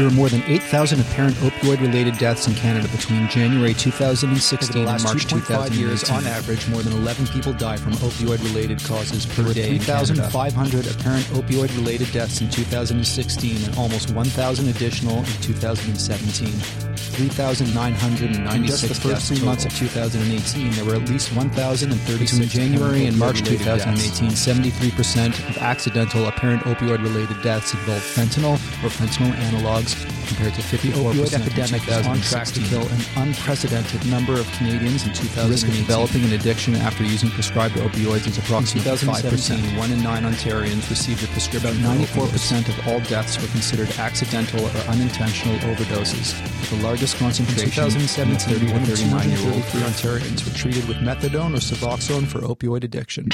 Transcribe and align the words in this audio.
There 0.00 0.08
were 0.08 0.14
more 0.16 0.30
than 0.30 0.42
8,000 0.44 0.98
apparent 0.98 1.36
opioid 1.44 1.78
related 1.82 2.16
deaths 2.16 2.46
in 2.46 2.54
Canada 2.54 2.88
between 2.88 3.28
January 3.28 3.74
2016 3.74 4.70
Over 4.74 4.86
the 4.86 4.90
last 4.90 5.04
and 5.04 5.12
March 5.12 5.26
2.5 5.26 5.46
2018. 5.76 5.78
years, 5.78 6.08
on 6.08 6.26
average, 6.26 6.66
more 6.68 6.80
than 6.82 6.94
11 6.94 7.26
people 7.26 7.52
die 7.52 7.76
from 7.76 7.92
opioid 8.00 8.42
related 8.42 8.82
causes 8.82 9.26
per 9.26 9.42
There 9.42 9.52
day. 9.52 9.76
in 9.76 9.82
Canada. 9.82 10.14
3,500 10.30 10.86
apparent 10.90 11.26
opioid 11.36 11.68
related 11.76 12.10
deaths 12.12 12.40
in 12.40 12.48
2016 12.48 13.62
and 13.62 13.76
almost 13.76 14.10
1,000 14.14 14.68
additional 14.68 15.18
in 15.18 15.24
2017. 15.42 16.48
3,996 17.10 18.54
In 18.56 18.64
just 18.64 18.88
the 18.88 18.94
first 18.94 19.26
three 19.28 19.36
total. 19.36 19.48
months 19.48 19.64
of 19.66 19.76
2018, 19.76 20.70
there 20.72 20.84
were 20.86 20.94
at 20.94 21.08
least 21.10 21.34
1,036 21.36 22.32
Between 22.38 22.48
January 22.48 23.04
and 23.06 23.18
March 23.18 23.42
2018, 23.42 24.28
deaths. 24.30 24.46
73% 24.46 25.28
of 25.50 25.58
accidental 25.58 26.26
apparent 26.26 26.62
opioid 26.62 27.02
related 27.02 27.42
deaths 27.42 27.74
involved 27.74 28.02
fentanyl 28.04 28.54
or 28.82 28.88
fentanyl 28.88 29.32
analogs, 29.50 29.89
compared 30.26 30.54
to 30.54 30.62
54% 30.62 30.92
opioid 31.12 31.34
in 31.34 31.42
epidemic 31.42 31.88
is 31.88 32.06
on 32.06 32.20
track 32.20 32.46
to 32.48 32.60
kill 32.60 32.82
an 32.82 33.00
unprecedented 33.16 34.06
number 34.06 34.34
of 34.38 34.46
Canadians 34.52 35.06
in 35.06 35.12
2018. 35.12 35.50
risk 35.50 35.68
of 35.68 35.74
developing 35.74 36.24
an 36.24 36.32
addiction 36.32 36.76
after 36.76 37.04
using 37.04 37.30
prescribed 37.30 37.74
opioids 37.76 38.26
is 38.26 38.38
approximately 38.38 38.90
5%. 38.90 39.78
one 39.78 39.90
in 39.92 40.02
nine 40.02 40.22
Ontarians 40.22 40.88
received 40.88 41.22
a 41.24 41.26
prescription. 41.28 41.70
About 41.84 42.06
for 42.08 42.26
opioids. 42.26 42.64
94% 42.64 42.68
of 42.68 42.88
all 42.88 43.00
deaths 43.10 43.40
were 43.40 43.48
considered 43.48 43.90
accidental 43.98 44.64
or 44.64 44.82
unintentional 44.88 45.58
overdoses, 45.70 46.32
the 46.70 46.82
largest 46.82 47.14
In 47.14 47.20
concentration 47.20 47.84
in 47.84 48.06
2017, 48.06 48.54
30 48.54 48.66
to 48.66 48.72
one 48.72 48.80
in 48.82 48.86
39 48.86 49.30
year 49.30 49.52
old 49.52 49.62
Ontarians 49.90 50.44
were 50.44 50.56
treated 50.56 50.86
with 50.88 50.98
methadone 50.98 51.54
or 51.54 51.60
Suboxone 51.60 52.26
for 52.26 52.40
opioid 52.40 52.84
addiction. 52.84 53.28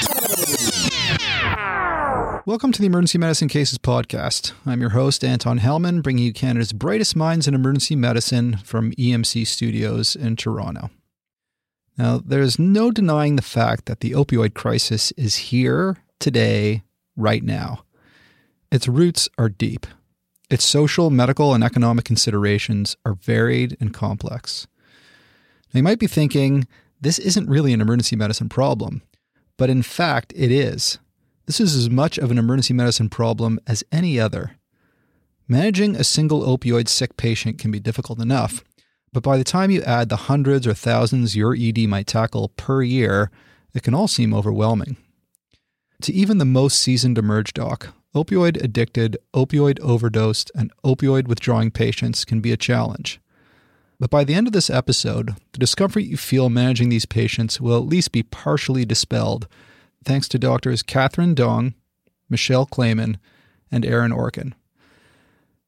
Welcome 2.47 2.71
to 2.71 2.81
the 2.81 2.87
Emergency 2.87 3.19
Medicine 3.19 3.49
Cases 3.49 3.77
Podcast. 3.77 4.53
I'm 4.65 4.81
your 4.81 4.91
host, 4.91 5.25
Anton 5.25 5.59
Helman, 5.59 6.01
bringing 6.01 6.27
you 6.27 6.33
Canada's 6.33 6.73
brightest 6.73 7.17
minds 7.17 7.49
in 7.49 7.57
emergency 7.57 7.97
medicine 7.97 8.59
from 8.59 8.93
EMC 8.93 9.45
Studios 9.49 10.15
in 10.15 10.37
Toronto. 10.37 10.91
Now, 11.99 12.23
there's 12.25 12.57
no 12.57 12.93
denying 12.93 13.35
the 13.35 13.43
fact 13.43 13.87
that 13.87 13.99
the 13.99 14.13
opioid 14.13 14.55
crisis 14.55 15.11
is 15.17 15.37
here 15.37 15.97
today, 16.21 16.85
right 17.17 17.43
now. 17.43 17.83
Its 18.71 18.87
roots 18.87 19.29
are 19.37 19.49
deep. 19.49 19.85
Its 20.49 20.65
social, 20.65 21.11
medical, 21.11 21.53
and 21.53 21.65
economic 21.65 22.05
considerations 22.05 22.97
are 23.05 23.15
varied 23.15 23.77
and 23.81 23.93
complex. 23.93 24.69
Now, 25.75 25.79
you 25.79 25.83
might 25.83 25.99
be 25.99 26.07
thinking, 26.07 26.69
this 27.01 27.19
isn't 27.19 27.51
really 27.51 27.73
an 27.73 27.81
emergency 27.81 28.15
medicine 28.15 28.49
problem, 28.49 29.03
but 29.57 29.69
in 29.69 29.83
fact, 29.83 30.33
it 30.37 30.53
is. 30.53 31.01
This 31.47 31.61
is 31.61 31.77
as 31.77 31.89
much 31.89 32.19
of 32.19 32.33
an 32.33 32.39
emergency 32.39 32.75
medicine 32.75 33.09
problem 33.09 33.61
as 33.69 33.85
any 33.93 34.19
other. 34.19 34.57
Managing 35.47 35.95
a 35.95 36.03
single 36.03 36.43
opioid 36.43 36.89
sick 36.89 37.17
patient 37.17 37.59
can 37.59 37.71
be 37.71 37.79
difficult 37.79 38.21
enough, 38.21 38.65
but 39.13 39.23
by 39.23 39.37
the 39.37 39.45
time 39.45 39.71
you 39.71 39.81
add 39.83 40.09
the 40.09 40.17
hundreds 40.17 40.67
or 40.67 40.75
thousands 40.75 41.37
your 41.37 41.55
ED 41.57 41.87
might 41.87 42.09
tackle 42.09 42.49
per 42.57 42.83
year, 42.83 43.31
it 43.73 43.85
can 43.85 43.95
all 43.95 44.09
seem 44.09 44.35
overwhelming. 44.35 44.97
To 46.03 46.13
even 46.13 46.39
the 46.39 46.45
most 46.45 46.81
seasoned 46.81 47.17
emerge 47.17 47.55
doc, 47.55 47.95
opioid 48.13 48.61
addicted, 48.61 49.17
opioid 49.33 49.79
overdosed, 49.81 50.51
and 50.57 50.73
opioid 50.85 51.29
withdrawing 51.29 51.71
patients 51.71 52.25
can 52.25 52.41
be 52.41 52.51
a 52.51 52.57
challenge. 52.57 53.21
But 54.01 54.11
by 54.11 54.25
the 54.25 54.35
end 54.35 54.49
of 54.49 54.53
this 54.53 54.69
episode, 54.69 55.37
the 55.53 55.59
discomfort 55.59 56.03
you 56.03 56.17
feel 56.17 56.51
managing 56.51 56.89
these 56.89 57.07
patients 57.07 57.61
will 57.61 57.77
at 57.77 57.87
least 57.87 58.11
be 58.11 58.25
partially 58.25 58.85
dispelled 58.85 59.47
thanks 60.07 60.29
to 60.29 60.39
doctors 60.39 60.83
Catherine 60.83 61.35
Dong, 61.35 61.75
Michelle 62.31 62.67
Klaiman, 62.67 63.17
and 63.71 63.85
Aaron 63.85 64.13
Orkin. 64.13 64.55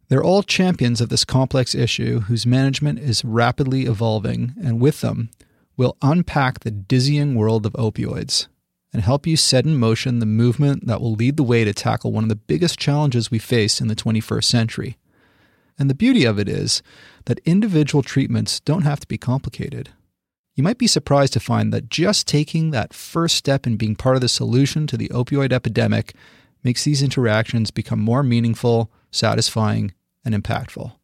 They're 0.08 0.24
all 0.24 0.42
champions 0.42 1.02
of 1.02 1.10
this 1.10 1.24
complex 1.24 1.74
issue 1.74 2.20
whose 2.20 2.46
management 2.46 3.00
is 3.00 3.24
rapidly 3.24 3.84
evolving, 3.84 4.54
and 4.62 4.80
with 4.80 5.02
them, 5.02 5.30
we'll 5.76 5.98
unpack 6.00 6.60
the 6.60 6.70
dizzying 6.70 7.34
world 7.34 7.66
of 7.66 7.74
opioids 7.74 8.46
and 8.92 9.02
help 9.02 9.26
you 9.26 9.36
set 9.36 9.66
in 9.66 9.76
motion 9.76 10.18
the 10.18 10.24
movement 10.26 10.86
that 10.86 11.00
will 11.00 11.12
lead 11.12 11.36
the 11.36 11.42
way 11.42 11.64
to 11.64 11.74
tackle 11.74 12.12
one 12.12 12.24
of 12.24 12.30
the 12.30 12.36
biggest 12.36 12.78
challenges 12.78 13.30
we 13.30 13.38
face 13.38 13.80
in 13.80 13.88
the 13.88 13.96
21st 13.96 14.44
century. 14.44 14.96
And 15.78 15.90
the 15.90 15.94
beauty 15.94 16.24
of 16.24 16.38
it 16.38 16.48
is 16.48 16.82
that 17.26 17.40
individual 17.44 18.02
treatments 18.02 18.60
don't 18.60 18.82
have 18.82 19.00
to 19.00 19.06
be 19.06 19.18
complicated. 19.18 19.90
You 20.58 20.64
might 20.64 20.76
be 20.76 20.88
surprised 20.88 21.34
to 21.34 21.40
find 21.40 21.72
that 21.72 21.88
just 21.88 22.26
taking 22.26 22.72
that 22.72 22.92
first 22.92 23.36
step 23.36 23.64
in 23.64 23.76
being 23.76 23.94
part 23.94 24.16
of 24.16 24.22
the 24.22 24.28
solution 24.28 24.88
to 24.88 24.96
the 24.96 25.08
opioid 25.10 25.52
epidemic 25.52 26.16
makes 26.64 26.82
these 26.82 27.00
interactions 27.00 27.70
become 27.70 28.00
more 28.00 28.24
meaningful, 28.24 28.90
satisfying, 29.12 29.92
and 30.24 30.34
impactful. 30.34 30.96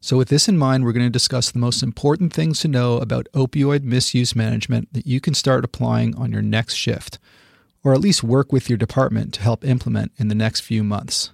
So, 0.00 0.16
with 0.16 0.28
this 0.28 0.46
in 0.46 0.56
mind, 0.56 0.84
we're 0.84 0.92
going 0.92 1.04
to 1.04 1.10
discuss 1.10 1.50
the 1.50 1.58
most 1.58 1.82
important 1.82 2.32
things 2.32 2.60
to 2.60 2.68
know 2.68 2.98
about 2.98 3.26
opioid 3.34 3.82
misuse 3.82 4.36
management 4.36 4.92
that 4.92 5.08
you 5.08 5.20
can 5.20 5.34
start 5.34 5.64
applying 5.64 6.14
on 6.14 6.30
your 6.30 6.40
next 6.40 6.74
shift, 6.74 7.18
or 7.82 7.94
at 7.94 8.00
least 8.00 8.22
work 8.22 8.52
with 8.52 8.68
your 8.70 8.78
department 8.78 9.34
to 9.34 9.42
help 9.42 9.64
implement 9.64 10.12
in 10.18 10.28
the 10.28 10.36
next 10.36 10.60
few 10.60 10.84
months. 10.84 11.32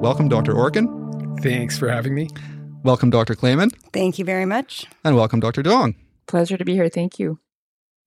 Welcome, 0.00 0.28
Dr. 0.28 0.54
Orkin. 0.54 1.40
Thanks 1.42 1.76
for 1.76 1.88
having 1.88 2.14
me. 2.14 2.28
Welcome, 2.84 3.10
Dr. 3.10 3.34
Klaiman. 3.34 3.72
Thank 3.92 4.18
you 4.20 4.24
very 4.24 4.44
much. 4.44 4.86
And 5.02 5.16
welcome, 5.16 5.40
Dr. 5.40 5.62
Dong. 5.62 5.96
Pleasure 6.28 6.56
to 6.56 6.64
be 6.64 6.74
here. 6.74 6.88
Thank 6.88 7.18
you. 7.18 7.40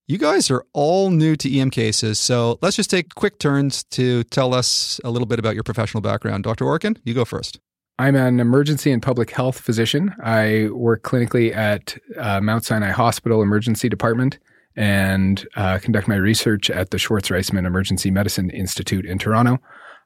You 0.06 0.16
guys 0.16 0.50
are 0.50 0.64
all 0.72 1.10
new 1.10 1.36
to 1.36 1.58
EM 1.58 1.70
cases, 1.70 2.18
so 2.18 2.58
let's 2.62 2.76
just 2.76 2.90
take 2.90 3.14
quick 3.14 3.38
turns 3.38 3.84
to 3.90 4.24
tell 4.24 4.54
us 4.54 4.98
a 5.04 5.10
little 5.10 5.26
bit 5.26 5.38
about 5.38 5.54
your 5.54 5.62
professional 5.62 6.00
background. 6.00 6.42
Dr. 6.44 6.64
Orkin, 6.64 6.96
you 7.04 7.12
go 7.12 7.24
first. 7.24 7.60
I'm 7.98 8.16
an 8.16 8.40
emergency 8.40 8.90
and 8.90 9.02
public 9.02 9.30
health 9.30 9.60
physician. 9.60 10.14
I 10.22 10.68
work 10.72 11.02
clinically 11.02 11.54
at 11.54 11.98
uh, 12.16 12.40
Mount 12.40 12.64
Sinai 12.64 12.92
Hospital 12.92 13.42
Emergency 13.42 13.90
Department 13.90 14.38
and 14.76 15.46
uh, 15.56 15.78
conduct 15.78 16.08
my 16.08 16.16
research 16.16 16.70
at 16.70 16.90
the 16.90 16.98
Schwartz 16.98 17.28
Reisman 17.28 17.66
Emergency 17.66 18.10
Medicine 18.10 18.50
Institute 18.50 19.04
in 19.04 19.18
Toronto. 19.18 19.58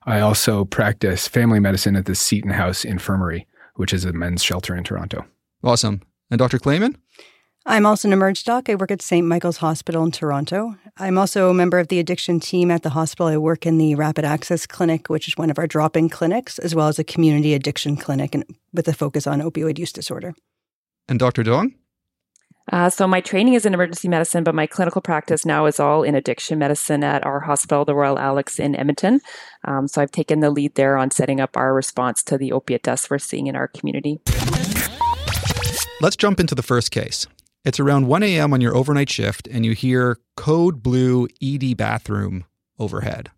I 0.06 0.20
also 0.20 0.64
practice 0.64 1.28
family 1.28 1.60
medicine 1.60 1.96
at 1.96 2.06
the 2.06 2.14
Seaton 2.14 2.50
House 2.50 2.84
Infirmary, 2.84 3.46
which 3.76 3.92
is 3.92 4.04
a 4.04 4.12
men's 4.12 4.42
shelter 4.42 4.76
in 4.76 4.84
Toronto. 4.84 5.24
Awesome. 5.62 6.02
And 6.30 6.38
Dr. 6.38 6.58
Klaiman? 6.58 6.96
I'm 7.66 7.86
also 7.86 8.08
an 8.08 8.12
emerge 8.12 8.44
doc. 8.44 8.68
I 8.68 8.74
work 8.74 8.90
at 8.90 9.00
St. 9.00 9.26
Michael's 9.26 9.56
Hospital 9.56 10.04
in 10.04 10.10
Toronto. 10.10 10.76
I'm 10.98 11.16
also 11.16 11.48
a 11.48 11.54
member 11.54 11.78
of 11.78 11.88
the 11.88 11.98
addiction 11.98 12.38
team 12.38 12.70
at 12.70 12.82
the 12.82 12.90
hospital. 12.90 13.28
I 13.28 13.38
work 13.38 13.64
in 13.64 13.78
the 13.78 13.94
Rapid 13.94 14.26
Access 14.26 14.66
Clinic, 14.66 15.08
which 15.08 15.28
is 15.28 15.38
one 15.38 15.50
of 15.50 15.58
our 15.58 15.66
drop 15.66 15.96
in 15.96 16.10
clinics, 16.10 16.58
as 16.58 16.74
well 16.74 16.88
as 16.88 16.98
a 16.98 17.04
community 17.04 17.54
addiction 17.54 17.96
clinic 17.96 18.34
and 18.34 18.44
with 18.74 18.86
a 18.86 18.92
focus 18.92 19.26
on 19.26 19.40
opioid 19.40 19.78
use 19.78 19.92
disorder. 19.92 20.34
And 21.08 21.18
Dr. 21.18 21.42
Dong? 21.42 21.74
Uh, 22.72 22.88
so, 22.88 23.06
my 23.06 23.20
training 23.20 23.54
is 23.54 23.66
in 23.66 23.74
emergency 23.74 24.08
medicine, 24.08 24.42
but 24.42 24.54
my 24.54 24.66
clinical 24.66 25.02
practice 25.02 25.44
now 25.44 25.66
is 25.66 25.78
all 25.78 26.02
in 26.02 26.14
addiction 26.14 26.58
medicine 26.58 27.04
at 27.04 27.24
our 27.26 27.40
hospital, 27.40 27.84
the 27.84 27.94
Royal 27.94 28.18
Alex 28.18 28.58
in 28.58 28.74
Edmonton. 28.74 29.20
Um, 29.64 29.86
so, 29.86 30.00
I've 30.00 30.10
taken 30.10 30.40
the 30.40 30.50
lead 30.50 30.74
there 30.74 30.96
on 30.96 31.10
setting 31.10 31.40
up 31.40 31.56
our 31.56 31.74
response 31.74 32.22
to 32.24 32.38
the 32.38 32.52
opiate 32.52 32.82
deaths 32.82 33.10
we're 33.10 33.18
seeing 33.18 33.48
in 33.48 33.56
our 33.56 33.68
community. 33.68 34.20
Let's 36.00 36.16
jump 36.16 36.40
into 36.40 36.54
the 36.54 36.62
first 36.62 36.90
case. 36.90 37.26
It's 37.64 37.80
around 37.80 38.08
1 38.08 38.22
a.m. 38.22 38.52
on 38.52 38.60
your 38.60 38.76
overnight 38.76 39.08
shift, 39.10 39.46
and 39.50 39.64
you 39.64 39.72
hear 39.72 40.18
code 40.36 40.82
blue 40.82 41.28
ED 41.42 41.76
bathroom 41.76 42.44
overhead. 42.78 43.30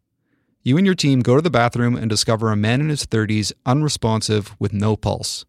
You 0.62 0.76
and 0.76 0.84
your 0.84 0.97
team 0.97 1.20
go 1.20 1.37
to 1.37 1.43
the 1.43 1.50
bathroom 1.50 1.94
and 1.94 2.10
discover 2.10 2.50
a 2.50 2.56
man 2.56 2.81
in 2.81 2.88
his 2.88 3.06
30s, 3.06 3.53
unresponsive, 3.64 4.56
with 4.58 4.72
no 4.72 4.96
pulse. 4.96 5.44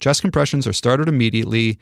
Chest 0.00 0.22
compressions 0.22 0.66
are 0.66 0.72
started 0.72 1.06
immediately, 1.06 1.78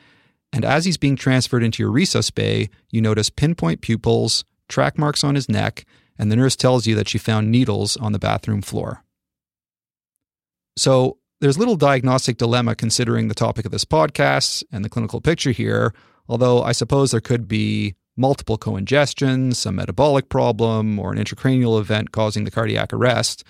and 0.52 0.64
as 0.64 0.84
he's 0.84 0.96
being 0.96 1.16
transferred 1.16 1.62
into 1.62 1.82
your 1.82 1.92
resus 1.92 2.32
bay, 2.32 2.68
you 2.90 3.00
notice 3.00 3.30
pinpoint 3.30 3.80
pupils, 3.80 4.44
track 4.68 4.98
marks 4.98 5.24
on 5.24 5.34
his 5.34 5.48
neck, 5.48 5.84
and 6.18 6.30
the 6.30 6.36
nurse 6.36 6.56
tells 6.56 6.86
you 6.86 6.94
that 6.94 7.08
she 7.08 7.18
found 7.18 7.50
needles 7.50 7.96
on 7.96 8.12
the 8.12 8.18
bathroom 8.18 8.62
floor. 8.62 9.02
So, 10.76 11.18
there's 11.40 11.58
little 11.58 11.76
diagnostic 11.76 12.36
dilemma 12.36 12.76
considering 12.76 13.26
the 13.26 13.34
topic 13.34 13.64
of 13.64 13.72
this 13.72 13.84
podcast 13.84 14.62
and 14.70 14.84
the 14.84 14.88
clinical 14.88 15.20
picture 15.20 15.50
here, 15.50 15.92
although 16.28 16.62
I 16.62 16.70
suppose 16.70 17.10
there 17.10 17.20
could 17.20 17.48
be 17.48 17.96
multiple 18.16 18.56
co-ingestions, 18.56 19.56
some 19.56 19.74
metabolic 19.74 20.28
problem, 20.28 21.00
or 21.00 21.12
an 21.12 21.18
intracranial 21.18 21.80
event 21.80 22.12
causing 22.12 22.44
the 22.44 22.50
cardiac 22.52 22.92
arrest. 22.92 23.42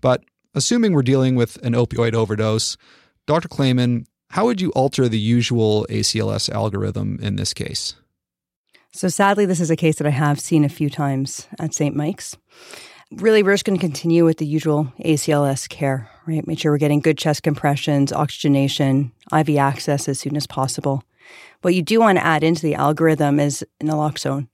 But 0.00 0.24
assuming 0.54 0.92
we're 0.92 1.02
dealing 1.02 1.34
with 1.34 1.56
an 1.64 1.72
opioid 1.72 2.14
overdose, 2.14 2.76
Dr. 3.26 3.48
Klaiman, 3.48 4.06
how 4.30 4.46
would 4.46 4.60
you 4.60 4.70
alter 4.70 5.08
the 5.08 5.18
usual 5.18 5.86
ACLS 5.90 6.50
algorithm 6.50 7.18
in 7.22 7.36
this 7.36 7.54
case? 7.54 7.94
So, 8.92 9.08
sadly, 9.08 9.46
this 9.46 9.60
is 9.60 9.70
a 9.70 9.76
case 9.76 9.96
that 9.96 10.06
I 10.06 10.10
have 10.10 10.40
seen 10.40 10.64
a 10.64 10.68
few 10.68 10.90
times 10.90 11.46
at 11.60 11.74
St. 11.74 11.94
Mike's. 11.94 12.36
Really, 13.12 13.42
we're 13.42 13.54
just 13.54 13.64
going 13.64 13.78
to 13.78 13.84
continue 13.84 14.24
with 14.24 14.38
the 14.38 14.46
usual 14.46 14.92
ACLS 15.04 15.68
care 15.68 16.10
right? 16.30 16.46
Make 16.46 16.58
sure 16.58 16.72
we're 16.72 16.78
getting 16.78 17.00
good 17.00 17.18
chest 17.18 17.42
compressions, 17.42 18.12
oxygenation, 18.12 19.12
IV 19.36 19.56
access 19.56 20.08
as 20.08 20.20
soon 20.20 20.36
as 20.36 20.46
possible. 20.46 21.02
What 21.62 21.74
you 21.74 21.82
do 21.82 22.00
want 22.00 22.18
to 22.18 22.24
add 22.24 22.42
into 22.42 22.62
the 22.62 22.74
algorithm 22.74 23.40
is 23.40 23.64
naloxone. 23.82 24.48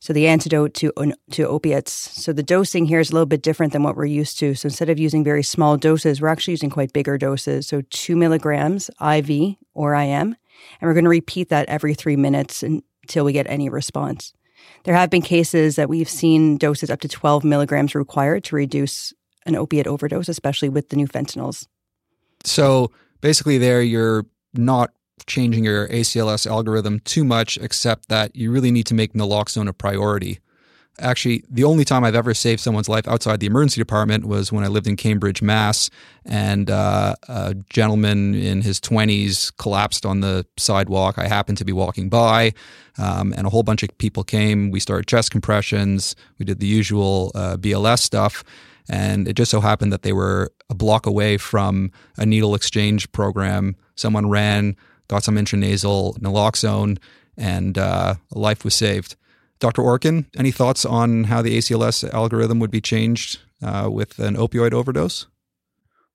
So 0.00 0.12
the 0.12 0.26
antidote 0.26 0.74
to 0.74 0.92
to 1.32 1.48
opiates. 1.48 1.92
So 1.92 2.32
the 2.32 2.42
dosing 2.42 2.86
here 2.86 3.00
is 3.00 3.10
a 3.10 3.12
little 3.12 3.26
bit 3.26 3.42
different 3.42 3.72
than 3.72 3.82
what 3.82 3.96
we're 3.96 4.04
used 4.06 4.38
to. 4.40 4.54
So 4.54 4.66
instead 4.66 4.90
of 4.90 4.98
using 4.98 5.24
very 5.24 5.42
small 5.42 5.76
doses, 5.76 6.20
we're 6.20 6.28
actually 6.28 6.52
using 6.52 6.70
quite 6.70 6.92
bigger 6.92 7.18
doses. 7.18 7.66
So 7.66 7.82
two 7.90 8.16
milligrams 8.16 8.90
IV 9.00 9.56
or 9.74 9.94
IM, 9.94 10.36
and 10.36 10.36
we're 10.82 10.94
going 10.94 11.04
to 11.04 11.10
repeat 11.10 11.48
that 11.48 11.68
every 11.68 11.94
three 11.94 12.16
minutes 12.16 12.62
until 12.62 13.24
we 13.24 13.32
get 13.32 13.46
any 13.48 13.68
response. 13.68 14.32
There 14.84 14.94
have 14.94 15.10
been 15.10 15.22
cases 15.22 15.76
that 15.76 15.88
we've 15.88 16.08
seen 16.08 16.58
doses 16.58 16.90
up 16.90 17.00
to 17.00 17.08
12 17.08 17.44
milligrams 17.44 17.94
required 17.94 18.44
to 18.44 18.56
reduce 18.56 19.12
an 19.46 19.56
opiate 19.56 19.86
overdose, 19.86 20.28
especially 20.28 20.68
with 20.68 20.88
the 20.88 20.96
new 20.96 21.06
fentanyls. 21.06 21.66
So 22.44 22.90
basically, 23.20 23.58
there 23.58 23.82
you're 23.82 24.26
not 24.54 24.92
changing 25.26 25.64
your 25.64 25.88
ACLS 25.88 26.46
algorithm 26.46 27.00
too 27.00 27.24
much, 27.24 27.58
except 27.58 28.08
that 28.08 28.34
you 28.34 28.50
really 28.50 28.70
need 28.70 28.86
to 28.86 28.94
make 28.94 29.12
naloxone 29.12 29.68
a 29.68 29.72
priority. 29.72 30.40
Actually, 31.00 31.42
the 31.50 31.64
only 31.64 31.84
time 31.84 32.04
I've 32.04 32.14
ever 32.14 32.34
saved 32.34 32.60
someone's 32.60 32.88
life 32.88 33.08
outside 33.08 33.40
the 33.40 33.46
emergency 33.46 33.80
department 33.80 34.26
was 34.26 34.52
when 34.52 34.62
I 34.62 34.68
lived 34.68 34.86
in 34.86 34.94
Cambridge, 34.94 35.42
Mass, 35.42 35.90
and 36.24 36.70
uh, 36.70 37.16
a 37.28 37.54
gentleman 37.68 38.34
in 38.34 38.62
his 38.62 38.78
20s 38.78 39.56
collapsed 39.56 40.06
on 40.06 40.20
the 40.20 40.46
sidewalk. 40.56 41.18
I 41.18 41.26
happened 41.26 41.58
to 41.58 41.64
be 41.64 41.72
walking 41.72 42.08
by, 42.08 42.52
um, 42.96 43.34
and 43.36 43.44
a 43.44 43.50
whole 43.50 43.64
bunch 43.64 43.82
of 43.82 43.96
people 43.98 44.22
came. 44.22 44.70
We 44.70 44.78
started 44.78 45.08
chest 45.08 45.32
compressions. 45.32 46.14
We 46.38 46.44
did 46.44 46.60
the 46.60 46.66
usual 46.66 47.32
uh, 47.34 47.56
BLS 47.56 47.98
stuff. 47.98 48.44
And 48.88 49.26
it 49.26 49.32
just 49.32 49.50
so 49.50 49.60
happened 49.60 49.92
that 49.92 50.02
they 50.02 50.12
were 50.12 50.52
a 50.70 50.74
block 50.74 51.06
away 51.06 51.38
from 51.38 51.90
a 52.18 52.26
needle 52.26 52.54
exchange 52.54 53.10
program. 53.12 53.76
Someone 53.96 54.28
ran, 54.28 54.76
got 55.08 55.24
some 55.24 55.36
intranasal 55.36 56.18
naloxone, 56.18 56.98
and 57.36 57.78
uh, 57.78 58.14
life 58.32 58.64
was 58.64 58.74
saved. 58.74 59.16
Dr. 59.60 59.82
Orkin, 59.82 60.26
any 60.36 60.50
thoughts 60.50 60.84
on 60.84 61.24
how 61.24 61.40
the 61.42 61.56
ACLS 61.56 62.12
algorithm 62.12 62.58
would 62.58 62.70
be 62.70 62.80
changed 62.80 63.40
uh, 63.62 63.88
with 63.90 64.18
an 64.18 64.36
opioid 64.36 64.72
overdose? 64.72 65.26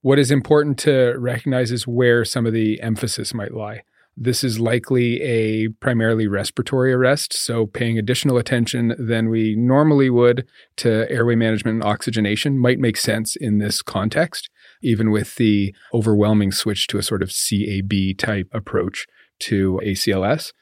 What 0.02 0.18
is 0.18 0.30
important 0.30 0.78
to 0.80 1.14
recognize 1.18 1.70
is 1.70 1.86
where 1.86 2.24
some 2.24 2.46
of 2.46 2.52
the 2.52 2.80
emphasis 2.80 3.34
might 3.34 3.52
lie. 3.52 3.82
This 4.16 4.44
is 4.44 4.60
likely 4.60 5.20
a 5.22 5.68
primarily 5.80 6.26
respiratory 6.26 6.92
arrest, 6.92 7.32
so 7.32 7.66
paying 7.66 7.98
additional 7.98 8.36
attention 8.36 8.94
than 8.98 9.30
we 9.30 9.56
normally 9.56 10.10
would 10.10 10.46
to 10.76 11.10
airway 11.10 11.36
management 11.36 11.76
and 11.76 11.84
oxygenation 11.84 12.58
might 12.58 12.78
make 12.78 12.96
sense 12.96 13.36
in 13.36 13.58
this 13.58 13.82
context 13.82 14.49
even 14.82 15.10
with 15.10 15.36
the 15.36 15.74
overwhelming 15.92 16.52
switch 16.52 16.86
to 16.88 16.98
a 16.98 17.02
sort 17.02 17.22
of 17.22 17.30
CAB 17.30 18.16
type 18.18 18.48
approach 18.52 19.06
to 19.40 19.80
ACLS. 19.84 20.52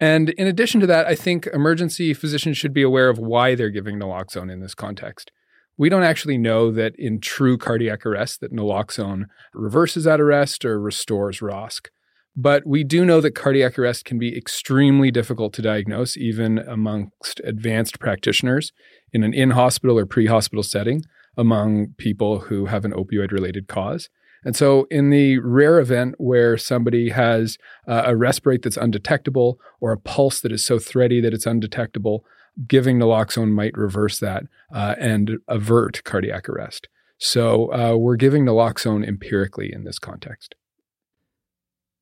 And 0.00 0.30
in 0.30 0.46
addition 0.46 0.80
to 0.80 0.86
that, 0.88 1.06
I 1.06 1.14
think 1.14 1.46
emergency 1.48 2.14
physicians 2.14 2.56
should 2.56 2.74
be 2.74 2.82
aware 2.82 3.08
of 3.08 3.18
why 3.18 3.54
they're 3.54 3.70
giving 3.70 3.98
naloxone 3.98 4.52
in 4.52 4.60
this 4.60 4.74
context. 4.74 5.30
We 5.76 5.88
don't 5.88 6.02
actually 6.04 6.38
know 6.38 6.70
that 6.72 6.94
in 6.98 7.20
true 7.20 7.58
cardiac 7.58 8.06
arrest 8.06 8.40
that 8.40 8.52
naloxone 8.52 9.24
reverses 9.52 10.04
that 10.04 10.20
arrest 10.20 10.64
or 10.64 10.80
restores 10.80 11.40
ROSC. 11.40 11.88
But 12.36 12.66
we 12.66 12.82
do 12.82 13.04
know 13.04 13.20
that 13.20 13.36
cardiac 13.36 13.78
arrest 13.78 14.04
can 14.04 14.18
be 14.18 14.36
extremely 14.36 15.12
difficult 15.12 15.52
to 15.54 15.62
diagnose, 15.62 16.16
even 16.16 16.58
amongst 16.58 17.40
advanced 17.44 18.00
practitioners 18.00 18.72
in 19.12 19.22
an 19.22 19.32
in 19.32 19.50
hospital 19.50 19.98
or 19.98 20.06
pre 20.06 20.26
hospital 20.26 20.64
setting 20.64 21.04
among 21.36 21.88
people 21.98 22.40
who 22.40 22.66
have 22.66 22.84
an 22.84 22.92
opioid 22.92 23.32
related 23.32 23.68
cause. 23.68 24.08
And 24.44 24.54
so, 24.54 24.86
in 24.90 25.10
the 25.10 25.38
rare 25.38 25.80
event 25.80 26.16
where 26.18 26.58
somebody 26.58 27.08
has 27.10 27.56
uh, 27.88 28.02
a 28.06 28.12
respirate 28.12 28.62
that's 28.62 28.76
undetectable 28.76 29.58
or 29.80 29.92
a 29.92 29.98
pulse 29.98 30.40
that 30.40 30.52
is 30.52 30.64
so 30.64 30.78
thready 30.78 31.20
that 31.22 31.32
it's 31.32 31.46
undetectable, 31.46 32.24
giving 32.68 32.98
naloxone 32.98 33.50
might 33.50 33.76
reverse 33.76 34.20
that 34.20 34.44
uh, 34.72 34.94
and 35.00 35.38
avert 35.48 36.04
cardiac 36.04 36.48
arrest. 36.48 36.88
So, 37.16 37.72
uh, 37.72 37.96
we're 37.96 38.16
giving 38.16 38.44
naloxone 38.44 39.06
empirically 39.06 39.72
in 39.72 39.84
this 39.84 39.98
context. 39.98 40.54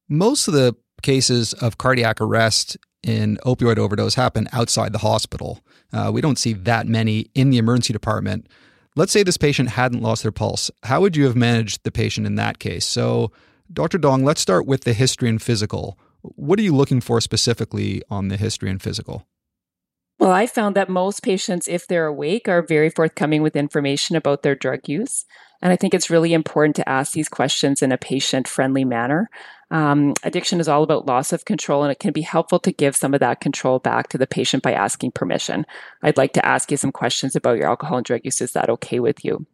Most 0.08 0.48
of 0.48 0.54
the 0.54 0.74
cases 1.02 1.52
of 1.54 1.78
cardiac 1.78 2.20
arrest 2.20 2.76
in 3.02 3.38
opioid 3.44 3.78
overdose 3.78 4.14
happen 4.14 4.48
outside 4.52 4.92
the 4.92 4.98
hospital. 4.98 5.60
Uh, 5.92 6.10
we 6.12 6.20
don't 6.20 6.38
see 6.38 6.52
that 6.52 6.86
many 6.86 7.30
in 7.34 7.50
the 7.50 7.58
emergency 7.58 7.92
department. 7.92 8.48
Let's 8.94 9.12
say 9.12 9.22
this 9.22 9.38
patient 9.38 9.70
hadn't 9.70 10.02
lost 10.02 10.22
their 10.22 10.32
pulse. 10.32 10.70
How 10.82 11.00
would 11.00 11.16
you 11.16 11.24
have 11.24 11.36
managed 11.36 11.82
the 11.82 11.90
patient 11.90 12.26
in 12.26 12.34
that 12.34 12.58
case? 12.58 12.84
So, 12.84 13.32
Dr. 13.72 13.96
Dong, 13.96 14.22
let's 14.22 14.42
start 14.42 14.66
with 14.66 14.84
the 14.84 14.92
history 14.92 15.30
and 15.30 15.40
physical. 15.40 15.98
What 16.20 16.58
are 16.58 16.62
you 16.62 16.74
looking 16.74 17.00
for 17.00 17.18
specifically 17.22 18.02
on 18.10 18.28
the 18.28 18.36
history 18.36 18.68
and 18.68 18.82
physical? 18.82 19.26
Well, 20.22 20.30
I 20.30 20.46
found 20.46 20.76
that 20.76 20.88
most 20.88 21.24
patients, 21.24 21.66
if 21.66 21.88
they're 21.88 22.06
awake, 22.06 22.46
are 22.46 22.62
very 22.62 22.90
forthcoming 22.90 23.42
with 23.42 23.56
information 23.56 24.14
about 24.14 24.44
their 24.44 24.54
drug 24.54 24.88
use. 24.88 25.24
And 25.60 25.72
I 25.72 25.76
think 25.76 25.94
it's 25.94 26.10
really 26.10 26.32
important 26.32 26.76
to 26.76 26.88
ask 26.88 27.12
these 27.12 27.28
questions 27.28 27.82
in 27.82 27.90
a 27.90 27.98
patient 27.98 28.46
friendly 28.46 28.84
manner. 28.84 29.28
Um, 29.72 30.14
addiction 30.22 30.60
is 30.60 30.68
all 30.68 30.84
about 30.84 31.06
loss 31.06 31.32
of 31.32 31.44
control, 31.44 31.82
and 31.82 31.90
it 31.90 31.98
can 31.98 32.12
be 32.12 32.20
helpful 32.20 32.60
to 32.60 32.70
give 32.70 32.94
some 32.94 33.14
of 33.14 33.20
that 33.20 33.40
control 33.40 33.80
back 33.80 34.10
to 34.10 34.18
the 34.18 34.28
patient 34.28 34.62
by 34.62 34.74
asking 34.74 35.10
permission. 35.10 35.66
I'd 36.04 36.16
like 36.16 36.34
to 36.34 36.46
ask 36.46 36.70
you 36.70 36.76
some 36.76 36.92
questions 36.92 37.34
about 37.34 37.56
your 37.56 37.66
alcohol 37.66 37.96
and 37.96 38.06
drug 38.06 38.20
use. 38.22 38.40
Is 38.40 38.52
that 38.52 38.70
okay 38.70 39.00
with 39.00 39.24
you? 39.24 39.46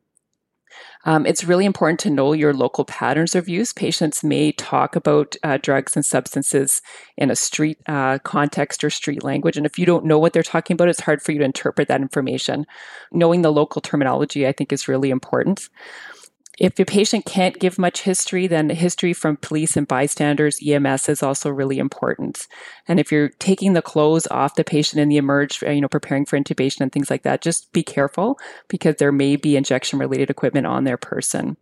Um, 1.04 1.26
it's 1.26 1.44
really 1.44 1.64
important 1.64 2.00
to 2.00 2.10
know 2.10 2.32
your 2.32 2.52
local 2.52 2.84
patterns 2.84 3.34
of 3.34 3.48
use. 3.48 3.72
Patients 3.72 4.24
may 4.24 4.52
talk 4.52 4.96
about 4.96 5.36
uh, 5.42 5.58
drugs 5.62 5.96
and 5.96 6.04
substances 6.04 6.82
in 7.16 7.30
a 7.30 7.36
street 7.36 7.78
uh, 7.86 8.18
context 8.18 8.84
or 8.84 8.90
street 8.90 9.22
language. 9.22 9.56
And 9.56 9.64
if 9.64 9.78
you 9.78 9.86
don't 9.86 10.04
know 10.04 10.18
what 10.18 10.32
they're 10.32 10.42
talking 10.42 10.74
about, 10.74 10.88
it's 10.88 11.00
hard 11.00 11.22
for 11.22 11.32
you 11.32 11.38
to 11.38 11.44
interpret 11.44 11.88
that 11.88 12.00
information. 12.00 12.66
Knowing 13.12 13.42
the 13.42 13.52
local 13.52 13.80
terminology, 13.80 14.46
I 14.46 14.52
think, 14.52 14.72
is 14.72 14.88
really 14.88 15.10
important. 15.10 15.68
If 16.58 16.74
the 16.74 16.84
patient 16.84 17.24
can't 17.24 17.58
give 17.58 17.78
much 17.78 18.02
history, 18.02 18.48
then 18.48 18.68
history 18.70 19.12
from 19.12 19.36
police 19.36 19.76
and 19.76 19.86
bystanders, 19.86 20.58
EMS 20.64 21.08
is 21.08 21.22
also 21.22 21.50
really 21.50 21.78
important. 21.78 22.48
And 22.88 22.98
if 22.98 23.12
you're 23.12 23.28
taking 23.38 23.74
the 23.74 23.82
clothes 23.82 24.26
off 24.28 24.56
the 24.56 24.64
patient 24.64 25.00
in 25.00 25.08
the 25.08 25.18
emerge, 25.18 25.62
uh, 25.62 25.70
you 25.70 25.80
know, 25.80 25.88
preparing 25.88 26.26
for 26.26 26.38
intubation 26.38 26.80
and 26.80 26.90
things 26.90 27.10
like 27.10 27.22
that, 27.22 27.42
just 27.42 27.72
be 27.72 27.84
careful 27.84 28.38
because 28.68 28.96
there 28.96 29.12
may 29.12 29.36
be 29.36 29.56
injection 29.56 30.00
related 30.00 30.30
equipment 30.30 30.66
on 30.66 30.82
their 30.82 30.96
person. 30.96 31.56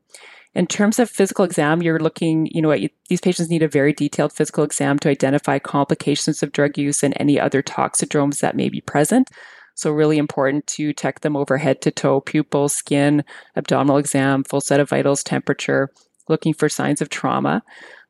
In 0.55 0.67
terms 0.67 0.99
of 0.99 1.11
physical 1.11 1.45
exam, 1.45 1.83
you're 1.83 2.01
looking, 2.01 2.47
you 2.47 2.63
know, 2.63 2.75
these 3.11 3.21
patients 3.21 3.51
need 3.51 3.63
a 3.63 3.69
very 3.69 3.93
detailed 3.93 4.33
physical 4.33 4.65
exam 4.65 4.99
to 5.01 5.11
identify 5.11 5.59
complications 5.59 6.43
of 6.43 6.53
drug 6.53 6.79
use 6.79 7.03
and 7.03 7.13
any 7.21 7.39
other 7.39 7.63
toxidromes 7.63 8.41
that 8.41 8.57
may 8.57 8.71
be 8.71 8.81
present. 8.81 9.29
So 9.77 9.91
really 9.93 10.17
important 10.17 10.67
to 10.69 10.93
check 10.95 11.21
them 11.21 11.37
over 11.37 11.59
head 11.59 11.83
to 11.83 11.91
toe, 11.91 12.21
pupil, 12.21 12.69
skin, 12.69 13.25
abdominal 13.55 13.99
exam, 13.99 14.43
full 14.43 14.63
set 14.63 14.81
of 14.81 14.89
vitals, 14.89 15.23
temperature, 15.23 15.93
looking 16.29 16.55
for 16.55 16.69
signs 16.69 17.01
of 17.01 17.11
trauma. 17.11 17.63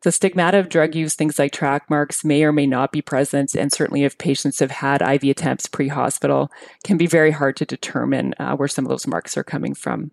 The 0.03 0.13
stigmata 0.13 0.61
of 0.61 0.69
drug 0.69 0.95
use, 0.95 1.15
things 1.15 1.39
like 1.41 1.53
track 1.53 1.91
marks, 1.91 2.25
may 2.25 2.45
or 2.45 2.53
may 2.53 2.67
not 2.67 2.93
be 2.93 3.03
present, 3.03 3.57
and 3.57 3.73
certainly 3.73 4.05
if 4.05 4.17
patients 4.17 4.61
have 4.61 4.71
had 4.71 5.03
IV 5.03 5.25
attempts 5.25 5.67
pre 5.67 5.89
hospital, 5.89 6.51
can 6.85 6.97
be 6.97 7.09
very 7.09 7.33
hard 7.33 7.57
to 7.57 7.65
determine 7.67 8.33
uh, 8.39 8.55
where 8.55 8.69
some 8.69 8.85
of 8.85 8.89
those 8.89 9.07
marks 9.07 9.37
are 9.37 9.45
coming 9.45 9.75
from. 9.75 10.13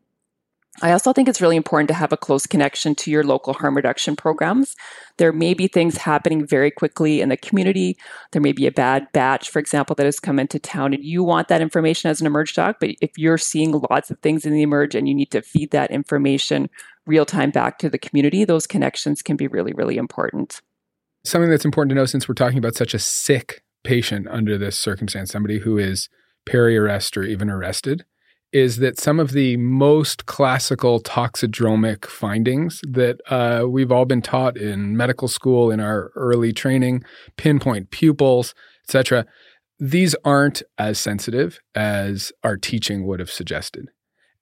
I 0.82 0.92
also 0.92 1.14
think 1.14 1.30
it's 1.30 1.42
really 1.42 1.56
important 1.56 1.88
to 1.90 1.94
have 1.94 2.12
a 2.12 2.18
close 2.18 2.48
connection 2.48 2.96
to 2.96 3.12
your 3.12 3.24
local 3.24 3.54
harm 3.54 3.76
reduction 3.76 4.16
programs. 4.16 4.76
There 5.18 5.32
may 5.32 5.54
be 5.54 5.68
things 5.68 5.98
happening 5.98 6.48
very 6.48 6.72
quickly 6.72 7.22
in 7.22 7.30
the 7.30 7.38
community. 7.38 7.96
There 8.32 8.42
may 8.42 8.54
be 8.54 8.66
a 8.66 8.72
bad 8.72 9.08
batch, 9.14 9.50
for 9.50 9.60
example, 9.60 9.96
that 9.96 10.06
has 10.06 10.20
come 10.20 10.40
into 10.40 10.58
town, 10.58 10.94
and 10.94 11.04
you 11.04 11.24
want 11.24 11.48
that 11.48 11.62
information 11.62 12.10
as 12.10 12.22
an 12.22 12.28
emerge 12.28 12.56
doc. 12.56 12.78
But 12.80 12.92
if 13.02 13.12
you're 13.18 13.38
seeing 13.38 13.72
lots 13.92 14.10
of 14.10 14.20
things 14.20 14.46
in 14.46 14.54
the 14.54 14.64
emerge 14.64 14.96
and 14.96 15.08
you 15.08 15.14
need 15.14 15.30
to 15.32 15.44
feed 15.44 15.70
that 15.72 15.92
information 15.92 16.70
real 17.06 17.26
time 17.26 17.52
back 17.52 17.78
to 17.80 17.90
the 17.90 18.00
community, 18.00 18.44
those 18.44 18.66
connections 18.66 19.22
can 19.22 19.38
be 19.38 19.48
really, 19.48 19.74
really 19.74 19.98
important. 19.98 20.62
Something 21.24 21.52
that's 21.52 21.66
important 21.66 21.92
to 21.92 21.96
know 21.96 22.06
since 22.06 22.28
we're 22.28 22.36
talking 22.36 22.58
about 22.58 22.76
such 22.76 22.94
a 22.94 23.00
sick 23.00 23.64
patient 23.84 24.28
under 24.28 24.58
this 24.58 24.80
circumstance, 24.80 25.32
somebody 25.32 25.60
who 25.60 25.78
is 25.78 26.10
peri 26.46 26.78
arrest 26.78 27.16
or 27.16 27.24
even 27.24 27.50
arrested 27.50 28.06
is 28.54 28.78
that 28.78 29.00
some 29.00 29.20
of 29.20 29.32
the 29.32 29.58
most 29.58 30.28
classical 30.28 31.02
toxidromic 31.02 32.06
findings 32.06 32.82
that 32.88 33.20
uh, 33.30 33.66
we've 33.68 33.92
all 33.92 34.06
been 34.06 34.22
taught 34.22 34.56
in 34.56 34.96
medical 34.96 35.28
school 35.28 35.72
in 35.72 35.80
our 35.80 36.12
early 36.16 36.54
training, 36.54 37.04
pinpoint 37.36 37.90
pupils, 37.90 38.54
etc., 38.86 39.26
these 39.80 40.16
aren't 40.24 40.62
as 40.78 41.00
sensitive 41.00 41.60
as 41.74 42.32
our 42.44 42.56
teaching 42.56 43.06
would 43.08 43.20
have 43.20 43.32
suggested. 43.32 43.90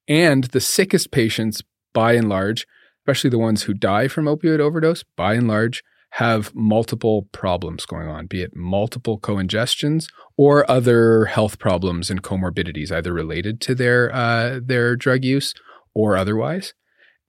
And 0.08 0.44
the 0.46 0.60
sickest 0.60 1.12
patients, 1.12 1.64
by 1.94 2.14
and 2.14 2.28
large, 2.28 2.68
especially 3.02 3.30
the 3.30 3.40
ones 3.40 3.64
who 3.64 3.74
die 3.74 4.10
from 4.10 4.26
opioid 4.26 4.60
overdose, 4.60 5.04
by 5.16 5.36
and 5.36 5.48
large, 5.48 5.84
have 6.12 6.54
multiple 6.54 7.28
problems 7.32 7.86
going 7.86 8.08
on, 8.08 8.26
be 8.26 8.42
it 8.42 8.56
multiple 8.56 9.18
co-ingestions 9.18 10.08
or 10.38 10.70
other 10.70 11.26
health 11.26 11.58
problems 11.58 12.10
and 12.10 12.22
comorbidities, 12.22 12.92
either 12.92 13.14
related 13.14 13.62
to 13.62 13.74
their 13.74 14.14
uh, 14.14 14.60
their 14.62 14.96
drug 14.96 15.24
use 15.24 15.54
or 15.94 16.18
otherwise. 16.18 16.74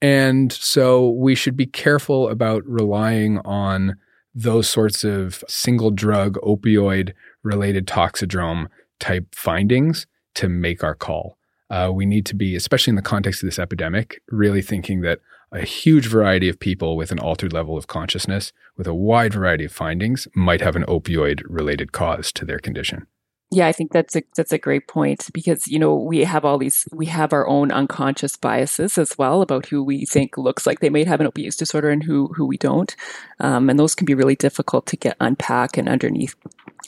And 0.01 0.51
so 0.51 1.11
we 1.11 1.33
should 1.33 1.55
be 1.55 1.65
careful 1.65 2.27
about 2.27 2.63
relying 2.65 3.39
on 3.39 3.95
those 4.35 4.67
sorts 4.67 5.05
of 5.05 5.43
single 5.47 5.91
drug 5.91 6.37
opioid 6.43 7.13
related 7.41 7.87
toxidrome 7.87 8.67
type 8.99 9.33
findings 9.33 10.07
to 10.35 10.49
make 10.49 10.83
our 10.83 10.95
call. 10.95 11.37
Uh, 11.69 11.89
we 11.93 12.05
need 12.05 12.25
to 12.25 12.35
be, 12.35 12.55
especially 12.55 12.91
in 12.91 12.95
the 12.95 13.01
context 13.01 13.41
of 13.41 13.47
this 13.47 13.59
epidemic, 13.59 14.21
really 14.29 14.61
thinking 14.61 15.01
that 15.01 15.19
a 15.53 15.61
huge 15.61 16.07
variety 16.07 16.49
of 16.49 16.59
people 16.59 16.97
with 16.97 17.11
an 17.11 17.19
altered 17.19 17.53
level 17.53 17.77
of 17.77 17.87
consciousness, 17.87 18.51
with 18.75 18.87
a 18.87 18.93
wide 18.93 19.33
variety 19.33 19.65
of 19.65 19.71
findings, 19.71 20.27
might 20.35 20.61
have 20.61 20.75
an 20.75 20.83
opioid 20.85 21.43
related 21.45 21.91
cause 21.91 22.31
to 22.33 22.45
their 22.45 22.59
condition. 22.59 23.07
Yeah, 23.51 23.67
I 23.67 23.71
think 23.71 23.91
that's 23.91 24.15
a 24.15 24.23
that's 24.35 24.51
a 24.51 24.57
great 24.57 24.87
point 24.87 25.29
because 25.31 25.67
you 25.67 25.77
know 25.77 25.95
we 25.95 26.23
have 26.23 26.43
all 26.43 26.57
these 26.57 26.87
we 26.91 27.05
have 27.05 27.33
our 27.33 27.47
own 27.47 27.71
unconscious 27.71 28.35
biases 28.35 28.97
as 28.97 29.15
well 29.15 29.43
about 29.43 29.67
who 29.67 29.83
we 29.83 30.05
think 30.05 30.39
looks 30.39 30.65
like 30.65 30.79
they 30.79 30.89
may 30.89 31.03
have 31.03 31.21
an 31.21 31.27
opioid 31.27 31.55
disorder 31.55 31.91
and 31.91 32.03
who 32.03 32.29
who 32.35 32.47
we 32.47 32.57
don't, 32.57 32.95
um, 33.39 33.69
and 33.69 33.77
those 33.77 33.93
can 33.93 34.05
be 34.05 34.15
really 34.15 34.35
difficult 34.35 34.87
to 34.87 34.97
get 34.97 35.15
unpack 35.19 35.77
and 35.77 35.87
underneath 35.87 36.35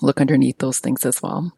look 0.01 0.19
underneath 0.19 0.57
those 0.57 0.79
things 0.79 1.05
as 1.05 1.21
well. 1.21 1.53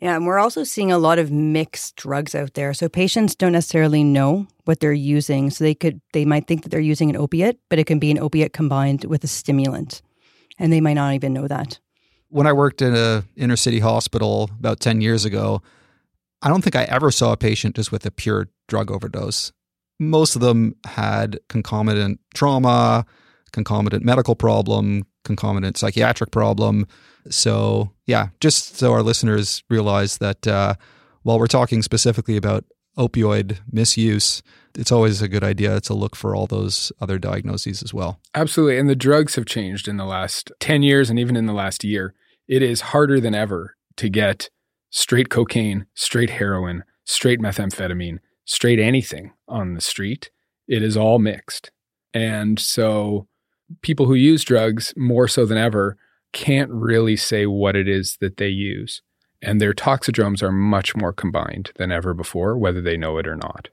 Yeah, 0.00 0.14
and 0.14 0.26
we're 0.26 0.38
also 0.38 0.62
seeing 0.62 0.92
a 0.92 0.98
lot 0.98 1.18
of 1.18 1.32
mixed 1.32 1.96
drugs 1.96 2.34
out 2.34 2.54
there. 2.54 2.72
So 2.72 2.88
patients 2.88 3.34
don't 3.34 3.52
necessarily 3.52 4.04
know 4.04 4.46
what 4.64 4.78
they're 4.80 4.92
using. 4.92 5.50
So 5.50 5.64
they 5.64 5.74
could 5.74 6.00
they 6.12 6.24
might 6.24 6.46
think 6.46 6.62
that 6.62 6.68
they're 6.68 6.80
using 6.80 7.10
an 7.10 7.16
opiate, 7.16 7.58
but 7.68 7.78
it 7.78 7.86
can 7.86 7.98
be 7.98 8.10
an 8.10 8.18
opiate 8.18 8.52
combined 8.52 9.04
with 9.06 9.24
a 9.24 9.26
stimulant. 9.26 10.02
And 10.58 10.72
they 10.72 10.80
might 10.80 10.94
not 10.94 11.14
even 11.14 11.32
know 11.32 11.48
that. 11.48 11.80
When 12.28 12.46
I 12.46 12.52
worked 12.52 12.82
in 12.82 12.94
a 12.94 13.24
inner 13.36 13.56
city 13.56 13.80
hospital 13.80 14.50
about 14.58 14.80
10 14.80 15.00
years 15.00 15.24
ago, 15.24 15.62
I 16.42 16.48
don't 16.48 16.62
think 16.62 16.76
I 16.76 16.84
ever 16.84 17.10
saw 17.10 17.32
a 17.32 17.36
patient 17.36 17.74
just 17.74 17.90
with 17.90 18.06
a 18.06 18.10
pure 18.10 18.48
drug 18.68 18.90
overdose. 18.90 19.52
Most 19.98 20.36
of 20.36 20.42
them 20.42 20.76
had 20.84 21.40
concomitant 21.48 22.20
trauma, 22.34 23.04
concomitant 23.52 24.04
medical 24.04 24.36
problem, 24.36 25.06
concomitant 25.24 25.76
psychiatric 25.76 26.30
problem. 26.30 26.86
So, 27.30 27.92
yeah, 28.06 28.28
just 28.40 28.76
so 28.76 28.92
our 28.92 29.02
listeners 29.02 29.62
realize 29.68 30.18
that 30.18 30.46
uh, 30.46 30.74
while 31.22 31.38
we're 31.38 31.46
talking 31.46 31.82
specifically 31.82 32.36
about 32.36 32.64
opioid 32.96 33.58
misuse, 33.70 34.42
it's 34.74 34.92
always 34.92 35.22
a 35.22 35.28
good 35.28 35.44
idea 35.44 35.80
to 35.80 35.94
look 35.94 36.16
for 36.16 36.34
all 36.34 36.46
those 36.46 36.92
other 37.00 37.18
diagnoses 37.18 37.82
as 37.82 37.94
well. 37.94 38.18
Absolutely. 38.34 38.78
And 38.78 38.88
the 38.88 38.96
drugs 38.96 39.34
have 39.36 39.46
changed 39.46 39.88
in 39.88 39.96
the 39.96 40.04
last 40.04 40.52
10 40.60 40.82
years 40.82 41.10
and 41.10 41.18
even 41.18 41.36
in 41.36 41.46
the 41.46 41.52
last 41.52 41.84
year. 41.84 42.14
It 42.46 42.62
is 42.62 42.80
harder 42.80 43.20
than 43.20 43.34
ever 43.34 43.76
to 43.96 44.08
get 44.08 44.50
straight 44.90 45.28
cocaine, 45.28 45.86
straight 45.94 46.30
heroin, 46.30 46.84
straight 47.04 47.40
methamphetamine, 47.40 48.18
straight 48.44 48.80
anything 48.80 49.32
on 49.46 49.74
the 49.74 49.80
street. 49.80 50.30
It 50.66 50.82
is 50.82 50.96
all 50.96 51.18
mixed. 51.18 51.70
And 52.14 52.58
so 52.58 53.28
people 53.82 54.06
who 54.06 54.14
use 54.14 54.44
drugs 54.44 54.94
more 54.96 55.28
so 55.28 55.44
than 55.44 55.58
ever 55.58 55.98
can't 56.32 56.70
really 56.70 57.16
say 57.16 57.46
what 57.46 57.76
it 57.76 57.88
is 57.88 58.18
that 58.20 58.36
they 58.36 58.48
use. 58.48 59.02
And 59.40 59.60
their 59.60 59.72
toxidromes 59.72 60.42
are 60.42 60.52
much 60.52 60.96
more 60.96 61.12
combined 61.12 61.70
than 61.76 61.92
ever 61.92 62.12
before, 62.12 62.58
whether 62.58 62.80
they 62.80 62.96
know 62.96 63.18
it 63.18 63.26
or 63.26 63.36
not. 63.36 63.68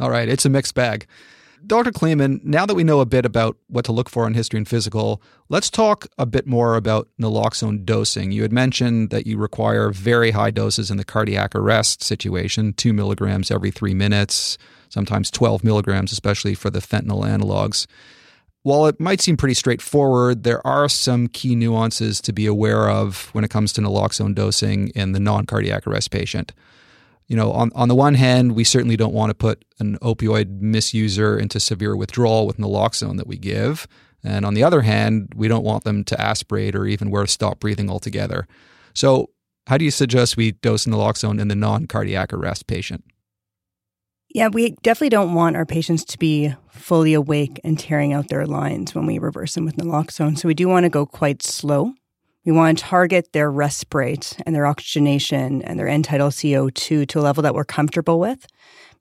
All 0.00 0.10
right, 0.10 0.28
it's 0.28 0.46
a 0.46 0.50
mixed 0.50 0.74
bag. 0.74 1.06
Dr. 1.64 1.92
Klaiman, 1.92 2.42
now 2.42 2.66
that 2.66 2.74
we 2.74 2.82
know 2.82 3.00
a 3.00 3.06
bit 3.06 3.24
about 3.24 3.56
what 3.68 3.84
to 3.84 3.92
look 3.92 4.08
for 4.08 4.26
in 4.26 4.34
history 4.34 4.58
and 4.58 4.66
physical, 4.66 5.22
let's 5.48 5.70
talk 5.70 6.08
a 6.18 6.26
bit 6.26 6.44
more 6.44 6.74
about 6.74 7.08
naloxone 7.20 7.84
dosing. 7.84 8.32
You 8.32 8.42
had 8.42 8.52
mentioned 8.52 9.10
that 9.10 9.28
you 9.28 9.38
require 9.38 9.90
very 9.90 10.32
high 10.32 10.50
doses 10.50 10.90
in 10.90 10.96
the 10.96 11.04
cardiac 11.04 11.54
arrest 11.54 12.02
situation, 12.02 12.72
two 12.72 12.92
milligrams 12.92 13.50
every 13.50 13.70
three 13.70 13.94
minutes, 13.94 14.58
sometimes 14.88 15.30
12 15.30 15.62
milligrams, 15.62 16.10
especially 16.10 16.54
for 16.54 16.68
the 16.68 16.80
fentanyl 16.80 17.24
analogs. 17.24 17.86
While 18.64 18.86
it 18.86 19.00
might 19.00 19.20
seem 19.20 19.36
pretty 19.36 19.54
straightforward, 19.54 20.44
there 20.44 20.64
are 20.64 20.88
some 20.88 21.26
key 21.26 21.56
nuances 21.56 22.20
to 22.20 22.32
be 22.32 22.46
aware 22.46 22.88
of 22.88 23.28
when 23.32 23.42
it 23.42 23.50
comes 23.50 23.72
to 23.72 23.80
naloxone 23.80 24.34
dosing 24.34 24.88
in 24.90 25.12
the 25.12 25.20
non 25.20 25.46
cardiac 25.46 25.86
arrest 25.86 26.12
patient. 26.12 26.52
You 27.26 27.36
know, 27.36 27.50
on, 27.52 27.72
on 27.74 27.88
the 27.88 27.94
one 27.94 28.14
hand, 28.14 28.54
we 28.54 28.62
certainly 28.62 28.96
don't 28.96 29.14
want 29.14 29.30
to 29.30 29.34
put 29.34 29.64
an 29.80 29.98
opioid 29.98 30.60
misuser 30.60 31.40
into 31.40 31.58
severe 31.58 31.96
withdrawal 31.96 32.46
with 32.46 32.58
naloxone 32.58 33.16
that 33.16 33.26
we 33.26 33.36
give. 33.36 33.88
And 34.22 34.44
on 34.44 34.54
the 34.54 34.62
other 34.62 34.82
hand, 34.82 35.32
we 35.34 35.48
don't 35.48 35.64
want 35.64 35.82
them 35.82 36.04
to 36.04 36.20
aspirate 36.20 36.76
or 36.76 36.86
even 36.86 37.10
wear 37.10 37.26
stop 37.26 37.58
breathing 37.58 37.90
altogether. 37.90 38.46
So, 38.94 39.30
how 39.68 39.78
do 39.78 39.84
you 39.84 39.90
suggest 39.90 40.36
we 40.36 40.52
dose 40.52 40.86
naloxone 40.86 41.40
in 41.40 41.48
the 41.48 41.56
non 41.56 41.86
cardiac 41.86 42.32
arrest 42.32 42.66
patient? 42.68 43.04
Yeah, 44.34 44.48
we 44.48 44.70
definitely 44.82 45.10
don't 45.10 45.34
want 45.34 45.56
our 45.56 45.66
patients 45.66 46.06
to 46.06 46.18
be 46.18 46.54
fully 46.70 47.12
awake 47.12 47.60
and 47.64 47.78
tearing 47.78 48.14
out 48.14 48.28
their 48.28 48.46
lines 48.46 48.94
when 48.94 49.04
we 49.04 49.18
reverse 49.18 49.54
them 49.54 49.66
with 49.66 49.76
naloxone. 49.76 50.38
So 50.38 50.48
we 50.48 50.54
do 50.54 50.68
want 50.68 50.84
to 50.84 50.90
go 50.90 51.04
quite 51.04 51.42
slow. 51.42 51.92
We 52.46 52.52
want 52.52 52.78
to 52.78 52.84
target 52.84 53.32
their 53.32 53.50
rest 53.50 53.86
rate 53.92 54.38
and 54.46 54.54
their 54.54 54.64
oxygenation 54.64 55.60
and 55.62 55.78
their 55.78 55.86
end 55.86 56.06
tidal 56.06 56.30
CO2 56.30 57.06
to 57.06 57.20
a 57.20 57.20
level 57.20 57.42
that 57.42 57.54
we're 57.54 57.64
comfortable 57.64 58.18
with, 58.18 58.46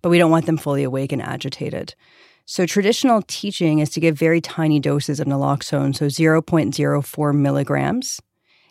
but 0.01 0.09
we 0.09 0.17
don't 0.17 0.31
want 0.31 0.47
them 0.47 0.57
fully 0.57 0.83
awake 0.83 1.13
and 1.13 1.21
agitated. 1.21 1.95
So 2.45 2.65
traditional 2.65 3.21
teaching 3.25 3.79
is 3.79 3.89
to 3.91 4.01
give 4.01 4.17
very 4.17 4.41
tiny 4.41 4.81
doses 4.81 5.21
of 5.21 5.27
naloxone, 5.27 5.95
so 5.95 6.07
0.04 6.07 7.35
milligrams 7.35 8.19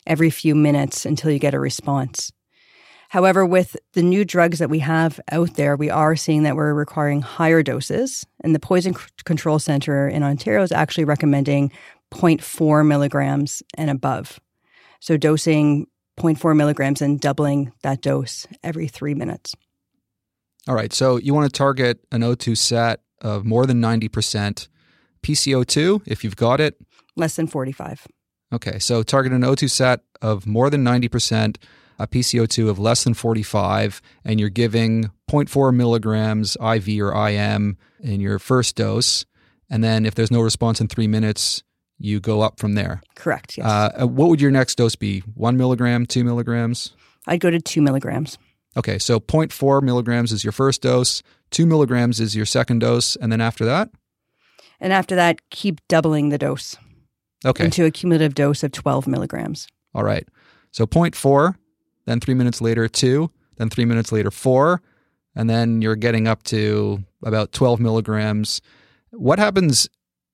every 0.06 0.28
few 0.28 0.54
minutes 0.54 1.06
until 1.06 1.30
you 1.30 1.38
get 1.38 1.54
a 1.54 1.58
response. 1.58 2.30
However, 3.10 3.44
with 3.44 3.76
the 3.94 4.04
new 4.04 4.24
drugs 4.24 4.60
that 4.60 4.70
we 4.70 4.78
have 4.78 5.18
out 5.32 5.54
there, 5.54 5.74
we 5.74 5.90
are 5.90 6.14
seeing 6.14 6.44
that 6.44 6.54
we're 6.54 6.72
requiring 6.72 7.22
higher 7.22 7.60
doses. 7.60 8.24
And 8.44 8.54
the 8.54 8.60
Poison 8.60 8.94
Control 9.24 9.58
Center 9.58 10.06
in 10.06 10.22
Ontario 10.22 10.62
is 10.62 10.70
actually 10.70 11.06
recommending 11.06 11.72
0.4 12.14 12.86
milligrams 12.86 13.64
and 13.76 13.90
above. 13.90 14.38
So 15.00 15.16
dosing 15.16 15.88
0.4 16.20 16.56
milligrams 16.56 17.02
and 17.02 17.20
doubling 17.20 17.72
that 17.82 18.00
dose 18.00 18.46
every 18.62 18.86
three 18.86 19.14
minutes. 19.14 19.56
All 20.68 20.76
right. 20.76 20.92
So 20.92 21.16
you 21.16 21.34
want 21.34 21.52
to 21.52 21.58
target 21.58 21.98
an 22.12 22.20
O2 22.20 22.56
sat 22.56 23.00
of 23.20 23.44
more 23.44 23.66
than 23.66 23.82
90%. 23.82 24.68
PCO2, 25.24 26.02
if 26.06 26.22
you've 26.22 26.36
got 26.36 26.60
it? 26.60 26.76
Less 27.16 27.34
than 27.34 27.48
45. 27.48 28.06
Okay. 28.52 28.78
So 28.78 29.02
target 29.02 29.32
an 29.32 29.42
O2 29.42 29.68
sat 29.68 30.02
of 30.22 30.46
more 30.46 30.70
than 30.70 30.84
90% 30.84 31.56
a 32.00 32.06
PCO2 32.06 32.68
of 32.68 32.78
less 32.78 33.04
than 33.04 33.12
45, 33.12 34.00
and 34.24 34.40
you're 34.40 34.48
giving 34.48 35.10
0.4 35.30 35.74
milligrams 35.74 36.56
IV 36.56 36.88
or 37.02 37.28
IM 37.28 37.76
in 38.00 38.20
your 38.20 38.38
first 38.38 38.74
dose. 38.74 39.26
And 39.68 39.84
then 39.84 40.06
if 40.06 40.14
there's 40.14 40.30
no 40.30 40.40
response 40.40 40.80
in 40.80 40.88
three 40.88 41.06
minutes, 41.06 41.62
you 41.98 42.18
go 42.18 42.40
up 42.40 42.58
from 42.58 42.74
there. 42.74 43.02
Correct. 43.16 43.58
Yes. 43.58 43.66
Uh, 43.66 44.06
what 44.06 44.30
would 44.30 44.40
your 44.40 44.50
next 44.50 44.76
dose 44.76 44.96
be? 44.96 45.20
One 45.34 45.58
milligram, 45.58 46.06
two 46.06 46.24
milligrams? 46.24 46.94
I'd 47.26 47.40
go 47.40 47.50
to 47.50 47.60
two 47.60 47.82
milligrams. 47.82 48.38
Okay, 48.78 48.98
so 48.98 49.20
0.4 49.20 49.82
milligrams 49.82 50.32
is 50.32 50.42
your 50.42 50.52
first 50.52 50.80
dose, 50.80 51.22
two 51.50 51.66
milligrams 51.66 52.18
is 52.18 52.34
your 52.34 52.46
second 52.46 52.78
dose, 52.78 53.14
and 53.16 53.30
then 53.30 53.42
after 53.42 53.66
that? 53.66 53.90
And 54.80 54.92
after 54.92 55.14
that, 55.16 55.50
keep 55.50 55.86
doubling 55.88 56.30
the 56.30 56.38
dose. 56.38 56.78
Okay. 57.44 57.66
Into 57.66 57.84
a 57.84 57.90
cumulative 57.90 58.34
dose 58.34 58.62
of 58.62 58.72
12 58.72 59.06
milligrams. 59.06 59.66
All 59.94 60.04
right. 60.04 60.26
So 60.70 60.86
0.4 60.86 61.56
then 62.10 62.20
three 62.20 62.34
minutes 62.34 62.60
later, 62.60 62.88
two, 62.88 63.30
then 63.56 63.70
three 63.70 63.84
minutes 63.84 64.10
later, 64.10 64.30
four, 64.30 64.82
and 65.36 65.48
then 65.48 65.80
you're 65.80 65.96
getting 65.96 66.26
up 66.26 66.42
to 66.42 67.04
about 67.22 67.52
12 67.52 67.78
milligrams. 67.78 68.60
What 69.12 69.38
happens 69.38 69.88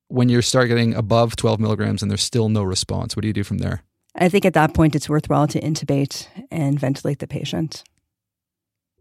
when 0.07 0.27
you 0.27 0.41
start 0.41 0.69
getting 0.69 0.95
above 0.95 1.35
12 1.35 1.59
milligrams 1.59 2.01
and 2.01 2.09
there's 2.09 2.23
still 2.23 2.49
no 2.49 2.63
response? 2.63 3.15
What 3.15 3.21
do 3.21 3.27
you 3.27 3.33
do 3.33 3.43
from 3.43 3.59
there? 3.59 3.83
I 4.15 4.29
think 4.29 4.45
at 4.45 4.53
that 4.53 4.73
point 4.73 4.95
it's 4.95 5.07
worthwhile 5.07 5.47
to 5.49 5.61
intubate 5.61 6.27
and 6.49 6.79
ventilate 6.79 7.19
the 7.19 7.27
patient. 7.27 7.83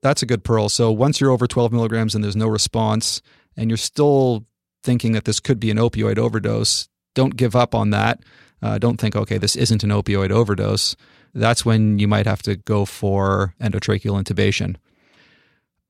That's 0.02 0.23
a 0.23 0.26
good 0.26 0.45
pearl. 0.45 0.68
So 0.68 0.92
once 0.92 1.18
you're 1.18 1.30
over 1.30 1.47
12 1.47 1.73
milligrams 1.73 2.14
and 2.14 2.23
there's 2.23 2.37
no 2.37 2.49
response, 2.49 3.23
and 3.56 3.71
you're 3.71 3.78
still 3.78 4.45
thinking 4.83 5.12
that 5.12 5.25
this 5.25 5.40
could 5.40 5.59
be 5.59 5.71
an 5.71 5.78
opioid 5.78 6.18
overdose, 6.18 6.88
don't 7.14 7.37
give 7.37 7.56
up 7.56 7.75
on 7.75 7.88
that. 7.90 8.21
Uh, 8.61 8.76
don't 8.76 8.99
think, 8.99 9.16
okay, 9.16 9.38
this 9.38 9.56
isn't 9.56 9.83
an 9.83 9.90
opioid 9.90 10.30
overdose 10.30 10.95
that's 11.36 11.64
when 11.64 11.98
you 11.98 12.08
might 12.08 12.26
have 12.26 12.42
to 12.42 12.56
go 12.56 12.84
for 12.84 13.54
endotracheal 13.60 14.22
intubation. 14.22 14.76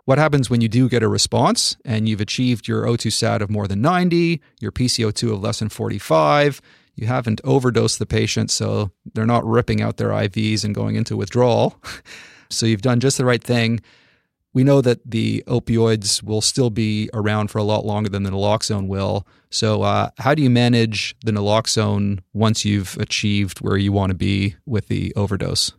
What 0.04 0.18
happens 0.18 0.48
when 0.48 0.60
you 0.60 0.68
do 0.68 0.88
get 0.88 1.02
a 1.02 1.08
response 1.08 1.76
and 1.84 2.08
you've 2.08 2.20
achieved 2.20 2.68
your 2.68 2.84
O2 2.84 3.12
sat 3.12 3.42
of 3.42 3.50
more 3.50 3.66
than 3.66 3.80
90, 3.80 4.40
your 4.60 4.70
PCO2 4.70 5.32
of 5.32 5.40
less 5.40 5.58
than 5.58 5.68
45, 5.68 6.60
you 6.94 7.06
haven't 7.06 7.40
overdosed 7.44 7.98
the 7.98 8.06
patient, 8.06 8.50
so 8.50 8.90
they're 9.14 9.26
not 9.26 9.44
ripping 9.44 9.82
out 9.82 9.96
their 9.96 10.10
IVs 10.10 10.64
and 10.64 10.74
going 10.74 10.96
into 10.96 11.16
withdrawal. 11.16 11.80
so 12.50 12.66
you've 12.66 12.82
done 12.82 13.00
just 13.00 13.18
the 13.18 13.24
right 13.24 13.42
thing. 13.42 13.80
We 14.56 14.64
know 14.64 14.80
that 14.80 15.00
the 15.04 15.44
opioids 15.46 16.22
will 16.22 16.40
still 16.40 16.70
be 16.70 17.10
around 17.12 17.48
for 17.48 17.58
a 17.58 17.62
lot 17.62 17.84
longer 17.84 18.08
than 18.08 18.22
the 18.22 18.30
naloxone 18.30 18.88
will. 18.88 19.26
So, 19.50 19.82
uh, 19.82 20.08
how 20.16 20.34
do 20.34 20.42
you 20.42 20.48
manage 20.48 21.14
the 21.22 21.30
naloxone 21.30 22.20
once 22.32 22.64
you've 22.64 22.96
achieved 22.96 23.58
where 23.58 23.76
you 23.76 23.92
want 23.92 24.12
to 24.12 24.16
be 24.16 24.56
with 24.64 24.88
the 24.88 25.14
overdose? 25.14 25.72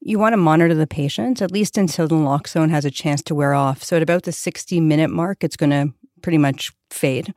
You 0.00 0.18
want 0.18 0.32
to 0.32 0.36
monitor 0.36 0.74
the 0.74 0.88
patient 0.88 1.40
at 1.40 1.52
least 1.52 1.78
until 1.78 2.08
the 2.08 2.16
naloxone 2.16 2.70
has 2.70 2.84
a 2.84 2.90
chance 2.90 3.22
to 3.22 3.36
wear 3.36 3.54
off. 3.54 3.84
So, 3.84 3.94
at 3.94 4.02
about 4.02 4.24
the 4.24 4.32
60 4.32 4.80
minute 4.80 5.10
mark, 5.10 5.44
it's 5.44 5.56
going 5.56 5.70
to 5.70 5.94
pretty 6.22 6.38
much 6.38 6.72
fade. 6.90 7.32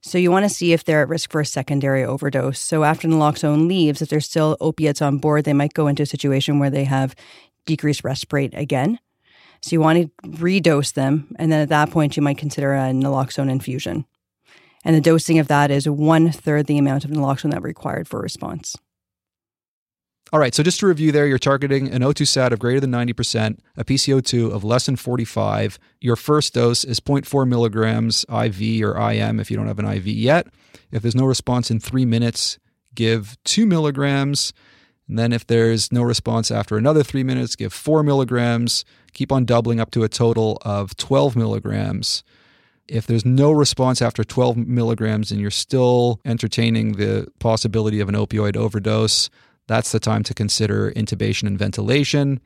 So 0.00 0.16
you 0.16 0.30
want 0.30 0.46
to 0.46 0.48
see 0.48 0.72
if 0.72 0.84
they're 0.84 1.02
at 1.02 1.10
risk 1.10 1.30
for 1.30 1.42
a 1.42 1.46
secondary 1.46 2.04
overdose. 2.04 2.58
So 2.58 2.84
after 2.84 3.06
naloxone 3.06 3.68
leaves, 3.68 4.00
if 4.00 4.08
there's 4.08 4.24
still 4.24 4.56
opiates 4.60 5.02
on 5.02 5.18
board, 5.18 5.44
they 5.44 5.52
might 5.52 5.74
go 5.74 5.88
into 5.88 6.04
a 6.04 6.06
situation 6.06 6.58
where 6.58 6.70
they 6.70 6.84
have 6.84 7.14
decreased 7.66 8.02
respirate 8.02 8.56
again. 8.56 8.98
So 9.66 9.74
you 9.74 9.80
want 9.80 9.98
to 9.98 10.28
redose 10.28 10.94
them, 10.94 11.34
and 11.40 11.50
then 11.50 11.60
at 11.60 11.70
that 11.70 11.90
point 11.90 12.16
you 12.16 12.22
might 12.22 12.38
consider 12.38 12.72
a 12.72 12.92
naloxone 12.92 13.50
infusion. 13.50 14.06
And 14.84 14.94
the 14.94 15.00
dosing 15.00 15.40
of 15.40 15.48
that 15.48 15.72
is 15.72 15.88
one 15.88 16.30
third 16.30 16.66
the 16.66 16.78
amount 16.78 17.04
of 17.04 17.10
naloxone 17.10 17.50
that 17.50 17.62
required 17.62 18.06
for 18.06 18.20
response. 18.20 18.76
All 20.32 20.38
right, 20.38 20.54
so 20.54 20.62
just 20.62 20.78
to 20.78 20.86
review 20.86 21.10
there, 21.10 21.26
you're 21.26 21.40
targeting 21.40 21.90
an 21.90 22.02
O2 22.02 22.28
sat 22.28 22.52
of 22.52 22.60
greater 22.60 22.78
than 22.78 22.92
90%, 22.92 23.58
a 23.76 23.84
PCO2 23.84 24.52
of 24.52 24.62
less 24.62 24.86
than 24.86 24.94
45. 24.94 25.80
Your 26.00 26.14
first 26.14 26.54
dose 26.54 26.84
is 26.84 27.00
0.4 27.00 27.48
milligrams 27.48 28.24
IV 28.28 28.84
or 28.84 29.10
IM 29.10 29.40
if 29.40 29.50
you 29.50 29.56
don't 29.56 29.66
have 29.66 29.80
an 29.80 29.86
IV 29.86 30.06
yet. 30.06 30.46
If 30.92 31.02
there's 31.02 31.16
no 31.16 31.26
response 31.26 31.72
in 31.72 31.80
three 31.80 32.04
minutes, 32.04 32.60
give 32.94 33.36
two 33.42 33.66
milligrams. 33.66 34.52
And 35.08 35.18
then 35.18 35.32
if 35.32 35.46
there's 35.46 35.92
no 35.92 36.02
response 36.02 36.52
after 36.52 36.76
another 36.76 37.02
three 37.02 37.22
minutes, 37.22 37.56
give 37.56 37.72
four 37.72 38.02
milligrams. 38.02 38.84
Keep 39.16 39.32
on 39.32 39.46
doubling 39.46 39.80
up 39.80 39.90
to 39.92 40.04
a 40.04 40.10
total 40.10 40.58
of 40.60 40.94
12 40.98 41.36
milligrams. 41.36 42.22
If 42.86 43.06
there's 43.06 43.24
no 43.24 43.50
response 43.50 44.02
after 44.02 44.22
12 44.22 44.58
milligrams 44.58 45.32
and 45.32 45.40
you're 45.40 45.50
still 45.50 46.20
entertaining 46.26 46.92
the 46.92 47.26
possibility 47.38 48.00
of 48.00 48.10
an 48.10 48.14
opioid 48.14 48.58
overdose, 48.58 49.30
that's 49.68 49.90
the 49.90 50.00
time 50.00 50.22
to 50.24 50.34
consider 50.34 50.92
intubation 50.92 51.44
and 51.44 51.58
ventilation. 51.58 52.42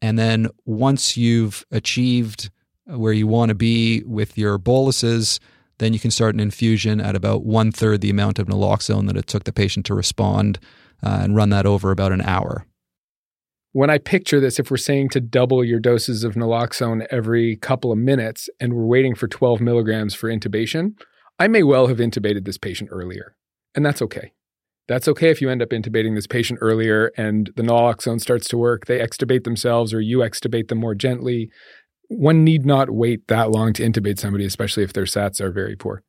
And 0.00 0.16
then 0.16 0.46
once 0.66 1.16
you've 1.16 1.64
achieved 1.72 2.48
where 2.86 3.12
you 3.12 3.26
want 3.26 3.48
to 3.48 3.56
be 3.56 4.04
with 4.04 4.38
your 4.38 4.56
boluses, 4.56 5.40
then 5.78 5.92
you 5.92 5.98
can 5.98 6.12
start 6.12 6.36
an 6.36 6.40
infusion 6.40 7.00
at 7.00 7.16
about 7.16 7.44
one 7.44 7.72
third 7.72 8.02
the 8.02 8.10
amount 8.10 8.38
of 8.38 8.46
naloxone 8.46 9.08
that 9.08 9.16
it 9.16 9.26
took 9.26 9.42
the 9.42 9.52
patient 9.52 9.84
to 9.86 9.94
respond 9.96 10.60
uh, 11.02 11.18
and 11.22 11.34
run 11.34 11.50
that 11.50 11.66
over 11.66 11.90
about 11.90 12.12
an 12.12 12.20
hour. 12.20 12.66
When 13.74 13.90
I 13.90 13.98
picture 13.98 14.38
this, 14.38 14.60
if 14.60 14.70
we're 14.70 14.76
saying 14.76 15.08
to 15.08 15.20
double 15.20 15.64
your 15.64 15.80
doses 15.80 16.22
of 16.22 16.34
naloxone 16.34 17.08
every 17.10 17.56
couple 17.56 17.90
of 17.90 17.98
minutes 17.98 18.48
and 18.60 18.72
we're 18.72 18.86
waiting 18.86 19.16
for 19.16 19.26
12 19.26 19.60
milligrams 19.60 20.14
for 20.14 20.30
intubation, 20.30 20.92
I 21.40 21.48
may 21.48 21.64
well 21.64 21.88
have 21.88 21.96
intubated 21.96 22.44
this 22.44 22.56
patient 22.56 22.90
earlier. 22.92 23.34
And 23.74 23.84
that's 23.84 24.00
okay. 24.00 24.32
That's 24.86 25.08
okay 25.08 25.28
if 25.28 25.42
you 25.42 25.50
end 25.50 25.60
up 25.60 25.70
intubating 25.70 26.14
this 26.14 26.28
patient 26.28 26.60
earlier 26.62 27.10
and 27.16 27.50
the 27.56 27.64
naloxone 27.64 28.20
starts 28.20 28.46
to 28.50 28.56
work. 28.56 28.86
They 28.86 29.00
extubate 29.00 29.42
themselves 29.42 29.92
or 29.92 30.00
you 30.00 30.18
extubate 30.18 30.68
them 30.68 30.78
more 30.78 30.94
gently. 30.94 31.50
One 32.06 32.44
need 32.44 32.64
not 32.64 32.90
wait 32.90 33.26
that 33.26 33.50
long 33.50 33.72
to 33.72 33.82
intubate 33.82 34.20
somebody, 34.20 34.44
especially 34.44 34.84
if 34.84 34.92
their 34.92 35.02
SATs 35.02 35.40
are 35.40 35.50
very 35.50 35.74
poor. 35.74 36.04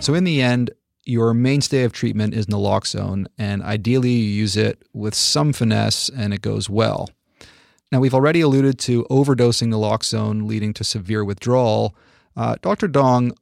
So, 0.00 0.14
in 0.14 0.22
the 0.22 0.40
end, 0.40 0.70
your 1.06 1.32
mainstay 1.32 1.84
of 1.84 1.92
treatment 1.92 2.34
is 2.34 2.46
naloxone, 2.46 3.26
and 3.38 3.62
ideally 3.62 4.10
you 4.10 4.24
use 4.24 4.56
it 4.56 4.82
with 4.92 5.14
some 5.14 5.52
finesse 5.52 6.08
and 6.08 6.34
it 6.34 6.42
goes 6.42 6.68
well. 6.68 7.08
Now, 7.92 8.00
we've 8.00 8.14
already 8.14 8.40
alluded 8.40 8.78
to 8.80 9.04
overdosing 9.04 9.68
naloxone 9.68 10.46
leading 10.46 10.74
to 10.74 10.84
severe 10.84 11.24
withdrawal. 11.24 11.94
Uh, 12.36 12.56
Dr. 12.60 12.88
Dong, 12.88 13.32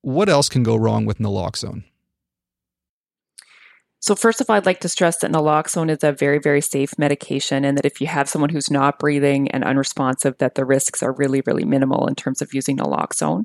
what 0.00 0.30
else 0.30 0.48
can 0.48 0.62
go 0.62 0.74
wrong 0.74 1.04
with 1.04 1.18
naloxone? 1.18 1.84
So, 4.02 4.14
first 4.14 4.40
of 4.40 4.48
all, 4.48 4.56
I'd 4.56 4.64
like 4.64 4.80
to 4.80 4.88
stress 4.88 5.18
that 5.18 5.30
naloxone 5.30 5.90
is 5.90 6.02
a 6.02 6.12
very, 6.12 6.38
very 6.38 6.62
safe 6.62 6.98
medication, 6.98 7.66
and 7.66 7.76
that 7.76 7.84
if 7.84 8.00
you 8.00 8.06
have 8.06 8.30
someone 8.30 8.48
who's 8.48 8.70
not 8.70 8.98
breathing 8.98 9.50
and 9.50 9.62
unresponsive, 9.62 10.38
that 10.38 10.54
the 10.54 10.64
risks 10.64 11.02
are 11.02 11.12
really, 11.12 11.42
really 11.44 11.66
minimal 11.66 12.06
in 12.06 12.14
terms 12.14 12.40
of 12.40 12.54
using 12.54 12.78
naloxone. 12.78 13.44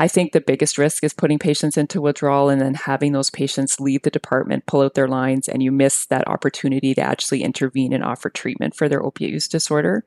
I 0.00 0.06
think 0.06 0.30
the 0.30 0.40
biggest 0.40 0.78
risk 0.78 1.02
is 1.02 1.12
putting 1.12 1.40
patients 1.40 1.76
into 1.76 2.00
withdrawal 2.00 2.50
and 2.50 2.60
then 2.60 2.74
having 2.74 3.10
those 3.10 3.30
patients 3.30 3.80
leave 3.80 4.02
the 4.02 4.10
department, 4.10 4.66
pull 4.66 4.82
out 4.82 4.94
their 4.94 5.08
lines, 5.08 5.48
and 5.48 5.60
you 5.60 5.72
miss 5.72 6.06
that 6.06 6.28
opportunity 6.28 6.94
to 6.94 7.00
actually 7.00 7.42
intervene 7.42 7.92
and 7.92 8.04
offer 8.04 8.30
treatment 8.30 8.76
for 8.76 8.88
their 8.88 9.02
opiate 9.02 9.32
use 9.32 9.48
disorder. 9.48 10.04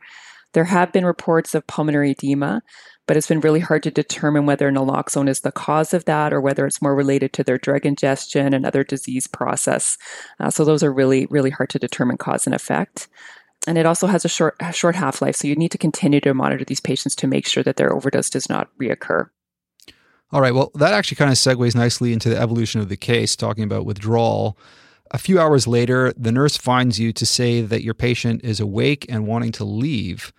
There 0.54 0.64
have 0.64 0.94
been 0.94 1.06
reports 1.06 1.54
of 1.54 1.68
pulmonary 1.68 2.12
edema, 2.12 2.62
but 3.06 3.18
it's 3.18 3.28
been 3.28 3.42
really 3.42 3.60
hard 3.60 3.84
to 3.84 3.92
determine 3.92 4.46
whether 4.46 4.72
naloxone 4.72 5.28
is 5.28 5.42
the 5.42 5.52
cause 5.52 5.94
of 5.94 6.06
that 6.06 6.32
or 6.32 6.40
whether 6.40 6.66
it's 6.66 6.82
more 6.82 6.96
related 6.96 7.34
to 7.34 7.44
their 7.44 7.58
drug 7.58 7.86
ingestion 7.86 8.54
and 8.54 8.66
other 8.66 8.86
disease 8.86 9.28
process. 9.28 9.98
Uh, 10.40 10.50
so 10.50 10.64
those 10.64 10.84
are 10.84 10.94
really, 10.94 11.26
really 11.30 11.50
hard 11.50 11.70
to 11.70 11.80
determine 11.80 12.16
cause 12.16 12.48
and 12.48 12.56
effect. 12.56 13.10
And 13.68 13.78
it 13.78 13.86
also 13.86 14.08
has 14.08 14.24
a 14.24 14.30
short, 14.30 14.56
short 14.72 14.96
half 14.96 15.22
life, 15.22 15.36
so 15.36 15.50
you 15.50 15.56
need 15.58 15.72
to 15.72 15.78
continue 15.78 16.22
to 16.22 16.34
monitor 16.34 16.64
these 16.64 16.80
patients 16.80 17.14
to 17.18 17.28
make 17.28 17.46
sure 17.46 17.64
that 17.64 17.76
their 17.76 17.94
overdose 17.94 18.30
does 18.30 18.48
not 18.48 18.70
reoccur. 18.80 19.28
All 20.32 20.42
right. 20.42 20.54
Well, 20.54 20.72
that 20.76 20.94
actually 20.94 21.18
kind 21.18 21.32
of 21.32 21.38
segues 21.38 21.76
nicely 21.76 22.14
into 22.14 22.30
the 22.30 22.40
evolution 22.40 22.80
of 22.80 22.90
the 22.90 22.98
case, 22.98 23.36
talking 23.36 23.64
about 23.64 23.86
withdrawal. 23.86 24.58
A 25.12 25.18
few 25.18 25.40
hours 25.40 25.68
later, 25.68 26.14
the 26.16 26.32
nurse 26.32 26.56
finds 26.56 27.00
you 27.00 27.12
to 27.12 27.26
say 27.26 27.62
that 27.62 27.84
your 27.84 27.94
patient 27.94 28.44
is 28.44 28.62
awake 28.62 29.06
and 29.10 29.28
wanting 29.28 29.52
to 29.54 29.66
leave. 29.66 30.32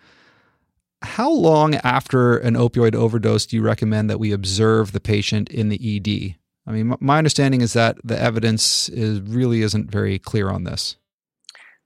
How 1.02 1.31
long 1.31 1.74
after 1.76 2.38
an 2.38 2.55
opioid 2.55 2.94
overdose 2.94 3.44
do 3.44 3.57
you 3.57 3.62
recommend 3.62 4.09
that 4.09 4.20
we 4.20 4.33
observe 4.33 4.92
the 4.92 5.00
patient 5.00 5.50
in 5.50 5.68
the 5.68 5.96
ED? 5.96 6.37
I 6.66 6.72
mean, 6.72 6.96
my 7.00 7.18
understanding 7.18 7.61
is 7.61 7.74
that 7.74 7.96
the 8.02 8.18
evidence 8.18 8.88
is 8.88 9.20
really 9.20 9.62
isn't 9.62 9.90
very 9.90 10.18
clear 10.18 10.48
on 10.48 10.64
this. 10.64 10.96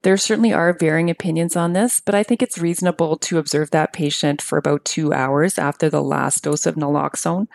There 0.03 0.17
certainly 0.17 0.53
are 0.53 0.73
varying 0.73 1.11
opinions 1.11 1.57
on 1.57 1.73
this, 1.73 1.99
but 1.99 2.15
I 2.15 2.23
think 2.23 2.43
it's 2.43 2.59
reasonable 2.59 3.17
to 3.17 3.39
observe 3.39 3.71
that 3.71 3.93
patient 3.93 4.41
for 4.41 4.59
about 4.59 4.85
two 4.85 5.13
hours 5.13 5.59
after 5.59 5.89
the 5.89 6.03
last 6.03 6.45
dose 6.45 6.67
of 6.67 6.77
naloxone 6.77 7.49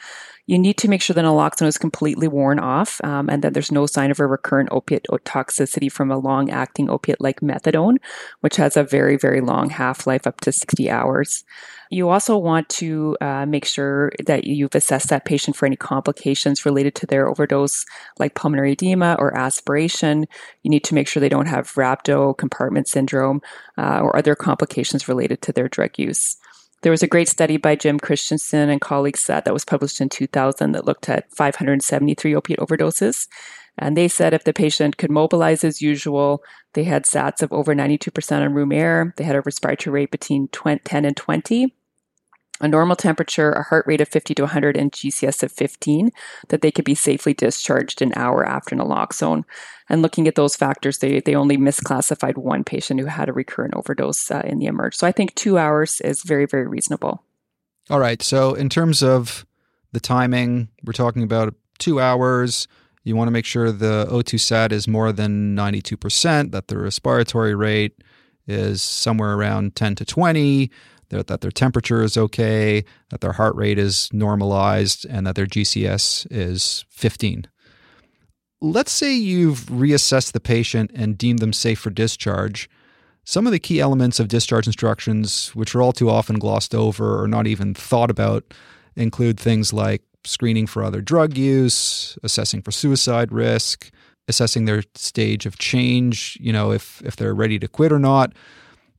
you 0.47 0.57
need 0.57 0.77
to 0.77 0.89
make 0.89 1.01
sure 1.01 1.13
the 1.13 1.21
naloxone 1.21 1.67
is 1.67 1.77
completely 1.77 2.27
worn 2.27 2.59
off 2.59 2.99
um, 3.03 3.29
and 3.29 3.43
that 3.43 3.53
there's 3.53 3.71
no 3.71 3.85
sign 3.85 4.11
of 4.11 4.19
a 4.19 4.25
recurrent 4.25 4.69
opiate 4.71 5.05
toxicity 5.25 5.91
from 5.91 6.11
a 6.11 6.17
long 6.17 6.49
acting 6.49 6.89
opiate 6.89 7.21
like 7.21 7.41
methadone, 7.41 7.97
which 8.41 8.55
has 8.55 8.75
a 8.75 8.83
very, 8.83 9.17
very 9.17 9.41
long 9.41 9.69
half 9.69 10.07
life 10.07 10.25
up 10.25 10.41
to 10.41 10.51
60 10.51 10.89
hours. 10.89 11.43
You 11.89 12.09
also 12.09 12.37
want 12.37 12.69
to 12.69 13.17
uh, 13.19 13.45
make 13.45 13.65
sure 13.65 14.13
that 14.25 14.45
you've 14.45 14.75
assessed 14.75 15.09
that 15.09 15.25
patient 15.25 15.57
for 15.57 15.65
any 15.65 15.75
complications 15.75 16.65
related 16.65 16.95
to 16.95 17.05
their 17.05 17.27
overdose, 17.27 17.85
like 18.17 18.33
pulmonary 18.33 18.71
edema 18.71 19.17
or 19.19 19.37
aspiration. 19.37 20.25
You 20.63 20.69
need 20.69 20.85
to 20.85 20.95
make 20.95 21.09
sure 21.09 21.19
they 21.19 21.27
don't 21.27 21.47
have 21.47 21.73
rhabdo 21.73 22.37
compartment 22.37 22.87
syndrome 22.87 23.41
uh, 23.77 23.99
or 23.99 24.15
other 24.15 24.35
complications 24.35 25.09
related 25.09 25.41
to 25.43 25.51
their 25.51 25.67
drug 25.67 25.99
use. 25.99 26.37
There 26.81 26.91
was 26.91 27.03
a 27.03 27.07
great 27.07 27.29
study 27.29 27.57
by 27.57 27.75
Jim 27.75 27.99
Christenson 27.99 28.69
and 28.69 28.81
colleagues 28.81 29.27
that, 29.27 29.45
that 29.45 29.53
was 29.53 29.65
published 29.65 30.01
in 30.01 30.09
2000 30.09 30.71
that 30.71 30.85
looked 30.85 31.09
at 31.09 31.31
573 31.31 32.35
opiate 32.35 32.59
overdoses. 32.59 33.27
And 33.77 33.95
they 33.95 34.07
said 34.07 34.33
if 34.33 34.43
the 34.43 34.53
patient 34.53 34.97
could 34.97 35.11
mobilize 35.11 35.63
as 35.63 35.81
usual, 35.81 36.43
they 36.73 36.83
had 36.83 37.05
SATs 37.05 37.41
of 37.41 37.53
over 37.53 37.75
92% 37.75 38.41
on 38.41 38.53
room 38.53 38.71
air, 38.71 39.13
they 39.17 39.23
had 39.23 39.35
a 39.35 39.41
respiratory 39.41 39.93
rate 39.93 40.11
between 40.11 40.47
20, 40.49 40.81
10 40.83 41.05
and 41.05 41.15
20, 41.15 41.73
a 42.61 42.67
normal 42.67 42.95
temperature, 42.95 43.51
a 43.51 43.63
heart 43.63 43.85
rate 43.87 44.01
of 44.01 44.07
50 44.07 44.35
to 44.35 44.43
100, 44.43 44.77
and 44.77 44.91
GCS 44.91 45.43
of 45.43 45.51
15, 45.51 46.11
that 46.49 46.61
they 46.61 46.71
could 46.71 46.85
be 46.85 46.95
safely 46.95 47.33
discharged 47.33 48.01
an 48.01 48.13
hour 48.15 48.45
after 48.45 48.75
naloxone. 48.75 49.43
And 49.89 50.01
looking 50.01 50.27
at 50.27 50.35
those 50.35 50.55
factors, 50.55 50.99
they, 50.99 51.19
they 51.19 51.35
only 51.35 51.57
misclassified 51.57 52.37
one 52.37 52.63
patient 52.63 52.99
who 52.99 53.07
had 53.07 53.27
a 53.27 53.33
recurrent 53.33 53.73
overdose 53.73 54.31
uh, 54.31 54.43
in 54.45 54.59
the 54.59 54.67
emerge. 54.67 54.95
So 54.95 55.07
I 55.07 55.11
think 55.11 55.35
two 55.35 55.57
hours 55.57 55.99
is 56.01 56.23
very, 56.23 56.45
very 56.45 56.67
reasonable. 56.67 57.23
All 57.89 57.99
right. 57.99 58.21
So 58.21 58.53
in 58.53 58.69
terms 58.69 59.03
of 59.03 59.45
the 59.91 59.99
timing, 59.99 60.69
we're 60.83 60.93
talking 60.93 61.23
about 61.23 61.55
two 61.79 61.99
hours. 61.99 62.67
You 63.03 63.15
want 63.15 63.27
to 63.27 63.31
make 63.31 63.45
sure 63.45 63.71
the 63.71 64.07
O2 64.09 64.39
sat 64.39 64.71
is 64.71 64.87
more 64.87 65.11
than 65.11 65.55
92%, 65.55 66.51
that 66.51 66.67
the 66.67 66.77
respiratory 66.77 67.55
rate 67.55 68.01
is 68.47 68.81
somewhere 68.81 69.33
around 69.33 69.75
10 69.75 69.95
to 69.95 70.05
20, 70.05 70.71
that 71.11 71.41
their 71.41 71.51
temperature 71.51 72.03
is 72.03 72.17
okay, 72.17 72.83
that 73.09 73.21
their 73.21 73.33
heart 73.33 73.55
rate 73.55 73.77
is 73.77 74.09
normalized, 74.11 75.05
and 75.05 75.27
that 75.27 75.35
their 75.35 75.45
GCS 75.45 76.27
is 76.31 76.85
15. 76.89 77.47
Let's 78.61 78.91
say 78.91 79.13
you've 79.13 79.61
reassessed 79.65 80.33
the 80.33 80.39
patient 80.39 80.91
and 80.93 81.17
deemed 81.17 81.39
them 81.39 81.53
safe 81.53 81.79
for 81.79 81.89
discharge. 81.89 82.69
Some 83.23 83.45
of 83.45 83.51
the 83.51 83.59
key 83.59 83.79
elements 83.79 84.19
of 84.19 84.27
discharge 84.27 84.67
instructions, 84.67 85.49
which 85.55 85.75
are 85.75 85.81
all 85.81 85.93
too 85.93 86.09
often 86.09 86.39
glossed 86.39 86.73
over 86.73 87.21
or 87.21 87.27
not 87.27 87.47
even 87.47 87.73
thought 87.73 88.11
about, 88.11 88.53
include 88.95 89.39
things 89.39 89.73
like 89.73 90.03
screening 90.23 90.67
for 90.67 90.83
other 90.83 91.01
drug 91.01 91.37
use, 91.37 92.17
assessing 92.23 92.61
for 92.61 92.71
suicide 92.71 93.31
risk, 93.31 93.91
assessing 94.27 94.65
their 94.65 94.83
stage 94.95 95.45
of 95.45 95.57
change, 95.57 96.37
you 96.39 96.53
know, 96.53 96.71
if 96.71 97.01
if 97.03 97.15
they're 97.15 97.33
ready 97.33 97.59
to 97.59 97.67
quit 97.67 97.91
or 97.91 97.99
not, 97.99 98.33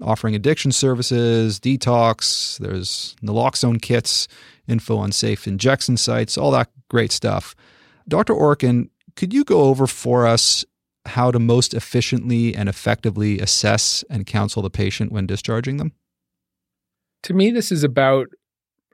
offering 0.03 0.35
addiction 0.35 0.73
services, 0.73 1.59
detox, 1.59 2.59
there's 2.59 3.17
naloxone 3.23 3.81
kits, 3.81 4.29
info 4.67 4.97
on 4.97 5.13
safe 5.13 5.47
injection 5.47 5.97
sites, 5.97 6.37
all 6.37 6.51
that 6.51 6.71
great 6.89 7.13
stuff. 7.13 7.55
Dr. 8.09 8.35
Orkin, 8.35 8.91
could 9.17 9.33
you 9.33 9.45
go 9.45 9.63
over 9.63 9.87
for 9.87 10.27
us 10.27 10.65
how 11.07 11.31
to 11.31 11.39
most 11.39 11.75
efficiently 11.75 12.55
and 12.55 12.69
effectively 12.69 13.39
assess 13.41 14.05
and 14.09 14.27
counsel 14.27 14.63
the 14.63 14.71
patient 14.71 15.13
when 15.13 15.27
discharging 15.27 15.77
them? 15.77 15.93
To 17.25 17.35
me, 17.35 17.51
this 17.51 17.71
is 17.73 17.85
about 17.85 18.29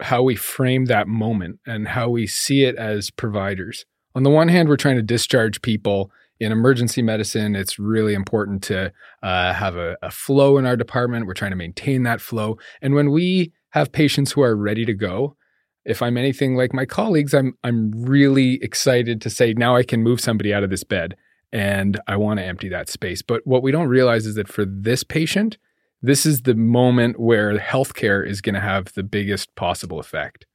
how 0.00 0.22
we 0.22 0.36
frame 0.36 0.86
that 0.86 1.08
moment 1.08 1.60
and 1.66 1.88
how 1.88 2.08
we 2.08 2.26
see 2.26 2.64
it 2.64 2.76
as 2.76 3.10
providers. 3.10 3.84
On 4.14 4.22
the 4.22 4.30
one 4.30 4.48
hand, 4.48 4.68
we're 4.68 4.76
trying 4.76 4.96
to 4.96 5.02
discharge 5.02 5.62
people 5.62 6.10
in 6.40 6.52
emergency 6.52 7.02
medicine. 7.02 7.56
It's 7.56 7.78
really 7.78 8.14
important 8.14 8.62
to 8.64 8.92
uh, 9.22 9.52
have 9.52 9.76
a, 9.76 9.96
a 10.02 10.10
flow 10.10 10.58
in 10.58 10.66
our 10.66 10.76
department. 10.76 11.26
We're 11.26 11.34
trying 11.34 11.50
to 11.52 11.56
maintain 11.56 12.04
that 12.04 12.20
flow. 12.20 12.58
And 12.80 12.94
when 12.94 13.10
we 13.10 13.52
have 13.70 13.92
patients 13.92 14.32
who 14.32 14.42
are 14.42 14.56
ready 14.56 14.84
to 14.84 14.94
go, 14.94 15.36
if 15.84 16.02
I'm 16.02 16.16
anything 16.18 16.54
like 16.54 16.72
my 16.74 16.84
colleagues, 16.84 17.32
I'm 17.34 17.54
I'm 17.64 17.92
really 17.92 18.62
excited 18.62 19.20
to 19.22 19.30
say 19.30 19.54
now 19.54 19.74
I 19.74 19.82
can 19.82 20.02
move 20.02 20.20
somebody 20.20 20.52
out 20.52 20.62
of 20.62 20.70
this 20.70 20.84
bed 20.84 21.16
and 21.50 21.98
I 22.06 22.16
want 22.16 22.38
to 22.38 22.44
empty 22.44 22.68
that 22.68 22.90
space. 22.90 23.22
But 23.22 23.46
what 23.46 23.62
we 23.62 23.72
don't 23.72 23.88
realize 23.88 24.26
is 24.26 24.34
that 24.34 24.48
for 24.48 24.66
this 24.66 25.02
patient, 25.02 25.56
this 26.02 26.26
is 26.26 26.42
the 26.42 26.54
moment 26.54 27.18
where 27.18 27.58
healthcare 27.58 28.26
is 28.26 28.40
going 28.40 28.54
to 28.54 28.60
have 28.60 28.92
the 28.92 29.02
biggest 29.02 29.54
possible 29.54 29.98
effect. 29.98 30.46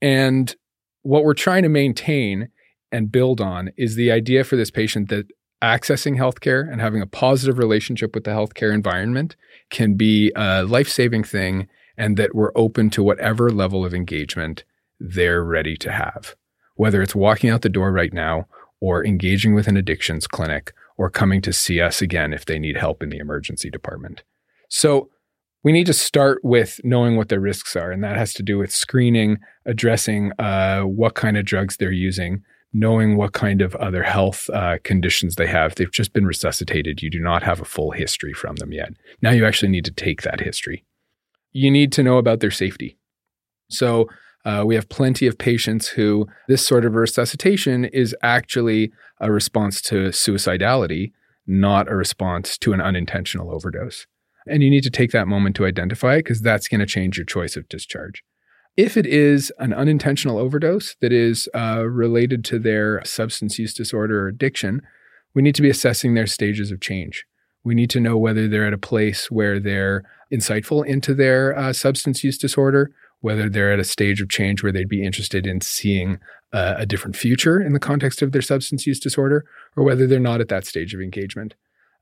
And 0.00 0.54
what 1.02 1.24
we're 1.24 1.34
trying 1.34 1.62
to 1.62 1.68
maintain 1.68 2.48
and 2.92 3.10
build 3.10 3.40
on 3.40 3.70
is 3.76 3.96
the 3.96 4.12
idea 4.12 4.44
for 4.44 4.56
this 4.56 4.70
patient 4.70 5.08
that 5.08 5.26
accessing 5.62 6.16
healthcare 6.16 6.70
and 6.70 6.80
having 6.80 7.00
a 7.00 7.06
positive 7.06 7.56
relationship 7.56 8.14
with 8.14 8.24
the 8.24 8.30
healthcare 8.30 8.74
environment 8.74 9.36
can 9.70 9.94
be 9.94 10.32
a 10.36 10.64
life 10.64 10.88
saving 10.88 11.24
thing 11.24 11.68
and 11.96 12.16
that 12.16 12.34
we're 12.34 12.52
open 12.56 12.90
to 12.90 13.02
whatever 13.02 13.50
level 13.50 13.84
of 13.84 13.94
engagement 13.94 14.64
they're 14.98 15.44
ready 15.44 15.76
to 15.76 15.92
have, 15.92 16.34
whether 16.76 17.00
it's 17.00 17.14
walking 17.14 17.48
out 17.48 17.62
the 17.62 17.68
door 17.68 17.92
right 17.92 18.12
now 18.12 18.46
or 18.80 19.04
engaging 19.06 19.54
with 19.54 19.68
an 19.68 19.76
addictions 19.76 20.26
clinic 20.26 20.72
or 20.96 21.08
coming 21.08 21.40
to 21.40 21.52
see 21.52 21.80
us 21.80 22.02
again 22.02 22.32
if 22.32 22.44
they 22.44 22.58
need 22.58 22.76
help 22.76 23.02
in 23.02 23.10
the 23.10 23.18
emergency 23.18 23.70
department. 23.70 24.22
So 24.68 25.10
we 25.62 25.72
need 25.72 25.86
to 25.86 25.92
start 25.92 26.40
with 26.42 26.80
knowing 26.82 27.16
what 27.16 27.28
their 27.28 27.40
risks 27.40 27.76
are, 27.76 27.92
and 27.92 28.02
that 28.02 28.16
has 28.16 28.34
to 28.34 28.42
do 28.42 28.58
with 28.58 28.72
screening, 28.72 29.38
addressing 29.64 30.32
uh, 30.38 30.82
what 30.82 31.14
kind 31.14 31.36
of 31.36 31.44
drugs 31.44 31.76
they're 31.76 31.92
using, 31.92 32.42
knowing 32.72 33.16
what 33.16 33.32
kind 33.32 33.60
of 33.60 33.74
other 33.76 34.02
health 34.02 34.48
uh, 34.50 34.78
conditions 34.82 35.34
they 35.34 35.46
have. 35.46 35.74
They've 35.74 35.92
just 35.92 36.12
been 36.12 36.26
resuscitated. 36.26 37.02
You 37.02 37.10
do 37.10 37.20
not 37.20 37.42
have 37.42 37.60
a 37.60 37.66
full 37.66 37.90
history 37.90 38.32
from 38.32 38.56
them 38.56 38.72
yet. 38.72 38.94
Now 39.20 39.30
you 39.30 39.44
actually 39.44 39.70
need 39.70 39.84
to 39.84 39.90
take 39.90 40.22
that 40.22 40.40
history 40.40 40.84
you 41.52 41.70
need 41.70 41.92
to 41.92 42.02
know 42.02 42.18
about 42.18 42.40
their 42.40 42.50
safety. 42.50 42.96
So 43.70 44.08
uh, 44.44 44.64
we 44.66 44.74
have 44.74 44.88
plenty 44.88 45.26
of 45.26 45.38
patients 45.38 45.88
who 45.88 46.26
this 46.48 46.66
sort 46.66 46.84
of 46.84 46.94
resuscitation 46.94 47.84
is 47.84 48.16
actually 48.22 48.92
a 49.20 49.30
response 49.30 49.80
to 49.82 50.08
suicidality, 50.08 51.12
not 51.46 51.90
a 51.90 51.94
response 51.94 52.58
to 52.58 52.72
an 52.72 52.80
unintentional 52.80 53.54
overdose. 53.54 54.06
And 54.46 54.62
you 54.62 54.70
need 54.70 54.82
to 54.82 54.90
take 54.90 55.12
that 55.12 55.28
moment 55.28 55.54
to 55.56 55.66
identify 55.66 56.14
it 56.14 56.24
because 56.24 56.40
that's 56.40 56.66
going 56.66 56.80
to 56.80 56.86
change 56.86 57.16
your 57.16 57.26
choice 57.26 57.56
of 57.56 57.68
discharge. 57.68 58.24
If 58.76 58.96
it 58.96 59.06
is 59.06 59.52
an 59.58 59.74
unintentional 59.74 60.38
overdose 60.38 60.94
that 61.00 61.12
is 61.12 61.48
uh, 61.54 61.84
related 61.84 62.42
to 62.46 62.58
their 62.58 63.04
substance 63.04 63.58
use 63.58 63.74
disorder 63.74 64.24
or 64.24 64.28
addiction, 64.28 64.80
we 65.34 65.42
need 65.42 65.54
to 65.56 65.62
be 65.62 65.68
assessing 65.68 66.14
their 66.14 66.26
stages 66.26 66.70
of 66.70 66.80
change. 66.80 67.24
We 67.64 67.74
need 67.74 67.90
to 67.90 68.00
know 68.00 68.16
whether 68.16 68.48
they're 68.48 68.66
at 68.66 68.72
a 68.72 68.78
place 68.78 69.30
where 69.30 69.60
they're 69.60 70.02
insightful 70.32 70.86
into 70.86 71.14
their 71.14 71.56
uh, 71.56 71.74
substance 71.74 72.24
use 72.24 72.38
disorder, 72.38 72.90
whether 73.20 73.48
they're 73.48 73.72
at 73.72 73.78
a 73.78 73.84
stage 73.84 74.22
of 74.22 74.30
change 74.30 74.62
where 74.62 74.72
they'd 74.72 74.88
be 74.88 75.04
interested 75.04 75.46
in 75.46 75.60
seeing 75.60 76.18
uh, 76.52 76.74
a 76.78 76.86
different 76.86 77.14
future 77.14 77.60
in 77.60 77.74
the 77.74 77.78
context 77.78 78.22
of 78.22 78.32
their 78.32 78.42
substance 78.42 78.86
use 78.86 78.98
disorder, 78.98 79.44
or 79.76 79.84
whether 79.84 80.06
they're 80.06 80.18
not 80.18 80.40
at 80.40 80.48
that 80.48 80.66
stage 80.66 80.94
of 80.94 81.00
engagement. 81.00 81.54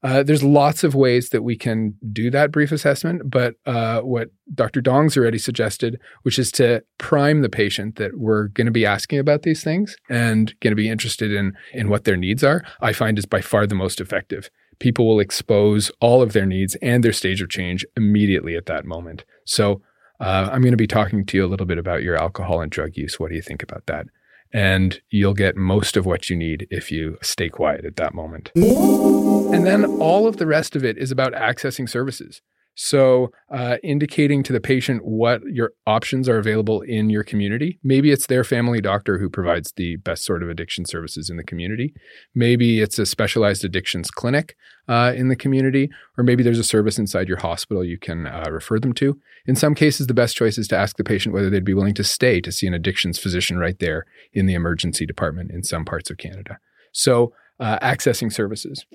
Uh, 0.02 0.22
there's 0.22 0.42
lots 0.42 0.82
of 0.82 0.94
ways 0.94 1.28
that 1.28 1.42
we 1.42 1.56
can 1.56 1.94
do 2.12 2.30
that 2.30 2.50
brief 2.50 2.72
assessment, 2.72 3.30
but 3.30 3.54
uh, 3.66 4.00
what 4.00 4.28
Dr. 4.54 4.80
Dong's 4.80 5.16
already 5.16 5.36
suggested, 5.36 6.00
which 6.22 6.38
is 6.38 6.50
to 6.52 6.82
prime 6.98 7.42
the 7.42 7.50
patient 7.50 7.96
that 7.96 8.18
we're 8.18 8.48
going 8.48 8.64
to 8.66 8.70
be 8.70 8.86
asking 8.86 9.18
about 9.18 9.42
these 9.42 9.62
things 9.62 9.96
and 10.08 10.58
going 10.60 10.72
to 10.72 10.76
be 10.76 10.88
interested 10.88 11.32
in 11.32 11.52
in 11.72 11.90
what 11.90 12.04
their 12.04 12.16
needs 12.16 12.42
are, 12.42 12.64
I 12.80 12.94
find 12.94 13.18
is 13.18 13.26
by 13.26 13.42
far 13.42 13.66
the 13.66 13.74
most 13.74 14.00
effective 14.00 14.50
people 14.80 15.06
will 15.06 15.20
expose 15.20 15.92
all 16.00 16.22
of 16.22 16.32
their 16.32 16.46
needs 16.46 16.74
and 16.76 17.04
their 17.04 17.12
stage 17.12 17.40
of 17.40 17.48
change 17.48 17.86
immediately 17.96 18.56
at 18.56 18.66
that 18.66 18.84
moment. 18.84 19.24
So, 19.44 19.82
uh, 20.18 20.50
I'm 20.52 20.60
going 20.60 20.72
to 20.72 20.76
be 20.76 20.86
talking 20.86 21.24
to 21.24 21.36
you 21.36 21.46
a 21.46 21.48
little 21.48 21.66
bit 21.66 21.78
about 21.78 22.02
your 22.02 22.16
alcohol 22.16 22.60
and 22.60 22.70
drug 22.70 22.96
use. 22.96 23.18
What 23.18 23.30
do 23.30 23.36
you 23.36 23.42
think 23.42 23.62
about 23.62 23.86
that? 23.86 24.06
And 24.52 25.00
you'll 25.10 25.34
get 25.34 25.56
most 25.56 25.96
of 25.96 26.06
what 26.06 26.28
you 26.28 26.36
need 26.36 26.66
if 26.70 26.90
you 26.90 27.18
stay 27.22 27.48
quiet 27.48 27.84
at 27.84 27.96
that 27.96 28.14
moment. 28.14 28.50
And 28.54 29.64
then 29.64 29.84
all 29.84 30.26
of 30.26 30.38
the 30.38 30.46
rest 30.46 30.74
of 30.74 30.84
it 30.84 30.98
is 30.98 31.10
about 31.10 31.32
accessing 31.34 31.88
services. 31.88 32.42
So, 32.82 33.30
uh, 33.50 33.76
indicating 33.82 34.42
to 34.42 34.54
the 34.54 34.60
patient 34.60 35.04
what 35.04 35.42
your 35.44 35.72
options 35.86 36.30
are 36.30 36.38
available 36.38 36.80
in 36.80 37.10
your 37.10 37.22
community. 37.22 37.78
Maybe 37.84 38.10
it's 38.10 38.26
their 38.26 38.42
family 38.42 38.80
doctor 38.80 39.18
who 39.18 39.28
provides 39.28 39.72
the 39.76 39.96
best 39.96 40.24
sort 40.24 40.42
of 40.42 40.48
addiction 40.48 40.86
services 40.86 41.28
in 41.28 41.36
the 41.36 41.44
community. 41.44 41.92
Maybe 42.34 42.80
it's 42.80 42.98
a 42.98 43.04
specialized 43.04 43.66
addictions 43.66 44.10
clinic 44.10 44.56
uh, 44.88 45.12
in 45.14 45.28
the 45.28 45.36
community, 45.36 45.90
or 46.16 46.24
maybe 46.24 46.42
there's 46.42 46.58
a 46.58 46.64
service 46.64 46.98
inside 46.98 47.28
your 47.28 47.36
hospital 47.36 47.84
you 47.84 47.98
can 47.98 48.26
uh, 48.26 48.46
refer 48.50 48.78
them 48.78 48.94
to. 48.94 49.20
In 49.44 49.56
some 49.56 49.74
cases, 49.74 50.06
the 50.06 50.14
best 50.14 50.34
choice 50.34 50.56
is 50.56 50.66
to 50.68 50.78
ask 50.78 50.96
the 50.96 51.04
patient 51.04 51.34
whether 51.34 51.50
they'd 51.50 51.62
be 51.62 51.74
willing 51.74 51.92
to 51.96 52.04
stay 52.04 52.40
to 52.40 52.50
see 52.50 52.66
an 52.66 52.72
addictions 52.72 53.18
physician 53.18 53.58
right 53.58 53.78
there 53.78 54.06
in 54.32 54.46
the 54.46 54.54
emergency 54.54 55.04
department 55.04 55.50
in 55.50 55.62
some 55.62 55.84
parts 55.84 56.08
of 56.10 56.16
Canada. 56.16 56.58
So, 56.92 57.34
uh, 57.60 57.78
accessing 57.80 58.32
services. 58.32 58.86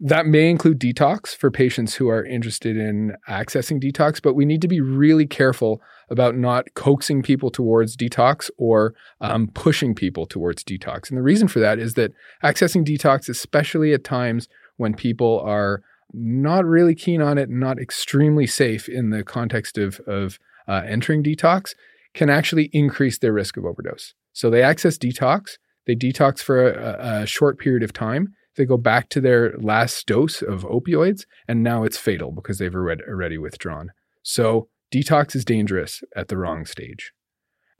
That 0.00 0.26
may 0.26 0.48
include 0.48 0.78
detox 0.78 1.34
for 1.34 1.50
patients 1.50 1.94
who 1.94 2.08
are 2.08 2.24
interested 2.24 2.76
in 2.76 3.16
accessing 3.28 3.82
detox, 3.82 4.22
but 4.22 4.34
we 4.34 4.44
need 4.44 4.62
to 4.62 4.68
be 4.68 4.80
really 4.80 5.26
careful 5.26 5.82
about 6.08 6.36
not 6.36 6.72
coaxing 6.74 7.20
people 7.20 7.50
towards 7.50 7.96
detox 7.96 8.48
or 8.58 8.94
um, 9.20 9.48
pushing 9.48 9.96
people 9.96 10.24
towards 10.24 10.62
detox. 10.62 11.08
And 11.08 11.18
the 11.18 11.22
reason 11.22 11.48
for 11.48 11.58
that 11.58 11.80
is 11.80 11.94
that 11.94 12.12
accessing 12.44 12.86
detox, 12.86 13.28
especially 13.28 13.92
at 13.92 14.04
times 14.04 14.48
when 14.76 14.94
people 14.94 15.40
are 15.40 15.82
not 16.12 16.64
really 16.64 16.94
keen 16.94 17.20
on 17.20 17.36
it, 17.36 17.50
not 17.50 17.80
extremely 17.80 18.46
safe 18.46 18.88
in 18.88 19.10
the 19.10 19.24
context 19.24 19.76
of, 19.78 19.98
of 20.06 20.38
uh, 20.68 20.82
entering 20.86 21.24
detox, 21.24 21.74
can 22.14 22.30
actually 22.30 22.70
increase 22.72 23.18
their 23.18 23.32
risk 23.32 23.56
of 23.56 23.64
overdose. 23.64 24.14
So 24.32 24.48
they 24.48 24.62
access 24.62 24.96
detox, 24.96 25.58
they 25.88 25.96
detox 25.96 26.40
for 26.40 26.70
a, 26.70 27.22
a 27.22 27.26
short 27.26 27.58
period 27.58 27.82
of 27.82 27.92
time 27.92 28.34
they 28.58 28.66
go 28.66 28.76
back 28.76 29.08
to 29.10 29.20
their 29.20 29.56
last 29.58 30.06
dose 30.06 30.42
of 30.42 30.64
opioids, 30.64 31.24
and 31.48 31.62
now 31.62 31.84
it's 31.84 31.96
fatal 31.96 32.30
because 32.30 32.58
they've 32.58 32.74
already 32.74 33.38
withdrawn. 33.38 33.92
So, 34.22 34.68
detox 34.92 35.34
is 35.34 35.44
dangerous 35.44 36.02
at 36.14 36.28
the 36.28 36.36
wrong 36.36 36.66
stage. 36.66 37.12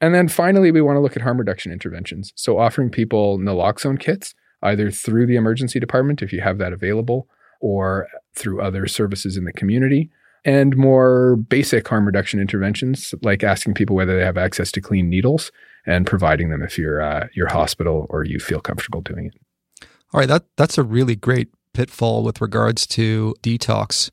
And 0.00 0.14
then 0.14 0.28
finally, 0.28 0.70
we 0.70 0.80
want 0.80 0.96
to 0.96 1.00
look 1.00 1.16
at 1.16 1.22
harm 1.22 1.38
reduction 1.38 1.72
interventions. 1.72 2.32
So, 2.36 2.58
offering 2.58 2.88
people 2.88 3.38
naloxone 3.38 4.00
kits, 4.00 4.34
either 4.62 4.90
through 4.90 5.26
the 5.26 5.36
emergency 5.36 5.78
department, 5.78 6.22
if 6.22 6.32
you 6.32 6.40
have 6.40 6.56
that 6.58 6.72
available, 6.72 7.28
or 7.60 8.08
through 8.34 8.62
other 8.62 8.86
services 8.86 9.36
in 9.36 9.44
the 9.44 9.52
community, 9.52 10.10
and 10.44 10.76
more 10.76 11.36
basic 11.36 11.86
harm 11.86 12.06
reduction 12.06 12.40
interventions, 12.40 13.14
like 13.22 13.42
asking 13.42 13.74
people 13.74 13.96
whether 13.96 14.16
they 14.16 14.24
have 14.24 14.38
access 14.38 14.70
to 14.72 14.80
clean 14.80 15.10
needles 15.10 15.50
and 15.86 16.06
providing 16.06 16.50
them 16.50 16.62
if 16.62 16.78
you're 16.78 17.02
uh, 17.02 17.26
your 17.34 17.48
hospital 17.48 18.06
or 18.10 18.24
you 18.24 18.38
feel 18.38 18.60
comfortable 18.60 19.00
doing 19.00 19.26
it. 19.26 19.34
All 20.12 20.20
right, 20.20 20.28
that 20.28 20.44
that's 20.56 20.78
a 20.78 20.82
really 20.82 21.16
great 21.16 21.48
pitfall 21.74 22.22
with 22.22 22.40
regards 22.40 22.86
to 22.88 23.34
detox. 23.42 24.10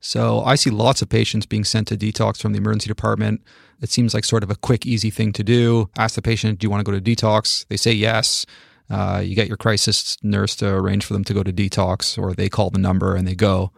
So 0.00 0.40
I 0.40 0.54
see 0.54 0.70
lots 0.70 1.02
of 1.02 1.08
patients 1.08 1.46
being 1.46 1.64
sent 1.64 1.88
to 1.88 1.96
detox 1.96 2.40
from 2.40 2.52
the 2.52 2.58
emergency 2.58 2.88
department. 2.88 3.42
It 3.82 3.90
seems 3.90 4.14
like 4.14 4.24
sort 4.24 4.42
of 4.42 4.50
a 4.50 4.56
quick, 4.56 4.86
easy 4.86 5.10
thing 5.10 5.32
to 5.32 5.44
do. 5.44 5.90
Ask 5.98 6.14
the 6.14 6.22
patient, 6.22 6.58
"Do 6.58 6.64
you 6.64 6.70
want 6.70 6.84
to 6.84 6.90
go 6.90 6.98
to 6.98 7.04
detox?" 7.04 7.66
They 7.68 7.76
say 7.76 7.92
yes. 7.92 8.46
Uh, 8.88 9.20
you 9.22 9.34
get 9.34 9.48
your 9.48 9.56
crisis 9.56 10.16
nurse 10.22 10.54
to 10.56 10.68
arrange 10.68 11.04
for 11.04 11.12
them 11.12 11.24
to 11.24 11.34
go 11.34 11.42
to 11.42 11.52
detox, 11.52 12.16
or 12.16 12.32
they 12.32 12.48
call 12.48 12.70
the 12.70 12.78
number 12.78 13.14
and 13.14 13.26
they 13.26 13.34
go. 13.34 13.72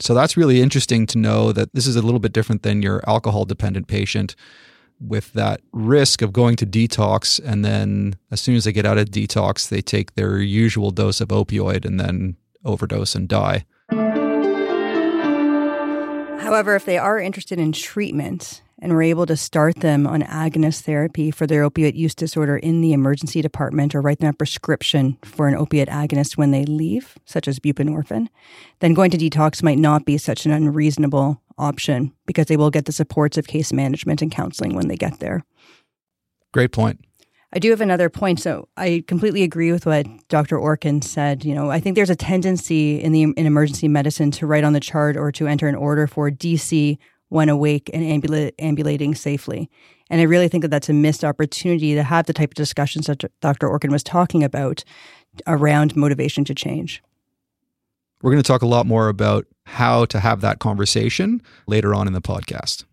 So 0.00 0.14
that's 0.14 0.36
really 0.36 0.60
interesting 0.60 1.06
to 1.06 1.18
know 1.18 1.52
that 1.52 1.72
this 1.72 1.86
is 1.86 1.96
a 1.96 2.02
little 2.02 2.18
bit 2.18 2.32
different 2.32 2.64
than 2.64 2.82
your 2.82 3.08
alcohol 3.08 3.44
dependent 3.44 3.86
patient 3.86 4.34
with 5.06 5.32
that 5.32 5.60
risk 5.72 6.22
of 6.22 6.32
going 6.32 6.56
to 6.56 6.66
detox 6.66 7.40
and 7.44 7.64
then 7.64 8.16
as 8.30 8.40
soon 8.40 8.56
as 8.56 8.64
they 8.64 8.72
get 8.72 8.86
out 8.86 8.98
of 8.98 9.10
detox 9.10 9.68
they 9.68 9.82
take 9.82 10.14
their 10.14 10.38
usual 10.38 10.90
dose 10.90 11.20
of 11.20 11.28
opioid 11.28 11.84
and 11.84 11.98
then 11.98 12.36
overdose 12.64 13.14
and 13.14 13.28
die. 13.28 13.64
However 16.40 16.76
if 16.76 16.84
they 16.84 16.98
are 16.98 17.18
interested 17.18 17.58
in 17.58 17.72
treatment 17.72 18.62
and 18.82 18.92
we're 18.92 19.02
able 19.02 19.26
to 19.26 19.36
start 19.36 19.76
them 19.76 20.06
on 20.08 20.22
agonist 20.22 20.80
therapy 20.80 21.30
for 21.30 21.46
their 21.46 21.62
opiate 21.62 21.94
use 21.94 22.16
disorder 22.16 22.56
in 22.56 22.80
the 22.80 22.92
emergency 22.92 23.40
department 23.40 23.94
or 23.94 24.00
write 24.00 24.18
them 24.18 24.30
a 24.30 24.32
prescription 24.32 25.16
for 25.24 25.46
an 25.46 25.54
opiate 25.54 25.88
agonist 25.88 26.36
when 26.36 26.50
they 26.50 26.64
leave, 26.64 27.16
such 27.24 27.46
as 27.46 27.60
buprenorphine, 27.60 28.26
then 28.80 28.92
going 28.92 29.12
to 29.12 29.16
detox 29.16 29.62
might 29.62 29.78
not 29.78 30.04
be 30.04 30.18
such 30.18 30.44
an 30.44 30.52
unreasonable 30.52 31.40
option 31.58 32.12
because 32.26 32.46
they 32.46 32.56
will 32.56 32.70
get 32.70 32.84
the 32.84 32.92
supports 32.92 33.38
of 33.38 33.46
case 33.46 33.72
management 33.72 34.22
and 34.22 34.30
counseling 34.30 34.74
when 34.74 34.88
they 34.88 34.96
get 34.96 35.20
there. 35.20 35.44
Great 36.52 36.72
point. 36.72 37.00
I 37.54 37.58
do 37.58 37.70
have 37.70 37.82
another 37.82 38.08
point. 38.08 38.40
So 38.40 38.68
I 38.76 39.04
completely 39.06 39.42
agree 39.42 39.72
with 39.72 39.84
what 39.84 40.06
Dr. 40.28 40.56
Orkin 40.56 41.04
said. 41.04 41.44
You 41.44 41.54
know, 41.54 41.70
I 41.70 41.80
think 41.80 41.96
there's 41.96 42.10
a 42.10 42.16
tendency 42.16 43.00
in 43.00 43.12
the 43.12 43.22
in 43.22 43.46
emergency 43.46 43.88
medicine 43.88 44.30
to 44.32 44.46
write 44.46 44.64
on 44.64 44.72
the 44.72 44.80
chart 44.80 45.16
or 45.16 45.30
to 45.32 45.46
enter 45.46 45.68
an 45.68 45.74
order 45.74 46.06
for 46.06 46.30
DC 46.30 46.98
when 47.28 47.48
awake 47.48 47.90
and 47.92 48.02
ambula- 48.02 48.52
ambulating 48.58 49.14
safely. 49.14 49.70
And 50.10 50.20
I 50.20 50.24
really 50.24 50.48
think 50.48 50.62
that 50.62 50.68
that's 50.68 50.88
a 50.88 50.94
missed 50.94 51.24
opportunity 51.24 51.94
to 51.94 52.02
have 52.02 52.26
the 52.26 52.34
type 52.34 52.50
of 52.50 52.54
discussions 52.54 53.06
that 53.06 53.24
Dr. 53.40 53.68
Orkin 53.68 53.90
was 53.90 54.02
talking 54.02 54.44
about 54.44 54.84
around 55.46 55.96
motivation 55.96 56.44
to 56.44 56.54
change. 56.54 57.02
We're 58.22 58.30
going 58.30 58.42
to 58.42 58.46
talk 58.46 58.62
a 58.62 58.66
lot 58.66 58.86
more 58.86 59.08
about 59.08 59.46
how 59.66 60.04
to 60.06 60.20
have 60.20 60.40
that 60.42 60.60
conversation 60.60 61.42
later 61.66 61.92
on 61.92 62.06
in 62.06 62.12
the 62.12 62.22
podcast. 62.22 62.84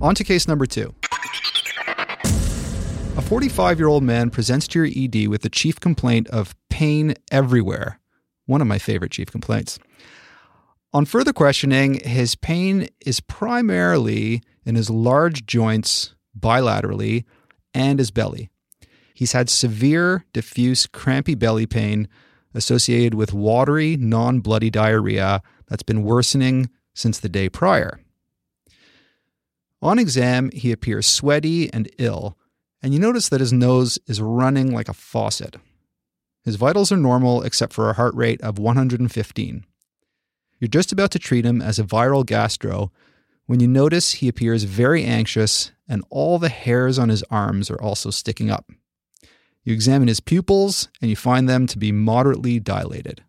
On 0.00 0.14
to 0.14 0.22
case 0.22 0.46
number 0.46 0.66
two. 0.66 0.94
A 3.26 3.28
45 3.28 3.80
year 3.80 3.88
old 3.88 4.04
man 4.04 4.30
presents 4.30 4.68
to 4.68 4.78
your 4.78 4.86
ED 4.86 5.26
with 5.26 5.42
the 5.42 5.48
chief 5.48 5.80
complaint 5.80 6.28
of 6.28 6.54
pain 6.70 7.14
everywhere. 7.32 7.98
One 8.44 8.60
of 8.60 8.68
my 8.68 8.78
favorite 8.78 9.10
chief 9.10 9.32
complaints. 9.32 9.80
On 10.92 11.04
further 11.04 11.32
questioning, 11.32 11.98
his 12.04 12.36
pain 12.36 12.86
is 13.04 13.18
primarily 13.18 14.42
in 14.64 14.76
his 14.76 14.90
large 14.90 15.44
joints 15.44 16.14
bilaterally 16.38 17.24
and 17.74 17.98
his 17.98 18.12
belly. 18.12 18.48
He's 19.12 19.32
had 19.32 19.50
severe, 19.50 20.24
diffuse, 20.32 20.86
crampy 20.86 21.34
belly 21.34 21.66
pain 21.66 22.06
associated 22.54 23.14
with 23.14 23.32
watery, 23.32 23.96
non 23.96 24.38
bloody 24.38 24.70
diarrhea 24.70 25.42
that's 25.66 25.82
been 25.82 26.04
worsening 26.04 26.70
since 26.94 27.18
the 27.18 27.28
day 27.28 27.48
prior. 27.48 27.98
On 29.82 29.98
exam, 29.98 30.52
he 30.52 30.70
appears 30.70 31.08
sweaty 31.08 31.72
and 31.72 31.90
ill, 31.98 32.38
and 32.82 32.92
you 32.92 33.00
notice 33.00 33.28
that 33.28 33.40
his 33.40 33.52
nose 33.52 33.98
is 34.06 34.20
running 34.20 34.72
like 34.72 34.88
a 34.88 34.94
faucet. 34.94 35.56
His 36.44 36.56
vitals 36.56 36.92
are 36.92 36.96
normal 36.96 37.42
except 37.42 37.72
for 37.72 37.90
a 37.90 37.94
heart 37.94 38.14
rate 38.14 38.40
of 38.40 38.58
115. 38.58 39.66
You're 40.58 40.68
just 40.68 40.92
about 40.92 41.10
to 41.10 41.18
treat 41.18 41.44
him 41.44 41.60
as 41.60 41.78
a 41.78 41.84
viral 41.84 42.24
gastro 42.24 42.92
when 43.46 43.60
you 43.60 43.66
notice 43.66 44.12
he 44.12 44.28
appears 44.28 44.64
very 44.64 45.04
anxious 45.04 45.72
and 45.88 46.04
all 46.10 46.38
the 46.38 46.48
hairs 46.48 46.98
on 46.98 47.08
his 47.08 47.22
arms 47.24 47.70
are 47.70 47.80
also 47.80 48.10
sticking 48.10 48.50
up. 48.50 48.70
You 49.64 49.72
examine 49.72 50.08
his 50.08 50.20
pupils 50.20 50.88
and 51.00 51.10
you 51.10 51.16
find 51.16 51.48
them 51.48 51.66
to 51.66 51.78
be 51.78 51.92
moderately 51.92 52.60
dilated. 52.60 53.24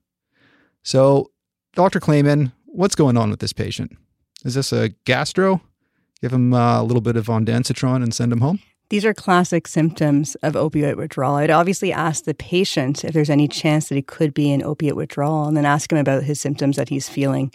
So, 0.83 1.31
Dr. 1.73 1.99
Klaiman, 1.99 2.53
what's 2.65 2.95
going 2.95 3.17
on 3.17 3.29
with 3.29 3.39
this 3.39 3.53
patient? 3.53 3.97
Is 4.45 4.53
this 4.53 4.71
a 4.71 4.89
gastro? 5.05 5.61
give 6.21 6.33
him 6.33 6.53
a 6.53 6.83
little 6.83 7.01
bit 7.01 7.15
of 7.15 7.27
ondansetron 7.27 8.03
and 8.03 8.13
send 8.13 8.31
him 8.31 8.41
home? 8.41 8.59
These 8.89 9.03
are 9.03 9.13
classic 9.13 9.67
symptoms 9.67 10.35
of 10.35 10.53
opioid 10.53 10.95
withdrawal. 10.95 11.35
I'd 11.35 11.51
obviously 11.51 11.91
ask 11.91 12.23
the 12.23 12.33
patient 12.33 13.03
if 13.03 13.13
there's 13.13 13.29
any 13.29 13.47
chance 13.49 13.89
that 13.89 13.95
he 13.95 14.01
could 14.01 14.33
be 14.33 14.49
in 14.49 14.63
opiate 14.63 14.95
withdrawal 14.95 15.45
and 15.45 15.57
then 15.57 15.65
ask 15.65 15.91
him 15.91 15.97
about 15.97 16.23
his 16.23 16.39
symptoms 16.39 16.77
that 16.77 16.87
he's 16.87 17.09
feeling. 17.09 17.51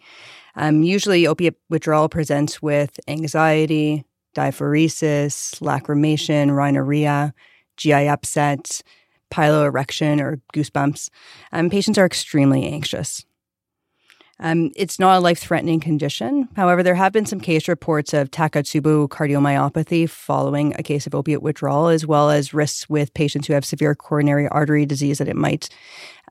Um, 0.56 0.82
usually, 0.82 1.26
opiate 1.26 1.54
withdrawal 1.70 2.10
presents 2.10 2.60
with 2.60 3.00
anxiety, 3.08 4.04
diaphoresis, 4.36 5.58
lacrimation, 5.60 6.54
rhinorrhea, 6.54 7.32
GI 7.78 8.08
upset, 8.08 8.82
piloerection, 9.30 10.20
or 10.20 10.38
goosebumps. 10.54 11.08
Um, 11.52 11.70
patients 11.70 11.96
are 11.96 12.04
extremely 12.04 12.66
anxious. 12.66 13.24
Um, 14.42 14.72
it's 14.74 14.98
not 14.98 15.16
a 15.16 15.20
life 15.20 15.38
threatening 15.38 15.78
condition. 15.78 16.48
However, 16.56 16.82
there 16.82 16.96
have 16.96 17.12
been 17.12 17.26
some 17.26 17.40
case 17.40 17.68
reports 17.68 18.12
of 18.12 18.32
Takotsubo 18.32 19.08
cardiomyopathy 19.08 20.10
following 20.10 20.74
a 20.76 20.82
case 20.82 21.06
of 21.06 21.14
opiate 21.14 21.42
withdrawal, 21.42 21.86
as 21.86 22.04
well 22.04 22.28
as 22.28 22.52
risks 22.52 22.90
with 22.90 23.14
patients 23.14 23.46
who 23.46 23.52
have 23.52 23.64
severe 23.64 23.94
coronary 23.94 24.48
artery 24.48 24.84
disease 24.84 25.18
that 25.18 25.28
it 25.28 25.36
might 25.36 25.68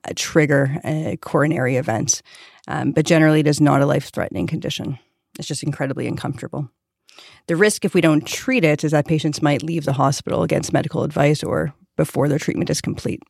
uh, 0.04 0.12
trigger 0.14 0.78
a 0.84 1.16
coronary 1.22 1.76
event. 1.76 2.20
Um, 2.68 2.92
but 2.92 3.06
generally, 3.06 3.40
it 3.40 3.46
is 3.46 3.62
not 3.62 3.80
a 3.80 3.86
life 3.86 4.10
threatening 4.12 4.46
condition. 4.46 4.98
It's 5.38 5.48
just 5.48 5.62
incredibly 5.62 6.06
uncomfortable. 6.06 6.68
The 7.46 7.56
risk, 7.56 7.84
if 7.84 7.94
we 7.94 8.02
don't 8.02 8.26
treat 8.26 8.62
it, 8.62 8.84
is 8.84 8.92
that 8.92 9.06
patients 9.06 9.40
might 9.40 9.62
leave 9.62 9.86
the 9.86 9.94
hospital 9.94 10.42
against 10.42 10.72
medical 10.72 11.02
advice 11.02 11.42
or 11.42 11.72
before 11.96 12.28
their 12.28 12.38
treatment 12.38 12.68
is 12.68 12.82
complete. 12.82 13.22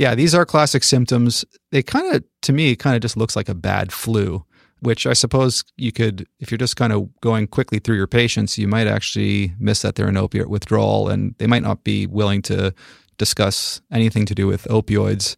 Yeah, 0.00 0.14
these 0.14 0.34
are 0.34 0.46
classic 0.46 0.82
symptoms. 0.82 1.44
They 1.72 1.82
kind 1.82 2.14
of, 2.14 2.24
to 2.40 2.54
me, 2.54 2.74
kind 2.74 2.96
of 2.96 3.02
just 3.02 3.18
looks 3.18 3.36
like 3.36 3.50
a 3.50 3.54
bad 3.54 3.92
flu, 3.92 4.42
which 4.78 5.06
I 5.06 5.12
suppose 5.12 5.62
you 5.76 5.92
could, 5.92 6.26
if 6.38 6.50
you're 6.50 6.56
just 6.56 6.76
kind 6.76 6.94
of 6.94 7.10
going 7.20 7.48
quickly 7.48 7.80
through 7.80 7.96
your 7.96 8.06
patients, 8.06 8.56
you 8.56 8.66
might 8.66 8.86
actually 8.86 9.52
miss 9.58 9.82
that 9.82 9.96
they're 9.96 10.08
in 10.08 10.16
opiate 10.16 10.48
withdrawal 10.48 11.10
and 11.10 11.34
they 11.36 11.46
might 11.46 11.62
not 11.62 11.84
be 11.84 12.06
willing 12.06 12.40
to 12.44 12.72
discuss 13.18 13.82
anything 13.92 14.24
to 14.24 14.34
do 14.34 14.46
with 14.46 14.64
opioids 14.70 15.36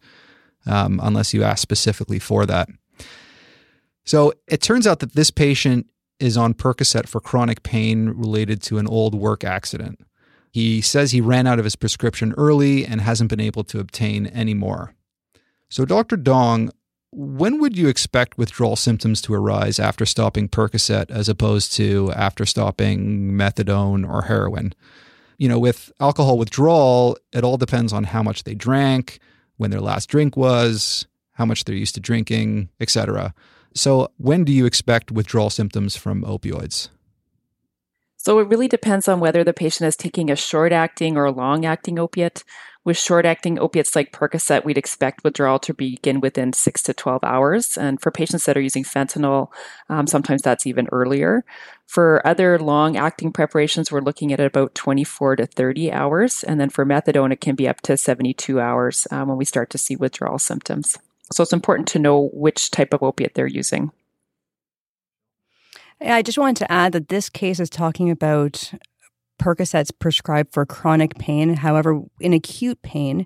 um, 0.65 0.97
unless 1.03 1.33
you 1.33 1.43
ask 1.43 1.61
specifically 1.61 2.17
for 2.17 2.45
that. 2.45 2.69
So 4.05 4.31
it 4.47 4.61
turns 4.61 4.87
out 4.87 4.99
that 4.99 5.11
this 5.11 5.29
patient 5.29 5.87
is 6.21 6.37
on 6.37 6.53
Percocet 6.53 7.09
for 7.09 7.19
chronic 7.19 7.63
pain 7.63 8.11
related 8.11 8.61
to 8.61 8.77
an 8.77 8.87
old 8.87 9.13
work 9.13 9.43
accident. 9.43 9.99
He 10.53 10.81
says 10.81 11.11
he 11.11 11.19
ran 11.19 11.47
out 11.47 11.57
of 11.57 11.65
his 11.65 11.75
prescription 11.75 12.31
early 12.37 12.85
and 12.85 13.01
hasn't 13.01 13.31
been 13.31 13.39
able 13.39 13.63
to 13.63 13.79
obtain 13.79 14.27
any 14.27 14.53
more. 14.53 14.93
So, 15.67 15.83
Dr. 15.83 16.15
Dong, 16.15 16.69
when 17.11 17.59
would 17.59 17.75
you 17.75 17.87
expect 17.87 18.37
withdrawal 18.37 18.75
symptoms 18.75 19.19
to 19.23 19.33
arise 19.33 19.79
after 19.79 20.05
stopping 20.05 20.47
Percocet 20.47 21.09
as 21.09 21.27
opposed 21.27 21.73
to 21.73 22.11
after 22.15 22.45
stopping 22.45 23.31
methadone 23.31 24.07
or 24.07 24.23
heroin? 24.23 24.73
You 25.39 25.49
know, 25.49 25.57
with 25.57 25.91
alcohol 25.99 26.37
withdrawal, 26.37 27.17
it 27.31 27.43
all 27.43 27.57
depends 27.57 27.91
on 27.91 28.03
how 28.03 28.21
much 28.21 28.43
they 28.43 28.53
drank, 28.53 29.17
when 29.57 29.71
their 29.71 29.81
last 29.81 30.07
drink 30.07 30.37
was, 30.37 31.07
how 31.31 31.45
much 31.45 31.63
they're 31.63 31.73
used 31.73 31.95
to 31.95 31.99
drinking, 31.99 32.69
etc. 32.79 33.33
So, 33.73 34.11
when 34.17 34.43
do 34.43 34.51
you 34.51 34.67
expect 34.67 35.11
withdrawal 35.11 35.49
symptoms 35.49 35.95
from 35.95 36.21
opioids? 36.21 36.89
So 38.23 38.39
it 38.39 38.47
really 38.47 38.69
depends 38.69 39.09
on 39.09 39.19
whether 39.19 39.43
the 39.43 39.51
patient 39.51 39.85
is 39.85 39.97
taking 39.97 40.31
a 40.31 40.37
short 40.37 40.71
acting 40.71 41.17
or 41.17 41.25
a 41.25 41.31
long 41.31 41.65
acting 41.65 41.99
opiate. 41.99 42.45
With 42.85 42.97
short 42.97 43.25
acting 43.25 43.59
opiates 43.59 43.97
like 43.97 44.13
Percocet, 44.13 44.63
we'd 44.63 44.77
expect 44.77 45.25
withdrawal 45.25 45.59
to 45.59 45.73
begin 45.73 46.21
within 46.21 46.53
6 46.53 46.83
to 46.83 46.93
12 46.93 47.21
hours. 47.25 47.77
And 47.77 48.01
for 48.01 48.11
patients 48.11 48.45
that 48.45 48.55
are 48.55 48.61
using 48.61 48.85
fentanyl, 48.85 49.49
um, 49.89 50.07
sometimes 50.07 50.41
that's 50.41 50.65
even 50.65 50.87
earlier. 50.93 51.43
For 51.85 52.25
other 52.25 52.57
long 52.57 52.95
acting 52.95 53.33
preparations, 53.33 53.91
we're 53.91 53.99
looking 53.99 54.31
at 54.31 54.39
about 54.39 54.73
24 54.73 55.35
to 55.35 55.45
30 55.45 55.91
hours. 55.91 56.45
And 56.45 56.61
then 56.61 56.69
for 56.69 56.85
methadone, 56.85 57.33
it 57.33 57.41
can 57.41 57.55
be 57.55 57.67
up 57.67 57.81
to 57.81 57.97
72 57.97 58.57
hours 58.57 59.05
um, 59.11 59.27
when 59.27 59.37
we 59.37 59.43
start 59.43 59.69
to 59.71 59.77
see 59.77 59.97
withdrawal 59.97 60.39
symptoms. 60.39 60.97
So 61.33 61.43
it's 61.43 61.51
important 61.51 61.89
to 61.89 61.99
know 61.99 62.29
which 62.31 62.71
type 62.71 62.93
of 62.93 63.03
opiate 63.03 63.33
they're 63.33 63.47
using. 63.47 63.91
I 66.03 66.21
just 66.21 66.37
wanted 66.37 66.57
to 66.57 66.71
add 66.71 66.91
that 66.91 67.09
this 67.09 67.29
case 67.29 67.59
is 67.59 67.69
talking 67.69 68.11
about 68.11 68.71
Percocets 69.41 69.91
prescribed 69.97 70.53
for 70.53 70.65
chronic 70.65 71.17
pain. 71.17 71.55
However, 71.55 72.01
in 72.19 72.33
acute 72.33 72.81
pain, 72.81 73.25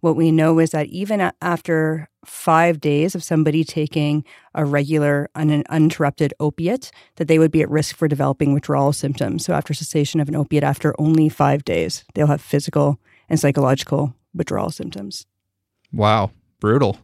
what 0.00 0.16
we 0.16 0.30
know 0.30 0.58
is 0.58 0.70
that 0.70 0.86
even 0.88 1.32
after 1.42 2.08
five 2.24 2.80
days 2.80 3.14
of 3.14 3.24
somebody 3.24 3.64
taking 3.64 4.24
a 4.54 4.64
regular 4.64 5.28
un- 5.34 5.64
uninterrupted 5.68 6.32
opiate, 6.38 6.90
that 7.16 7.28
they 7.28 7.38
would 7.38 7.50
be 7.50 7.62
at 7.62 7.70
risk 7.70 7.96
for 7.96 8.06
developing 8.06 8.52
withdrawal 8.52 8.92
symptoms. 8.92 9.44
So 9.44 9.54
after 9.54 9.74
cessation 9.74 10.20
of 10.20 10.28
an 10.28 10.36
opiate, 10.36 10.64
after 10.64 10.94
only 10.98 11.28
five 11.28 11.64
days, 11.64 12.04
they'll 12.14 12.26
have 12.28 12.40
physical 12.40 13.00
and 13.28 13.40
psychological 13.40 14.14
withdrawal 14.34 14.70
symptoms. 14.70 15.26
Wow, 15.92 16.30
brutal. 16.60 16.98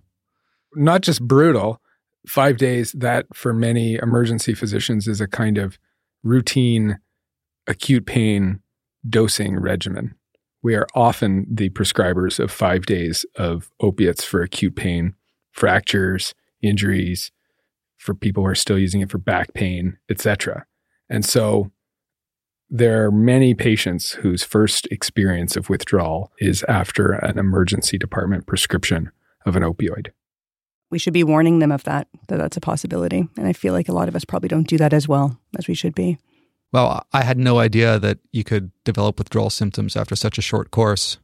Not 0.75 1.03
just 1.03 1.27
brutal, 1.27 1.81
five 2.27 2.57
days, 2.57 2.93
that 2.93 3.27
for 3.35 3.53
many 3.53 3.95
emergency 3.95 4.55
physicians 4.55 5.07
is 5.09 5.21
a 5.21 5.29
kind 5.29 5.59
of 5.59 5.79
routine 6.23 6.99
acute 7.67 8.07
pain 8.07 8.61
dosing 9.09 9.59
regimen. 9.59 10.15
We 10.63 10.75
are 10.75 10.87
often 10.95 11.47
the 11.51 11.69
prescribers 11.71 12.39
of 12.39 12.51
five 12.51 12.87
days 12.87 13.27
of 13.37 13.71
opiates 13.81 14.25
for 14.25 14.41
acute 14.41 14.77
pain, 14.77 15.15
fractures, 15.53 16.35
injuries, 16.63 17.31
for 17.99 18.15
people 18.15 18.43
who 18.43 18.49
are 18.49 18.55
still 18.55 18.79
using 18.79 19.03
it 19.03 19.11
for 19.11 19.19
back 19.19 19.53
pain, 19.55 19.99
etc. 20.11 20.67
And 21.09 21.25
so 21.25 21.71
there 22.71 23.05
are 23.05 23.11
many 23.11 23.55
patients 23.55 24.13
whose 24.13 24.43
first 24.43 24.87
experience 24.91 25.57
of 25.57 25.69
withdrawal 25.69 26.33
is 26.39 26.65
after 26.67 27.13
an 27.13 27.39
emergency 27.39 27.99
department 27.99 28.47
prescription 28.47 29.11
of 29.45 29.57
an 29.57 29.63
opioid 29.63 30.09
we 30.95 30.99
should 31.01 31.13
be 31.13 31.25
warning 31.25 31.59
them 31.59 31.73
of 31.73 31.83
that, 31.83 32.07
that 32.29 32.37
that's 32.37 32.57
a 32.57 32.61
possibility. 32.61 33.29
And 33.37 33.49
I 33.49 33.53
feel 33.53 33.73
like 33.73 33.89
a 33.89 33.93
lot 33.93 34.07
of 34.07 34.15
us 34.15 34.25
probably 34.25 34.49
don't 34.49 34.69
do 34.69 34.79
that 34.79 34.93
as 34.93 35.09
well 35.09 35.41
as 35.59 35.67
we 35.67 35.75
should 35.75 35.93
be. 35.93 36.19
Well, 36.73 37.05
I 37.13 37.25
had 37.25 37.37
no 37.37 37.59
idea 37.59 37.99
that 37.99 38.19
you 38.31 38.45
could 38.45 38.71
develop 38.85 39.19
withdrawal 39.19 39.51
symptoms 39.51 39.97
after 39.97 40.15
such 40.15 40.39
a 40.39 40.41
short 40.41 40.71
course. 40.71 41.19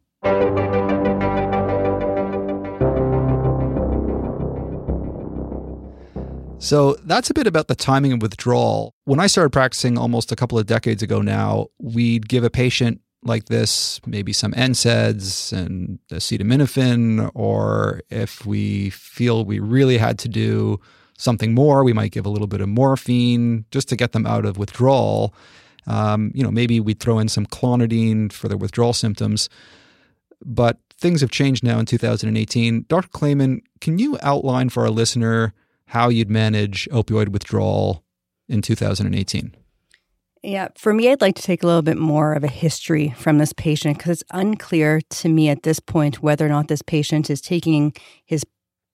So 6.59 6.97
that's 7.05 7.31
a 7.31 7.35
bit 7.35 7.47
about 7.47 7.69
the 7.69 7.77
timing 7.77 8.13
of 8.13 8.23
withdrawal. 8.23 8.97
When 9.05 9.21
I 9.21 9.29
started 9.29 9.51
practicing 9.51 9.97
almost 9.97 10.33
a 10.33 10.37
couple 10.37 10.59
of 10.59 10.67
decades 10.67 11.01
ago 11.01 11.23
now, 11.23 11.69
we'd 11.79 12.29
give 12.29 12.43
a 12.43 12.51
patient 12.51 13.03
like 13.23 13.47
this 13.47 14.01
maybe 14.07 14.33
some 14.33 14.53
NSAIDs 14.53 15.53
and 15.53 15.99
acetaminophen, 16.11 17.31
or 17.35 18.01
if 18.11 18.47
we 18.47 18.91
feel 18.91 19.45
we 19.45 19.59
really 19.59 19.99
had 19.99 20.19
to 20.21 20.29
do 20.29 20.81
something 21.19 21.55
more, 21.55 21.85
we 21.85 21.93
might 21.93 22.13
give 22.13 22.25
a 22.25 22.31
little 22.31 22.47
bit 22.47 22.61
of 22.61 22.69
morphine 22.69 23.67
just 23.71 23.89
to 23.91 23.97
get 23.97 24.13
them 24.13 24.27
out 24.27 24.47
of 24.47 24.57
withdrawal. 24.57 25.35
Um, 25.87 26.33
you 26.35 26.43
know, 26.43 26.51
maybe 26.51 26.81
we'd 26.81 27.01
throw 27.01 27.19
in 27.19 27.29
some 27.29 27.47
clonidine 27.47 28.33
for 28.33 28.49
their 28.49 28.57
withdrawal 28.57 28.93
symptoms. 28.93 29.49
But 30.43 30.79
things 30.99 31.21
have 31.21 31.31
changed 31.31 31.63
now 31.63 31.79
in 31.79 31.87
2018. 31.87 32.87
Dr. 32.89 33.09
Klaiman, 33.09 33.61
can 33.81 33.99
you 33.99 34.17
outline 34.23 34.71
for 34.71 34.85
our 34.85 34.91
listener 34.91 35.53
how 35.91 36.09
you'd 36.09 36.31
manage 36.31 36.89
opioid 36.93 37.31
withdrawal 37.31 38.05
in 38.49 38.63
2018. 38.63 39.55
Yeah, 40.43 40.69
for 40.75 40.95
me, 40.95 41.11
I'd 41.11 41.21
like 41.21 41.35
to 41.37 41.43
take 41.43 41.63
a 41.63 41.67
little 41.67 41.83
bit 41.83 41.99
more 41.99 42.33
of 42.33 42.43
a 42.43 42.49
history 42.49 43.15
from 43.19 43.37
this 43.37 43.53
patient 43.53 43.99
because 43.99 44.23
it's 44.23 44.31
unclear 44.33 45.03
to 45.03 45.29
me 45.29 45.51
at 45.51 45.65
this 45.65 45.81
point 45.81 46.23
whether 46.23 46.47
or 46.47 46.49
not 46.49 46.69
this 46.69 46.81
patient 46.81 47.29
is 47.29 47.43
taking 47.43 47.93
his 48.25 48.45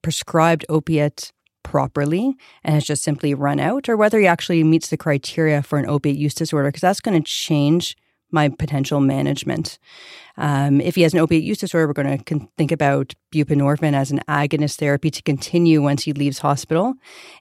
prescribed 0.03 0.65
opiate 0.69 1.33
properly 1.63 2.35
and 2.65 2.75
has 2.75 2.85
just 2.85 3.05
simply 3.05 3.33
run 3.33 3.61
out, 3.61 3.89
or 3.89 3.97
whether 3.97 4.19
he 4.19 4.27
actually 4.27 4.65
meets 4.65 4.89
the 4.89 4.97
criteria 4.97 5.63
for 5.63 5.79
an 5.79 5.87
opiate 5.87 6.17
use 6.17 6.35
disorder 6.35 6.69
because 6.69 6.81
that's 6.81 7.01
going 7.01 7.21
to 7.21 7.25
change 7.25 7.97
my 8.33 8.49
potential 8.49 8.99
management. 8.99 9.79
Um, 10.37 10.81
if 10.81 10.97
he 10.97 11.03
has 11.03 11.15
an 11.15 11.21
opiate 11.21 11.45
use 11.45 11.59
disorder, 11.59 11.87
we're 11.87 11.93
going 11.93 12.19
to 12.19 12.25
con- 12.25 12.49
think 12.59 12.73
about 12.73 13.15
buprenorphine 13.33 13.95
as 13.95 14.11
an 14.11 14.21
agonist 14.29 14.77
therapy 14.77 15.13
to 15.13 15.23
continue 15.23 15.81
once 15.81 16.03
he 16.03 16.13
leaves 16.13 16.41
hospital 16.41 16.95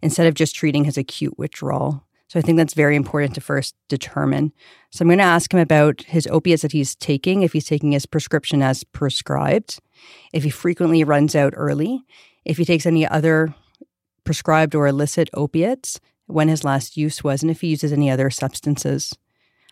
instead 0.04 0.28
of 0.28 0.36
just 0.36 0.56
treating 0.56 0.84
his 0.84 0.98
acute 0.98 1.39
withdrawal. 1.39 2.04
So 2.28 2.40
I 2.40 2.42
think 2.42 2.58
that's 2.58 2.74
very 2.74 2.96
important 2.96 3.36
to 3.36 3.42
first 3.42 3.76
determine. 3.88 4.52
So 4.92 5.04
I'm 5.04 5.08
going 5.08 5.20
to 5.20 5.24
ask 5.24 5.54
him 5.54 5.60
about 5.60 6.02
his 6.02 6.28
opiates 6.28 6.64
that 6.64 6.72
he's 6.72 6.96
taking, 6.96 7.44
if 7.44 7.54
he's 7.54 7.68
taking 7.68 7.92
his 7.92 8.06
prescription 8.06 8.62
as 8.62 8.84
prescribed, 8.84 9.80
if 10.34 10.44
he 10.44 10.50
frequently 10.50 11.04
runs 11.04 11.36
out 11.36 11.54
early, 11.56 12.02
if 12.44 12.58
he 12.58 12.66
takes 12.66 12.86
any 12.86 13.08
other 13.08 13.54
prescribed 14.24 14.74
or 14.74 14.88
illicit 14.88 15.30
opiates, 15.34 16.00
when 16.28 16.48
his 16.48 16.64
last 16.64 16.98
use 16.98 17.24
was, 17.24 17.44
and 17.44 17.52
if 17.52 17.62
he 17.62 17.68
uses 17.68 17.94
any 17.94 18.10
other 18.10 18.30
substances. 18.30 19.16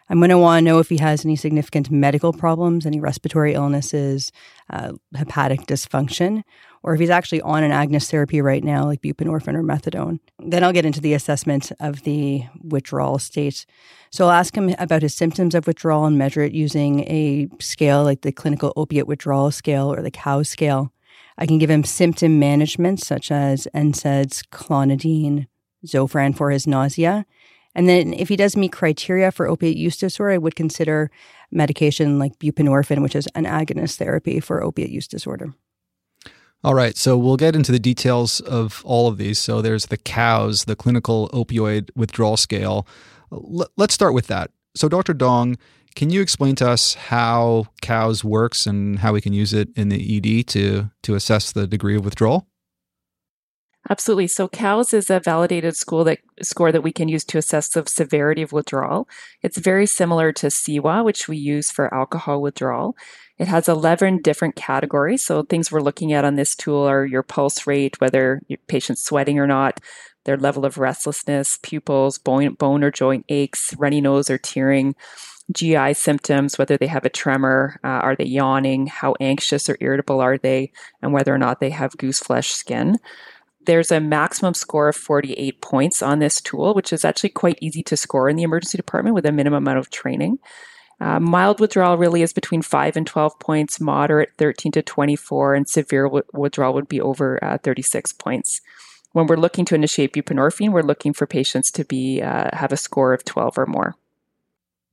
I'm 0.10 0.20
going 0.20 0.30
to 0.30 0.38
want 0.38 0.60
to 0.60 0.66
know 0.66 0.80
if 0.80 0.89
he 0.89 0.98
has 0.98 1.26
any 1.26 1.36
significant 1.36 1.89
medical 1.89 2.34
problems, 2.34 2.86
any 2.86 3.00
respiratory 3.00 3.54
illnesses, 3.54 4.32
uh, 4.70 4.94
hepatic 5.16 5.62
dysfunction, 5.62 6.44
or 6.84 6.93
if 6.93 7.00
he's 7.00 7.10
actually 7.10 7.41
on 7.41 7.63
an 7.63 7.72
agonist 7.72 8.12
therapy 8.12 8.41
right 8.41 8.63
now, 8.63 8.86
like 8.86 9.02
buprenorphine 9.02 9.56
or 9.56 9.63
methadone. 9.63 10.19
Then 10.39 10.63
I'll 10.63 10.74
get 10.74 10.86
into 10.86 11.02
the 11.02 11.13
assessment 11.13 11.72
of 11.80 12.04
the 12.04 12.43
withdrawal 12.62 13.19
state. 13.19 13.65
So 14.12 14.26
I'll 14.26 14.32
ask 14.32 14.56
him 14.56 14.76
about 14.78 15.02
his 15.02 15.15
symptoms 15.15 15.56
of 15.56 15.65
withdrawal 15.65 16.06
and 16.06 16.17
measure 16.17 16.41
it 16.41 16.52
using 16.52 17.02
a 17.02 17.48
scale 17.60 18.04
like 18.04 18.22
the 18.22 18.32
clinical 18.32 18.74
opiate 18.76 19.08
withdrawal 19.08 19.52
scale 19.52 19.91
or 19.91 20.02
the 20.02 20.12
COWS 20.12 20.50
scale. 20.50 20.91
I 21.38 21.46
can 21.46 21.58
give 21.58 21.72
him 21.72 21.84
symptom 21.84 22.38
management 22.38 23.00
such 23.02 23.32
as 23.32 23.67
NSAIDs, 23.74 24.43
clonidine, 24.50 25.48
Zofran 25.86 26.36
for 26.36 26.52
his 26.52 26.67
nausea, 26.67 27.26
and 27.76 27.89
then 27.89 28.13
if 28.13 28.30
he 28.30 28.36
does 28.36 28.56
meet 28.56 28.72
criteria 28.72 29.32
for 29.32 29.48
opiate 29.48 29.78
use 29.78 29.98
disorder, 29.98 30.34
I 30.34 30.38
would 30.38 30.56
consider 30.56 31.10
medication 31.52 32.19
like 32.19 32.38
buprenorphine, 32.39 33.02
which 33.02 33.15
is 33.15 33.28
an 33.36 33.46
agonist 33.46 33.98
therapy 33.98 34.39
for 34.39 34.63
opiate 34.63 34.89
use 34.89 35.08
disorder. 35.08 35.54
All 36.65 36.73
right, 36.73 36.95
so 36.95 37.17
we'll 37.17 37.36
get 37.36 37.58
into 37.58 37.73
the 37.73 37.80
details 37.80 38.39
of 38.39 38.82
all 38.86 39.10
of 39.10 39.17
these. 39.17 39.38
So 39.38 39.62
there's 39.62 39.88
the 39.88 39.97
COWS, 39.97 40.63
the 40.63 40.78
clinical 40.78 41.30
opioid 41.34 41.89
withdrawal 41.93 42.38
scale. 42.38 42.88
Let's 43.32 43.93
start 43.93 44.13
with 44.13 44.28
that. 44.28 44.49
So, 44.73 44.88
Dr. 44.88 45.13
Dong, 45.13 45.58
can 45.95 46.10
you 46.10 46.21
explain 46.21 46.56
to 46.56 46.69
us 46.69 46.93
how 46.93 47.65
COWS 47.82 48.23
works 48.23 48.65
and 48.65 48.99
how 48.99 49.12
we 49.12 49.21
can 49.21 49.34
use 49.34 49.54
it 49.54 49.69
in 49.76 49.89
the 49.89 50.17
ED 50.17 50.47
to, 50.47 50.89
to 51.04 51.15
assess 51.15 51.52
the 51.52 51.67
degree 51.67 51.97
of 51.97 52.06
withdrawal? 52.06 52.47
Absolutely. 53.89 54.28
So 54.28 54.47
COWS 54.47 54.93
is 54.93 55.10
a 55.10 55.19
validated 55.19 55.76
school 55.76 56.06
that 56.06 56.19
score 56.41 56.71
that 56.71 56.84
we 56.84 56.93
can 56.93 57.10
use 57.10 57.26
to 57.26 57.38
assess 57.38 57.67
the 57.67 57.84
severity 57.86 58.41
of 58.41 58.54
withdrawal. 58.54 59.10
It's 59.41 59.58
very 59.58 59.86
similar 59.86 60.32
to 60.34 60.47
CIWA, 60.47 61.04
which 61.04 61.28
we 61.28 61.36
use 61.36 61.69
for 61.69 61.93
alcohol 61.93 62.41
withdrawal. 62.41 62.95
It 63.39 63.48
has 63.48 63.67
11 63.67 64.22
different 64.22 64.56
categories. 64.56 65.26
So 65.26 65.43
things 65.43 65.72
we're 65.72 65.82
looking 65.82 66.13
at 66.13 66.26
on 66.26 66.36
this 66.36 66.56
tool 66.56 66.84
are 66.84 67.06
your 67.06 67.24
pulse 67.24 67.65
rate, 67.65 68.00
whether 68.00 68.41
your 68.48 68.60
patient's 68.67 69.04
sweating 69.04 69.39
or 69.39 69.48
not, 69.48 69.80
their 70.26 70.38
level 70.38 70.65
of 70.65 70.78
restlessness, 70.78 71.60
pupils, 71.63 72.17
bone, 72.17 72.54
bone 72.54 72.84
or 72.84 72.91
joint 72.91 73.26
aches, 73.30 73.74
runny 73.78 74.02
nose 74.02 74.30
or 74.30 74.38
tearing, 74.38 74.96
GI 75.52 75.93
symptoms, 75.96 76.58
whether 76.58 76.78
they 76.78 76.88
have 76.88 77.06
a 77.06 77.10
tremor, 77.10 77.80
uh, 77.84 77.88
are 77.88 78.15
they 78.15 78.26
yawning, 78.26 78.88
how 78.88 79.15
anxious 79.19 79.67
or 79.67 79.78
irritable 79.82 80.22
are 80.22 80.38
they, 80.38 80.72
and 81.02 81.12
whether 81.12 81.34
or 81.34 81.38
not 81.38 81.60
they 81.60 81.72
have 81.72 81.98
goose 81.98 82.19
flesh 82.19 82.54
skin. 82.54 82.98
There's 83.65 83.91
a 83.91 84.00
maximum 84.00 84.54
score 84.54 84.89
of 84.89 84.96
48 84.96 85.62
points 85.62 86.02
on 86.02 86.19
this 86.19 86.41
tool, 86.41 86.74
which 86.74 86.93
is 86.93 87.04
actually 87.04 87.30
quite 87.30 87.58
easy 87.62 87.84
to 87.84 87.98
score 87.98 88.30
in 88.30 88.36
the 88.36 88.43
emergency 88.43 88.78
department 88.78 89.15
with 89.15 89.26
a 89.26 89.32
minimum 89.32 89.63
amount 89.63 89.80
of 89.80 89.89
training. 89.89 90.39
Uh, 90.99 91.19
mild 91.19 91.60
withdrawal 91.60 91.97
really 91.97 92.21
is 92.21 92.34
between 92.34 92.62
5 92.62 92.95
and 92.95 93.06
12 93.06 93.39
points, 93.39 93.79
moderate 93.79 94.32
13 94.38 94.71
to 94.73 94.82
24, 94.82 95.56
and 95.56 95.67
severe 95.67 96.03
w- 96.03 96.23
withdrawal 96.34 96.73
would 96.73 96.88
be 96.88 97.01
over 97.01 97.43
uh, 97.43 97.58
36 97.58 98.13
points. 98.13 98.62
When 99.12 99.27
we're 99.27 99.38
looking 99.38 99.65
to 99.65 99.75
initiate 99.75 100.13
buprenorphine, 100.13 100.71
we're 100.71 100.82
looking 100.82 101.13
for 101.13 101.27
patients 101.27 101.71
to 101.71 101.86
be 101.86 102.21
uh, 102.21 102.49
have 102.53 102.71
a 102.71 102.77
score 102.77 103.13
of 103.13 103.23
12 103.25 103.58
or 103.58 103.65
more. 103.65 103.95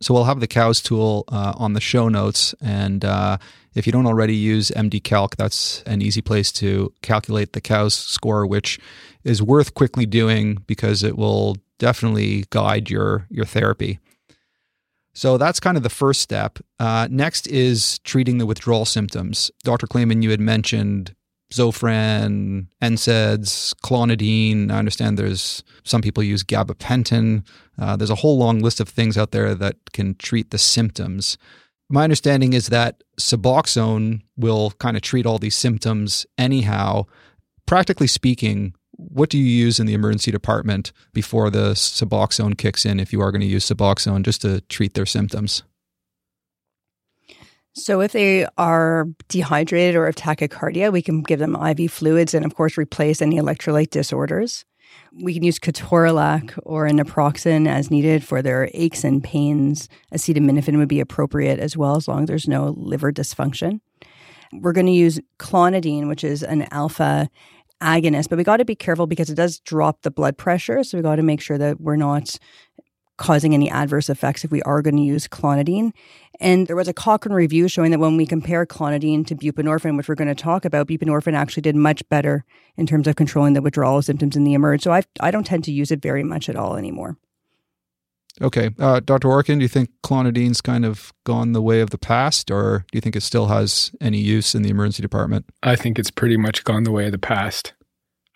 So 0.03 0.15
we'll 0.15 0.25
have 0.25 0.41
the 0.41 0.47
COWS 0.47 0.81
tool 0.81 1.25
uh, 1.29 1.53
on 1.57 1.75
the 1.75 1.81
show 1.81 2.09
notes. 2.09 2.55
And 2.63 3.05
uh, 3.05 3.37
if 3.75 3.87
you 3.87 3.93
don't 3.93 4.07
already 4.07 4.35
use 4.35 4.71
MD 4.71 5.03
Calc, 5.03 5.37
that's 5.37 5.83
an 5.83 6.01
easy 6.01 6.23
place 6.23 6.51
to 6.53 6.93
calculate 7.03 7.53
the 7.53 7.61
COWS 7.61 7.95
score, 7.95 8.47
which 8.47 8.81
is 9.25 9.43
worth 9.43 9.75
quickly 9.75 10.07
doing 10.07 10.63
because 10.67 11.03
it 11.03 11.19
will 11.19 11.57
definitely 11.79 12.47
guide 12.51 12.89
your, 12.89 13.27
your 13.31 13.45
therapy. 13.45 13.99
So 15.13 15.39
that's 15.39 15.61
kind 15.61 15.77
of 15.77 15.83
the 15.83 15.91
first 15.91 16.21
step. 16.21 16.59
Uh, 16.79 17.09
next 17.11 17.47
is 17.49 17.99
treating 18.01 18.39
the 18.39 18.47
withdrawal 18.47 18.85
symptoms. 18.85 19.51
Dr. 19.65 19.87
Klaiman, 19.87 20.23
you 20.23 20.31
had 20.31 20.41
mentioned 20.41 21.15
Zofran, 21.53 22.67
NSAIDs, 22.81 23.75
clonidine. 23.83 24.71
I 24.71 24.79
understand 24.79 25.19
there's 25.19 25.65
some 25.85 26.01
people 26.01 26.23
use 26.23 26.45
gabapentin. 26.45 27.45
Uh, 27.79 27.97
there's 27.97 28.11
a 28.11 28.17
whole 28.17 28.39
long 28.39 28.61
list 28.61 28.79
of 28.81 28.89
things 28.89 29.19
out 29.19 29.33
there 29.33 29.55
that 29.55 29.77
can 29.93 30.15
treat 30.15 30.51
the 30.51 30.59
symptoms. 30.59 31.37
My 31.89 32.05
understanding 32.05 32.53
is 32.53 32.69
that 32.69 33.03
Suboxone 33.19 34.21
will 34.37 34.71
kind 34.79 34.97
of 34.97 35.03
treat 35.03 35.27
all 35.27 35.39
these 35.39 35.57
symptoms 35.57 36.25
anyhow. 36.39 37.07
Practically 37.67 38.07
speaking, 38.07 38.75
what 39.09 39.31
do 39.31 39.39
you 39.39 39.45
use 39.45 39.81
in 39.81 39.87
the 39.87 39.95
emergency 39.95 40.31
department 40.31 40.93
before 41.13 41.51
the 41.51 41.73
Suboxone 41.73 42.57
kicks 42.57 42.85
in 42.85 43.01
if 43.01 43.13
you 43.13 43.21
are 43.21 43.31
going 43.31 43.41
to 43.41 43.47
use 43.47 43.69
Suboxone 43.69 44.23
just 44.23 44.43
to 44.43 44.61
treat 44.63 44.95
their 44.95 45.07
symptoms? 45.07 45.63
So, 47.73 48.01
if 48.01 48.13
they 48.13 48.47
are 48.59 49.07
dehydrated 49.29 49.95
or 49.95 50.07
have 50.07 50.17
tachycardia, 50.17 50.93
we 50.93 51.03
can 51.03 51.23
give 51.23 51.39
them 51.39 51.55
IV 51.55 51.93
fluids 51.93 52.35
and, 52.35 52.45
of 52.45 52.57
course, 52.57 52.77
replace 52.77 53.23
any 53.23 53.37
electrolyte 53.37 53.91
disorders. 53.91 54.65
We 55.13 55.35
can 55.35 55.45
use 55.45 55.61
ketorolac 55.61 56.59
or 56.65 56.87
a 56.87 56.91
naproxen 56.91 57.69
as 57.69 57.91
needed 57.91 58.25
for 58.25 58.43
their 58.43 58.69
aches 58.75 59.05
and 59.05 59.23
pains. 59.23 59.89
Acetaminophen 60.13 60.79
would 60.79 60.89
be 60.89 61.01
appropriate 61.01 61.61
as 61.61 61.77
well, 61.77 61.97
as 61.97 62.09
long 62.09 62.25
as 62.25 62.27
there's 62.27 62.49
no 62.49 62.75
liver 62.77 63.13
dysfunction. 63.13 63.81
We're 64.53 64.73
going 64.73 64.87
to 64.87 64.93
use 64.93 65.21
clonidine, 65.39 66.09
which 66.09 66.25
is 66.25 66.43
an 66.43 66.67
alpha 66.73 67.31
agonist, 67.83 68.29
but 68.29 68.39
we 68.39 68.45
got 68.45 68.59
to 68.59 68.65
be 68.65 68.75
careful 68.75 69.07
because 69.07 69.31
it 69.31 69.35
does 69.35 69.59
drop 69.61 70.03
the 70.03 70.11
blood 70.11 70.37
pressure. 70.37 70.85
So 70.85 70.99
we 70.99 71.03
got 71.03 71.17
to 71.17 71.23
make 71.23 71.41
sure 71.41 71.59
that 71.59 71.81
we're 71.81 71.97
not 71.97 72.39
causing 73.21 73.53
any 73.53 73.71
adverse 73.71 74.09
effects 74.09 74.45
if 74.45 74.51
we 74.51 74.63
are 74.63 74.81
going 74.81 74.97
to 74.97 75.03
use 75.03 75.29
clonidine. 75.29 75.93
And 76.41 76.67
there 76.67 76.77
was 76.77 76.89
a 76.89 76.95
Cochrane 76.95 77.35
review 77.35 77.69
showing 77.69 77.91
that 77.91 78.01
when 78.01 78.17
we 78.17 78.25
compare 78.25 78.65
clonidine 78.65 79.27
to 79.27 79.35
buprenorphine, 79.35 79.99
which 79.99 80.09
we're 80.09 80.15
going 80.15 80.35
to 80.35 80.35
talk 80.35 80.65
about, 80.65 80.89
buprenorphine 80.89 81.35
actually 81.35 81.61
did 81.61 81.77
much 81.77 82.03
better 82.09 82.47
in 82.79 82.87
terms 82.87 83.07
of 83.07 83.17
controlling 83.17 83.53
the 83.53 83.61
withdrawal 83.61 84.01
symptoms 84.01 84.37
in 84.37 84.45
the 84.45 84.55
emerge. 84.55 84.83
So 84.83 84.93
I 84.93 85.03
I 85.21 85.31
don't 85.31 85.45
tend 85.45 85.65
to 85.65 85.73
use 85.73 85.91
it 85.91 86.01
very 86.01 86.25
much 86.25 86.49
at 86.49 86.57
all 86.57 86.77
anymore. 86.77 87.19
Okay, 88.41 88.71
uh, 88.79 89.01
Dr. 89.01 89.29
Orkin, 89.29 89.59
do 89.59 89.63
you 89.63 89.69
think 89.69 89.91
clonidine's 90.03 90.61
kind 90.61 90.85
of 90.85 91.13
gone 91.25 91.53
the 91.53 91.63
way 91.63 91.81
of 91.81 91.91
the 91.91 91.99
past, 91.99 92.51
or 92.51 92.85
do 92.91 92.97
you 92.97 93.01
think 93.01 93.17
it 93.17 93.23
still 93.23 93.47
has 93.47 93.93
any 94.01 94.19
use 94.19 94.55
in 94.55 94.63
the 94.63 94.71
emergency 94.71 95.03
department? 95.03 95.47
I 95.63 95.77
think 95.77 95.99
it's 95.99 96.11
pretty 96.11 96.37
much 96.37 96.65
gone 96.65 96.85
the 96.85 96.93
way 96.93 97.07
of 97.07 97.13
the 97.13 97.19
past. 97.19 97.75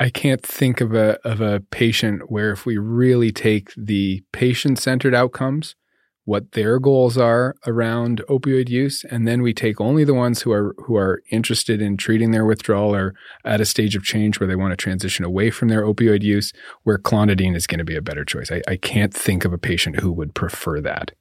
I 0.01 0.11
can't 0.11 0.42
think 0.42 0.80
of 0.80 0.95
a 0.95 1.18
of 1.26 1.40
a 1.40 1.61
patient 1.70 2.30
where 2.30 2.51
if 2.51 2.66
we 2.66 2.76
really 2.76 3.30
take 3.30 3.72
the 3.76 4.24
patient 4.32 4.78
centered 4.78 5.14
outcomes, 5.14 5.76
what 6.24 6.52
their 6.52 6.78
goals 6.78 7.18
are 7.18 7.54
around 7.66 8.22
opioid 8.28 8.68
use 8.68 9.04
and 9.10 9.26
then 9.28 9.42
we 9.42 9.52
take 9.52 9.80
only 9.80 10.04
the 10.04 10.14
ones 10.14 10.42
who 10.42 10.52
are 10.52 10.74
who 10.78 10.96
are 10.96 11.22
interested 11.30 11.82
in 11.82 11.96
treating 11.96 12.30
their 12.30 12.44
withdrawal 12.44 12.94
or 12.94 13.14
at 13.44 13.60
a 13.60 13.64
stage 13.64 13.94
of 13.94 14.02
change 14.02 14.40
where 14.40 14.46
they 14.46 14.56
want 14.56 14.72
to 14.72 14.76
transition 14.76 15.24
away 15.24 15.50
from 15.50 15.68
their 15.68 15.82
opioid 15.82 16.22
use 16.22 16.52
where 16.82 16.98
clonidine 16.98 17.54
is 17.54 17.66
going 17.66 17.78
to 17.78 17.84
be 17.84 17.96
a 17.96 18.02
better 18.02 18.24
choice 18.24 18.50
I, 18.50 18.62
I 18.66 18.76
can't 18.76 19.12
think 19.12 19.44
of 19.44 19.52
a 19.52 19.58
patient 19.58 20.00
who 20.00 20.12
would 20.12 20.34
prefer 20.34 20.80
that 20.80 21.12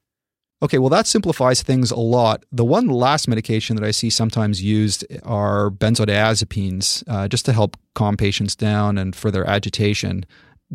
Okay, 0.63 0.77
well, 0.77 0.89
that 0.89 1.07
simplifies 1.07 1.61
things 1.61 1.91
a 1.91 1.99
lot. 1.99 2.45
The 2.49 2.63
one 2.63 2.87
last 2.87 3.27
medication 3.27 3.75
that 3.75 3.83
I 3.83 3.91
see 3.91 4.09
sometimes 4.09 4.63
used 4.63 5.05
are 5.23 5.69
benzodiazepines, 5.69 7.03
uh, 7.05 7.27
just 7.27 7.43
to 7.47 7.53
help 7.53 7.75
calm 7.95 8.15
patients 8.15 8.55
down 8.55 8.97
and 8.97 9.13
for 9.13 9.29
their 9.29 9.45
agitation. 9.45 10.25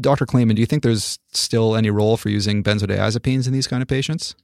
Dr. 0.01 0.27
Klaiman, 0.27 0.55
do 0.55 0.61
you 0.61 0.67
think 0.67 0.83
there's 0.83 1.19
still 1.33 1.77
any 1.77 1.91
role 1.91 2.17
for 2.17 2.29
using 2.29 2.63
benzodiazepines 2.63 3.47
in 3.47 3.53
these 3.53 3.67
kind 3.67 3.83
of 3.83 3.89
patients? 3.89 4.35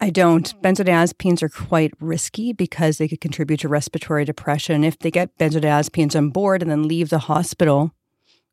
I 0.00 0.10
don't. 0.10 0.60
Benzodiazepines 0.62 1.42
are 1.42 1.48
quite 1.48 1.92
risky 2.00 2.52
because 2.52 2.98
they 2.98 3.08
could 3.08 3.20
contribute 3.20 3.60
to 3.60 3.68
respiratory 3.68 4.24
depression. 4.24 4.84
If 4.84 4.98
they 4.98 5.10
get 5.10 5.36
benzodiazepines 5.38 6.14
on 6.14 6.30
board 6.30 6.60
and 6.60 6.70
then 6.70 6.86
leave 6.86 7.08
the 7.08 7.18
hospital, 7.18 7.92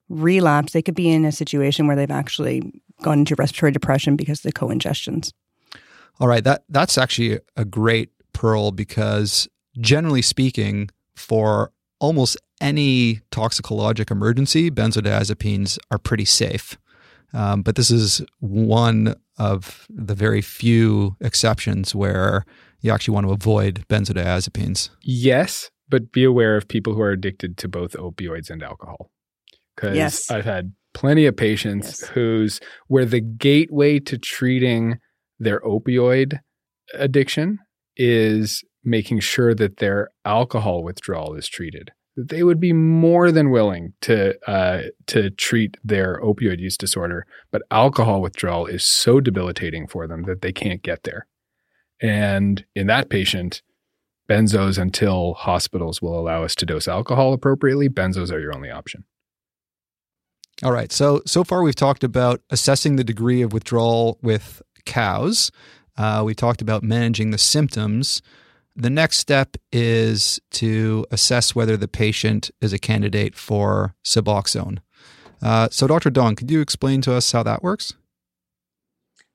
relapse, 0.08 0.72
they 0.72 0.82
could 0.82 0.96
be 0.96 1.10
in 1.10 1.26
a 1.26 1.32
situation 1.32 1.86
where 1.86 1.98
they've 1.98 2.10
actually 2.10 2.82
gone 3.02 3.20
into 3.20 3.36
respiratory 3.36 3.74
depression 3.74 4.16
because 4.16 4.40
of 4.40 4.44
the 4.44 4.54
co-ingestions. 4.54 5.34
All 6.20 6.28
right, 6.28 6.44
that 6.44 6.64
that's 6.70 6.98
actually 6.98 7.40
a 7.58 7.66
great 7.66 8.12
pearl 8.32 8.72
because 8.72 9.50
generally 9.80 10.22
speaking, 10.22 10.90
for 11.16 11.72
almost 12.04 12.36
any 12.60 13.22
toxicologic 13.32 14.12
emergency, 14.12 14.70
benzodiazepines 14.70 15.80
are 15.90 15.98
pretty 15.98 16.26
safe. 16.26 16.78
Um, 17.34 17.62
but 17.62 17.78
this 17.78 17.90
is 17.90 18.22
one 18.40 19.16
of 19.38 19.88
the 19.90 20.14
very 20.14 20.42
few 20.42 21.16
exceptions 21.22 21.96
where 21.96 22.44
you 22.82 22.92
actually 22.92 23.14
want 23.14 23.26
to 23.28 23.32
avoid 23.32 23.86
benzodiazepines. 23.88 24.90
Yes, 25.02 25.72
but 25.88 26.12
be 26.12 26.26
aware 26.26 26.58
of 26.58 26.68
people 26.68 26.94
who 26.94 27.02
are 27.02 27.12
addicted 27.12 27.56
to 27.60 27.70
both 27.70 27.94
opioids 27.94 28.50
and 28.50 28.62
alcohol. 28.62 29.10
Because 29.76 29.96
Yes. 29.96 30.30
I've 30.30 30.44
had 30.46 30.74
plenty 30.94 31.26
of 31.26 31.38
patients 31.38 32.02
Yes. 32.02 32.10
whose 32.10 32.60
where 32.88 33.06
the 33.06 33.22
gateway 33.22 34.00
to 34.00 34.18
treating 34.18 34.98
their 35.40 35.62
opioid 35.62 36.40
addiction 36.94 37.60
is 37.96 38.62
making 38.84 39.20
sure 39.20 39.54
that 39.56 39.78
their 39.78 40.10
alcohol 40.26 40.84
withdrawal 40.84 41.36
is 41.36 41.48
treated. 41.48 41.92
They 42.16 42.44
would 42.44 42.60
be 42.60 42.74
more 42.74 43.32
than 43.32 43.50
willing 43.50 43.94
to 44.02 44.38
uh, 44.48 44.84
to 45.08 45.32
treat 45.32 45.78
their 45.84 46.22
opioid 46.22 46.60
use 46.60 46.78
disorder, 46.78 47.26
but 47.52 47.64
alcohol 47.72 48.22
withdrawal 48.22 48.68
is 48.68 48.86
so 48.86 49.20
debilitating 49.20 49.88
for 49.88 50.08
them 50.08 50.24
that 50.24 50.42
they 50.42 50.52
can't 50.52 50.84
get 50.84 51.04
there. 51.04 51.26
And 52.02 52.64
in 52.76 52.88
that 52.88 53.10
patient, 53.10 53.64
benzos 54.30 54.78
until 54.78 55.34
hospitals 55.34 56.02
will 56.02 56.20
allow 56.20 56.44
us 56.44 56.54
to 56.56 56.66
dose 56.66 56.88
alcohol 56.88 57.34
appropriately, 57.34 57.90
benzos 57.90 58.32
are 58.32 58.40
your 58.40 58.56
only 58.56 58.70
option. 58.70 59.06
All 60.62 60.72
right. 60.72 60.92
So 60.92 61.22
so 61.26 61.44
far 61.44 61.64
we've 61.64 61.76
talked 61.76 62.04
about 62.04 62.42
assessing 62.52 62.96
the 62.96 63.04
degree 63.04 63.42
of 63.42 63.54
withdrawal 63.54 64.20
with 64.22 64.62
cows. 64.86 65.52
Uh, 65.98 66.22
we 66.26 66.36
talked 66.36 66.62
about 66.62 66.84
managing 66.84 67.32
the 67.32 67.38
symptoms. 67.38 68.22
The 68.76 68.90
next 68.90 69.18
step 69.20 69.56
is 69.72 70.40
to 70.52 71.06
assess 71.12 71.54
whether 71.54 71.78
the 71.78 71.88
patient 71.88 72.50
is 72.60 72.74
a 72.74 72.80
candidate 72.80 73.36
for 73.36 73.96
Suboxone. 74.04 74.80
Uh, 75.42 75.68
so, 75.72 75.88
Dr. 75.88 76.10
Dong, 76.10 76.36
could 76.36 76.50
you 76.50 76.62
explain 76.62 77.02
to 77.02 77.14
us 77.14 77.32
how 77.32 77.44
that 77.44 77.62
works? 77.62 77.94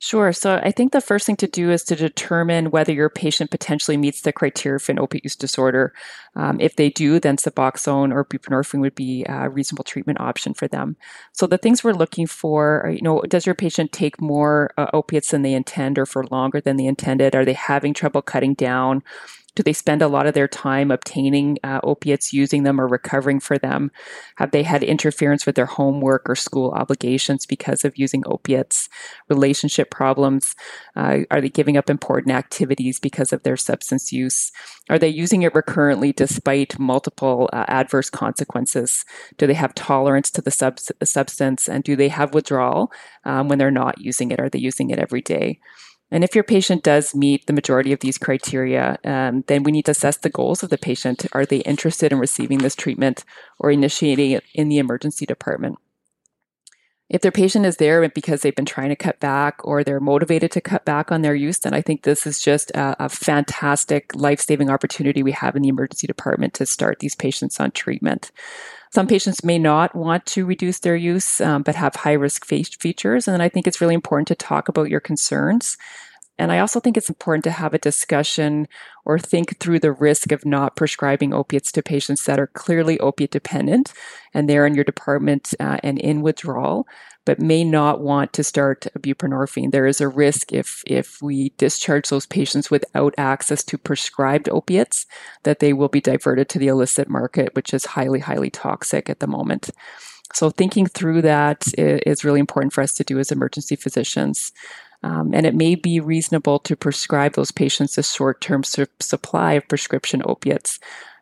Sure. 0.01 0.33
So 0.33 0.61
I 0.63 0.71
think 0.71 0.93
the 0.93 1.01
first 1.01 1.27
thing 1.27 1.37
to 1.37 1.49
do 1.49 1.73
is 1.73 1.83
to 1.85 1.97
determine 1.97 2.71
whether 2.71 2.93
your 2.93 3.11
patient 3.11 3.51
potentially 3.51 3.97
meets 3.97 4.21
the 4.21 4.33
criteria 4.33 4.79
for 4.79 4.93
an 4.93 4.99
opiate 5.01 5.25
use 5.25 5.35
disorder. 5.35 5.93
Um, 6.37 6.61
if 6.61 6.77
they 6.77 6.89
do, 6.89 7.19
then 7.19 7.37
Suboxone 7.37 8.13
or 8.13 8.25
buprenorphine 8.25 8.79
would 8.81 8.95
be 8.95 9.25
a 9.29 9.49
reasonable 9.49 9.83
treatment 9.83 10.21
option 10.21 10.55
for 10.55 10.69
them. 10.69 10.97
So 11.33 11.49
the 11.49 11.59
things 11.59 11.83
we're 11.83 11.95
looking 11.95 12.29
for, 12.29 12.83
are, 12.85 12.91
you 12.91 13.03
know, 13.03 13.23
does 13.23 13.45
your 13.45 13.57
patient 13.57 13.91
take 13.91 14.21
more 14.21 14.71
uh, 14.79 14.87
opiates 14.93 15.33
than 15.33 15.43
they 15.43 15.55
intend 15.55 15.99
or 15.99 16.07
for 16.07 16.25
longer 16.27 16.61
than 16.61 16.77
they 16.77 16.87
intended? 16.87 17.35
Are 17.35 17.45
they 17.45 17.55
having 17.55 17.93
trouble 17.93 18.23
cutting 18.23 18.55
down? 18.55 19.03
Do 19.55 19.63
they 19.63 19.73
spend 19.73 20.03
a 20.03 20.09
lot 20.09 20.27
of 20.27 20.35
their 20.35 20.47
time 20.47 20.91
obtaining 20.91 21.59
uh, 21.65 21.81
opiates, 21.83 22.33
using 22.33 22.63
them, 22.63 22.81
or 22.81 22.87
recovering 22.87 23.41
for 23.41 23.59
them? 23.59 23.91
Have 24.37 24.53
they 24.53 24.63
had 24.63 24.83
interference 24.83 25.47
with 25.47 25.57
their 25.57 25.67
homework 25.67 26.29
or 26.29 26.37
school 26.37 26.71
obligations 26.71 27.45
because 27.47 27.85
of 27.85 27.99
using 27.99 28.23
opiates? 28.27 28.89
Relationship 29.29 29.91
problems? 29.91 30.55
Uh, 30.95 31.21
are 31.31 31.41
they 31.41 31.49
giving 31.49 31.77
up 31.77 31.91
important 31.91 32.35
activities 32.35 33.01
because 33.01 33.33
of 33.33 33.43
their 33.43 33.57
substance 33.57 34.13
use? 34.13 34.53
Are 34.89 34.99
they 34.99 35.09
using 35.09 35.43
it 35.43 35.55
recurrently 35.55 36.13
despite 36.13 36.79
multiple 36.79 37.51
uh, 37.53 37.65
adverse 37.69 38.11
consequences? 38.11 39.05
Do 39.39 39.47
they 39.47 39.55
have 39.55 39.75
tolerance 39.75 40.31
to 40.33 40.43
the 40.43 40.51
sub- 40.51 40.79
substance? 41.03 41.69
And 41.69 41.83
do 41.83 41.97
they 41.97 42.09
have 42.09 42.35
withdrawal 42.35 42.93
um, 43.25 43.49
when 43.49 43.59
they're 43.59 43.71
not 43.71 44.01
using 44.01 44.31
it? 44.31 44.41
Are 44.41 44.49
they 44.49 44.59
using 44.59 44.91
it 44.91 44.99
every 44.99 45.21
day? 45.21 45.59
And 46.11 46.25
if 46.25 46.35
your 46.35 46.45
patient 46.45 46.83
does 46.83 47.15
meet 47.15 47.47
the 47.47 47.53
majority 47.53 47.93
of 47.93 48.01
these 48.01 48.19
criteria, 48.19 48.99
um, 49.05 49.45
then 49.47 49.63
we 49.63 49.73
need 49.73 49.85
to 49.87 49.91
assess 49.91 50.17
the 50.17 50.31
goals 50.31 50.63
of 50.63 50.71
the 50.71 50.79
patient. 50.79 51.27
Are 51.33 51.45
they 51.45 51.59
interested 51.59 52.13
in 52.13 52.19
receiving 52.19 52.59
this 52.59 52.75
treatment 52.75 53.25
or 53.59 53.71
initiating 53.71 54.31
it 54.31 54.45
in 54.55 54.69
the 54.69 54.79
emergency 54.79 55.27
department? 55.27 55.79
If 57.11 57.23
their 57.23 57.33
patient 57.33 57.65
is 57.65 57.79
there 57.79 58.07
because 58.11 58.43
they've 58.43 58.55
been 58.55 58.67
trying 58.67 58.91
to 58.91 58.97
cut 58.97 59.19
back 59.19 59.65
or 59.65 59.83
they're 59.83 60.01
motivated 60.01 60.51
to 60.53 60.61
cut 60.61 60.85
back 60.85 61.11
on 61.11 61.23
their 61.23 61.35
use, 61.35 61.59
then 61.59 61.73
I 61.73 61.81
think 61.81 62.03
this 62.03 62.27
is 62.27 62.39
just 62.39 62.71
a, 62.73 63.05
a 63.05 63.09
fantastic 63.09 64.15
life 64.15 64.41
saving 64.41 64.69
opportunity 64.69 65.23
we 65.23 65.33
have 65.33 65.57
in 65.57 65.63
the 65.63 65.69
emergency 65.69 66.07
department 66.07 66.53
to 66.55 66.67
start 66.67 66.99
these 66.99 67.15
patients 67.15 67.61
on 67.61 67.71
treatment. 67.71 68.31
Some 68.93 69.07
patients 69.07 69.45
may 69.45 69.59
not 69.59 69.95
want 69.95 70.27
to 70.27 70.45
reduce 70.45 70.81
their 70.81 70.97
use, 70.97 71.41
um, 71.41 71.63
but 71.63 71.75
have 71.75 71.95
high 71.95 72.13
risk 72.13 72.45
features. 72.45 73.27
And 73.27 73.43
I 73.43 73.49
think 73.49 73.67
it's 73.67 73.81
really 73.81 73.95
important 73.95 74.29
to 74.29 74.35
talk 74.35 74.69
about 74.69 74.91
your 74.91 75.01
concerns. 75.01 75.77
And 76.39 76.53
I 76.53 76.61
also 76.61 76.79
think 76.79 76.97
it's 76.97 77.09
important 77.09 77.45
to 77.45 77.51
have 77.51 77.75
a 77.75 77.79
discussion 77.79 78.69
or 79.05 79.19
think 79.19 79.59
through 79.59 79.81
the 79.81 79.93
risk 79.93 80.31
of 80.31 80.47
not 80.47 80.77
prescribing 80.77 81.35
opiates 81.35 81.73
to 81.73 81.83
patients 81.83 82.25
that 82.25 82.39
are 82.39 82.47
clearly 82.47 82.99
opiate 83.01 83.33
dependent 83.33 83.93
and 84.33 84.49
they're 84.49 84.67
in 84.67 84.75
your 84.75 84.85
department 84.85 85.53
uh, 85.59 85.79
and 85.83 85.99
in 85.99 86.23
withdrawal, 86.23 86.87
but 87.25 87.41
may 87.41 87.65
not 87.65 88.01
want 88.01 88.33
to 88.35 88.45
start 88.45 88.87
buprenorphine. 89.01 89.73
There 89.73 89.87
is 89.87 90.01
a 90.01 90.09
risk 90.09 90.53
if, 90.53 90.83
if 90.87 91.21
we 91.21 91.51
discharge 91.59 92.09
those 92.09 92.27
patients 92.27 92.71
without 92.71 93.15
access 93.19 93.65
to 93.65 93.77
prescribed 93.77 94.49
opiates 94.49 95.07
that 95.43 95.59
they 95.59 95.73
will 95.73 95.89
be 95.89 96.01
diverted 96.01 96.49
to 96.51 96.59
the 96.59 96.69
illicit 96.69 97.09
market, 97.09 97.55
which 97.57 97.75
is 97.75 97.85
highly, 97.85 98.21
highly 98.21 98.51
toxic 98.51 99.11
at 99.11 99.19
the 99.21 99.27
moment. 99.27 99.71
So 100.35 100.51
thinking 100.51 100.87
through 100.87 101.23
that 101.23 101.65
is 101.77 102.25
really 102.25 102.41
important 102.41 102.73
for 102.73 102.83
us 102.83 102.93
to 102.95 103.05
do 103.05 103.19
as 103.19 103.33
emergency 103.33 103.77
physicians. 103.77 104.53
Um, 105.03 105.33
and 105.33 105.47
it 105.47 105.55
may 105.55 105.75
be 105.75 106.01
reasonable 106.01 106.59
to 106.61 106.77
prescribe 106.77 107.35
those 107.35 107.53
patients 107.53 107.99
a 107.99 108.03
short 108.03 108.41
term 108.41 108.65
su- 108.65 108.87
supply 109.01 109.55
of 109.55 109.69
prescription 109.69 110.23
opiates. 110.25 110.79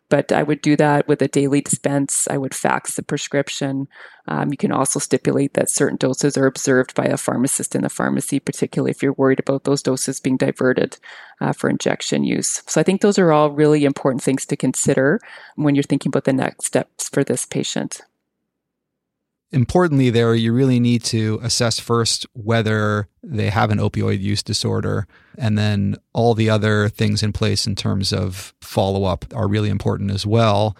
But 0.08 0.30
I 0.30 0.44
would 0.44 0.62
do 0.62 0.76
that 0.76 1.08
with 1.08 1.20
a 1.20 1.28
daily 1.28 1.60
dispense. 1.60 2.28
I 2.30 2.38
would 2.38 2.54
fax 2.54 2.94
the 2.94 3.02
prescription. 3.02 3.88
Um, 4.28 4.50
you 4.50 4.56
can 4.56 4.70
also 4.70 5.00
stipulate 5.00 5.54
that 5.54 5.68
certain 5.68 5.96
doses 5.96 6.36
are 6.36 6.46
observed 6.46 6.94
by 6.94 7.06
a 7.06 7.16
pharmacist 7.16 7.74
in 7.74 7.82
the 7.82 7.88
pharmacy, 7.88 8.38
particularly 8.38 8.92
if 8.92 9.02
you're 9.02 9.14
worried 9.14 9.40
about 9.40 9.64
those 9.64 9.82
doses 9.82 10.20
being 10.20 10.36
diverted 10.36 10.96
uh, 11.40 11.52
for 11.52 11.68
injection 11.68 12.22
use. 12.22 12.62
So 12.68 12.80
I 12.80 12.84
think 12.84 13.00
those 13.00 13.18
are 13.18 13.32
all 13.32 13.50
really 13.50 13.84
important 13.84 14.22
things 14.22 14.46
to 14.46 14.56
consider 14.56 15.20
when 15.56 15.74
you're 15.74 15.82
thinking 15.82 16.10
about 16.10 16.24
the 16.24 16.32
next 16.32 16.66
steps 16.66 17.08
for 17.08 17.24
this 17.24 17.44
patient 17.44 18.02
importantly, 19.50 20.10
there, 20.10 20.34
you 20.34 20.52
really 20.52 20.80
need 20.80 21.02
to 21.04 21.38
assess 21.42 21.78
first 21.78 22.26
whether 22.32 23.08
they 23.22 23.50
have 23.50 23.70
an 23.70 23.78
opioid 23.78 24.20
use 24.20 24.42
disorder. 24.42 25.06
And 25.38 25.56
then 25.56 25.96
all 26.12 26.34
the 26.34 26.50
other 26.50 26.88
things 26.88 27.22
in 27.22 27.32
place 27.32 27.66
in 27.66 27.74
terms 27.74 28.12
of 28.12 28.54
follow 28.60 29.04
up 29.04 29.24
are 29.34 29.48
really 29.48 29.70
important 29.70 30.10
as 30.10 30.26
well. 30.26 30.76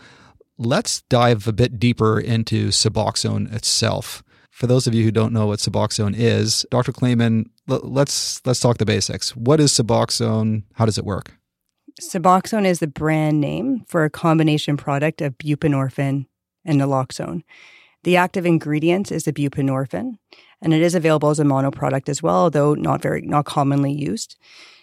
Let's 0.59 1.03
dive 1.03 1.47
a 1.47 1.53
bit 1.53 1.79
deeper 1.79 2.19
into 2.19 2.69
Suboxone 2.69 3.53
itself. 3.53 4.23
For 4.51 4.67
those 4.67 4.87
of 4.87 4.95
you 4.95 5.05
who 5.05 5.11
don't 5.11 5.35
know 5.35 5.47
what 5.47 5.59
Suboxone 5.59 6.15
is, 6.17 6.65
Dr. 6.71 6.91
Klaiman, 6.93 7.51
let's 7.67 8.41
let's 8.47 8.61
talk 8.61 8.79
the 8.79 8.87
basics. 8.87 9.37
What 9.37 9.61
is 9.61 9.71
Suboxone? 9.73 10.63
How 10.75 10.87
does 10.87 10.97
it 10.97 11.05
work? 11.05 11.37
Suboxone 12.01 12.65
is 12.65 12.79
the 12.79 12.87
brand 12.87 13.39
name 13.39 13.85
for 13.87 14.05
a 14.05 14.11
combination 14.11 14.79
product 14.79 15.21
of 15.21 15.37
buprenorphine 15.37 16.25
and 16.65 16.81
naloxone. 16.81 17.43
The 18.07 18.17
active 18.17 18.47
ingredient 18.47 19.11
is 19.11 19.25
the 19.25 19.33
buprenorphine, 19.33 20.19
and 20.63 20.73
it 20.73 20.81
is 20.81 20.95
available 20.95 21.31
as 21.31 21.41
a 21.41 21.45
mono 21.45 21.73
product 21.73 22.09
as 22.09 22.23
well, 22.23 22.51
though 22.51 22.75
not 22.75 23.03
very 23.03 23.23
not 23.23 23.47
commonly 23.47 23.91
used 23.91 24.37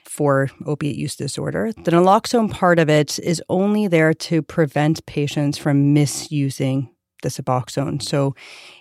for 0.03 0.49
opiate 0.65 0.97
use 0.97 1.15
disorder. 1.15 1.71
The 1.71 1.91
naloxone 1.91 2.51
part 2.51 2.79
of 2.79 2.89
it 2.89 3.19
is 3.19 3.41
only 3.47 3.87
there 3.87 4.13
to 4.13 4.41
prevent 4.41 5.05
patients 5.05 5.57
from 5.57 5.93
misusing 5.93 6.89
the 7.21 7.29
Suboxone. 7.29 8.01
So 8.01 8.35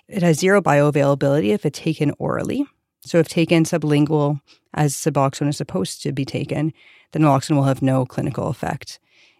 it 0.09 0.23
has 0.23 0.39
zero 0.39 0.61
bioavailability 0.61 1.53
if 1.53 1.65
it's 1.65 1.79
taken 1.79 2.11
orally. 2.19 2.65
So 3.05 3.19
if 3.19 3.29
taken 3.29 3.63
sublingual 3.63 4.41
as 4.73 4.93
Suboxone 4.93 5.47
is 5.47 5.55
supposed 5.55 6.03
to 6.03 6.11
be 6.11 6.25
taken, 6.25 6.73
the 7.13 7.19
naloxone 7.19 7.55
will 7.55 7.63
have 7.63 7.81
no 7.81 8.05
clinical 8.05 8.49
effect. 8.49 8.99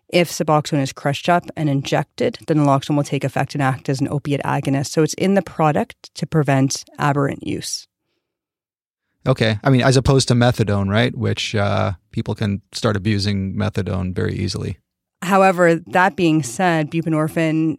If 0.10 0.30
Suboxone 0.30 0.82
is 0.82 0.93
crushed 0.93 1.28
up 1.28 1.45
and 1.56 1.70
injected, 1.70 2.38
the 2.47 2.54
naloxone 2.54 2.95
will 2.95 3.04
take 3.04 3.24
effect 3.24 3.56
and 3.56 3.64
act 3.64 3.89
as 3.89 3.99
an 3.99 4.08
opiate 4.10 4.41
agonist. 4.41 4.88
So 4.88 5.01
it's 5.01 5.16
in 5.16 5.34
the 5.34 5.41
product 5.41 6.14
to 6.16 6.28
prevent 6.28 6.84
aberrant 6.99 7.45
use. 7.45 7.88
Okay. 9.26 9.60
I 9.64 9.70
mean, 9.70 9.82
as 9.82 9.97
opposed 9.97 10.28
to 10.28 10.34
methadone, 10.34 10.89
right? 10.89 11.16
Which 11.18 11.56
uh, 11.56 11.93
people 12.12 12.36
can 12.36 12.62
start 12.74 12.95
abusing 12.95 13.56
methadone 13.56 14.14
very 14.14 14.36
easily. 14.36 14.78
However, 15.22 15.76
that 15.76 16.16
being 16.16 16.43
said, 16.43 16.91
buprenorphine 16.91 17.78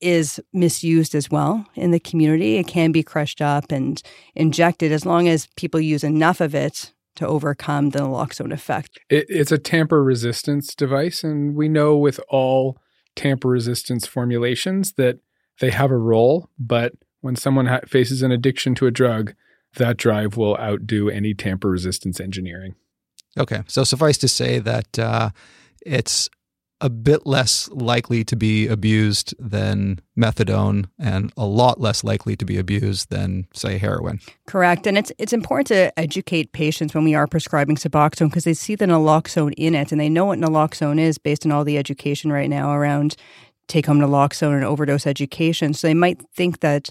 is 0.00 0.40
misused 0.52 1.14
as 1.14 1.30
well 1.30 1.66
in 1.74 1.90
the 1.90 2.00
community. 2.00 2.56
It 2.56 2.66
can 2.66 2.90
be 2.90 3.02
crushed 3.02 3.42
up 3.42 3.70
and 3.70 4.02
injected 4.34 4.90
as 4.90 5.04
long 5.04 5.28
as 5.28 5.46
people 5.56 5.80
use 5.80 6.02
enough 6.02 6.40
of 6.40 6.54
it 6.54 6.92
to 7.20 7.26
overcome 7.26 7.90
the 7.90 8.00
naloxone 8.00 8.52
effect. 8.52 8.98
It, 9.10 9.26
it's 9.28 9.52
a 9.52 9.58
tamper 9.58 10.02
resistance 10.02 10.74
device, 10.74 11.22
and 11.22 11.54
we 11.54 11.68
know 11.68 11.96
with 11.96 12.18
all 12.28 12.78
tamper 13.14 13.48
resistance 13.48 14.06
formulations 14.06 14.92
that 14.94 15.18
they 15.60 15.70
have 15.70 15.90
a 15.90 15.98
role, 15.98 16.48
but 16.58 16.94
when 17.20 17.36
someone 17.36 17.66
ha- 17.66 17.80
faces 17.86 18.22
an 18.22 18.32
addiction 18.32 18.74
to 18.76 18.86
a 18.86 18.90
drug, 18.90 19.34
that 19.76 19.98
drive 19.98 20.38
will 20.38 20.56
outdo 20.56 21.10
any 21.10 21.34
tamper 21.34 21.68
resistance 21.68 22.20
engineering. 22.20 22.74
Okay. 23.38 23.62
So 23.68 23.84
suffice 23.84 24.16
to 24.18 24.28
say 24.28 24.58
that 24.58 24.98
uh, 24.98 25.30
it's 25.84 26.30
a 26.80 26.88
bit 26.88 27.26
less 27.26 27.68
likely 27.70 28.24
to 28.24 28.36
be 28.36 28.66
abused 28.66 29.34
than 29.38 30.00
methadone 30.16 30.88
and 30.98 31.32
a 31.36 31.44
lot 31.44 31.80
less 31.80 32.02
likely 32.02 32.36
to 32.36 32.44
be 32.44 32.58
abused 32.58 33.10
than 33.10 33.46
say 33.52 33.78
heroin. 33.78 34.20
Correct. 34.46 34.86
And 34.86 34.96
it's 34.96 35.12
it's 35.18 35.32
important 35.32 35.68
to 35.68 35.98
educate 35.98 36.52
patients 36.52 36.94
when 36.94 37.04
we 37.04 37.14
are 37.14 37.26
prescribing 37.26 37.76
Suboxone 37.76 38.28
because 38.28 38.44
they 38.44 38.54
see 38.54 38.74
the 38.74 38.86
naloxone 38.86 39.52
in 39.56 39.74
it 39.74 39.92
and 39.92 40.00
they 40.00 40.08
know 40.08 40.26
what 40.26 40.38
naloxone 40.38 40.98
is 40.98 41.18
based 41.18 41.44
on 41.44 41.52
all 41.52 41.64
the 41.64 41.78
education 41.78 42.32
right 42.32 42.48
now 42.48 42.72
around 42.72 43.16
take 43.68 43.86
home 43.86 44.00
naloxone 44.00 44.54
and 44.54 44.64
overdose 44.64 45.06
education. 45.06 45.74
So 45.74 45.86
they 45.86 45.94
might 45.94 46.20
think 46.34 46.60
that 46.60 46.88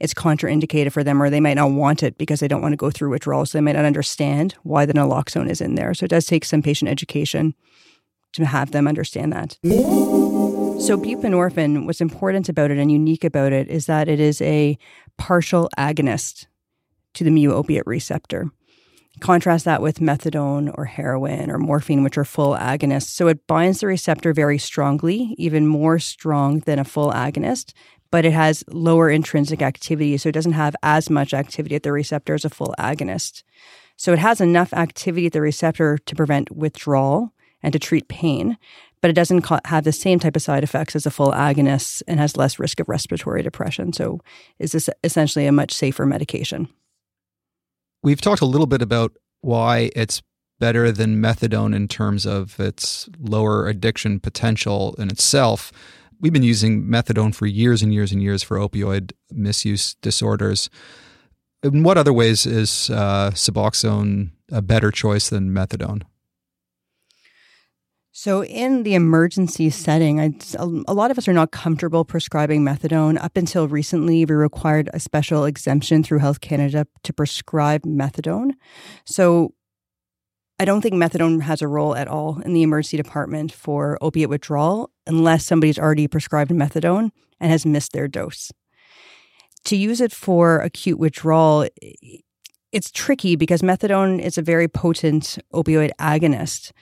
it's 0.00 0.14
contraindicated 0.14 0.92
for 0.92 1.04
them 1.04 1.22
or 1.22 1.30
they 1.30 1.40
might 1.40 1.54
not 1.54 1.70
want 1.70 2.02
it 2.02 2.18
because 2.18 2.40
they 2.40 2.48
don't 2.48 2.62
want 2.62 2.72
to 2.72 2.76
go 2.76 2.90
through 2.90 3.10
withdrawal. 3.10 3.46
So 3.46 3.58
they 3.58 3.62
might 3.62 3.76
not 3.76 3.84
understand 3.84 4.54
why 4.62 4.84
the 4.84 4.94
naloxone 4.94 5.48
is 5.48 5.60
in 5.60 5.76
there. 5.76 5.94
So 5.94 6.04
it 6.04 6.10
does 6.10 6.26
take 6.26 6.44
some 6.44 6.62
patient 6.62 6.90
education 6.90 7.54
to 8.32 8.44
have 8.44 8.70
them 8.70 8.88
understand 8.88 9.32
that. 9.32 9.58
So, 10.82 10.98
buprenorphine, 10.98 11.86
what's 11.86 12.00
important 12.00 12.48
about 12.48 12.72
it 12.72 12.78
and 12.78 12.90
unique 12.90 13.22
about 13.22 13.52
it 13.52 13.68
is 13.68 13.86
that 13.86 14.08
it 14.08 14.18
is 14.18 14.42
a 14.42 14.76
partial 15.16 15.70
agonist 15.78 16.46
to 17.14 17.22
the 17.22 17.30
mu 17.30 17.52
opiate 17.52 17.86
receptor. 17.86 18.50
Contrast 19.20 19.64
that 19.64 19.82
with 19.82 20.00
methadone 20.00 20.72
or 20.76 20.86
heroin 20.86 21.50
or 21.50 21.58
morphine, 21.58 22.02
which 22.02 22.18
are 22.18 22.24
full 22.24 22.54
agonists. 22.56 23.10
So, 23.10 23.28
it 23.28 23.46
binds 23.46 23.80
the 23.80 23.86
receptor 23.86 24.32
very 24.32 24.58
strongly, 24.58 25.34
even 25.38 25.68
more 25.68 25.98
strong 26.00 26.60
than 26.60 26.78
a 26.78 26.84
full 26.84 27.12
agonist, 27.12 27.74
but 28.10 28.24
it 28.24 28.32
has 28.32 28.64
lower 28.68 29.08
intrinsic 29.08 29.62
activity. 29.62 30.16
So, 30.16 30.30
it 30.30 30.32
doesn't 30.32 30.52
have 30.52 30.74
as 30.82 31.08
much 31.08 31.32
activity 31.32 31.76
at 31.76 31.84
the 31.84 31.92
receptor 31.92 32.34
as 32.34 32.44
a 32.44 32.50
full 32.50 32.74
agonist. 32.78 33.44
So, 33.96 34.12
it 34.12 34.18
has 34.18 34.40
enough 34.40 34.72
activity 34.72 35.26
at 35.26 35.32
the 35.32 35.42
receptor 35.42 35.98
to 35.98 36.16
prevent 36.16 36.50
withdrawal 36.50 37.32
and 37.62 37.72
to 37.72 37.78
treat 37.78 38.08
pain, 38.08 38.58
but 39.00 39.10
it 39.10 39.14
doesn't 39.14 39.46
have 39.66 39.84
the 39.84 39.92
same 39.92 40.18
type 40.18 40.36
of 40.36 40.42
side 40.42 40.64
effects 40.64 40.96
as 40.96 41.06
a 41.06 41.10
full 41.10 41.32
agonist 41.32 42.02
and 42.06 42.20
has 42.20 42.36
less 42.36 42.58
risk 42.58 42.80
of 42.80 42.88
respiratory 42.88 43.42
depression. 43.42 43.92
So, 43.92 44.20
is 44.58 44.72
this 44.72 44.88
essentially 45.04 45.46
a 45.46 45.52
much 45.52 45.72
safer 45.72 46.06
medication? 46.06 46.68
We've 48.02 48.20
talked 48.20 48.42
a 48.42 48.46
little 48.46 48.66
bit 48.66 48.82
about 48.82 49.12
why 49.40 49.90
it's 49.94 50.22
better 50.58 50.92
than 50.92 51.20
methadone 51.20 51.74
in 51.74 51.88
terms 51.88 52.24
of 52.24 52.58
its 52.60 53.08
lower 53.18 53.68
addiction 53.68 54.20
potential 54.20 54.94
in 54.98 55.08
itself. 55.08 55.72
We've 56.20 56.32
been 56.32 56.44
using 56.44 56.84
methadone 56.84 57.34
for 57.34 57.46
years 57.46 57.82
and 57.82 57.92
years 57.92 58.12
and 58.12 58.22
years 58.22 58.44
for 58.44 58.56
opioid 58.56 59.12
misuse 59.32 59.94
disorders. 60.02 60.70
In 61.64 61.82
what 61.82 61.98
other 61.98 62.12
ways 62.12 62.46
is 62.46 62.90
uh, 62.90 63.32
Suboxone 63.32 64.30
a 64.52 64.62
better 64.62 64.90
choice 64.90 65.28
than 65.28 65.50
methadone? 65.50 66.02
So, 68.14 68.44
in 68.44 68.82
the 68.82 68.94
emergency 68.94 69.70
setting, 69.70 70.20
I, 70.20 70.34
a 70.58 70.92
lot 70.92 71.10
of 71.10 71.16
us 71.16 71.26
are 71.28 71.32
not 71.32 71.50
comfortable 71.50 72.04
prescribing 72.04 72.62
methadone. 72.62 73.18
Up 73.22 73.38
until 73.38 73.68
recently, 73.68 74.26
we 74.26 74.34
required 74.34 74.90
a 74.92 75.00
special 75.00 75.46
exemption 75.46 76.02
through 76.02 76.18
Health 76.18 76.42
Canada 76.42 76.86
to 77.04 77.12
prescribe 77.14 77.84
methadone. 77.84 78.52
So, 79.06 79.54
I 80.58 80.66
don't 80.66 80.82
think 80.82 80.94
methadone 80.94 81.40
has 81.40 81.62
a 81.62 81.68
role 81.68 81.96
at 81.96 82.06
all 82.06 82.40
in 82.44 82.52
the 82.52 82.62
emergency 82.62 82.98
department 82.98 83.50
for 83.50 83.96
opiate 84.02 84.28
withdrawal 84.28 84.90
unless 85.06 85.46
somebody's 85.46 85.78
already 85.78 86.06
prescribed 86.06 86.50
methadone 86.50 87.10
and 87.40 87.50
has 87.50 87.64
missed 87.64 87.92
their 87.92 88.08
dose. 88.08 88.52
To 89.64 89.76
use 89.76 90.02
it 90.02 90.12
for 90.12 90.60
acute 90.60 90.98
withdrawal, 90.98 91.66
it's 92.72 92.90
tricky 92.90 93.36
because 93.36 93.62
methadone 93.62 94.20
is 94.20 94.38
a 94.38 94.42
very 94.42 94.66
potent 94.66 95.38
opioid 95.52 95.90
agonist 96.00 96.72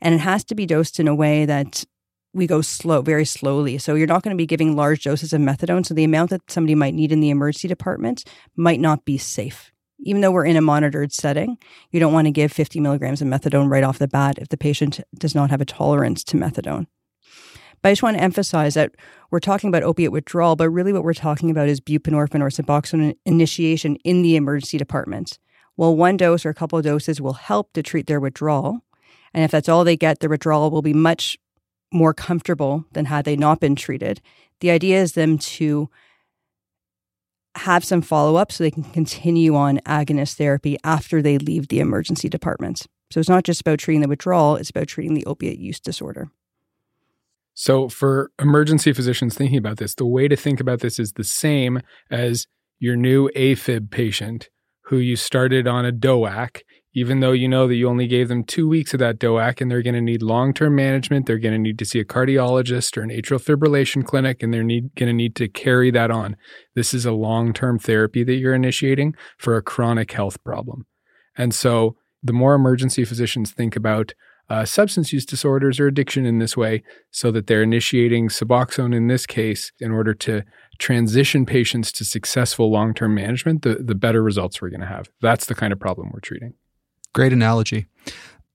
and 0.00 0.14
it 0.14 0.20
has 0.20 0.44
to 0.44 0.54
be 0.54 0.64
dosed 0.64 1.00
in 1.00 1.08
a 1.08 1.14
way 1.14 1.44
that 1.44 1.84
we 2.32 2.46
go 2.46 2.60
slow, 2.60 3.02
very 3.02 3.24
slowly. 3.24 3.76
So 3.78 3.96
you're 3.96 4.06
not 4.06 4.22
going 4.22 4.36
to 4.36 4.40
be 4.40 4.46
giving 4.46 4.76
large 4.76 5.02
doses 5.02 5.32
of 5.32 5.40
methadone. 5.40 5.84
So 5.84 5.94
the 5.94 6.04
amount 6.04 6.30
that 6.30 6.48
somebody 6.48 6.76
might 6.76 6.94
need 6.94 7.10
in 7.10 7.20
the 7.20 7.30
emergency 7.30 7.66
department 7.66 8.24
might 8.56 8.78
not 8.78 9.04
be 9.04 9.18
safe. 9.18 9.72
Even 10.02 10.22
though 10.22 10.30
we're 10.30 10.46
in 10.46 10.56
a 10.56 10.62
monitored 10.62 11.12
setting, 11.12 11.58
you 11.90 12.00
don't 12.00 12.12
want 12.12 12.26
to 12.26 12.30
give 12.30 12.52
50 12.52 12.80
milligrams 12.80 13.20
of 13.20 13.28
methadone 13.28 13.68
right 13.68 13.84
off 13.84 13.98
the 13.98 14.08
bat 14.08 14.38
if 14.38 14.48
the 14.48 14.56
patient 14.56 15.00
does 15.18 15.34
not 15.34 15.50
have 15.50 15.60
a 15.60 15.66
tolerance 15.66 16.22
to 16.24 16.36
methadone. 16.36 16.86
But 17.82 17.88
I 17.88 17.92
just 17.92 18.02
want 18.02 18.16
to 18.16 18.22
emphasize 18.22 18.74
that 18.74 18.94
we're 19.30 19.40
talking 19.40 19.68
about 19.68 19.82
opiate 19.82 20.12
withdrawal, 20.12 20.56
but 20.56 20.68
really 20.70 20.92
what 20.92 21.04
we're 21.04 21.14
talking 21.14 21.50
about 21.50 21.68
is 21.68 21.80
buprenorphine 21.80 22.42
or 22.42 22.50
Suboxone 22.50 23.16
initiation 23.24 23.96
in 23.96 24.22
the 24.22 24.36
emergency 24.36 24.76
department. 24.76 25.38
Well, 25.76 25.96
one 25.96 26.16
dose 26.16 26.44
or 26.44 26.50
a 26.50 26.54
couple 26.54 26.78
of 26.78 26.84
doses 26.84 27.20
will 27.20 27.34
help 27.34 27.72
to 27.72 27.82
treat 27.82 28.06
their 28.06 28.20
withdrawal. 28.20 28.80
And 29.32 29.44
if 29.44 29.50
that's 29.50 29.68
all 29.68 29.84
they 29.84 29.96
get, 29.96 30.20
their 30.20 30.28
withdrawal 30.28 30.70
will 30.70 30.82
be 30.82 30.92
much 30.92 31.38
more 31.92 32.12
comfortable 32.12 32.84
than 32.92 33.06
had 33.06 33.24
they 33.24 33.36
not 33.36 33.60
been 33.60 33.76
treated. 33.76 34.20
The 34.60 34.70
idea 34.70 35.00
is 35.00 35.12
them 35.12 35.38
to 35.38 35.88
have 37.56 37.84
some 37.84 38.02
follow 38.02 38.36
up 38.36 38.52
so 38.52 38.62
they 38.62 38.70
can 38.70 38.84
continue 38.84 39.56
on 39.56 39.78
agonist 39.78 40.36
therapy 40.36 40.76
after 40.84 41.20
they 41.22 41.38
leave 41.38 41.68
the 41.68 41.80
emergency 41.80 42.28
department. 42.28 42.86
So 43.10 43.18
it's 43.18 43.28
not 43.28 43.44
just 43.44 43.60
about 43.60 43.78
treating 43.78 44.02
the 44.02 44.08
withdrawal, 44.08 44.56
it's 44.56 44.70
about 44.70 44.86
treating 44.86 45.14
the 45.14 45.26
opiate 45.26 45.58
use 45.58 45.80
disorder. 45.80 46.30
So, 47.54 47.88
for 47.88 48.30
emergency 48.40 48.92
physicians 48.92 49.34
thinking 49.34 49.58
about 49.58 49.78
this, 49.78 49.94
the 49.94 50.06
way 50.06 50.28
to 50.28 50.36
think 50.36 50.60
about 50.60 50.80
this 50.80 50.98
is 50.98 51.12
the 51.12 51.24
same 51.24 51.80
as 52.10 52.46
your 52.78 52.96
new 52.96 53.28
AFib 53.36 53.90
patient 53.90 54.48
who 54.90 54.98
you 54.98 55.14
started 55.14 55.68
on 55.68 55.86
a 55.86 55.92
DOAC, 55.92 56.62
even 56.94 57.20
though 57.20 57.30
you 57.30 57.48
know 57.48 57.68
that 57.68 57.76
you 57.76 57.88
only 57.88 58.08
gave 58.08 58.26
them 58.26 58.42
two 58.42 58.68
weeks 58.68 58.92
of 58.92 58.98
that 58.98 59.20
DOAC 59.20 59.60
and 59.60 59.70
they're 59.70 59.82
going 59.82 59.94
to 59.94 60.00
need 60.00 60.22
long 60.22 60.52
term 60.52 60.74
management. 60.74 61.26
They're 61.26 61.38
going 61.38 61.54
to 61.54 61.58
need 61.58 61.78
to 61.78 61.84
see 61.84 62.00
a 62.00 62.04
cardiologist 62.04 62.96
or 62.96 63.02
an 63.02 63.10
atrial 63.10 63.40
fibrillation 63.40 64.04
clinic 64.04 64.42
and 64.42 64.52
they're 64.52 64.64
need, 64.64 64.94
going 64.96 65.08
to 65.08 65.14
need 65.14 65.36
to 65.36 65.48
carry 65.48 65.92
that 65.92 66.10
on. 66.10 66.36
This 66.74 66.92
is 66.92 67.06
a 67.06 67.12
long 67.12 67.52
term 67.52 67.78
therapy 67.78 68.24
that 68.24 68.34
you're 68.34 68.54
initiating 68.54 69.14
for 69.38 69.56
a 69.56 69.62
chronic 69.62 70.10
health 70.10 70.42
problem. 70.42 70.86
And 71.36 71.54
so, 71.54 71.96
the 72.22 72.32
more 72.32 72.54
emergency 72.54 73.04
physicians 73.04 73.52
think 73.52 73.76
about 73.76 74.12
uh, 74.50 74.64
substance 74.64 75.12
use 75.12 75.24
disorders 75.24 75.78
or 75.78 75.86
addiction 75.86 76.26
in 76.26 76.40
this 76.40 76.56
way 76.56 76.82
so 77.12 77.30
that 77.30 77.46
they're 77.46 77.62
initiating 77.62 78.28
Suboxone 78.28 78.94
in 78.94 79.06
this 79.06 79.24
case 79.24 79.70
in 79.78 79.92
order 79.92 80.12
to 80.12 80.42
transition 80.78 81.46
patients 81.46 81.92
to 81.92 82.04
successful 82.04 82.70
long 82.70 82.92
term 82.92 83.14
management, 83.14 83.62
the, 83.62 83.76
the 83.76 83.94
better 83.94 84.22
results 84.22 84.60
we're 84.60 84.70
going 84.70 84.80
to 84.80 84.86
have. 84.86 85.08
That's 85.22 85.46
the 85.46 85.54
kind 85.54 85.72
of 85.72 85.78
problem 85.78 86.10
we're 86.12 86.20
treating. 86.20 86.54
Great 87.14 87.32
analogy. 87.32 87.86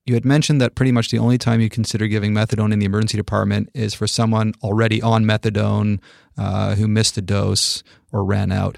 You 0.04 0.14
had 0.14 0.24
mentioned 0.24 0.60
that 0.60 0.74
pretty 0.74 0.92
much 0.92 1.10
the 1.10 1.18
only 1.18 1.38
time 1.38 1.60
you 1.60 1.68
consider 1.68 2.06
giving 2.06 2.32
methadone 2.32 2.72
in 2.72 2.78
the 2.78 2.86
emergency 2.86 3.16
department 3.16 3.70
is 3.74 3.94
for 3.94 4.06
someone 4.06 4.52
already 4.62 5.02
on 5.02 5.24
methadone 5.24 5.98
uh, 6.38 6.74
who 6.74 6.86
missed 6.86 7.16
a 7.16 7.22
dose 7.22 7.82
or 8.12 8.24
ran 8.24 8.52
out. 8.52 8.76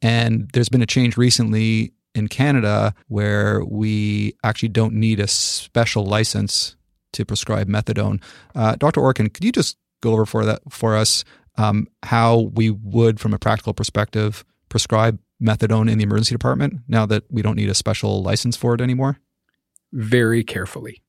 And 0.00 0.48
there's 0.52 0.68
been 0.68 0.80
a 0.80 0.86
change 0.86 1.16
recently 1.16 1.92
in 2.14 2.28
Canada 2.28 2.94
where 3.08 3.64
we 3.64 4.34
actually 4.44 4.68
don't 4.68 4.94
need 4.94 5.20
a 5.20 5.26
special 5.26 6.04
license 6.04 6.76
to 7.12 7.24
prescribe 7.24 7.68
methadone. 7.68 8.22
Uh, 8.54 8.76
Dr. 8.76 9.00
Orkin, 9.00 9.32
could 9.32 9.44
you 9.44 9.52
just 9.52 9.76
go 10.00 10.12
over 10.12 10.26
for 10.26 10.44
that 10.44 10.60
for 10.70 10.96
us 10.96 11.24
um, 11.58 11.86
how 12.02 12.50
we 12.54 12.70
would, 12.70 13.20
from 13.20 13.34
a 13.34 13.38
practical 13.38 13.74
perspective, 13.74 14.44
prescribe 14.68 15.18
methadone 15.42 15.90
in 15.90 15.98
the 15.98 16.04
emergency 16.04 16.34
department 16.34 16.80
now 16.88 17.04
that 17.06 17.24
we 17.30 17.42
don't 17.42 17.56
need 17.56 17.68
a 17.68 17.74
special 17.74 18.22
license 18.22 18.56
for 18.56 18.74
it 18.74 18.80
anymore? 18.80 19.18
Very 19.92 20.42
carefully. 20.42 21.02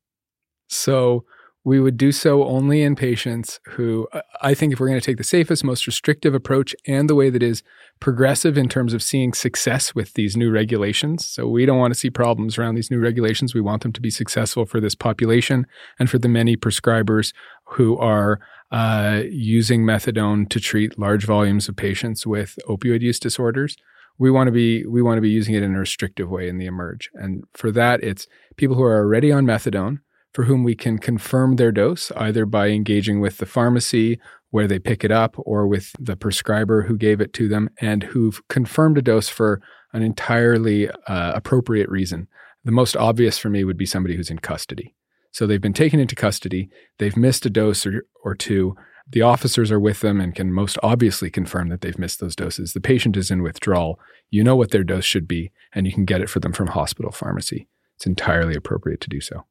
So 0.68 1.26
we 1.66 1.80
would 1.80 1.98
do 1.98 2.12
so 2.12 2.44
only 2.44 2.82
in 2.82 2.96
patients 2.96 3.60
who 3.70 4.08
I 4.42 4.54
think 4.54 4.74
if 4.74 4.80
we're 4.80 4.90
going 4.90 5.00
to 5.00 5.06
take 5.06 5.18
the 5.18 5.24
safest, 5.24 5.64
most 5.64 5.88
restrictive 5.88 6.34
approach 6.34 6.76
and 6.86 7.10
the 7.10 7.16
way 7.16 7.30
that 7.30 7.42
is 7.42 7.64
progressive 8.02 8.58
in 8.58 8.68
terms 8.68 8.94
of 8.94 9.02
seeing 9.02 9.34
success 9.34 9.96
with 9.96 10.14
these 10.14 10.36
new 10.36 10.52
regulations. 10.52 11.26
So 11.26 11.48
we 11.48 11.66
don't 11.66 11.80
want 11.80 11.94
to 11.94 12.00
see 12.00 12.10
problems 12.10 12.58
around 12.58 12.76
these 12.76 12.92
new 12.92 13.00
regulations. 13.00 13.54
We 13.54 13.62
want 13.62 13.84
them 13.84 13.94
to 13.94 14.02
be 14.02 14.10
successful 14.10 14.66
for 14.66 14.82
this 14.82 14.94
population 14.94 15.66
and 15.98 16.10
for 16.10 16.18
the 16.18 16.28
many 16.28 16.58
prescribers 16.58 17.34
who 17.64 17.98
are 17.98 18.42
uh, 18.72 19.22
using 19.30 19.84
methadone 19.84 20.50
to 20.50 20.60
treat 20.60 21.00
large 21.00 21.26
volumes 21.26 21.70
of 21.70 21.78
patients 21.78 22.28
with 22.28 22.60
opioid 22.68 23.02
use 23.02 23.20
disorders. 23.20 23.78
We 24.18 24.30
want 24.30 24.48
to 24.48 24.52
be 24.52 24.86
we 24.86 25.02
want 25.02 25.18
to 25.18 25.22
be 25.22 25.30
using 25.30 25.56
it 25.56 25.64
in 25.64 25.76
a 25.76 25.80
restrictive 25.80 26.30
way 26.30 26.50
in 26.50 26.58
the 26.58 26.66
emerge. 26.66 27.10
And 27.14 27.46
for 27.54 27.72
that, 27.72 28.04
it's 28.04 28.28
people 28.58 28.76
who 28.76 28.84
are 28.84 28.98
already 28.98 29.32
on 29.32 29.46
methadone 29.46 30.00
for 30.34 30.46
whom 30.46 30.64
we 30.64 30.76
can 30.76 30.98
confirm 30.98 31.56
their 31.56 31.72
dose 31.72 32.12
either 32.18 32.46
by 32.46 32.68
engaging 32.70 33.22
with 33.22 33.38
the 33.38 33.46
pharmacy 33.46 34.20
where 34.50 34.68
they 34.68 34.80
pick 34.80 35.04
it 35.04 35.12
up 35.12 35.36
or 35.38 35.68
with 35.68 35.92
the 36.00 36.16
prescriber 36.16 36.84
who 36.84 36.98
gave 36.98 37.22
it 37.22 37.34
to 37.34 37.48
them 37.48 37.70
and 37.80 38.04
who've 38.04 38.42
confirmed 38.50 38.98
a 38.98 39.02
dose 39.02 39.30
for 39.30 39.62
an 39.94 40.02
entirely 40.02 40.90
uh, 40.90 41.32
appropriate 41.36 41.90
reason. 41.90 42.28
The 42.64 42.72
most 42.72 42.96
obvious 42.96 43.38
for 43.38 43.50
me 43.50 43.64
would 43.64 43.78
be 43.78 43.86
somebody 43.86 44.16
who's 44.16 44.30
in 44.30 44.40
custody. 44.40 44.96
So 45.32 45.48
they've 45.48 45.62
been 45.62 45.74
taken 45.74 46.00
into 46.00 46.16
custody, 46.16 46.70
they've 47.00 47.18
missed 47.18 47.46
a 47.46 47.50
dose 47.50 47.86
or, 47.86 48.06
or 48.24 48.36
two. 48.36 48.76
The 49.10 49.22
officers 49.22 49.72
are 49.72 49.80
with 49.80 50.00
them 50.00 50.22
and 50.22 50.34
can 50.34 50.54
most 50.54 50.78
obviously 50.82 51.30
confirm 51.30 51.70
that 51.70 51.82
they've 51.82 51.98
missed 52.00 52.20
those 52.20 52.36
doses. 52.36 52.74
The 52.74 52.80
patient 52.80 53.18
is 53.18 53.30
in 53.30 53.42
withdrawal. 53.42 54.00
You 54.30 54.44
know 54.44 54.56
what 54.56 54.72
their 54.72 54.84
dose 54.84 55.04
should 55.04 55.28
be, 55.28 55.52
and 55.74 55.86
you 55.86 55.92
can 55.92 56.06
get 56.06 56.22
it 56.22 56.30
for 56.30 56.40
them 56.40 56.54
from 56.54 56.68
hospital 56.68 57.12
pharmacy. 57.12 57.68
It's 57.98 58.06
entirely 58.06 58.56
appropriate 58.56 59.02
to 59.02 59.10
do 59.10 59.20
so 59.20 59.46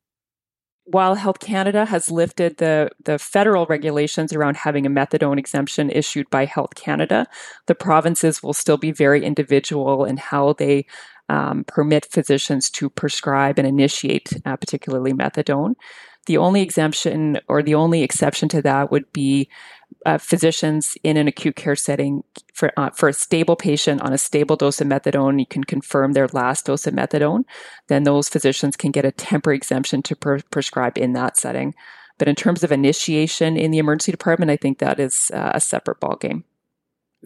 while 0.85 1.15
Health 1.15 1.39
Canada 1.39 1.85
has 1.85 2.11
lifted 2.11 2.57
the, 2.57 2.91
the 3.05 3.19
federal 3.19 3.67
regulations 3.67 4.33
around 4.33 4.57
having 4.57 4.85
a 4.85 4.91
methadone 4.91 5.39
exemption 5.39 5.91
issued 5.91 6.29
by 6.31 6.45
Health 6.45 6.75
Canada, 6.75 7.27
the 7.67 7.75
provinces 7.75 8.43
will 8.43 8.53
still 8.53 8.77
be 8.77 8.91
very 8.91 9.25
individual 9.25 10.05
in 10.05 10.17
how 10.17 10.55
they 10.55 10.87
um, 11.29 11.65
permit 11.65 12.07
physicians 12.11 12.69
to 12.71 12.91
prescribe 12.91 13.59
and 13.59 13.67
initiate, 13.67 14.33
uh, 14.45 14.57
particularly 14.57 15.13
methadone. 15.13 15.75
The 16.27 16.37
only 16.37 16.63
exemption 16.63 17.41
or 17.49 17.63
the 17.63 17.75
only 17.75 18.03
exception 18.03 18.49
to 18.51 18.63
that 18.63 18.91
would 18.91 19.13
be 19.13 19.49
uh, 20.05 20.19
physicians 20.19 20.97
in 21.03 21.17
an 21.17 21.29
acute 21.29 21.57
care 21.57 21.77
setting 21.77 22.25
for 22.55 22.73
uh, 22.77 22.91
for 22.91 23.09
a 23.09 23.13
stable 23.13 23.57
patient 23.57 24.01
on 24.03 24.13
a 24.13 24.19
stable 24.19 24.57
dose 24.57 24.81
of 24.81 24.87
methadone, 24.87 25.39
you 25.39 25.47
can 25.47 25.65
confirm 25.65 26.13
their 26.13 26.29
last 26.29 26.67
dose 26.67 26.87
of 26.87 26.95
methadone. 26.95 27.45
Then 27.89 28.05
those 28.05 28.29
physicians 28.29 28.77
can 28.77 28.91
get 28.91 29.05
a 29.05 29.13
temporary 29.13 29.57
exemption 29.57 30.03
to 30.03 30.17
per- 30.17 30.41
prescribe 30.51 30.99
in 30.99 31.13
that 31.13 31.37
setting. 31.37 31.75
But 32.19 32.29
in 32.29 32.35
terms 32.35 32.63
of 32.63 32.71
initiation 32.71 33.57
in 33.57 33.71
the 33.71 33.79
emergency 33.79 34.13
department, 34.13 34.51
I 34.51 34.57
think 34.57 34.79
that 34.79 35.01
is 35.01 35.31
uh, 35.35 35.53
a 35.55 35.61
separate 35.61 36.01
ballgame. 36.01 36.45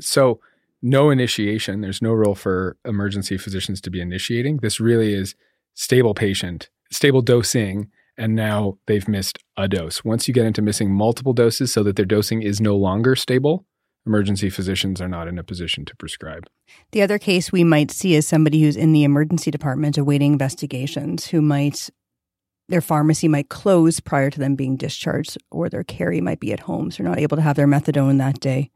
So, 0.01 0.41
no 0.83 1.11
initiation. 1.11 1.81
There's 1.81 2.03
no 2.03 2.12
role 2.12 2.35
for 2.35 2.77
emergency 2.85 3.37
physicians 3.39 3.81
to 3.83 3.91
be 3.91 4.01
initiating. 4.01 4.59
This 4.59 4.79
really 4.79 5.12
is 5.12 5.35
stable 5.74 6.14
patient, 6.14 6.70
stable 6.91 7.22
dosing, 7.22 7.91
and 8.19 8.35
now 8.35 8.79
they've 8.87 9.09
missed 9.09 9.39
a 9.57 9.69
dose. 9.69 10.05
Once 10.05 10.27
you 10.27 10.35
get 10.35 10.47
into 10.47 10.62
missing 10.62 10.93
multiple 10.93 11.33
doses 11.33 11.73
so 11.73 11.83
that 11.83 11.97
their 11.97 12.05
dosing 12.05 12.43
is 12.43 12.61
no 12.61 12.77
longer 12.77 13.17
stable, 13.17 13.64
emergency 14.07 14.49
physicians 14.49 15.01
are 15.01 15.09
not 15.09 15.29
in 15.29 15.39
a 15.39 15.45
position 15.45 15.85
to 15.85 15.97
prescribe. 15.97 16.47
The 16.93 17.03
other 17.03 17.19
case 17.19 17.53
we 17.53 17.64
might 17.64 17.91
see 17.91 18.14
is 18.14 18.27
somebody 18.27 18.62
who's 18.62 18.77
in 18.77 18.93
the 18.93 19.05
emergency 19.05 19.51
department 19.51 19.99
awaiting 19.99 20.33
investigations 20.33 21.27
who 21.27 21.43
might 21.43 21.91
their 22.69 22.81
pharmacy 22.81 23.29
might 23.29 23.49
close 23.49 24.01
prior 24.01 24.29
to 24.29 24.41
them 24.41 24.57
being 24.57 24.77
discharged 24.77 25.39
or 25.53 25.69
their 25.69 25.85
carry 25.85 26.21
might 26.21 26.41
be 26.41 26.53
at 26.53 26.61
home 26.61 26.91
so 26.91 27.03
they're 27.03 27.11
not 27.11 27.21
able 27.21 27.37
to 27.37 27.43
have 27.43 27.55
their 27.55 27.69
methadone 27.69 28.19
that 28.19 28.41
day 28.41 28.71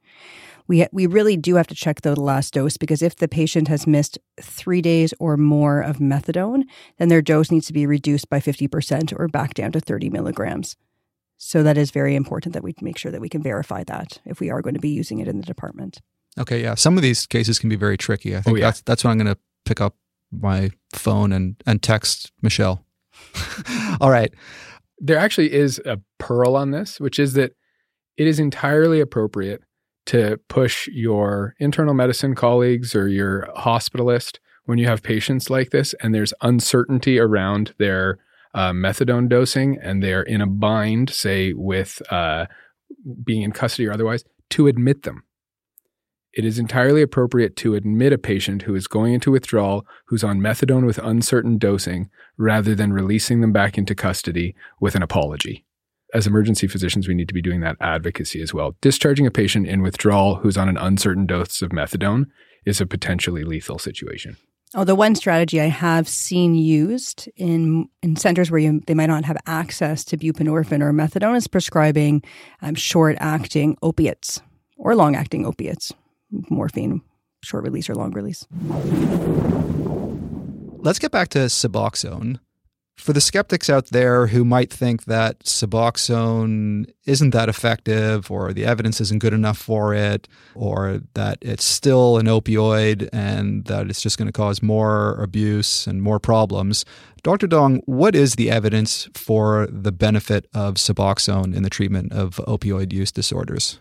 we 0.70 0.86
we 0.92 1.06
really 1.06 1.36
do 1.36 1.56
have 1.56 1.66
to 1.66 1.74
check 1.74 2.02
the 2.02 2.18
last 2.18 2.54
dose 2.54 2.76
because 2.76 3.02
if 3.02 3.16
the 3.16 3.26
patient 3.26 3.66
has 3.66 3.88
missed 3.88 4.20
three 4.40 4.80
days 4.80 5.12
or 5.18 5.36
more 5.36 5.80
of 5.80 5.96
methadone, 5.96 6.62
then 6.96 7.08
their 7.08 7.20
dose 7.20 7.50
needs 7.50 7.66
to 7.66 7.72
be 7.72 7.86
reduced 7.86 8.30
by 8.30 8.38
fifty 8.38 8.68
percent 8.68 9.12
or 9.16 9.26
back 9.26 9.54
down 9.54 9.72
to 9.72 9.80
thirty 9.80 10.08
milligrams. 10.08 10.76
So 11.38 11.64
that 11.64 11.76
is 11.76 11.90
very 11.90 12.14
important 12.14 12.52
that 12.52 12.62
we 12.62 12.72
make 12.80 12.98
sure 12.98 13.10
that 13.10 13.20
we 13.20 13.28
can 13.28 13.42
verify 13.42 13.82
that 13.84 14.20
if 14.24 14.38
we 14.38 14.48
are 14.48 14.62
going 14.62 14.74
to 14.74 14.80
be 14.80 14.90
using 14.90 15.18
it 15.18 15.26
in 15.26 15.38
the 15.38 15.46
department. 15.46 16.00
Okay, 16.38 16.62
yeah. 16.62 16.76
Some 16.76 16.96
of 16.96 17.02
these 17.02 17.26
cases 17.26 17.58
can 17.58 17.68
be 17.68 17.76
very 17.76 17.96
tricky. 17.96 18.36
I 18.36 18.40
think 18.40 18.54
oh, 18.54 18.60
yeah. 18.60 18.66
that's 18.66 18.82
that's 18.82 19.02
when 19.02 19.10
I'm 19.10 19.18
going 19.18 19.34
to 19.34 19.40
pick 19.64 19.80
up 19.80 19.96
my 20.30 20.70
phone 20.94 21.32
and 21.32 21.56
and 21.66 21.82
text 21.82 22.30
Michelle. 22.42 22.84
All 24.00 24.10
right. 24.10 24.32
There 24.98 25.18
actually 25.18 25.52
is 25.52 25.80
a 25.84 25.98
pearl 26.18 26.54
on 26.54 26.70
this, 26.70 27.00
which 27.00 27.18
is 27.18 27.32
that 27.32 27.56
it 28.16 28.28
is 28.28 28.38
entirely 28.38 29.00
appropriate 29.00 29.64
to 30.10 30.40
push 30.48 30.88
your 30.88 31.54
internal 31.60 31.94
medicine 31.94 32.34
colleagues 32.34 32.96
or 32.96 33.06
your 33.06 33.46
hospitalist 33.56 34.40
when 34.64 34.76
you 34.76 34.84
have 34.84 35.04
patients 35.04 35.48
like 35.48 35.70
this 35.70 35.94
and 36.02 36.12
there's 36.12 36.34
uncertainty 36.40 37.16
around 37.16 37.72
their 37.78 38.18
uh, 38.52 38.72
methadone 38.72 39.28
dosing 39.28 39.78
and 39.80 40.02
they're 40.02 40.24
in 40.24 40.40
a 40.40 40.48
bind, 40.48 41.10
say, 41.10 41.52
with 41.52 42.02
uh, 42.10 42.46
being 43.24 43.42
in 43.42 43.52
custody 43.52 43.86
or 43.86 43.92
otherwise, 43.92 44.24
to 44.48 44.66
admit 44.66 45.04
them. 45.04 45.22
It 46.32 46.44
is 46.44 46.58
entirely 46.58 47.02
appropriate 47.02 47.54
to 47.58 47.76
admit 47.76 48.12
a 48.12 48.18
patient 48.18 48.62
who 48.62 48.74
is 48.74 48.88
going 48.88 49.14
into 49.14 49.30
withdrawal, 49.30 49.86
who's 50.06 50.24
on 50.24 50.40
methadone 50.40 50.86
with 50.86 50.98
uncertain 50.98 51.56
dosing, 51.56 52.10
rather 52.36 52.74
than 52.74 52.92
releasing 52.92 53.42
them 53.42 53.52
back 53.52 53.78
into 53.78 53.94
custody 53.94 54.56
with 54.80 54.96
an 54.96 55.04
apology 55.04 55.64
as 56.14 56.26
emergency 56.26 56.66
physicians, 56.66 57.08
we 57.08 57.14
need 57.14 57.28
to 57.28 57.34
be 57.34 57.42
doing 57.42 57.60
that 57.60 57.76
advocacy 57.80 58.42
as 58.42 58.52
well. 58.52 58.76
Discharging 58.80 59.26
a 59.26 59.30
patient 59.30 59.66
in 59.66 59.82
withdrawal 59.82 60.36
who's 60.36 60.56
on 60.56 60.68
an 60.68 60.76
uncertain 60.76 61.26
dose 61.26 61.62
of 61.62 61.70
methadone 61.70 62.26
is 62.66 62.80
a 62.80 62.86
potentially 62.86 63.44
lethal 63.44 63.78
situation. 63.78 64.36
Oh, 64.74 64.84
the 64.84 64.94
one 64.94 65.16
strategy 65.16 65.60
I 65.60 65.66
have 65.66 66.08
seen 66.08 66.54
used 66.54 67.28
in 67.36 67.88
in 68.02 68.14
centers 68.14 68.52
where 68.52 68.60
you, 68.60 68.80
they 68.86 68.94
might 68.94 69.06
not 69.06 69.24
have 69.24 69.36
access 69.46 70.04
to 70.04 70.16
buprenorphine 70.16 70.80
or 70.80 70.92
methadone 70.92 71.36
is 71.36 71.48
prescribing 71.48 72.22
um, 72.62 72.76
short 72.76 73.16
acting 73.18 73.76
opiates 73.82 74.40
or 74.76 74.94
long 74.94 75.16
acting 75.16 75.44
opiates, 75.44 75.92
morphine, 76.50 77.02
short 77.42 77.64
release 77.64 77.90
or 77.90 77.96
long 77.96 78.12
release. 78.12 78.46
Let's 80.82 81.00
get 81.00 81.10
back 81.10 81.30
to 81.30 81.40
Suboxone. 81.40 82.38
For 83.00 83.14
the 83.14 83.20
skeptics 83.20 83.70
out 83.70 83.86
there 83.86 84.26
who 84.26 84.44
might 84.44 84.70
think 84.70 85.04
that 85.04 85.40
Suboxone 85.40 86.92
isn't 87.06 87.30
that 87.30 87.48
effective, 87.48 88.30
or 88.30 88.52
the 88.52 88.66
evidence 88.66 89.00
isn't 89.00 89.20
good 89.20 89.32
enough 89.32 89.56
for 89.56 89.94
it, 89.94 90.28
or 90.54 91.00
that 91.14 91.38
it's 91.40 91.64
still 91.64 92.18
an 92.18 92.26
opioid 92.26 93.08
and 93.10 93.64
that 93.64 93.88
it's 93.88 94.02
just 94.02 94.18
going 94.18 94.26
to 94.26 94.32
cause 94.32 94.62
more 94.62 95.14
abuse 95.14 95.86
and 95.86 96.02
more 96.02 96.20
problems, 96.20 96.84
Dr. 97.22 97.46
Dong, 97.46 97.82
what 97.84 98.14
is 98.14 98.36
the 98.36 98.50
evidence 98.50 99.08
for 99.14 99.66
the 99.70 99.92
benefit 99.92 100.46
of 100.54 100.74
Suboxone 100.74 101.54
in 101.54 101.62
the 101.62 101.70
treatment 101.70 102.12
of 102.12 102.36
opioid 102.46 102.92
use 102.92 103.12
disorders? 103.12 103.78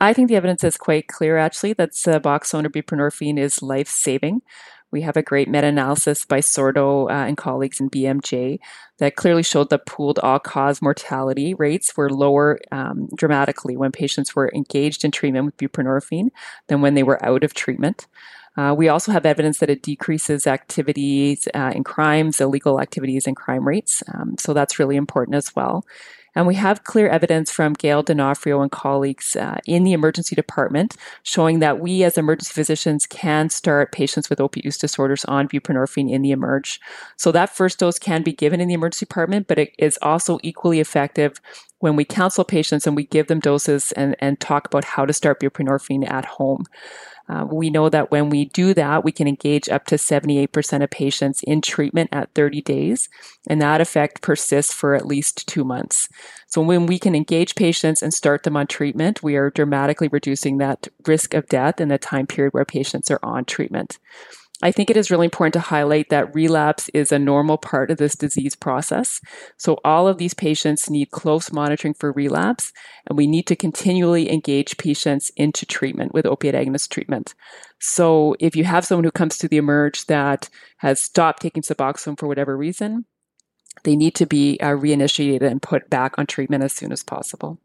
I 0.00 0.12
think 0.12 0.28
the 0.28 0.36
evidence 0.36 0.62
is 0.62 0.76
quite 0.76 1.08
clear, 1.08 1.36
actually, 1.36 1.72
that 1.74 1.90
Suboxone 1.90 2.64
or 2.64 2.70
buprenorphine 2.70 3.38
is 3.38 3.62
life 3.62 3.88
saving. 3.88 4.42
We 4.90 5.02
have 5.02 5.16
a 5.16 5.22
great 5.22 5.48
meta 5.48 5.66
analysis 5.66 6.24
by 6.24 6.40
Sordo 6.40 7.10
uh, 7.10 7.26
and 7.26 7.36
colleagues 7.36 7.80
in 7.80 7.90
BMJ 7.90 8.58
that 8.98 9.16
clearly 9.16 9.42
showed 9.42 9.70
that 9.70 9.86
pooled 9.86 10.18
all 10.18 10.38
cause 10.38 10.80
mortality 10.80 11.54
rates 11.54 11.96
were 11.96 12.10
lower 12.10 12.58
um, 12.72 13.08
dramatically 13.14 13.76
when 13.76 13.92
patients 13.92 14.34
were 14.34 14.50
engaged 14.54 15.04
in 15.04 15.10
treatment 15.10 15.44
with 15.44 15.56
buprenorphine 15.56 16.28
than 16.68 16.80
when 16.80 16.94
they 16.94 17.02
were 17.02 17.24
out 17.24 17.44
of 17.44 17.54
treatment. 17.54 18.06
Uh, 18.56 18.74
we 18.76 18.88
also 18.88 19.12
have 19.12 19.24
evidence 19.24 19.58
that 19.58 19.70
it 19.70 19.82
decreases 19.82 20.46
activities 20.46 21.46
uh, 21.54 21.72
in 21.74 21.84
crimes, 21.84 22.40
illegal 22.40 22.80
activities, 22.80 23.24
and 23.26 23.36
crime 23.36 23.66
rates. 23.66 24.02
Um, 24.12 24.36
so 24.36 24.52
that's 24.52 24.80
really 24.80 24.96
important 24.96 25.36
as 25.36 25.54
well. 25.54 25.84
And 26.34 26.46
we 26.46 26.54
have 26.54 26.84
clear 26.84 27.08
evidence 27.08 27.50
from 27.50 27.72
Gail 27.72 28.02
D'Onofrio 28.02 28.60
and 28.60 28.70
colleagues 28.70 29.36
uh, 29.36 29.58
in 29.66 29.84
the 29.84 29.92
emergency 29.92 30.36
department 30.36 30.96
showing 31.22 31.58
that 31.58 31.80
we 31.80 32.04
as 32.04 32.18
emergency 32.18 32.52
physicians 32.52 33.06
can 33.06 33.50
start 33.50 33.92
patients 33.92 34.30
with 34.30 34.40
opiate 34.40 34.64
use 34.64 34.78
disorders 34.78 35.24
on 35.24 35.48
buprenorphine 35.48 36.10
in 36.10 36.22
the 36.22 36.30
emerge. 36.30 36.80
So 37.16 37.32
that 37.32 37.54
first 37.54 37.78
dose 37.78 37.98
can 37.98 38.22
be 38.22 38.32
given 38.32 38.60
in 38.60 38.68
the 38.68 38.74
emergency 38.74 39.06
department, 39.06 39.48
but 39.48 39.58
it 39.58 39.74
is 39.78 39.98
also 40.02 40.38
equally 40.42 40.80
effective 40.80 41.40
when 41.80 41.96
we 41.96 42.04
counsel 42.04 42.44
patients 42.44 42.86
and 42.86 42.96
we 42.96 43.04
give 43.04 43.28
them 43.28 43.40
doses 43.40 43.92
and, 43.92 44.16
and 44.18 44.40
talk 44.40 44.66
about 44.66 44.84
how 44.84 45.06
to 45.06 45.12
start 45.12 45.40
buprenorphine 45.40 46.08
at 46.10 46.24
home. 46.24 46.64
Uh, 47.28 47.46
we 47.50 47.68
know 47.68 47.88
that 47.88 48.10
when 48.10 48.30
we 48.30 48.46
do 48.46 48.72
that, 48.74 49.04
we 49.04 49.12
can 49.12 49.28
engage 49.28 49.68
up 49.68 49.84
to 49.86 49.96
78% 49.96 50.82
of 50.82 50.90
patients 50.90 51.42
in 51.42 51.60
treatment 51.60 52.08
at 52.12 52.32
30 52.34 52.62
days, 52.62 53.08
and 53.46 53.60
that 53.60 53.80
effect 53.80 54.22
persists 54.22 54.72
for 54.72 54.94
at 54.94 55.06
least 55.06 55.46
two 55.46 55.64
months. 55.64 56.08
So 56.46 56.62
when 56.62 56.86
we 56.86 56.98
can 56.98 57.14
engage 57.14 57.54
patients 57.54 58.02
and 58.02 58.14
start 58.14 58.44
them 58.44 58.56
on 58.56 58.66
treatment, 58.66 59.22
we 59.22 59.36
are 59.36 59.50
dramatically 59.50 60.08
reducing 60.08 60.58
that 60.58 60.88
risk 61.06 61.34
of 61.34 61.48
death 61.48 61.80
in 61.80 61.88
the 61.88 61.98
time 61.98 62.26
period 62.26 62.54
where 62.54 62.64
patients 62.64 63.10
are 63.10 63.20
on 63.22 63.44
treatment. 63.44 63.98
I 64.60 64.72
think 64.72 64.90
it 64.90 64.96
is 64.96 65.10
really 65.10 65.26
important 65.26 65.52
to 65.52 65.60
highlight 65.60 66.08
that 66.08 66.34
relapse 66.34 66.88
is 66.88 67.12
a 67.12 67.18
normal 67.18 67.58
part 67.58 67.92
of 67.92 67.98
this 67.98 68.16
disease 68.16 68.56
process. 68.56 69.20
So 69.56 69.78
all 69.84 70.08
of 70.08 70.18
these 70.18 70.34
patients 70.34 70.90
need 70.90 71.12
close 71.12 71.52
monitoring 71.52 71.94
for 71.94 72.10
relapse, 72.10 72.72
and 73.06 73.16
we 73.16 73.28
need 73.28 73.46
to 73.46 73.56
continually 73.56 74.30
engage 74.32 74.76
patients 74.76 75.30
into 75.36 75.64
treatment 75.64 76.12
with 76.12 76.26
opiate 76.26 76.56
agonist 76.56 76.88
treatment. 76.88 77.34
So 77.78 78.34
if 78.40 78.56
you 78.56 78.64
have 78.64 78.84
someone 78.84 79.04
who 79.04 79.12
comes 79.12 79.38
to 79.38 79.48
the 79.48 79.58
emerge 79.58 80.06
that 80.06 80.48
has 80.78 81.00
stopped 81.00 81.40
taking 81.40 81.62
Suboxone 81.62 82.18
for 82.18 82.26
whatever 82.26 82.56
reason, 82.56 83.04
they 83.84 83.94
need 83.94 84.16
to 84.16 84.26
be 84.26 84.58
uh, 84.60 84.70
reinitiated 84.70 85.48
and 85.48 85.62
put 85.62 85.88
back 85.88 86.18
on 86.18 86.26
treatment 86.26 86.64
as 86.64 86.72
soon 86.72 86.90
as 86.90 87.04
possible. 87.04 87.60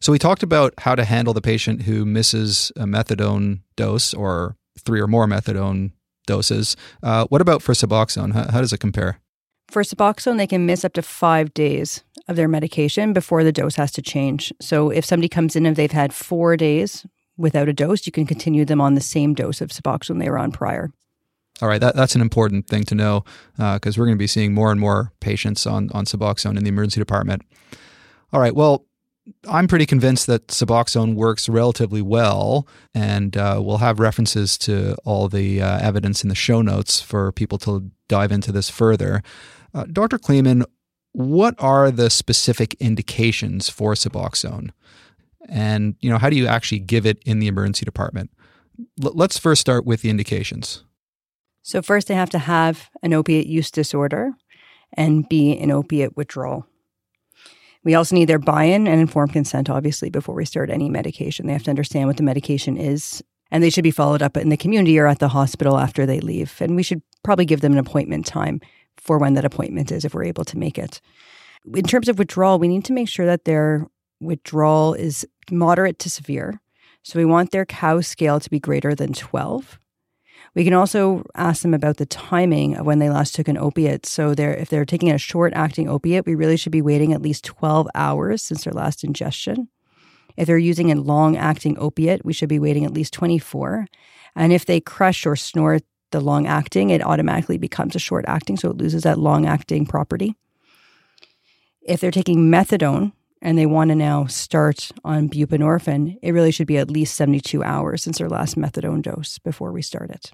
So 0.00 0.12
we 0.12 0.18
talked 0.18 0.42
about 0.42 0.74
how 0.78 0.94
to 0.94 1.04
handle 1.04 1.32
the 1.32 1.40
patient 1.40 1.82
who 1.82 2.04
misses 2.04 2.72
a 2.76 2.84
methadone 2.84 3.60
dose 3.76 4.12
or 4.12 4.56
three 4.78 5.00
or 5.00 5.06
more 5.06 5.26
methadone 5.26 5.92
doses. 6.30 6.76
Uh, 7.02 7.26
what 7.30 7.40
about 7.40 7.60
for 7.62 7.74
Suboxone? 7.74 8.32
How, 8.32 8.44
how 8.52 8.60
does 8.60 8.72
it 8.72 8.78
compare? 8.78 9.20
For 9.68 9.82
Suboxone, 9.82 10.38
they 10.38 10.46
can 10.46 10.66
miss 10.66 10.84
up 10.84 10.94
to 10.94 11.02
five 11.02 11.52
days 11.54 12.04
of 12.28 12.36
their 12.36 12.48
medication 12.48 13.12
before 13.12 13.42
the 13.44 13.52
dose 13.52 13.76
has 13.76 13.92
to 13.92 14.02
change. 14.02 14.52
So 14.60 14.90
if 14.90 15.04
somebody 15.04 15.28
comes 15.28 15.56
in 15.56 15.66
and 15.66 15.76
they've 15.76 15.90
had 16.02 16.12
four 16.12 16.56
days 16.56 17.06
without 17.36 17.68
a 17.68 17.72
dose, 17.72 18.06
you 18.06 18.12
can 18.12 18.26
continue 18.26 18.64
them 18.64 18.80
on 18.80 18.94
the 18.94 19.00
same 19.00 19.34
dose 19.34 19.60
of 19.60 19.70
Suboxone 19.70 20.18
they 20.20 20.30
were 20.30 20.38
on 20.38 20.52
prior. 20.52 20.90
All 21.62 21.68
right, 21.68 21.80
that, 21.80 21.94
that's 21.94 22.14
an 22.14 22.20
important 22.20 22.68
thing 22.68 22.84
to 22.84 22.94
know 22.94 23.24
because 23.56 23.96
uh, 23.96 23.98
we're 23.98 24.06
going 24.06 24.16
to 24.16 24.24
be 24.24 24.26
seeing 24.26 24.54
more 24.54 24.70
and 24.70 24.80
more 24.80 25.12
patients 25.20 25.66
on, 25.66 25.90
on 25.92 26.04
Suboxone 26.04 26.56
in 26.56 26.64
the 26.64 26.68
emergency 26.68 27.00
department. 27.00 27.42
All 28.32 28.40
right, 28.40 28.54
well, 28.54 28.86
I'm 29.48 29.68
pretty 29.68 29.86
convinced 29.86 30.26
that 30.26 30.48
Suboxone 30.48 31.14
works 31.14 31.48
relatively 31.48 32.02
well, 32.02 32.66
and 32.94 33.36
uh, 33.36 33.60
we'll 33.62 33.78
have 33.78 34.00
references 34.00 34.58
to 34.58 34.96
all 35.04 35.28
the 35.28 35.62
uh, 35.62 35.78
evidence 35.80 36.22
in 36.22 36.28
the 36.28 36.34
show 36.34 36.62
notes 36.62 37.00
for 37.00 37.32
people 37.32 37.58
to 37.58 37.90
dive 38.08 38.32
into 38.32 38.52
this 38.52 38.70
further. 38.70 39.22
Uh, 39.74 39.84
Dr. 39.84 40.18
Klaiman, 40.18 40.64
what 41.12 41.54
are 41.58 41.90
the 41.90 42.10
specific 42.10 42.74
indications 42.74 43.68
for 43.68 43.94
Suboxone? 43.94 44.70
And, 45.48 45.96
you 46.00 46.10
know, 46.10 46.18
how 46.18 46.30
do 46.30 46.36
you 46.36 46.46
actually 46.46 46.80
give 46.80 47.06
it 47.06 47.18
in 47.24 47.40
the 47.40 47.48
emergency 47.48 47.84
department? 47.84 48.30
L- 49.02 49.12
let's 49.14 49.38
first 49.38 49.60
start 49.60 49.84
with 49.84 50.02
the 50.02 50.10
indications. 50.10 50.84
So, 51.62 51.82
first, 51.82 52.08
they 52.08 52.14
have 52.14 52.30
to 52.30 52.38
have 52.38 52.90
an 53.02 53.12
opiate 53.12 53.46
use 53.46 53.70
disorder 53.70 54.32
and 54.94 55.28
be 55.28 55.52
in 55.52 55.70
opiate 55.70 56.16
withdrawal. 56.16 56.66
We 57.84 57.94
also 57.94 58.14
need 58.14 58.28
their 58.28 58.38
buy 58.38 58.64
in 58.64 58.86
and 58.86 59.00
informed 59.00 59.32
consent, 59.32 59.70
obviously, 59.70 60.10
before 60.10 60.34
we 60.34 60.44
start 60.44 60.70
any 60.70 60.90
medication. 60.90 61.46
They 61.46 61.52
have 61.54 61.62
to 61.64 61.70
understand 61.70 62.08
what 62.08 62.18
the 62.18 62.22
medication 62.22 62.76
is, 62.76 63.22
and 63.50 63.62
they 63.62 63.70
should 63.70 63.84
be 63.84 63.90
followed 63.90 64.22
up 64.22 64.36
in 64.36 64.50
the 64.50 64.56
community 64.56 64.98
or 64.98 65.06
at 65.06 65.18
the 65.18 65.28
hospital 65.28 65.78
after 65.78 66.04
they 66.04 66.20
leave. 66.20 66.60
And 66.60 66.76
we 66.76 66.82
should 66.82 67.02
probably 67.22 67.46
give 67.46 67.62
them 67.62 67.72
an 67.72 67.78
appointment 67.78 68.26
time 68.26 68.60
for 68.98 69.18
when 69.18 69.34
that 69.34 69.46
appointment 69.46 69.90
is 69.90 70.04
if 70.04 70.14
we're 70.14 70.24
able 70.24 70.44
to 70.44 70.58
make 70.58 70.78
it. 70.78 71.00
In 71.74 71.84
terms 71.84 72.08
of 72.08 72.18
withdrawal, 72.18 72.58
we 72.58 72.68
need 72.68 72.84
to 72.86 72.92
make 72.92 73.08
sure 73.08 73.26
that 73.26 73.44
their 73.44 73.86
withdrawal 74.20 74.94
is 74.94 75.26
moderate 75.50 75.98
to 76.00 76.10
severe. 76.10 76.60
So 77.02 77.18
we 77.18 77.24
want 77.24 77.50
their 77.50 77.64
cow 77.64 78.00
scale 78.02 78.40
to 78.40 78.50
be 78.50 78.60
greater 78.60 78.94
than 78.94 79.14
12. 79.14 79.78
We 80.54 80.64
can 80.64 80.74
also 80.74 81.24
ask 81.36 81.62
them 81.62 81.74
about 81.74 81.98
the 81.98 82.06
timing 82.06 82.76
of 82.76 82.86
when 82.86 82.98
they 82.98 83.08
last 83.08 83.34
took 83.34 83.48
an 83.48 83.56
opiate. 83.56 84.04
So 84.04 84.34
they're, 84.34 84.54
if 84.54 84.68
they're 84.68 84.84
taking 84.84 85.10
a 85.10 85.18
short 85.18 85.52
acting 85.54 85.88
opiate, 85.88 86.26
we 86.26 86.34
really 86.34 86.56
should 86.56 86.72
be 86.72 86.82
waiting 86.82 87.12
at 87.12 87.22
least 87.22 87.44
12 87.44 87.88
hours 87.94 88.42
since 88.42 88.64
their 88.64 88.72
last 88.72 89.04
ingestion. 89.04 89.68
If 90.36 90.46
they're 90.46 90.58
using 90.58 90.90
a 90.90 91.00
long 91.00 91.36
acting 91.36 91.78
opiate, 91.78 92.24
we 92.24 92.32
should 92.32 92.48
be 92.48 92.58
waiting 92.58 92.84
at 92.84 92.94
least 92.94 93.12
24. 93.12 93.86
And 94.34 94.52
if 94.52 94.64
they 94.64 94.80
crush 94.80 95.26
or 95.26 95.36
snort 95.36 95.82
the 96.10 96.20
long 96.20 96.46
acting, 96.46 96.90
it 96.90 97.04
automatically 97.04 97.58
becomes 97.58 97.94
a 97.94 98.00
short 98.00 98.24
acting, 98.26 98.56
so 98.56 98.70
it 98.70 98.76
loses 98.76 99.04
that 99.04 99.18
long 99.18 99.46
acting 99.46 99.86
property. 99.86 100.34
If 101.82 102.00
they're 102.00 102.10
taking 102.10 102.50
methadone 102.50 103.12
and 103.42 103.58
they 103.58 103.66
want 103.66 103.90
to 103.90 103.94
now 103.94 104.26
start 104.26 104.90
on 105.04 105.28
buprenorphine, 105.28 106.16
it 106.22 106.32
really 106.32 106.50
should 106.50 106.66
be 106.66 106.78
at 106.78 106.90
least 106.90 107.16
72 107.16 107.62
hours 107.62 108.02
since 108.02 108.18
their 108.18 108.28
last 108.28 108.56
methadone 108.56 109.02
dose 109.02 109.38
before 109.38 109.72
we 109.72 109.82
start 109.82 110.10
it. 110.10 110.32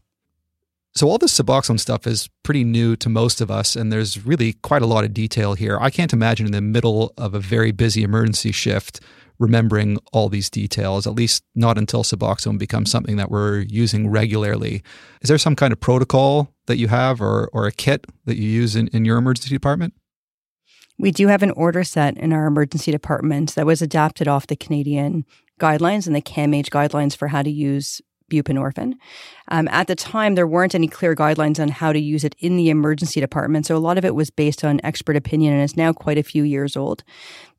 So 0.95 1.11
all 1.11 1.19
this 1.19 1.39
Suboxone 1.39 1.79
stuff 1.79 2.07
is 2.07 2.31
pretty 2.43 2.65
new 2.65 2.97
to 2.97 3.11
most 3.11 3.43
of 3.43 3.51
us, 3.51 3.77
and 3.77 3.93
there's 3.93 4.25
really 4.25 4.55
quite 4.55 4.81
a 4.81 4.87
lot 4.87 5.05
of 5.05 5.13
detail 5.13 5.53
here. 5.53 5.77
I 5.79 5.91
can't 5.91 6.15
imagine 6.15 6.47
in 6.47 6.53
the 6.53 6.63
middle 6.63 7.13
of 7.19 7.35
a 7.35 7.39
very 7.39 7.71
busy 7.71 8.03
emergency 8.03 8.51
shift 8.51 9.01
remembering 9.39 9.99
all 10.15 10.31
these 10.31 10.49
details, 10.49 11.07
at 11.07 11.15
least 11.15 11.45
not 11.55 11.77
until 11.77 12.03
Suboxone 12.03 12.59
becomes 12.59 12.91
something 12.91 13.17
that 13.17 13.31
we're 13.31 13.61
using 13.69 14.09
regularly. 14.09 14.83
Is 15.21 15.29
there 15.29 15.37
some 15.37 15.55
kind 15.55 15.73
of 15.73 15.81
protocol 15.81 16.55
that 16.65 16.79
you 16.79 16.89
have 16.89 17.21
or, 17.21 17.51
or 17.53 17.67
a 17.67 17.73
kit 17.73 18.07
that 18.25 18.39
you 18.39 18.49
use 18.49 18.75
in, 18.75 18.89
in 18.89 19.05
your 19.05 19.19
emergency 19.19 19.51
department? 19.51 19.93
We 20.99 21.11
do 21.11 21.29
have 21.29 21.43
an 21.43 21.51
order 21.53 21.85
set 21.85 22.17
in 22.17 22.33
our 22.33 22.47
emergency 22.47 22.91
department 22.91 23.55
that 23.55 23.67
was 23.67 23.83
adapted 23.83 24.29
off 24.29 24.47
the 24.47 24.57
Canadian 24.57 25.25
guidelines 25.61 26.07
and 26.07 26.17
the 26.17 26.23
CAMH 26.23 26.69
guidelines 26.69 27.17
for 27.17 27.29
how 27.29 27.43
to 27.43 27.51
use 27.51 28.01
buprenorphine. 28.31 28.95
Um, 29.49 29.69
at 29.69 29.87
the 29.87 29.95
time, 29.95 30.35
there 30.35 30.47
weren't 30.47 30.75
any 30.75 30.89
clear 30.89 31.15
guidelines 31.15 31.61
on 31.61 31.69
how 31.69 31.93
to 31.93 31.99
use 31.99 32.25
it 32.25 32.35
in 32.39 32.57
the 32.57 32.71
emergency 32.71 33.21
department. 33.21 33.67
So 33.67 33.77
a 33.77 33.79
lot 33.79 33.99
of 33.99 34.05
it 34.05 34.15
was 34.15 34.31
based 34.31 34.65
on 34.65 34.81
expert 34.83 35.17
opinion 35.17 35.55
and 35.55 35.63
it's 35.63 35.77
now 35.77 35.93
quite 35.93 36.19
a 36.19 36.23
few 36.23 36.43
years 36.43 36.77
old. 36.77 37.05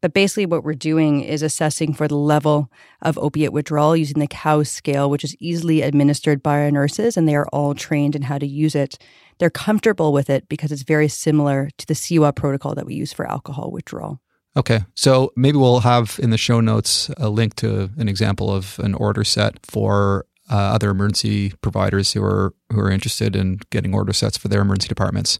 But 0.02 0.14
basically, 0.14 0.46
what 0.46 0.64
we're 0.64 0.74
doing 0.74 1.22
is 1.22 1.42
assessing 1.42 1.94
for 1.94 2.08
the 2.08 2.16
level 2.16 2.72
of 3.02 3.18
opiate 3.18 3.54
withdrawal 3.54 3.98
using 3.98 4.20
the 4.20 4.28
COWS 4.28 4.70
scale, 4.70 5.10
which 5.10 5.24
is 5.24 5.36
easily 5.40 5.82
administered 5.82 6.44
by 6.44 6.62
our 6.62 6.72
nurses, 6.72 7.18
and 7.18 7.28
they 7.28 7.36
are 7.36 7.48
all 7.48 7.74
trained 7.74 8.16
in 8.16 8.24
how 8.24 8.38
to 8.38 8.46
use 8.46 8.76
it. 8.76 9.00
They're 9.40 9.50
comfortable 9.50 10.14
with 10.14 10.30
it 10.30 10.48
because 10.50 10.72
it's 10.72 10.84
very 10.84 11.08
similar 11.08 11.70
to 11.78 11.88
the 11.88 11.96
CIWA 11.96 12.36
protocol 12.36 12.76
that 12.76 12.86
we 12.86 12.94
use 12.94 13.12
for 13.12 13.30
alcohol 13.30 13.72
withdrawal. 13.72 14.22
Okay. 14.56 14.82
So 14.96 15.32
maybe 15.36 15.58
we'll 15.58 15.82
have 15.82 16.20
in 16.22 16.32
the 16.32 16.38
show 16.38 16.60
notes 16.60 17.10
a 17.18 17.30
link 17.30 17.56
to 17.58 17.92
an 17.98 18.10
example 18.10 18.52
of 18.54 18.80
an 18.80 18.96
order 18.96 19.24
set 19.24 19.64
for 19.64 20.26
uh, 20.50 20.56
other 20.56 20.90
emergency 20.90 21.54
providers 21.62 22.14
who 22.14 22.24
are 22.24 22.54
who 22.72 22.80
are 22.80 22.92
interested 22.92 23.36
in 23.36 23.60
getting 23.70 23.94
order 23.94 24.14
sets 24.14 24.38
for 24.38 24.48
their 24.48 24.62
emergency 24.62 24.88
departments. 24.88 25.40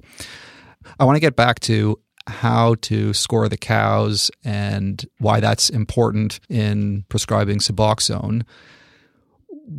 I 1.00 1.06
want 1.06 1.16
to 1.16 1.22
get 1.22 1.36
back 1.36 1.60
to 1.62 2.00
how 2.28 2.76
to 2.82 3.14
score 3.14 3.48
the 3.48 3.58
COWS 3.58 4.30
and 4.44 5.06
why 5.20 5.40
that's 5.40 5.70
important 5.70 6.40
in 6.50 7.06
prescribing 7.10 7.60
Suboxone. 7.60 8.44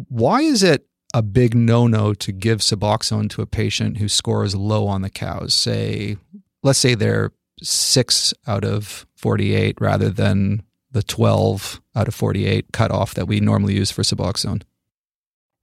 Why 0.08 0.40
is 0.40 0.62
it 0.62 0.86
a 1.14 1.22
big 1.22 1.54
no-no 1.54 2.14
to 2.14 2.32
give 2.32 2.60
Suboxone 2.60 3.30
to 3.30 3.42
a 3.42 3.46
patient 3.46 3.98
who 3.98 4.08
scores 4.08 4.54
low 4.54 4.86
on 4.86 5.02
the 5.02 5.10
COWS? 5.10 5.54
Say, 5.54 6.16
let's 6.62 6.78
say 6.78 6.94
they're 6.94 7.32
six 7.62 8.32
out 8.46 8.64
of 8.64 9.06
48 9.16 9.78
rather 9.80 10.10
than 10.10 10.62
the 10.90 11.02
12 11.02 11.80
out 11.94 12.08
of 12.08 12.14
48 12.14 12.66
cutoff 12.72 13.14
that 13.14 13.28
we 13.28 13.40
normally 13.40 13.74
use 13.74 13.90
for 13.90 14.02
Suboxone. 14.02 14.62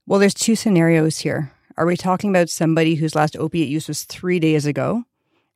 Well, 0.08 0.20
there's 0.20 0.34
two 0.34 0.54
scenarios 0.54 1.18
here. 1.18 1.50
Are 1.76 1.84
we 1.84 1.96
talking 1.96 2.30
about 2.30 2.48
somebody 2.48 2.94
whose 2.94 3.16
last 3.16 3.36
opiate 3.36 3.68
use 3.68 3.88
was 3.88 4.04
three 4.04 4.38
days 4.38 4.64
ago 4.64 5.02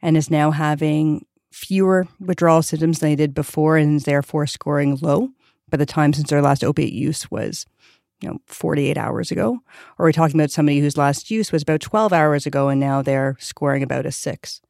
and 0.02 0.16
is 0.16 0.28
now 0.28 0.50
having 0.50 1.24
fewer 1.52 2.08
withdrawal 2.18 2.62
symptoms 2.62 2.98
than 2.98 3.10
they 3.10 3.16
did 3.16 3.32
before 3.32 3.76
and 3.76 3.96
is 3.96 4.04
therefore 4.04 4.48
scoring 4.48 4.98
low 5.00 5.28
by 5.68 5.76
the 5.76 5.86
time 5.86 6.12
since 6.12 6.30
their 6.30 6.42
last 6.42 6.64
opiate 6.64 6.92
use 6.92 7.30
was, 7.30 7.64
you 8.20 8.28
know, 8.28 8.38
48 8.46 8.98
hours 8.98 9.30
ago? 9.30 9.60
Or 9.98 10.04
are 10.04 10.06
we 10.06 10.12
talking 10.12 10.38
about 10.38 10.50
somebody 10.50 10.80
whose 10.80 10.96
last 10.96 11.30
use 11.30 11.52
was 11.52 11.62
about 11.62 11.80
12 11.80 12.12
hours 12.12 12.44
ago 12.44 12.68
and 12.68 12.80
now 12.80 13.02
they're 13.02 13.36
scoring 13.38 13.84
about 13.84 14.04
a 14.04 14.10
six? 14.10 14.60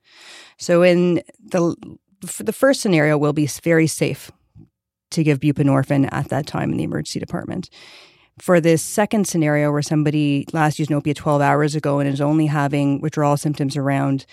So 0.58 0.82
in 0.82 1.22
the 1.42 1.74
the 2.38 2.52
first 2.52 2.82
scenario 2.82 3.16
will 3.16 3.32
be 3.32 3.46
very 3.46 3.86
safe 3.86 4.30
to 5.12 5.24
give 5.24 5.40
buprenorphine 5.40 6.06
at 6.12 6.28
that 6.28 6.46
time 6.46 6.70
in 6.70 6.76
the 6.76 6.84
emergency 6.84 7.18
department 7.18 7.70
for 8.38 8.60
this 8.60 8.82
second 8.82 9.26
scenario 9.26 9.70
where 9.70 9.82
somebody 9.82 10.46
last 10.52 10.78
used 10.78 10.90
an 10.90 10.96
opiate 10.96 11.16
12 11.16 11.42
hours 11.42 11.74
ago 11.74 11.98
and 11.98 12.08
is 12.08 12.20
only 12.20 12.46
having 12.46 13.00
withdrawal 13.00 13.36
symptoms 13.36 13.76
around 13.76 14.26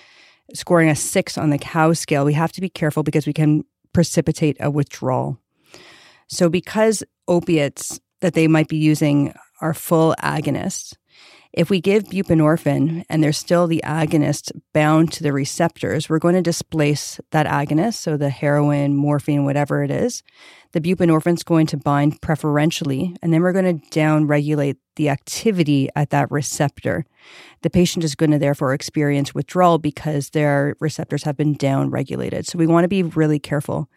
scoring 0.53 0.89
a 0.89 0.95
six 0.95 1.37
on 1.37 1.49
the 1.49 1.57
cow 1.57 1.93
scale, 1.93 2.25
we 2.25 2.33
have 2.33 2.51
to 2.53 2.61
be 2.61 2.69
careful 2.69 3.03
because 3.03 3.27
we 3.27 3.33
can 3.33 3.63
precipitate 3.93 4.57
a 4.59 4.71
withdrawal. 4.71 5.37
So, 6.27 6.49
because 6.49 7.03
opiates 7.27 7.99
that 8.21 8.33
they 8.33 8.47
might 8.47 8.67
be 8.67 8.77
using 8.77 9.33
are 9.61 9.73
full 9.73 10.15
agonists, 10.21 10.93
if 11.53 11.69
we 11.69 11.81
give 11.81 12.03
buprenorphine 12.03 13.03
and 13.09 13.23
there's 13.23 13.37
still 13.37 13.65
the 13.65 13.81
agonist 13.83 14.51
bound 14.73 15.11
to 15.13 15.23
the 15.23 15.33
receptors, 15.33 16.07
we're 16.07 16.19
going 16.19 16.35
to 16.35 16.41
displace 16.41 17.19
that 17.31 17.47
agonist, 17.47 17.95
so 17.95 18.15
the 18.15 18.29
heroin, 18.29 18.95
morphine, 18.95 19.43
whatever 19.43 19.83
it 19.83 19.89
is, 19.89 20.21
the 20.71 20.81
buprenorphine 20.81 21.35
is 21.35 21.43
going 21.43 21.67
to 21.67 21.77
bind 21.77 22.21
preferentially, 22.21 23.15
and 23.21 23.33
then 23.33 23.41
we're 23.41 23.53
going 23.53 23.79
to 23.79 23.89
downregulate 23.89 24.77
the 24.95 25.09
activity 25.09 25.89
at 25.95 26.09
that 26.09 26.29
receptor. 26.31 27.05
The 27.61 27.69
patient 27.69 28.03
is 28.03 28.15
going 28.15 28.31
to 28.31 28.39
therefore 28.39 28.73
experience 28.73 29.33
withdrawal 29.33 29.77
because 29.77 30.31
their 30.31 30.75
receptors 30.79 31.23
have 31.23 31.37
been 31.37 31.55
downregulated. 31.55 32.45
So 32.45 32.57
we 32.57 32.67
want 32.67 32.83
to 32.83 32.89
be 32.89 33.03
really 33.03 33.39
careful. 33.39 33.89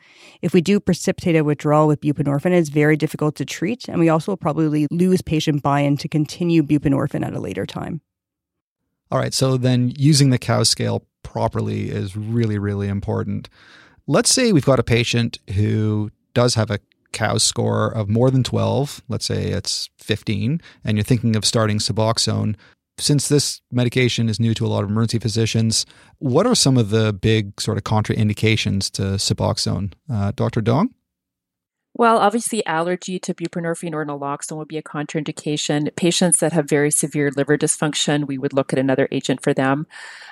If 0.42 0.52
we 0.52 0.60
do 0.60 0.78
precipitate 0.78 1.36
a 1.36 1.44
withdrawal 1.44 1.88
with 1.88 2.00
buprenorphine, 2.00 2.52
it's 2.52 2.68
very 2.68 2.96
difficult 2.96 3.34
to 3.36 3.44
treat, 3.44 3.88
and 3.88 3.98
we 3.98 4.08
also 4.08 4.32
will 4.32 4.36
probably 4.36 4.86
lose 4.90 5.22
patient 5.22 5.62
buy-in 5.62 5.96
to 5.98 6.08
continue 6.08 6.62
buprenorphine 6.62 7.24
at 7.26 7.34
a 7.34 7.40
later 7.40 7.66
time. 7.66 8.00
All 9.10 9.18
right, 9.18 9.34
so 9.34 9.56
then 9.56 9.92
using 9.96 10.30
the 10.30 10.38
COWS 10.38 10.68
scale 10.68 11.06
properly 11.22 11.90
is 11.90 12.16
really, 12.16 12.58
really 12.58 12.88
important. 12.88 13.48
Let's 14.06 14.30
say 14.30 14.52
we've 14.52 14.64
got 14.64 14.78
a 14.78 14.84
patient 14.84 15.38
who 15.54 16.10
does 16.34 16.54
have 16.54 16.70
a 16.70 16.80
COWS 17.12 17.42
score 17.42 17.88
of 17.88 18.08
more 18.08 18.30
than 18.30 18.42
12, 18.42 19.02
let's 19.08 19.26
say 19.26 19.46
it's 19.46 19.90
15, 19.98 20.60
and 20.84 20.96
you're 20.96 21.04
thinking 21.04 21.36
of 21.36 21.44
starting 21.44 21.78
Suboxone. 21.78 22.56
Since 22.98 23.28
this 23.28 23.62
medication 23.72 24.28
is 24.28 24.38
new 24.38 24.52
to 24.54 24.66
a 24.66 24.68
lot 24.68 24.84
of 24.84 24.90
emergency 24.90 25.18
physicians, 25.18 25.86
what 26.18 26.46
are 26.46 26.54
some 26.54 26.76
of 26.76 26.90
the 26.90 27.12
big 27.12 27.60
sort 27.60 27.78
of 27.78 27.84
contraindications 27.84 28.90
to 28.92 29.02
Suboxone? 29.16 29.92
Uh, 30.12 30.32
Dr. 30.36 30.60
Dong? 30.60 30.94
Well, 32.00 32.16
obviously, 32.16 32.64
allergy 32.64 33.18
to 33.18 33.34
buprenorphine 33.34 33.92
or 33.92 34.06
naloxone 34.06 34.56
would 34.56 34.68
be 34.68 34.78
a 34.78 34.82
contraindication. 34.82 35.94
Patients 35.96 36.38
that 36.38 36.54
have 36.54 36.66
very 36.66 36.90
severe 36.90 37.30
liver 37.36 37.58
dysfunction, 37.58 38.26
we 38.26 38.38
would 38.38 38.54
look 38.54 38.72
at 38.72 38.78
another 38.78 39.06
agent 39.12 39.42
for 39.42 39.52
them. 39.52 39.86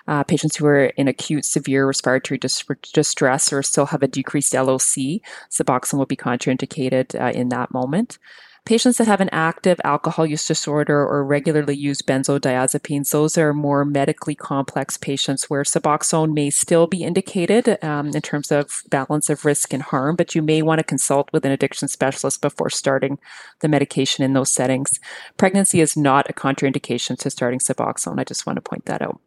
Uh, 0.06 0.24
patients 0.24 0.56
who 0.56 0.64
are 0.64 0.86
in 0.86 1.08
acute 1.08 1.44
severe 1.44 1.86
respiratory 1.86 2.38
dis- 2.38 2.64
distress 2.94 3.52
or 3.52 3.62
still 3.62 3.84
have 3.84 4.02
a 4.02 4.08
decreased 4.08 4.54
LOC, 4.54 5.20
Suboxone 5.50 5.98
would 5.98 6.08
be 6.08 6.16
contraindicated 6.16 7.14
uh, 7.20 7.38
in 7.38 7.50
that 7.50 7.70
moment. 7.70 8.18
Patients 8.64 8.98
that 8.98 9.06
have 9.06 9.20
an 9.20 9.30
active 9.32 9.80
alcohol 9.82 10.26
use 10.26 10.46
disorder 10.46 10.98
or 10.98 11.24
regularly 11.24 11.74
use 11.74 12.02
benzodiazepines, 12.02 13.10
those 13.10 13.38
are 13.38 13.54
more 13.54 13.84
medically 13.84 14.34
complex 14.34 14.96
patients 14.96 15.48
where 15.48 15.62
Suboxone 15.62 16.34
may 16.34 16.50
still 16.50 16.86
be 16.86 17.02
indicated 17.02 17.82
um, 17.82 18.08
in 18.08 18.20
terms 18.20 18.52
of 18.52 18.82
balance 18.90 19.30
of 19.30 19.44
risk 19.44 19.72
and 19.72 19.82
harm, 19.82 20.16
but 20.16 20.34
you 20.34 20.42
may 20.42 20.60
want 20.60 20.80
to 20.80 20.84
consult 20.84 21.30
with 21.32 21.44
an 21.46 21.52
addiction 21.52 21.88
specialist 21.88 22.42
before 22.42 22.70
starting 22.70 23.18
the 23.60 23.68
medication 23.68 24.24
in 24.24 24.34
those 24.34 24.52
settings. 24.52 25.00
Pregnancy 25.36 25.80
is 25.80 25.96
not 25.96 26.28
a 26.28 26.34
contraindication 26.34 27.18
to 27.18 27.30
starting 27.30 27.60
Suboxone. 27.60 28.20
I 28.20 28.24
just 28.24 28.46
want 28.46 28.56
to 28.56 28.62
point 28.62 28.84
that 28.84 29.02
out. 29.02 29.20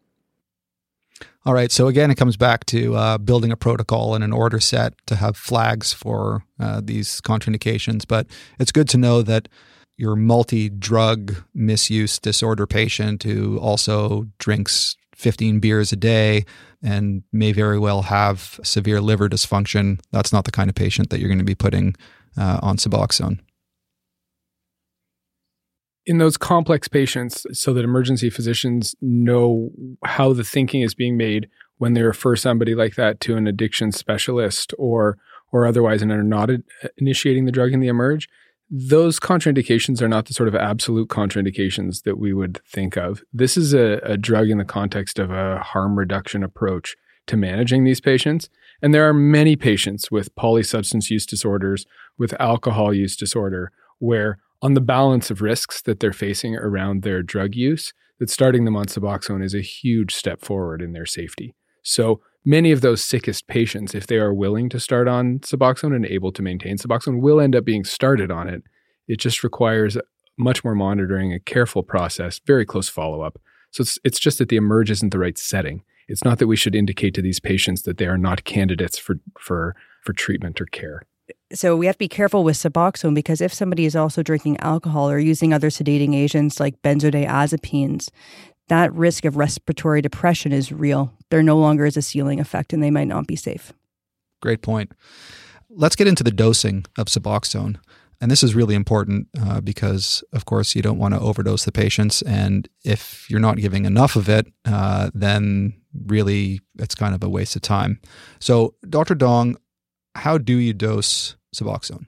All 1.44 1.54
right. 1.54 1.72
So 1.72 1.88
again, 1.88 2.12
it 2.12 2.16
comes 2.16 2.38
back 2.38 2.66
to 2.68 2.96
uh, 2.96 3.18
building 3.18 3.52
a 3.52 3.58
protocol 3.58 4.14
and 4.14 4.24
an 4.24 4.32
order 4.32 4.60
set 4.60 4.94
to 5.08 5.16
have 5.16 5.36
flags 5.36 5.92
for 5.92 6.44
uh, 6.60 6.82
these 6.84 7.20
contraindications. 7.22 8.08
But 8.08 8.28
it's 8.60 8.72
good 8.72 8.88
to 8.90 8.98
know 8.98 9.24
that 9.24 9.48
your 9.98 10.16
multi 10.16 10.70
drug 10.70 11.36
misuse 11.54 12.20
disorder 12.20 12.68
patient 12.68 13.24
who 13.24 13.58
also 13.58 14.28
drinks 14.38 14.96
15 15.16 15.60
beers 15.60 15.92
a 15.92 15.96
day 15.96 16.46
and 16.84 17.24
may 17.32 17.52
very 17.52 17.80
well 17.80 18.04
have 18.04 18.60
severe 18.64 19.02
liver 19.02 19.28
dysfunction, 19.28 20.00
that's 20.12 20.34
not 20.34 20.46
the 20.46 20.52
kind 20.52 20.70
of 20.70 20.76
patient 20.76 21.10
that 21.10 21.20
you're 21.20 21.30
going 21.30 21.38
to 21.40 21.44
be 21.44 21.56
putting 21.56 21.96
uh, 22.38 22.60
on 22.62 22.78
Suboxone 22.78 23.40
in 26.06 26.18
those 26.18 26.38
complex 26.38 26.88
patients 26.88 27.46
so 27.54 27.74
that 27.74 27.84
emergency 27.84 28.30
physicians 28.30 28.96
know 29.02 29.70
how 30.04 30.34
the 30.34 30.44
thinking 30.44 30.82
is 30.82 30.96
being 30.96 31.18
made 31.18 31.48
when 31.78 31.94
they 31.94 32.02
refer 32.02 32.36
somebody 32.36 32.76
like 32.76 32.96
that 32.96 33.20
to 33.22 33.36
an 33.36 33.48
addiction 33.48 33.92
specialist 33.92 34.74
or 34.78 35.18
or 35.54 35.66
otherwise 35.66 36.02
and 36.02 36.12
are 36.12 36.24
not 36.24 36.50
initiating 36.98 37.46
the 37.46 37.52
drug 37.52 37.74
in 37.74 37.82
the 37.82 37.88
emerge 37.88 38.28
those 38.74 39.20
contraindications 39.20 40.02
are 40.02 40.08
not 40.08 40.28
the 40.28 40.34
sort 40.34 40.48
of 40.48 40.56
absolute 40.56 41.10
contraindications 41.10 42.04
that 42.04 42.18
we 42.18 42.32
would 42.32 42.62
think 42.66 42.96
of. 42.96 43.22
This 43.34 43.58
is 43.58 43.74
a, 43.74 44.00
a 44.04 44.16
drug 44.16 44.50
in 44.50 44.60
the 44.60 44.66
context 44.66 45.20
of 45.20 45.30
a 45.30 45.60
harm 45.60 46.00
reduction 46.00 46.42
approach 46.42 46.96
to 47.28 47.36
managing 47.36 47.84
these 47.84 48.00
patients. 48.00 48.50
And 48.82 48.94
there 48.94 49.08
are 49.08 49.14
many 49.14 49.58
patients 49.58 50.10
with 50.10 50.34
polysubstance 50.36 51.10
use 51.10 51.26
disorders 51.26 51.86
with 52.18 52.34
alcohol 52.40 52.94
use 52.94 53.18
disorder 53.18 53.74
where 54.00 54.40
on 54.62 54.74
the 54.74 54.82
balance 54.82 55.32
of 55.32 55.42
risks 55.42 55.82
that 55.82 56.00
they're 56.00 56.14
facing 56.14 56.56
around 56.56 57.02
their 57.02 57.24
drug 57.24 57.56
use, 57.56 57.94
that 58.20 58.30
starting 58.30 58.66
them 58.66 58.76
on 58.76 58.86
Suboxone 58.86 59.44
is 59.44 59.56
a 59.56 59.62
huge 59.62 60.14
step 60.14 60.42
forward 60.42 60.82
in 60.82 60.94
their 60.94 61.06
safety. 61.06 61.56
So 61.82 62.22
many 62.46 62.72
of 62.72 62.82
those 62.82 63.04
sickest 63.04 63.48
patients, 63.48 63.96
if 63.96 64.06
they 64.06 64.18
are 64.18 64.34
willing 64.34 64.70
to 64.70 64.80
start 64.80 65.08
on 65.08 65.40
Suboxone 65.40 65.96
and 65.96 66.06
able 66.06 66.32
to 66.34 66.44
maintain 66.44 66.78
Suboxone, 66.78 67.22
will 67.22 67.42
end 67.42 67.56
up 67.56 67.66
being 67.66 67.84
started 67.84 68.30
on 68.30 68.48
it. 68.48 68.64
It 69.08 69.20
just 69.20 69.44
requires 69.44 69.98
much 70.38 70.64
more 70.64 70.76
monitoring, 70.76 71.34
a 71.34 71.40
careful 71.40 71.82
process, 71.82 72.40
very 72.46 72.66
close 72.66 72.90
follow 72.90 73.22
up. 73.22 73.40
So 73.72 73.82
it's, 73.82 73.98
it's 74.04 74.20
just 74.20 74.38
that 74.38 74.50
the 74.50 74.56
emerge 74.56 74.92
isn't 74.92 75.12
the 75.12 75.20
right 75.20 75.38
setting. 75.38 75.84
It's 76.08 76.24
not 76.24 76.40
that 76.40 76.48
we 76.48 76.56
should 76.56 76.76
indicate 76.76 77.14
to 77.16 77.22
these 77.22 77.40
patients 77.40 77.84
that 77.84 77.98
they 77.98 78.06
are 78.06 78.18
not 78.18 78.44
candidates 78.44 78.98
for, 78.98 79.16
for, 79.40 79.76
for 80.04 80.14
treatment 80.14 80.62
or 80.62 80.66
care 80.66 81.04
so 81.54 81.76
we 81.76 81.86
have 81.86 81.96
to 81.96 82.00
be 82.00 82.08
careful 82.08 82.44
with 82.44 82.56
Suboxone 82.56 83.16
because 83.16 83.42
if 83.42 83.54
somebody 83.54 83.86
is 83.86 83.96
also 83.96 84.24
drinking 84.24 84.58
alcohol 84.60 85.10
or 85.10 85.20
using 85.20 85.54
other 85.54 85.70
sedating 85.70 86.16
agents 86.16 86.60
like 86.60 86.82
benzodiazepines, 86.82 88.10
that 88.68 88.94
risk 88.94 89.26
of 89.26 89.36
respiratory 89.36 90.02
depression 90.02 90.52
is 90.52 90.72
real. 90.72 91.14
There 91.30 91.44
no 91.44 91.58
longer 91.58 91.86
is 91.86 91.98
a 91.98 92.02
ceiling 92.02 92.40
effect 92.40 92.74
and 92.74 92.82
they 92.82 92.92
might 92.92 93.08
not 93.08 93.28
be 93.28 93.36
safe. 93.36 93.74
Great 94.42 94.62
point. 94.62 94.92
Let's 95.70 95.96
get 95.96 96.08
into 96.08 96.24
the 96.24 96.32
dosing 96.32 96.86
of 96.98 97.08
Suboxone. 97.08 97.78
And 98.22 98.30
this 98.30 98.44
is 98.44 98.54
really 98.54 98.76
important 98.76 99.28
uh, 99.40 99.62
because, 99.62 100.24
of 100.32 100.46
course, 100.46 100.76
you 100.76 100.84
don't 100.84 101.00
want 101.00 101.16
to 101.16 101.20
overdose 101.20 101.66
the 101.66 101.72
patients. 101.72 102.22
And 102.22 102.70
if 102.86 103.28
you're 103.30 103.40
not 103.40 103.58
giving 103.58 103.86
enough 103.86 104.16
of 104.16 104.30
it, 104.30 104.46
uh, 104.64 105.10
then 105.16 105.74
really 106.06 106.62
it's 106.78 106.94
kind 106.94 107.16
of 107.16 107.24
a 107.24 107.30
waste 107.30 107.56
of 107.56 107.64
time. 107.64 108.00
So, 108.40 108.76
Dr. 108.88 109.16
Dong, 109.16 109.58
how 110.16 110.38
do 110.38 110.58
you 110.58 110.74
dose 110.74 111.36
Suboxone? 111.56 112.06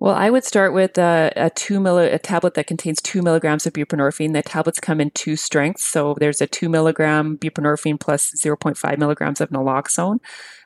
Well, 0.00 0.14
I 0.14 0.30
would 0.30 0.44
start 0.44 0.72
with 0.72 0.96
a, 0.96 1.30
a 1.36 1.50
two 1.50 1.78
milli, 1.78 2.10
a 2.12 2.18
tablet 2.18 2.54
that 2.54 2.66
contains 2.66 3.02
two 3.02 3.20
milligrams 3.20 3.66
of 3.66 3.74
buprenorphine. 3.74 4.32
The 4.32 4.40
tablets 4.40 4.80
come 4.80 4.98
in 4.98 5.10
two 5.10 5.36
strengths, 5.36 5.84
so 5.84 6.16
there's 6.18 6.40
a 6.40 6.46
two 6.46 6.70
milligram 6.70 7.36
buprenorphine 7.36 8.00
plus 8.00 8.32
0.5 8.34 8.96
milligrams 8.96 9.42
of 9.42 9.50
naloxone, 9.50 10.20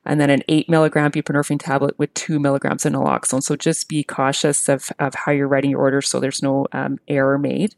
and 0.04 0.20
then 0.20 0.30
an 0.30 0.44
eight 0.48 0.68
milligram 0.68 1.10
buprenorphine 1.10 1.60
tablet 1.60 1.98
with 1.98 2.14
two 2.14 2.38
milligrams 2.38 2.86
of 2.86 2.92
naloxone. 2.92 3.42
So 3.42 3.56
just 3.56 3.88
be 3.88 4.04
cautious 4.04 4.68
of, 4.68 4.92
of 5.00 5.16
how 5.16 5.32
you're 5.32 5.48
writing 5.48 5.72
your 5.72 5.80
order, 5.80 6.00
so 6.00 6.20
there's 6.20 6.40
no 6.40 6.68
um, 6.70 7.00
error 7.08 7.36
made. 7.36 7.74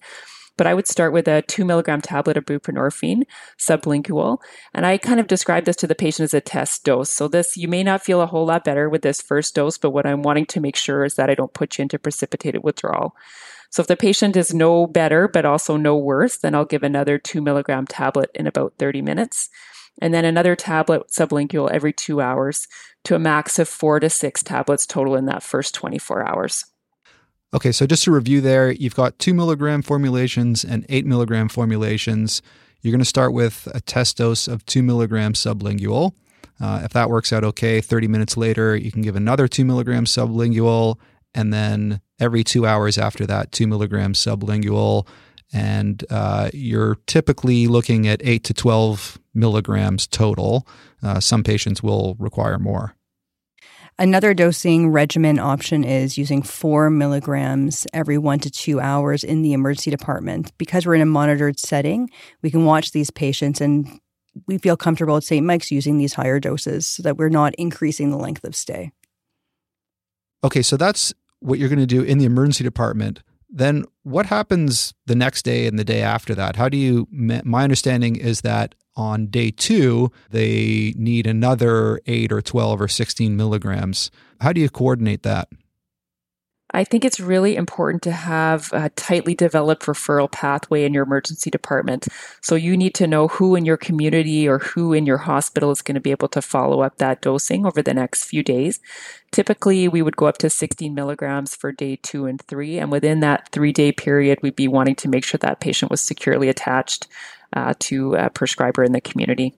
But 0.57 0.67
I 0.67 0.75
would 0.75 0.87
start 0.87 1.13
with 1.13 1.29
a 1.29 1.43
two 1.43 1.65
milligram 1.65 2.01
tablet 2.01 2.37
of 2.37 2.47
buprenorphine 2.47 3.25
sublingual. 3.59 4.39
And 4.73 4.87
I 4.87 4.99
kind 4.99 5.21
of 5.21 5.27
describe 5.27 5.65
this 5.65 5.77
to 5.77 5.87
the 5.87 5.95
patient 5.95 6.25
as 6.25 6.35
a 6.35 6.41
test 6.41 6.85
dose. 6.85 7.11
So 7.11 7.29
this, 7.29 7.57
you 7.57 7.69
may 7.69 7.83
not 7.83 8.03
feel 8.03 8.21
a 8.21 8.27
whole 8.27 8.47
lot 8.47 8.65
better 8.65 8.89
with 8.89 9.03
this 9.03 9.21
first 9.21 9.55
dose, 9.55 9.79
but 9.79 9.91
what 9.91 10.07
I'm 10.07 10.23
wanting 10.23 10.47
to 10.47 10.61
make 10.61 10.77
sure 10.77 11.05
is 11.05 11.15
that 11.15 11.31
I 11.31 11.35
don't 11.35 11.55
put 11.55 11.79
you 11.79 11.83
into 11.83 11.99
precipitated 11.99 12.63
withdrawal. 12.63 13.15
So 13.71 13.81
if 13.81 13.89
the 13.89 13.97
patient 13.97 14.37
is 14.37 14.55
no 14.55 14.87
better, 14.87 15.29
but 15.29 15.45
also 15.45 15.77
no 15.77 15.97
worse, 15.97 16.37
then 16.39 16.55
I'll 16.55 16.65
give 16.65 16.83
another 16.83 17.19
two 17.19 17.43
milligram 17.43 17.87
tablet 17.87 18.31
in 18.35 18.47
about 18.47 18.75
30 18.79 19.03
minutes. 19.03 19.51
And 20.01 20.13
then 20.13 20.25
another 20.25 20.55
tablet 20.57 21.09
sublingual 21.09 21.71
every 21.71 21.93
two 21.93 22.21
hours 22.21 22.69
to 23.05 23.15
a 23.15 23.19
max 23.19 23.59
of 23.59 23.69
four 23.69 23.99
to 24.01 24.11
six 24.11 24.43
tablets 24.43 24.87
total 24.87 25.17
in 25.17 25.27
that 25.27 25.43
first 25.43 25.75
24 25.75 26.29
hours. 26.29 26.65
Okay, 27.57 27.73
so 27.73 27.87
just 27.87 28.05
to 28.05 28.11
review 28.11 28.43
there, 28.43 28.71
you've 28.71 28.95
got 28.95 29.19
two 29.19 29.33
milligram 29.33 29.81
formulations 29.81 30.63
and 30.63 30.85
eight 30.91 31.07
milligram 31.07 31.49
formulations. 31.49 32.43
You're 32.83 32.93
going 32.93 32.99
to 32.99 33.07
start 33.07 33.33
with 33.33 33.67
a 33.73 33.81
test 33.81 34.19
dose 34.19 34.47
of 34.47 34.67
two 34.67 34.83
milligrams 34.83 35.43
sublingual. 35.43 36.13
Uh, 36.61 36.83
if 36.85 36.93
that 36.93 37.09
works 37.09 37.33
out 37.33 37.45
okay, 37.45 37.81
30 37.81 38.09
minutes 38.09 38.37
later, 38.37 38.77
you 38.77 38.93
can 38.93 39.01
give 39.01 39.17
another 39.17 39.49
two 39.49 39.65
milligrams 39.65 40.13
sublingual, 40.13 40.99
and 41.35 41.51
then 41.51 42.03
every 42.21 42.45
two 42.45 42.67
hours 42.67 42.99
after 42.99 43.25
that, 43.25 43.53
two 43.53 43.67
milligrams 43.67 44.19
sublingual. 44.19 45.07
And 45.51 46.05
uh, 46.11 46.51
you're 46.53 46.97
typically 47.07 47.69
looking 47.69 48.07
at 48.07 48.21
eight 48.23 48.45
to 48.45 48.53
12 48.53 49.19
milligrams 49.33 50.07
total. 50.07 50.69
Uh, 51.03 51.21
some 51.21 51.43
patients 51.43 51.83
will 51.83 52.17
require 52.19 52.59
more. 52.59 52.97
Another 53.99 54.35
dosing 54.35 54.91
regimen 54.91 55.39
option 55.39 55.83
is 55.83 56.19
using 56.19 56.43
four 56.43 56.91
milligrams 56.91 57.87
every 57.95 58.19
one 58.19 58.39
to 58.41 58.51
two 58.51 58.79
hours 58.79 59.25
in 59.25 59.41
the 59.41 59.55
emergency 59.55 59.91
department. 59.91 60.53
Because 60.59 60.85
we're 60.85 60.97
in 60.97 61.01
a 61.01 61.07
monitored 61.07 61.59
setting, 61.59 62.11
we 62.43 62.51
can 62.51 62.67
watch 62.67 62.93
these 62.93 63.11
patients 63.11 63.61
and 63.61 63.89
we 64.47 64.59
feel 64.59 64.77
comfortable 64.77 65.17
at 65.17 65.25
St. 65.25 65.47
Mike's 65.47 65.71
using 65.71 65.97
these 65.97 66.13
higher 66.13 66.39
doses 66.39 66.87
so 66.87 67.03
that 67.05 67.17
we're 67.17 67.31
not 67.31 67.55
increasing 67.55 68.11
the 68.11 68.19
length 68.19 68.45
of 68.45 68.55
stay. 68.55 68.93
Okay, 70.45 70.61
so 70.61 70.77
that's 70.77 71.15
what 71.41 71.59
you're 71.59 71.71
going 71.71 71.79
to 71.79 71.87
do 71.87 72.03
in 72.03 72.19
the 72.19 72.27
emergency 72.27 72.65
department. 72.65 73.23
Then 73.49 73.87
what 74.03 74.27
happens 74.27 74.93
the 75.07 75.15
next 75.15 75.43
day 75.43 75.67
and 75.67 75.79
the 75.79 75.85
day 75.85 76.03
after 76.03 76.35
that? 76.35 76.57
How 76.57 76.69
do 76.69 76.77
you, 76.77 77.09
my 77.11 77.65
understanding 77.65 78.17
is 78.17 78.43
that 78.43 78.75
on 78.97 79.27
day 79.27 79.51
two, 79.51 80.11
they 80.31 80.95
need 80.97 81.27
another 81.27 82.01
8 82.07 82.33
or 82.33 82.41
12 82.41 82.81
or 82.81 82.89
16 82.89 83.37
milligrams. 83.37 84.11
How 84.41 84.53
do 84.53 84.61
you 84.61 84.71
coordinate 84.71 85.23
that? 85.23 85.49
I 86.77 86.85
think 86.85 87.07
it's 87.07 87.19
really 87.19 87.57
important 87.57 88.03
to 88.03 88.13
have 88.13 88.69
a 88.75 88.91
tightly 88.91 89.35
developed 89.35 89.87
referral 89.87 90.31
pathway 90.31 90.85
in 90.85 90.93
your 90.93 91.05
emergency 91.05 91.49
department. 91.49 92.07
So 92.43 92.55
you 92.55 92.77
need 92.77 92.95
to 92.97 93.07
know 93.07 93.29
who 93.29 93.57
in 93.57 93.65
your 93.65 93.79
community 93.79 94.47
or 94.47 94.59
who 94.59 94.93
in 94.93 95.07
your 95.07 95.17
hospital 95.17 95.71
is 95.71 95.81
going 95.81 95.95
to 95.95 96.03
be 96.03 96.11
able 96.11 96.29
to 96.29 96.43
follow 96.43 96.83
up 96.83 96.99
that 96.99 97.23
dosing 97.23 97.65
over 97.65 97.81
the 97.81 97.95
next 97.95 98.25
few 98.25 98.43
days. 98.43 98.79
Typically, 99.33 99.89
we 99.89 100.03
would 100.03 100.19
go 100.19 100.27
up 100.27 100.37
to 100.37 100.51
16 100.51 100.95
milligrams 100.95 101.57
for 101.57 101.73
day 101.73 101.97
two 101.97 102.27
and 102.27 102.43
three. 102.43 102.79
And 102.79 102.93
within 102.93 103.21
that 103.21 103.49
three 103.53 103.73
day 103.73 103.91
period, 103.91 104.41
we'd 104.43 104.55
be 104.55 104.69
wanting 104.69 104.97
to 104.97 105.09
make 105.09 105.25
sure 105.25 105.39
that 105.39 105.61
patient 105.61 105.91
was 105.91 106.03
securely 106.03 106.51
attached 106.51 107.07
uh, 107.55 107.73
to 107.79 108.17
a 108.17 108.29
prescriber 108.29 108.85
in 108.85 108.93
the 108.93 109.01
community. 109.01 109.55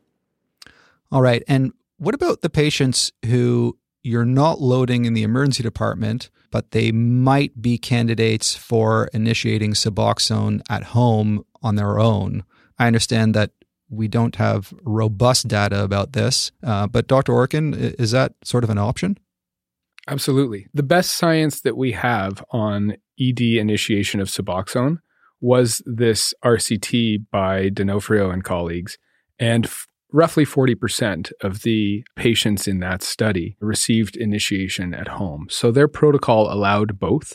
All 1.11 1.21
right. 1.21 1.43
And 1.49 1.73
what 1.97 2.15
about 2.15 2.43
the 2.43 2.51
patients 2.51 3.11
who 3.27 3.77
you're 4.03 4.25
not 4.25 4.61
loading 4.61 5.05
in 5.05 5.15
the 5.15 5.23
emergency 5.23 5.63
department, 5.63 6.31
but 6.51 6.71
they 6.71 6.93
might 6.93 7.61
be 7.61 7.79
candidates 7.79 8.55
for 8.55 9.09
initiating 9.13 9.73
Suboxone 9.73 10.63
at 10.71 10.85
home 10.85 11.45
on 11.63 11.77
their 11.77 11.99
own? 11.99 12.45
I 12.79 12.87
understand 12.87 13.35
that 13.35 13.51
we 13.91 14.09
don't 14.09 14.37
have 14.37 14.73
robust 14.83 15.49
data 15.49 15.83
about 15.83 16.13
this, 16.13 16.53
uh, 16.63 16.87
but 16.87 17.07
Dr. 17.07 17.33
Orkin, 17.33 17.95
is 17.99 18.11
that 18.11 18.35
sort 18.45 18.65
of 18.65 18.71
an 18.71 18.79
option? 18.79 19.19
Absolutely. 20.07 20.69
The 20.73 20.83
best 20.83 21.13
science 21.13 21.61
that 21.61 21.77
we 21.77 21.93
have 21.93 22.45
on 22.51 22.97
ED 23.21 23.41
initiation 23.41 24.21
of 24.21 24.29
Suboxone 24.29 24.99
was 25.41 25.83
this 25.87 26.35
RCT 26.45 27.27
by 27.31 27.69
D'Onofrio 27.69 28.31
and 28.31 28.43
colleagues. 28.43 28.99
And 29.39 29.67
f- 29.67 29.87
roughly 30.13 30.45
40% 30.45 31.33
of 31.43 31.63
the 31.63 32.05
patients 32.17 32.67
in 32.67 32.81
that 32.81 33.03
study 33.03 33.57
received 33.61 34.17
initiation 34.17 34.95
at 34.95 35.09
home. 35.09 35.47
So 35.51 35.71
their 35.71 35.89
protocol 35.89 36.53
allowed 36.53 36.99
both 36.99 37.35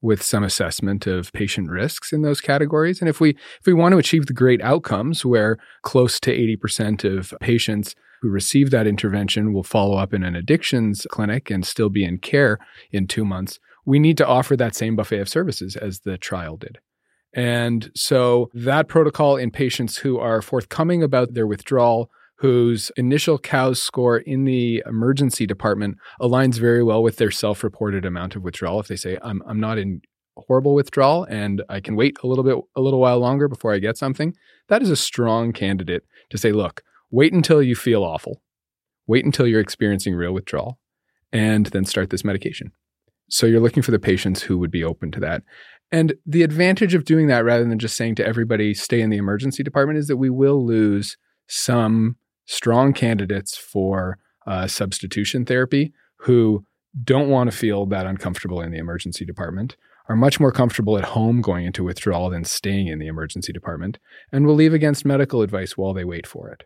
with 0.00 0.22
some 0.22 0.44
assessment 0.44 1.06
of 1.06 1.32
patient 1.32 1.70
risks 1.70 2.12
in 2.12 2.22
those 2.22 2.40
categories. 2.40 3.00
And 3.00 3.08
if 3.08 3.20
we 3.20 3.30
if 3.30 3.66
we 3.66 3.72
want 3.72 3.92
to 3.92 3.98
achieve 3.98 4.26
the 4.26 4.32
great 4.32 4.62
outcomes 4.62 5.24
where 5.24 5.58
close 5.82 6.20
to 6.20 6.32
80% 6.32 7.04
of 7.04 7.34
patients 7.40 7.94
who 8.22 8.28
receive 8.28 8.70
that 8.70 8.86
intervention 8.86 9.52
will 9.52 9.64
follow 9.64 9.96
up 9.96 10.12
in 10.14 10.22
an 10.24 10.36
addictions 10.36 11.06
clinic 11.10 11.50
and 11.50 11.66
still 11.66 11.88
be 11.88 12.04
in 12.04 12.18
care 12.18 12.58
in 12.90 13.06
2 13.06 13.24
months, 13.24 13.58
we 13.84 13.98
need 13.98 14.16
to 14.18 14.26
offer 14.26 14.56
that 14.56 14.74
same 14.74 14.96
buffet 14.96 15.20
of 15.20 15.28
services 15.28 15.76
as 15.76 16.00
the 16.00 16.18
trial 16.18 16.56
did. 16.56 16.78
And 17.34 17.90
so 17.94 18.50
that 18.54 18.88
protocol 18.88 19.36
in 19.36 19.50
patients 19.50 19.98
who 19.98 20.18
are 20.18 20.42
forthcoming 20.42 21.02
about 21.02 21.34
their 21.34 21.46
withdrawal, 21.46 22.10
whose 22.36 22.90
initial 22.96 23.38
COWS 23.38 23.82
score 23.82 24.18
in 24.18 24.44
the 24.44 24.82
emergency 24.86 25.46
department 25.46 25.98
aligns 26.20 26.58
very 26.58 26.82
well 26.82 27.02
with 27.02 27.16
their 27.16 27.30
self 27.30 27.62
reported 27.62 28.04
amount 28.04 28.36
of 28.36 28.42
withdrawal. 28.42 28.80
If 28.80 28.88
they 28.88 28.96
say, 28.96 29.18
I'm, 29.22 29.42
I'm 29.46 29.60
not 29.60 29.78
in 29.78 30.00
horrible 30.36 30.74
withdrawal 30.74 31.24
and 31.24 31.62
I 31.68 31.80
can 31.80 31.96
wait 31.96 32.16
a 32.22 32.26
little 32.26 32.44
bit, 32.44 32.56
a 32.76 32.80
little 32.80 33.00
while 33.00 33.18
longer 33.18 33.48
before 33.48 33.74
I 33.74 33.78
get 33.78 33.98
something, 33.98 34.34
that 34.68 34.82
is 34.82 34.90
a 34.90 34.96
strong 34.96 35.52
candidate 35.52 36.04
to 36.30 36.38
say, 36.38 36.52
look, 36.52 36.82
wait 37.10 37.32
until 37.32 37.62
you 37.62 37.74
feel 37.74 38.04
awful, 38.04 38.42
wait 39.06 39.24
until 39.24 39.46
you're 39.46 39.60
experiencing 39.60 40.14
real 40.14 40.32
withdrawal, 40.32 40.78
and 41.32 41.66
then 41.66 41.84
start 41.84 42.10
this 42.10 42.24
medication. 42.24 42.72
So 43.30 43.46
you're 43.46 43.60
looking 43.60 43.82
for 43.82 43.90
the 43.90 43.98
patients 43.98 44.42
who 44.42 44.58
would 44.58 44.70
be 44.70 44.84
open 44.84 45.10
to 45.12 45.20
that. 45.20 45.42
And 45.90 46.14
the 46.26 46.42
advantage 46.42 46.94
of 46.94 47.04
doing 47.04 47.28
that 47.28 47.44
rather 47.44 47.64
than 47.64 47.78
just 47.78 47.96
saying 47.96 48.16
to 48.16 48.26
everybody, 48.26 48.74
stay 48.74 49.00
in 49.00 49.10
the 49.10 49.16
emergency 49.16 49.62
department, 49.62 49.98
is 49.98 50.06
that 50.08 50.18
we 50.18 50.30
will 50.30 50.64
lose 50.64 51.16
some 51.46 52.16
strong 52.44 52.92
candidates 52.92 53.56
for 53.56 54.18
uh, 54.46 54.66
substitution 54.66 55.44
therapy 55.44 55.92
who 56.20 56.64
don't 57.04 57.28
want 57.28 57.50
to 57.50 57.56
feel 57.56 57.86
that 57.86 58.06
uncomfortable 58.06 58.60
in 58.60 58.72
the 58.72 58.78
emergency 58.78 59.24
department, 59.24 59.76
are 60.08 60.16
much 60.16 60.40
more 60.40 60.52
comfortable 60.52 60.96
at 60.96 61.04
home 61.04 61.42
going 61.42 61.66
into 61.66 61.84
withdrawal 61.84 62.30
than 62.30 62.44
staying 62.44 62.88
in 62.88 62.98
the 62.98 63.06
emergency 63.06 63.52
department, 63.52 63.98
and 64.32 64.46
will 64.46 64.54
leave 64.54 64.72
against 64.72 65.04
medical 65.04 65.42
advice 65.42 65.76
while 65.76 65.92
they 65.92 66.04
wait 66.04 66.26
for 66.26 66.48
it. 66.48 66.64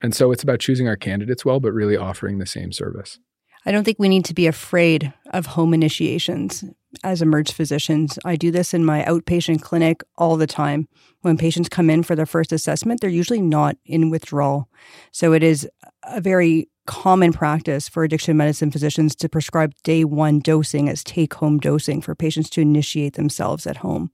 And 0.00 0.14
so 0.14 0.32
it's 0.32 0.42
about 0.42 0.60
choosing 0.60 0.88
our 0.88 0.96
candidates 0.96 1.44
well, 1.44 1.60
but 1.60 1.72
really 1.72 1.96
offering 1.96 2.38
the 2.38 2.46
same 2.46 2.72
service. 2.72 3.18
I 3.66 3.72
don't 3.72 3.84
think 3.84 3.98
we 3.98 4.08
need 4.08 4.24
to 4.26 4.34
be 4.34 4.46
afraid 4.46 5.12
of 5.32 5.46
home 5.46 5.74
initiations 5.74 6.64
as 7.04 7.22
emerge 7.22 7.52
physicians. 7.52 8.18
I 8.24 8.36
do 8.36 8.50
this 8.50 8.74
in 8.74 8.84
my 8.84 9.02
outpatient 9.02 9.60
clinic 9.60 10.02
all 10.16 10.36
the 10.36 10.46
time. 10.46 10.88
When 11.20 11.36
patients 11.36 11.68
come 11.68 11.90
in 11.90 12.02
for 12.02 12.16
their 12.16 12.26
first 12.26 12.52
assessment, 12.52 13.00
they're 13.00 13.10
usually 13.10 13.42
not 13.42 13.76
in 13.84 14.10
withdrawal. 14.10 14.68
So 15.12 15.32
it 15.32 15.42
is 15.42 15.68
a 16.04 16.20
very 16.20 16.68
common 16.86 17.32
practice 17.32 17.88
for 17.88 18.02
addiction 18.02 18.36
medicine 18.36 18.70
physicians 18.70 19.14
to 19.14 19.28
prescribe 19.28 19.74
day 19.84 20.04
one 20.04 20.40
dosing 20.40 20.88
as 20.88 21.04
take 21.04 21.34
home 21.34 21.58
dosing 21.58 22.00
for 22.00 22.14
patients 22.14 22.50
to 22.50 22.60
initiate 22.60 23.14
themselves 23.14 23.66
at 23.66 23.76
home. 23.76 24.10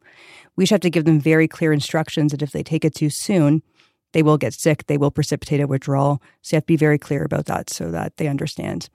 We 0.56 0.64
just 0.64 0.72
have 0.72 0.80
to 0.80 0.90
give 0.90 1.04
them 1.04 1.20
very 1.20 1.48
clear 1.48 1.72
instructions 1.72 2.32
that 2.32 2.42
if 2.42 2.50
they 2.50 2.62
take 2.62 2.84
it 2.84 2.94
too 2.94 3.10
soon, 3.10 3.62
they 4.12 4.22
will 4.22 4.38
get 4.38 4.52
sick, 4.54 4.86
they 4.86 4.98
will 4.98 5.10
precipitate 5.10 5.60
a 5.60 5.66
withdrawal. 5.66 6.20
So 6.42 6.54
you 6.54 6.56
have 6.58 6.64
to 6.64 6.66
be 6.66 6.76
very 6.76 6.98
clear 6.98 7.22
about 7.24 7.46
that 7.46 7.70
so 7.70 7.90
that 7.90 8.16
they 8.16 8.28
understand. 8.28 8.90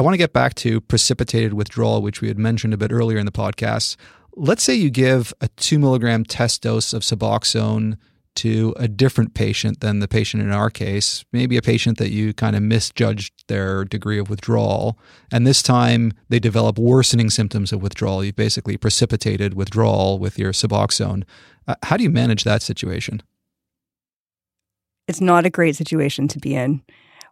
I 0.00 0.02
want 0.02 0.14
to 0.14 0.18
get 0.18 0.32
back 0.32 0.54
to 0.54 0.80
precipitated 0.80 1.52
withdrawal, 1.52 2.00
which 2.00 2.22
we 2.22 2.28
had 2.28 2.38
mentioned 2.38 2.72
a 2.72 2.78
bit 2.78 2.90
earlier 2.90 3.18
in 3.18 3.26
the 3.26 3.30
podcast. 3.30 3.96
Let's 4.34 4.62
say 4.62 4.74
you 4.74 4.88
give 4.88 5.34
a 5.42 5.48
two 5.56 5.78
milligram 5.78 6.24
test 6.24 6.62
dose 6.62 6.94
of 6.94 7.02
Suboxone 7.02 7.98
to 8.36 8.72
a 8.78 8.88
different 8.88 9.34
patient 9.34 9.80
than 9.80 9.98
the 9.98 10.08
patient 10.08 10.42
in 10.42 10.52
our 10.52 10.70
case, 10.70 11.22
maybe 11.34 11.58
a 11.58 11.60
patient 11.60 11.98
that 11.98 12.08
you 12.08 12.32
kind 12.32 12.56
of 12.56 12.62
misjudged 12.62 13.46
their 13.48 13.84
degree 13.84 14.18
of 14.18 14.30
withdrawal. 14.30 14.98
And 15.30 15.46
this 15.46 15.62
time 15.62 16.14
they 16.30 16.38
develop 16.38 16.78
worsening 16.78 17.28
symptoms 17.28 17.70
of 17.70 17.82
withdrawal. 17.82 18.24
You've 18.24 18.36
basically 18.36 18.78
precipitated 18.78 19.52
withdrawal 19.52 20.18
with 20.18 20.38
your 20.38 20.52
Suboxone. 20.52 21.24
Uh, 21.68 21.74
how 21.82 21.98
do 21.98 22.04
you 22.04 22.10
manage 22.10 22.44
that 22.44 22.62
situation? 22.62 23.20
It's 25.06 25.20
not 25.20 25.44
a 25.44 25.50
great 25.50 25.76
situation 25.76 26.26
to 26.28 26.38
be 26.38 26.54
in. 26.54 26.80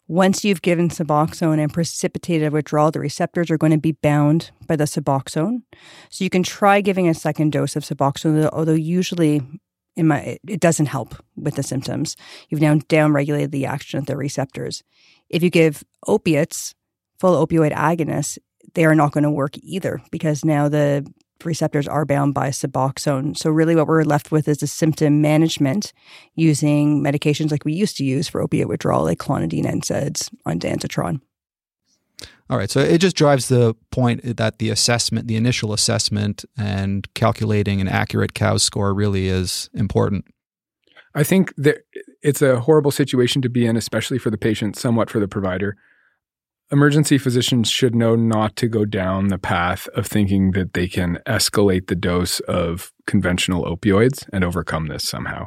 Once 0.08 0.42
you've 0.42 0.62
given 0.62 0.88
Suboxone 0.88 1.60
and 1.60 1.72
precipitated 1.72 2.50
withdrawal, 2.50 2.90
the 2.90 2.98
receptors 2.98 3.50
are 3.50 3.58
going 3.58 3.72
to 3.72 3.78
be 3.78 3.92
bound 3.92 4.50
by 4.66 4.74
the 4.74 4.84
Suboxone. 4.84 5.62
So 6.08 6.24
you 6.24 6.30
can 6.30 6.42
try 6.42 6.80
giving 6.80 7.06
a 7.06 7.14
second 7.14 7.52
dose 7.52 7.76
of 7.76 7.84
Suboxone, 7.84 8.48
although 8.50 8.72
usually 8.72 9.42
my, 9.98 10.38
it 10.46 10.60
doesn't 10.60 10.86
help 10.86 11.14
with 11.36 11.56
the 11.56 11.62
symptoms. 11.62 12.16
You've 12.48 12.62
now 12.62 12.76
downregulated 12.76 13.50
the 13.50 13.66
action 13.66 13.98
of 13.98 14.06
the 14.06 14.16
receptors. 14.16 14.82
If 15.28 15.42
you 15.42 15.50
give 15.50 15.84
opiates, 16.06 16.74
full 17.18 17.46
opioid 17.46 17.72
agonists, 17.74 18.38
they 18.74 18.86
are 18.86 18.94
not 18.94 19.12
going 19.12 19.24
to 19.24 19.30
work 19.30 19.58
either 19.58 20.00
because 20.10 20.44
now 20.44 20.68
the 20.68 21.06
receptors 21.44 21.88
are 21.88 22.04
bound 22.04 22.34
by 22.34 22.48
Suboxone. 22.48 23.36
So 23.36 23.50
really 23.50 23.76
what 23.76 23.86
we're 23.86 24.02
left 24.02 24.30
with 24.30 24.48
is 24.48 24.58
the 24.58 24.66
symptom 24.66 25.20
management 25.20 25.92
using 26.34 27.02
medications 27.02 27.50
like 27.50 27.64
we 27.64 27.72
used 27.72 27.96
to 27.98 28.04
use 28.04 28.28
for 28.28 28.40
opiate 28.40 28.68
withdrawal, 28.68 29.04
like 29.04 29.18
clonidine 29.18 29.64
NSAIDs 29.64 30.30
ondansetron. 30.46 31.20
All 32.50 32.56
right. 32.56 32.70
So 32.70 32.80
it 32.80 32.98
just 32.98 33.16
drives 33.16 33.48
the 33.48 33.76
point 33.90 34.36
that 34.36 34.58
the 34.58 34.70
assessment, 34.70 35.28
the 35.28 35.36
initial 35.36 35.72
assessment 35.72 36.44
and 36.56 37.06
calculating 37.14 37.80
an 37.80 37.88
accurate 37.88 38.34
COWS 38.34 38.62
score 38.62 38.94
really 38.94 39.28
is 39.28 39.68
important. 39.74 40.24
I 41.14 41.24
think 41.24 41.54
that 41.56 41.78
it's 42.22 42.42
a 42.42 42.60
horrible 42.60 42.90
situation 42.90 43.42
to 43.42 43.48
be 43.48 43.66
in, 43.66 43.76
especially 43.76 44.18
for 44.18 44.30
the 44.30 44.38
patient, 44.38 44.76
somewhat 44.76 45.10
for 45.10 45.20
the 45.20 45.28
provider 45.28 45.76
emergency 46.70 47.18
physicians 47.18 47.70
should 47.70 47.94
know 47.94 48.14
not 48.14 48.56
to 48.56 48.68
go 48.68 48.84
down 48.84 49.28
the 49.28 49.38
path 49.38 49.88
of 49.94 50.06
thinking 50.06 50.52
that 50.52 50.74
they 50.74 50.86
can 50.86 51.18
escalate 51.26 51.86
the 51.86 51.94
dose 51.94 52.40
of 52.40 52.92
conventional 53.06 53.64
opioids 53.64 54.28
and 54.32 54.44
overcome 54.44 54.86
this 54.86 55.08
somehow. 55.08 55.46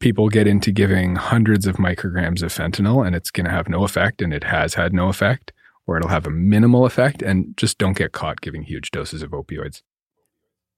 People 0.00 0.28
get 0.28 0.46
into 0.46 0.70
giving 0.70 1.16
hundreds 1.16 1.66
of 1.66 1.76
micrograms 1.76 2.42
of 2.42 2.52
fentanyl 2.52 3.04
and 3.04 3.16
it's 3.16 3.32
going 3.32 3.46
to 3.46 3.50
have 3.50 3.68
no 3.68 3.82
effect, 3.82 4.22
and 4.22 4.32
it 4.32 4.44
has 4.44 4.74
had 4.74 4.92
no 4.92 5.08
effect, 5.08 5.52
or 5.86 5.96
it'll 5.96 6.10
have 6.10 6.26
a 6.26 6.30
minimal 6.30 6.86
effect, 6.86 7.20
and 7.20 7.56
just 7.56 7.78
don't 7.78 7.96
get 7.96 8.12
caught 8.12 8.40
giving 8.40 8.62
huge 8.62 8.92
doses 8.92 9.22
of 9.22 9.30
opioids. 9.30 9.82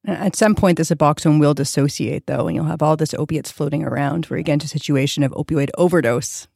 At 0.06 0.34
some 0.34 0.54
point, 0.54 0.78
the 0.78 0.84
Suboxone 0.84 1.38
will 1.38 1.52
dissociate, 1.52 2.26
though, 2.26 2.46
and 2.46 2.56
you'll 2.56 2.64
have 2.64 2.80
all 2.80 2.96
this 2.96 3.12
opiates 3.12 3.52
floating 3.52 3.84
around 3.84 4.24
where 4.26 4.38
you 4.38 4.44
get 4.44 4.54
into 4.54 4.64
a 4.64 4.68
situation 4.68 5.22
of 5.22 5.32
opioid 5.32 5.68
overdose 5.76 6.48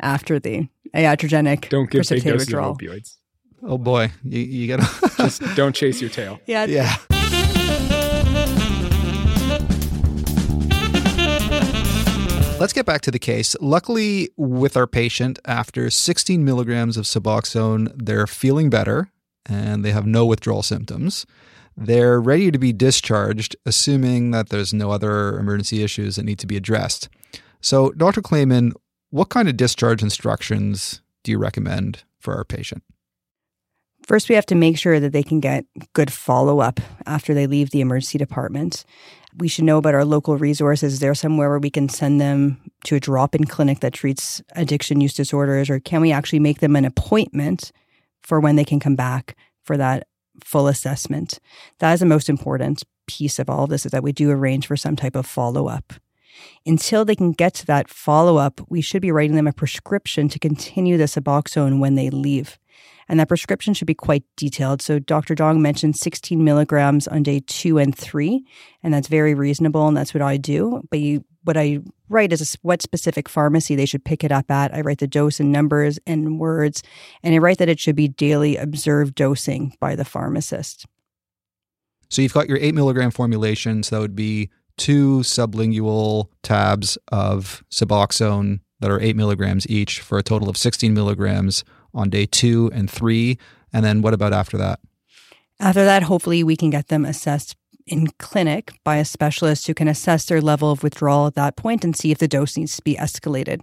after 0.00 0.38
the 0.38 0.68
iatrogenic 0.94 1.68
don't 1.68 1.90
give 1.90 2.08
big 2.08 2.24
doses 2.24 2.46
withdrawal. 2.46 2.72
of 2.72 2.78
opioids. 2.78 3.16
Oh 3.62 3.78
boy, 3.78 4.12
you, 4.24 4.40
you 4.40 4.76
gotta 4.76 4.88
just 5.16 5.42
don't 5.56 5.74
chase 5.74 6.00
your 6.00 6.10
tail. 6.10 6.40
Yeah, 6.46 6.64
yeah. 6.66 6.96
Let's 12.60 12.72
get 12.72 12.86
back 12.86 13.02
to 13.02 13.12
the 13.12 13.20
case. 13.20 13.54
Luckily, 13.60 14.30
with 14.36 14.76
our 14.76 14.88
patient, 14.88 15.38
after 15.44 15.90
16 15.90 16.44
milligrams 16.44 16.96
of 16.96 17.04
Suboxone, 17.04 17.92
they're 17.94 18.26
feeling 18.26 18.68
better 18.68 19.12
and 19.46 19.84
they 19.84 19.92
have 19.92 20.06
no 20.06 20.26
withdrawal 20.26 20.64
symptoms. 20.64 21.24
They're 21.76 22.20
ready 22.20 22.50
to 22.50 22.58
be 22.58 22.72
discharged, 22.72 23.54
assuming 23.64 24.32
that 24.32 24.48
there's 24.48 24.74
no 24.74 24.90
other 24.90 25.38
emergency 25.38 25.84
issues 25.84 26.16
that 26.16 26.24
need 26.24 26.40
to 26.40 26.48
be 26.48 26.56
addressed. 26.56 27.08
So, 27.60 27.92
Dr. 27.92 28.22
Klaiman, 28.22 28.72
what 29.10 29.30
kind 29.30 29.48
of 29.48 29.56
discharge 29.56 30.02
instructions 30.02 31.00
do 31.22 31.30
you 31.30 31.38
recommend 31.38 32.04
for 32.18 32.34
our 32.34 32.44
patient? 32.44 32.82
First, 34.06 34.28
we 34.28 34.34
have 34.34 34.46
to 34.46 34.54
make 34.54 34.78
sure 34.78 35.00
that 35.00 35.12
they 35.12 35.22
can 35.22 35.40
get 35.40 35.66
good 35.92 36.12
follow 36.12 36.60
up 36.60 36.80
after 37.04 37.34
they 37.34 37.46
leave 37.46 37.70
the 37.70 37.82
emergency 37.82 38.16
department. 38.16 38.84
We 39.36 39.48
should 39.48 39.64
know 39.64 39.76
about 39.76 39.94
our 39.94 40.04
local 40.04 40.38
resources. 40.38 40.94
Is 40.94 41.00
there 41.00 41.14
somewhere 41.14 41.50
where 41.50 41.58
we 41.58 41.70
can 41.70 41.88
send 41.88 42.20
them 42.20 42.58
to 42.84 42.96
a 42.96 43.00
drop 43.00 43.34
in 43.34 43.44
clinic 43.44 43.80
that 43.80 43.92
treats 43.92 44.42
addiction 44.56 45.00
use 45.00 45.14
disorders, 45.14 45.68
or 45.68 45.78
can 45.78 46.00
we 46.00 46.10
actually 46.10 46.38
make 46.38 46.60
them 46.60 46.76
an 46.76 46.86
appointment 46.86 47.70
for 48.22 48.40
when 48.40 48.56
they 48.56 48.64
can 48.64 48.80
come 48.80 48.96
back 48.96 49.36
for 49.62 49.76
that 49.76 50.06
full 50.42 50.68
assessment? 50.68 51.38
That 51.80 51.92
is 51.92 52.00
the 52.00 52.06
most 52.06 52.30
important 52.30 52.82
piece 53.06 53.38
of 53.38 53.50
all 53.50 53.64
of 53.64 53.70
this 53.70 53.84
is 53.84 53.92
that 53.92 54.02
we 54.02 54.12
do 54.12 54.30
arrange 54.30 54.66
for 54.66 54.76
some 54.76 54.96
type 54.96 55.16
of 55.16 55.26
follow 55.26 55.68
up. 55.68 55.92
Until 56.66 57.04
they 57.04 57.16
can 57.16 57.32
get 57.32 57.54
to 57.54 57.66
that 57.66 57.88
follow 57.88 58.36
up, 58.36 58.60
we 58.68 58.80
should 58.80 59.02
be 59.02 59.12
writing 59.12 59.36
them 59.36 59.46
a 59.46 59.52
prescription 59.52 60.28
to 60.28 60.38
continue 60.38 60.96
the 60.96 61.04
Suboxone 61.04 61.78
when 61.78 61.94
they 61.94 62.10
leave. 62.10 62.58
And 63.08 63.18
that 63.18 63.28
prescription 63.28 63.72
should 63.72 63.86
be 63.86 63.94
quite 63.94 64.24
detailed. 64.36 64.82
So 64.82 64.98
Dr. 64.98 65.34
Dong 65.34 65.62
mentioned 65.62 65.96
16 65.96 66.42
milligrams 66.44 67.08
on 67.08 67.22
day 67.22 67.40
two 67.46 67.78
and 67.78 67.96
three, 67.96 68.44
and 68.82 68.92
that's 68.92 69.08
very 69.08 69.34
reasonable, 69.34 69.88
and 69.88 69.96
that's 69.96 70.12
what 70.12 70.22
I 70.22 70.36
do. 70.36 70.82
But 70.90 71.00
you, 71.00 71.24
what 71.44 71.56
I 71.56 71.78
write 72.10 72.32
is 72.32 72.54
a, 72.54 72.58
what 72.60 72.82
specific 72.82 73.28
pharmacy 73.28 73.74
they 73.74 73.86
should 73.86 74.04
pick 74.04 74.24
it 74.24 74.32
up 74.32 74.50
at. 74.50 74.74
I 74.74 74.82
write 74.82 74.98
the 74.98 75.06
dose 75.06 75.40
in 75.40 75.50
numbers 75.50 75.98
and 76.06 76.38
words, 76.38 76.82
and 77.22 77.34
I 77.34 77.38
write 77.38 77.58
that 77.58 77.70
it 77.70 77.80
should 77.80 77.96
be 77.96 78.08
daily 78.08 78.56
observed 78.56 79.14
dosing 79.14 79.74
by 79.80 79.96
the 79.96 80.04
pharmacist. 80.04 80.84
So 82.10 82.22
you've 82.22 82.34
got 82.34 82.48
your 82.48 82.58
eight 82.58 82.74
milligram 82.74 83.10
formulation. 83.10 83.82
So 83.82 83.96
that 83.96 84.00
would 84.00 84.16
be 84.16 84.50
two 84.78 85.18
sublingual 85.18 86.28
tabs 86.42 86.96
of 87.08 87.62
Suboxone 87.70 88.60
that 88.80 88.90
are 88.90 89.00
eight 89.00 89.16
milligrams 89.16 89.68
each 89.68 90.00
for 90.00 90.18
a 90.18 90.22
total 90.22 90.48
of 90.48 90.56
16 90.56 90.94
milligrams 90.94 91.64
on 91.92 92.10
day 92.10 92.26
two 92.26 92.70
and 92.72 92.90
three. 92.90 93.38
And 93.72 93.84
then 93.84 94.02
what 94.02 94.14
about 94.14 94.32
after 94.32 94.56
that? 94.58 94.80
After 95.60 95.84
that, 95.84 96.04
hopefully, 96.04 96.44
we 96.44 96.56
can 96.56 96.70
get 96.70 96.86
them 96.88 97.04
assessed 97.04 97.56
in 97.86 98.08
clinic 98.18 98.72
by 98.84 98.96
a 98.96 99.04
specialist 99.04 99.66
who 99.66 99.74
can 99.74 99.88
assess 99.88 100.24
their 100.26 100.40
level 100.40 100.70
of 100.70 100.82
withdrawal 100.82 101.26
at 101.26 101.34
that 101.34 101.56
point 101.56 101.84
and 101.84 101.96
see 101.96 102.12
if 102.12 102.18
the 102.18 102.28
dose 102.28 102.56
needs 102.56 102.76
to 102.76 102.82
be 102.82 102.94
escalated. 102.94 103.60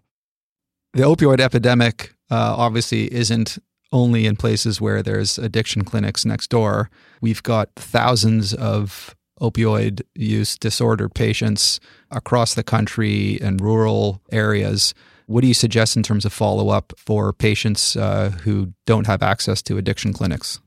The 0.93 1.03
opioid 1.03 1.39
epidemic 1.39 2.13
uh, 2.29 2.55
obviously 2.57 3.13
isn't 3.13 3.57
only 3.91 4.25
in 4.25 4.35
places 4.35 4.81
where 4.81 5.01
there's 5.01 5.37
addiction 5.37 5.83
clinics 5.83 6.25
next 6.25 6.49
door. 6.49 6.89
We've 7.21 7.43
got 7.43 7.69
thousands 7.75 8.53
of 8.53 9.15
opioid 9.41 10.01
use 10.15 10.57
disorder 10.57 11.09
patients 11.09 11.79
across 12.11 12.53
the 12.53 12.63
country 12.63 13.39
and 13.41 13.61
rural 13.61 14.21
areas. 14.31 14.93
What 15.27 15.41
do 15.41 15.47
you 15.47 15.53
suggest 15.53 15.95
in 15.95 16.03
terms 16.03 16.25
of 16.25 16.33
follow 16.33 16.69
up 16.69 16.93
for 16.97 17.33
patients 17.33 17.95
uh, 17.95 18.29
who 18.43 18.73
don't 18.85 19.07
have 19.07 19.23
access 19.23 19.61
to 19.63 19.77
addiction 19.77 20.13
clinics? 20.13 20.59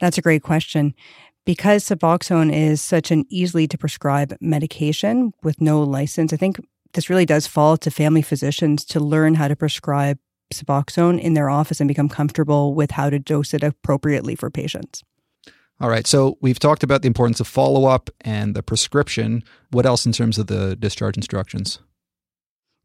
That's 0.00 0.18
a 0.18 0.22
great 0.22 0.42
question. 0.42 0.94
Because 1.46 1.84
Suboxone 1.84 2.52
is 2.52 2.80
such 2.80 3.10
an 3.10 3.26
easily 3.28 3.68
to 3.68 3.76
prescribe 3.76 4.34
medication 4.40 5.32
with 5.42 5.60
no 5.60 5.82
license, 5.82 6.32
I 6.32 6.36
think 6.36 6.58
this 6.94 7.10
really 7.10 7.26
does 7.26 7.46
fall 7.46 7.76
to 7.76 7.90
family 7.90 8.22
physicians 8.22 8.84
to 8.86 9.00
learn 9.00 9.34
how 9.34 9.48
to 9.48 9.56
prescribe 9.56 10.18
Suboxone 10.52 11.20
in 11.20 11.34
their 11.34 11.50
office 11.50 11.80
and 11.80 11.88
become 11.88 12.08
comfortable 12.08 12.74
with 12.74 12.92
how 12.92 13.10
to 13.10 13.18
dose 13.18 13.52
it 13.52 13.62
appropriately 13.62 14.34
for 14.34 14.50
patients. 14.50 15.02
All 15.80 15.88
right. 15.88 16.06
So 16.06 16.38
we've 16.40 16.58
talked 16.58 16.82
about 16.82 17.02
the 17.02 17.08
importance 17.08 17.40
of 17.40 17.48
follow 17.48 17.86
up 17.86 18.10
and 18.20 18.54
the 18.54 18.62
prescription. 18.62 19.42
What 19.70 19.86
else 19.86 20.06
in 20.06 20.12
terms 20.12 20.38
of 20.38 20.46
the 20.46 20.76
discharge 20.76 21.16
instructions? 21.16 21.78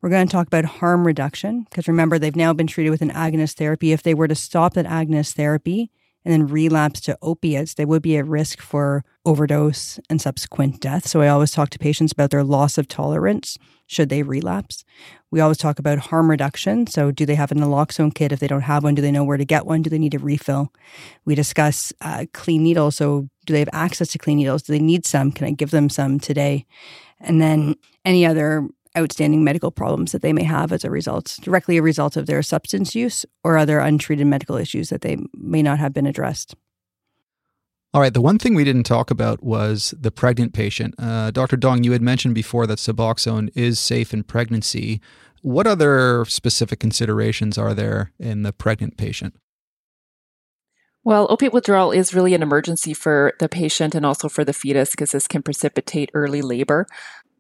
We're 0.02 0.10
going 0.10 0.28
to 0.28 0.32
talk 0.32 0.48
about 0.48 0.66
harm 0.66 1.06
reduction 1.06 1.66
because 1.70 1.88
remember, 1.88 2.18
they've 2.18 2.36
now 2.36 2.54
been 2.54 2.68
treated 2.68 2.90
with 2.90 3.02
an 3.02 3.12
agonist 3.12 3.56
therapy. 3.58 3.92
If 3.92 4.04
they 4.04 4.14
were 4.14 4.28
to 4.28 4.36
stop 4.36 4.74
that 4.74 4.86
agonist 4.86 5.34
therapy 5.34 5.92
and 6.26 6.34
then 6.34 6.48
relapse 6.48 7.00
to 7.02 7.18
opiates, 7.22 7.74
they 7.74 7.86
would 7.86 8.02
be 8.02 8.18
at 8.18 8.28
risk 8.28 8.62
for 8.62 9.04
overdose 9.26 10.00
and 10.10 10.22
subsequent 10.22 10.82
death. 10.82 11.08
So 11.08 11.22
I 11.22 11.28
always 11.28 11.52
talk 11.52 11.70
to 11.72 11.80
patients 11.80 12.12
about 12.12 12.30
their 12.32 12.44
loss 12.44 12.78
of 12.78 12.88
tolerance 12.88 13.58
should 13.90 14.10
they 14.10 14.22
relapse. 14.22 14.86
We 15.32 15.40
always 15.40 15.58
talk 15.58 15.80
about 15.80 15.98
harm 15.98 16.30
reduction. 16.30 16.86
So, 16.86 17.10
do 17.10 17.26
they 17.26 17.34
have 17.34 17.52
an 17.52 17.58
naloxone 17.58 18.14
kit? 18.14 18.32
If 18.32 18.40
they 18.40 18.48
don't 18.48 18.62
have 18.62 18.84
one, 18.84 18.94
do 18.94 19.02
they 19.02 19.12
know 19.12 19.24
where 19.24 19.38
to 19.38 19.46
get 19.46 19.66
one? 19.66 19.82
Do 19.82 19.90
they 19.90 19.98
need 19.98 20.14
a 20.14 20.20
refill? 20.20 20.72
We 21.26 21.34
discuss 21.34 21.92
uh, 22.02 22.26
clean 22.32 22.64
needles. 22.64 22.96
So, 22.96 23.30
do 23.48 23.54
they 23.54 23.60
have 23.60 23.70
access 23.74 24.12
to 24.12 24.20
clean 24.20 24.38
needles? 24.38 24.62
Do 24.62 24.74
they 24.74 24.80
need 24.80 25.08
some? 25.08 25.32
Can 25.32 25.48
I 25.48 25.52
give 25.52 25.72
them 25.72 25.90
some 25.90 26.20
today? 26.20 26.68
And 27.20 27.42
then 27.42 27.76
any 28.06 28.28
other 28.28 28.68
outstanding 28.98 29.44
medical 29.44 29.72
problems 29.72 30.12
that 30.12 30.22
they 30.22 30.34
may 30.34 30.44
have 30.44 30.72
as 30.72 30.84
a 30.84 30.90
result, 30.90 31.38
directly 31.42 31.78
a 31.78 31.82
result 31.82 32.18
of 32.18 32.26
their 32.26 32.42
substance 32.42 32.96
use 32.96 33.26
or 33.44 33.58
other 33.58 33.80
untreated 33.80 34.28
medical 34.28 34.56
issues 34.56 34.90
that 34.90 35.02
they 35.02 35.18
may 35.34 35.62
not 35.62 35.80
have 35.80 35.94
been 35.94 36.08
addressed. 36.08 36.56
All 37.92 38.02
right. 38.02 38.14
The 38.14 38.22
one 38.22 38.38
thing 38.38 38.54
we 38.54 38.64
didn't 38.64 38.84
talk 38.84 39.10
about 39.10 39.44
was 39.44 39.96
the 40.00 40.12
pregnant 40.12 40.54
patient. 40.54 40.94
Uh, 41.00 41.32
Dr. 41.32 41.58
Dong, 41.58 41.84
you 41.84 41.92
had 41.92 42.04
mentioned 42.04 42.36
before 42.36 42.68
that 42.68 42.78
Suboxone 42.78 43.50
is 43.56 43.80
safe 43.80 44.14
in 44.14 44.24
pregnancy. 44.24 45.02
What 45.42 45.66
other 45.66 46.24
specific 46.26 46.80
considerations 46.80 47.58
are 47.58 47.74
there 47.74 48.12
in 48.20 48.44
the 48.44 48.54
pregnant 48.54 48.98
patient? 48.98 49.36
Well, 51.04 51.26
opiate 51.32 51.54
withdrawal 51.54 51.92
is 51.92 52.14
really 52.14 52.36
an 52.36 52.44
emergency 52.44 52.94
for 52.94 53.34
the 53.40 53.50
patient 53.50 53.96
and 53.96 54.06
also 54.06 54.30
for 54.30 54.44
the 54.44 54.54
fetus 54.54 54.92
because 54.92 55.12
this 55.12 55.28
can 55.28 55.42
precipitate 55.42 56.12
early 56.14 56.42
labor 56.42 56.86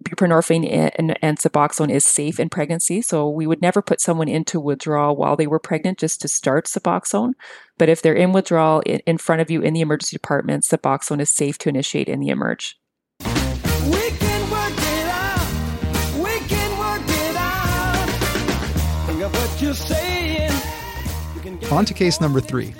buprenorphine 0.03 0.91
and, 0.97 1.17
and, 1.21 1.37
Suboxone 1.37 1.91
is 1.91 2.05
safe 2.05 2.39
in 2.39 2.49
pregnancy. 2.49 3.01
So 3.01 3.29
we 3.29 3.47
would 3.47 3.61
never 3.61 3.81
put 3.81 4.01
someone 4.01 4.27
into 4.27 4.59
withdrawal 4.59 5.15
while 5.15 5.35
they 5.35 5.47
were 5.47 5.59
pregnant 5.59 5.97
just 5.97 6.21
to 6.21 6.27
start 6.27 6.65
Suboxone. 6.65 7.33
But 7.77 7.89
if 7.89 8.01
they're 8.01 8.13
in 8.13 8.31
withdrawal 8.31 8.81
in, 8.81 8.99
in 9.05 9.17
front 9.17 9.41
of 9.41 9.51
you 9.51 9.61
in 9.61 9.73
the 9.73 9.81
emergency 9.81 10.15
department, 10.15 10.63
Suboxone 10.63 11.21
is 11.21 11.29
safe 11.29 11.57
to 11.59 11.69
initiate 11.69 12.09
in 12.09 12.19
the 12.19 12.29
emerge. 12.29 12.77
We 13.19 13.25
can 13.25 14.51
work 14.51 14.73
it 14.75 15.07
out. 15.07 15.47
We 16.15 16.39
can 16.47 16.79
work 16.79 17.01
it 17.07 17.35
out. 21.61 21.71
On 21.71 21.85
to 21.85 21.93
case 21.93 22.21
number 22.21 22.41
three. 22.41 22.73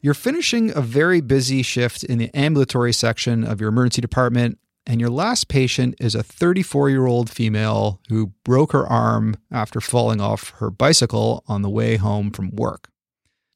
You're 0.00 0.12
finishing 0.12 0.70
a 0.76 0.82
very 0.82 1.22
busy 1.22 1.62
shift 1.62 2.04
in 2.04 2.18
the 2.18 2.30
ambulatory 2.34 2.92
section 2.92 3.42
of 3.42 3.58
your 3.58 3.70
emergency 3.70 4.02
department 4.02 4.58
and 4.86 5.00
your 5.00 5.10
last 5.10 5.48
patient 5.48 5.94
is 5.98 6.14
a 6.14 6.22
34 6.22 6.90
year 6.90 7.06
old 7.06 7.30
female 7.30 8.00
who 8.08 8.32
broke 8.44 8.72
her 8.72 8.86
arm 8.86 9.36
after 9.50 9.80
falling 9.80 10.20
off 10.20 10.50
her 10.58 10.70
bicycle 10.70 11.42
on 11.46 11.62
the 11.62 11.70
way 11.70 11.96
home 11.96 12.30
from 12.30 12.50
work. 12.50 12.88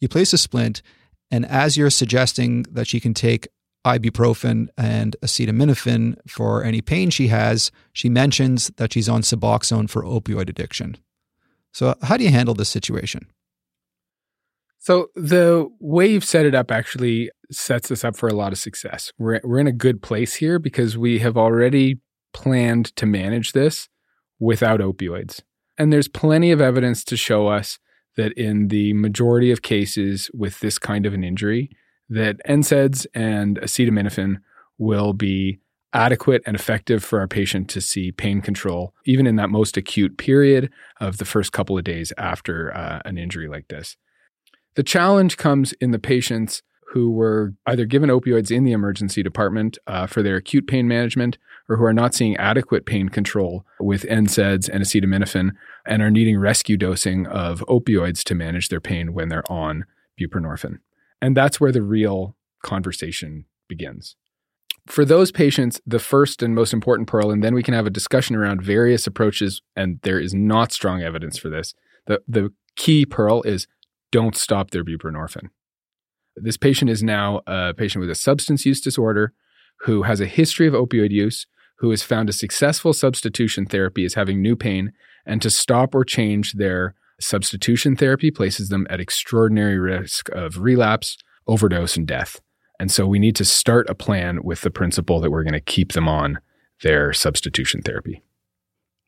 You 0.00 0.08
place 0.08 0.32
a 0.32 0.38
splint, 0.38 0.80
and 1.30 1.44
as 1.44 1.76
you're 1.76 1.90
suggesting 1.90 2.62
that 2.70 2.86
she 2.86 3.00
can 3.00 3.14
take 3.14 3.48
ibuprofen 3.84 4.68
and 4.76 5.16
acetaminophen 5.22 6.16
for 6.28 6.64
any 6.64 6.80
pain 6.80 7.10
she 7.10 7.28
has, 7.28 7.70
she 7.92 8.08
mentions 8.08 8.68
that 8.76 8.92
she's 8.92 9.08
on 9.08 9.22
Suboxone 9.22 9.88
for 9.88 10.02
opioid 10.02 10.48
addiction. 10.48 10.96
So, 11.72 11.94
how 12.02 12.16
do 12.16 12.24
you 12.24 12.30
handle 12.30 12.54
this 12.54 12.68
situation? 12.68 13.26
So 14.78 15.10
the 15.14 15.68
way 15.80 16.06
you've 16.06 16.24
set 16.24 16.46
it 16.46 16.54
up 16.54 16.70
actually 16.70 17.30
sets 17.50 17.90
us 17.90 18.04
up 18.04 18.16
for 18.16 18.28
a 18.28 18.34
lot 18.34 18.52
of 18.52 18.58
success. 18.58 19.12
We're 19.18 19.40
we're 19.44 19.58
in 19.58 19.66
a 19.66 19.72
good 19.72 20.02
place 20.02 20.34
here 20.34 20.58
because 20.58 20.98
we 20.98 21.18
have 21.20 21.36
already 21.36 22.00
planned 22.32 22.94
to 22.96 23.06
manage 23.06 23.52
this 23.52 23.88
without 24.38 24.80
opioids. 24.80 25.40
And 25.76 25.92
there's 25.92 26.08
plenty 26.08 26.50
of 26.50 26.60
evidence 26.60 27.04
to 27.04 27.16
show 27.16 27.48
us 27.48 27.78
that 28.16 28.32
in 28.32 28.68
the 28.68 28.92
majority 28.94 29.50
of 29.50 29.62
cases 29.62 30.30
with 30.34 30.60
this 30.60 30.78
kind 30.78 31.06
of 31.06 31.14
an 31.14 31.24
injury 31.24 31.70
that 32.08 32.36
NSAIDs 32.48 33.06
and 33.14 33.58
acetaminophen 33.60 34.36
will 34.76 35.12
be 35.12 35.60
adequate 35.92 36.42
and 36.46 36.54
effective 36.54 37.02
for 37.02 37.20
our 37.20 37.28
patient 37.28 37.68
to 37.70 37.80
see 37.80 38.12
pain 38.12 38.40
control, 38.40 38.92
even 39.06 39.26
in 39.26 39.36
that 39.36 39.50
most 39.50 39.76
acute 39.76 40.18
period 40.18 40.70
of 41.00 41.18
the 41.18 41.24
first 41.24 41.52
couple 41.52 41.78
of 41.78 41.84
days 41.84 42.12
after 42.18 42.74
uh, 42.74 43.00
an 43.04 43.18
injury 43.18 43.48
like 43.48 43.68
this. 43.68 43.96
The 44.74 44.82
challenge 44.82 45.36
comes 45.36 45.72
in 45.74 45.92
the 45.92 45.98
patients 45.98 46.62
who 46.92 47.10
were 47.10 47.54
either 47.66 47.84
given 47.84 48.08
opioids 48.08 48.50
in 48.50 48.64
the 48.64 48.72
emergency 48.72 49.22
department 49.22 49.78
uh, 49.86 50.06
for 50.06 50.22
their 50.22 50.36
acute 50.36 50.66
pain 50.66 50.88
management 50.88 51.36
or 51.68 51.76
who 51.76 51.84
are 51.84 51.92
not 51.92 52.14
seeing 52.14 52.36
adequate 52.36 52.86
pain 52.86 53.08
control 53.08 53.64
with 53.78 54.04
NSAIDs 54.04 54.68
and 54.68 54.82
acetaminophen 54.82 55.50
and 55.86 56.02
are 56.02 56.10
needing 56.10 56.38
rescue 56.38 56.78
dosing 56.78 57.26
of 57.26 57.60
opioids 57.68 58.22
to 58.24 58.34
manage 58.34 58.68
their 58.68 58.80
pain 58.80 59.12
when 59.12 59.28
they're 59.28 59.50
on 59.52 59.84
buprenorphine. 60.18 60.78
And 61.20 61.36
that's 61.36 61.60
where 61.60 61.72
the 61.72 61.82
real 61.82 62.36
conversation 62.62 63.44
begins. 63.68 64.16
For 64.86 65.04
those 65.04 65.30
patients, 65.30 65.82
the 65.86 65.98
first 65.98 66.42
and 66.42 66.54
most 66.54 66.72
important 66.72 67.08
pearl, 67.08 67.30
and 67.30 67.44
then 67.44 67.54
we 67.54 67.62
can 67.62 67.74
have 67.74 67.86
a 67.86 67.90
discussion 67.90 68.34
around 68.34 68.62
various 68.62 69.06
approaches, 69.06 69.60
and 69.76 70.00
there 70.02 70.18
is 70.18 70.32
not 70.32 70.72
strong 70.72 71.02
evidence 71.02 71.36
for 71.36 71.50
this. 71.50 71.74
The, 72.06 72.22
the 72.26 72.54
key 72.74 73.04
pearl 73.04 73.42
is 73.42 73.66
don't 74.10 74.34
stop 74.34 74.70
their 74.70 74.84
buprenorphine. 74.84 75.50
This 76.42 76.56
patient 76.56 76.90
is 76.90 77.02
now 77.02 77.42
a 77.46 77.74
patient 77.74 78.00
with 78.00 78.10
a 78.10 78.14
substance 78.14 78.64
use 78.66 78.80
disorder 78.80 79.32
who 79.82 80.02
has 80.02 80.20
a 80.20 80.26
history 80.26 80.66
of 80.66 80.74
opioid 80.74 81.10
use, 81.10 81.46
who 81.78 81.90
has 81.90 82.02
found 82.02 82.28
a 82.28 82.32
successful 82.32 82.92
substitution 82.92 83.66
therapy 83.66 84.04
is 84.04 84.14
having 84.14 84.42
new 84.42 84.56
pain, 84.56 84.92
and 85.24 85.40
to 85.42 85.50
stop 85.50 85.94
or 85.94 86.04
change 86.04 86.54
their 86.54 86.94
substitution 87.20 87.96
therapy 87.96 88.30
places 88.30 88.68
them 88.68 88.86
at 88.90 89.00
extraordinary 89.00 89.78
risk 89.78 90.28
of 90.30 90.58
relapse, 90.58 91.16
overdose, 91.46 91.96
and 91.96 92.06
death. 92.06 92.40
And 92.80 92.90
so 92.90 93.06
we 93.06 93.18
need 93.18 93.36
to 93.36 93.44
start 93.44 93.90
a 93.90 93.94
plan 93.94 94.42
with 94.42 94.60
the 94.60 94.70
principle 94.70 95.20
that 95.20 95.30
we're 95.30 95.42
going 95.42 95.52
to 95.52 95.60
keep 95.60 95.92
them 95.92 96.08
on 96.08 96.38
their 96.82 97.12
substitution 97.12 97.82
therapy. 97.82 98.22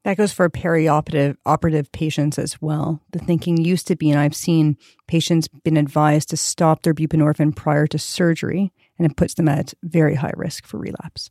That 0.05 0.17
goes 0.17 0.33
for 0.33 0.49
perioperative 0.49 1.37
operative 1.45 1.93
patients 1.93 2.39
as 2.39 2.61
well. 2.61 3.03
The 3.13 3.19
thinking 3.19 3.63
used 3.63 3.87
to 3.89 3.97
be, 3.97 4.11
and 4.11 4.19
I've 4.19 4.35
seen 4.35 4.79
patients 5.07 5.47
been 5.49 5.77
advised 5.77 6.31
to 6.31 6.39
stop 6.39 6.83
their 6.83 6.95
buprenorphine 6.95 7.55
prior 7.55 7.87
to 7.89 7.99
surgery, 7.99 8.73
and 8.99 9.11
it 9.11 9.17
puts 9.17 9.35
them 9.35 9.49
at 9.49 9.75
very 9.83 10.15
high 10.15 10.33
risk 10.37 10.67
for 10.67 10.79
relapse. 10.79 11.31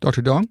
Dr. 0.00 0.22
Dong? 0.22 0.48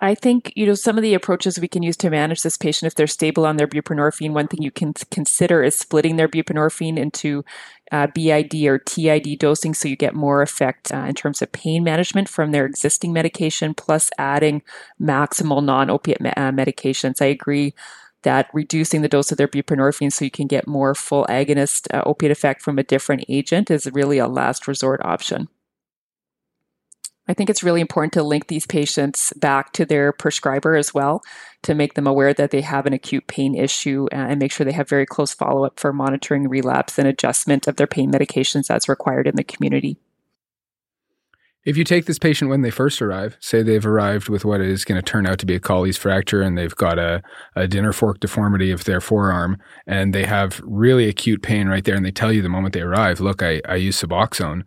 I 0.00 0.14
think, 0.14 0.52
you 0.56 0.64
know, 0.64 0.74
some 0.74 0.96
of 0.96 1.02
the 1.02 1.12
approaches 1.12 1.60
we 1.60 1.68
can 1.68 1.82
use 1.82 1.96
to 1.98 2.08
manage 2.08 2.42
this 2.42 2.56
patient, 2.56 2.86
if 2.86 2.94
they're 2.94 3.06
stable 3.06 3.44
on 3.44 3.58
their 3.58 3.68
buprenorphine, 3.68 4.32
one 4.32 4.48
thing 4.48 4.62
you 4.62 4.70
can 4.70 4.94
consider 5.10 5.62
is 5.62 5.78
splitting 5.78 6.16
their 6.16 6.28
buprenorphine 6.28 6.98
into 6.98 7.44
uh, 7.92 8.06
BID 8.08 8.66
or 8.66 8.78
TID 8.78 9.38
dosing 9.38 9.74
so 9.74 9.88
you 9.88 9.96
get 9.96 10.14
more 10.14 10.42
effect 10.42 10.92
uh, 10.92 10.98
in 11.08 11.14
terms 11.14 11.42
of 11.42 11.52
pain 11.52 11.82
management 11.82 12.28
from 12.28 12.52
their 12.52 12.66
existing 12.66 13.12
medication, 13.12 13.74
plus 13.74 14.10
adding 14.18 14.62
maximal 15.00 15.64
non 15.64 15.90
opiate 15.90 16.20
me- 16.20 16.30
uh, 16.36 16.52
medications. 16.52 17.20
I 17.20 17.26
agree 17.26 17.74
that 18.22 18.50
reducing 18.52 19.02
the 19.02 19.08
dose 19.08 19.32
of 19.32 19.38
their 19.38 19.48
buprenorphine 19.48 20.12
so 20.12 20.24
you 20.24 20.30
can 20.30 20.46
get 20.46 20.66
more 20.66 20.94
full 20.94 21.24
agonist 21.26 21.92
uh, 21.94 22.02
opiate 22.06 22.32
effect 22.32 22.62
from 22.62 22.78
a 22.78 22.82
different 22.82 23.24
agent 23.28 23.70
is 23.70 23.90
really 23.92 24.18
a 24.18 24.28
last 24.28 24.68
resort 24.68 25.00
option. 25.04 25.48
I 27.30 27.32
think 27.32 27.48
it's 27.48 27.62
really 27.62 27.80
important 27.80 28.12
to 28.14 28.24
link 28.24 28.48
these 28.48 28.66
patients 28.66 29.32
back 29.36 29.72
to 29.74 29.86
their 29.86 30.10
prescriber 30.12 30.74
as 30.74 30.92
well 30.92 31.22
to 31.62 31.76
make 31.76 31.94
them 31.94 32.08
aware 32.08 32.34
that 32.34 32.50
they 32.50 32.60
have 32.60 32.86
an 32.86 32.92
acute 32.92 33.28
pain 33.28 33.54
issue 33.54 34.08
and 34.10 34.40
make 34.40 34.50
sure 34.50 34.64
they 34.64 34.72
have 34.72 34.88
very 34.88 35.06
close 35.06 35.32
follow 35.32 35.64
up 35.64 35.78
for 35.78 35.92
monitoring 35.92 36.48
relapse 36.48 36.98
and 36.98 37.06
adjustment 37.06 37.68
of 37.68 37.76
their 37.76 37.86
pain 37.86 38.10
medications 38.10 38.68
as 38.68 38.88
required 38.88 39.28
in 39.28 39.36
the 39.36 39.44
community. 39.44 39.96
If 41.62 41.76
you 41.76 41.84
take 41.84 42.06
this 42.06 42.18
patient 42.18 42.50
when 42.50 42.62
they 42.62 42.70
first 42.70 43.02
arrive, 43.02 43.36
say 43.38 43.62
they've 43.62 43.84
arrived 43.84 44.30
with 44.30 44.46
what 44.46 44.62
is 44.62 44.84
going 44.84 44.98
to 44.98 45.02
turn 45.04 45.26
out 45.26 45.38
to 45.40 45.46
be 45.46 45.54
a 45.54 45.60
Colles 45.60 45.98
fracture 45.98 46.40
and 46.40 46.56
they've 46.56 46.74
got 46.74 46.98
a, 46.98 47.22
a 47.54 47.68
dinner 47.68 47.92
fork 47.92 48.18
deformity 48.18 48.70
of 48.70 48.84
their 48.84 49.00
forearm 49.00 49.58
and 49.86 50.14
they 50.14 50.24
have 50.24 50.62
really 50.64 51.06
acute 51.06 51.42
pain 51.42 51.68
right 51.68 51.84
there 51.84 51.94
and 51.94 52.04
they 52.04 52.10
tell 52.10 52.32
you 52.32 52.40
the 52.40 52.48
moment 52.48 52.72
they 52.72 52.80
arrive, 52.80 53.20
look, 53.20 53.42
I, 53.42 53.60
I 53.68 53.74
use 53.74 54.00
Suboxone, 54.00 54.62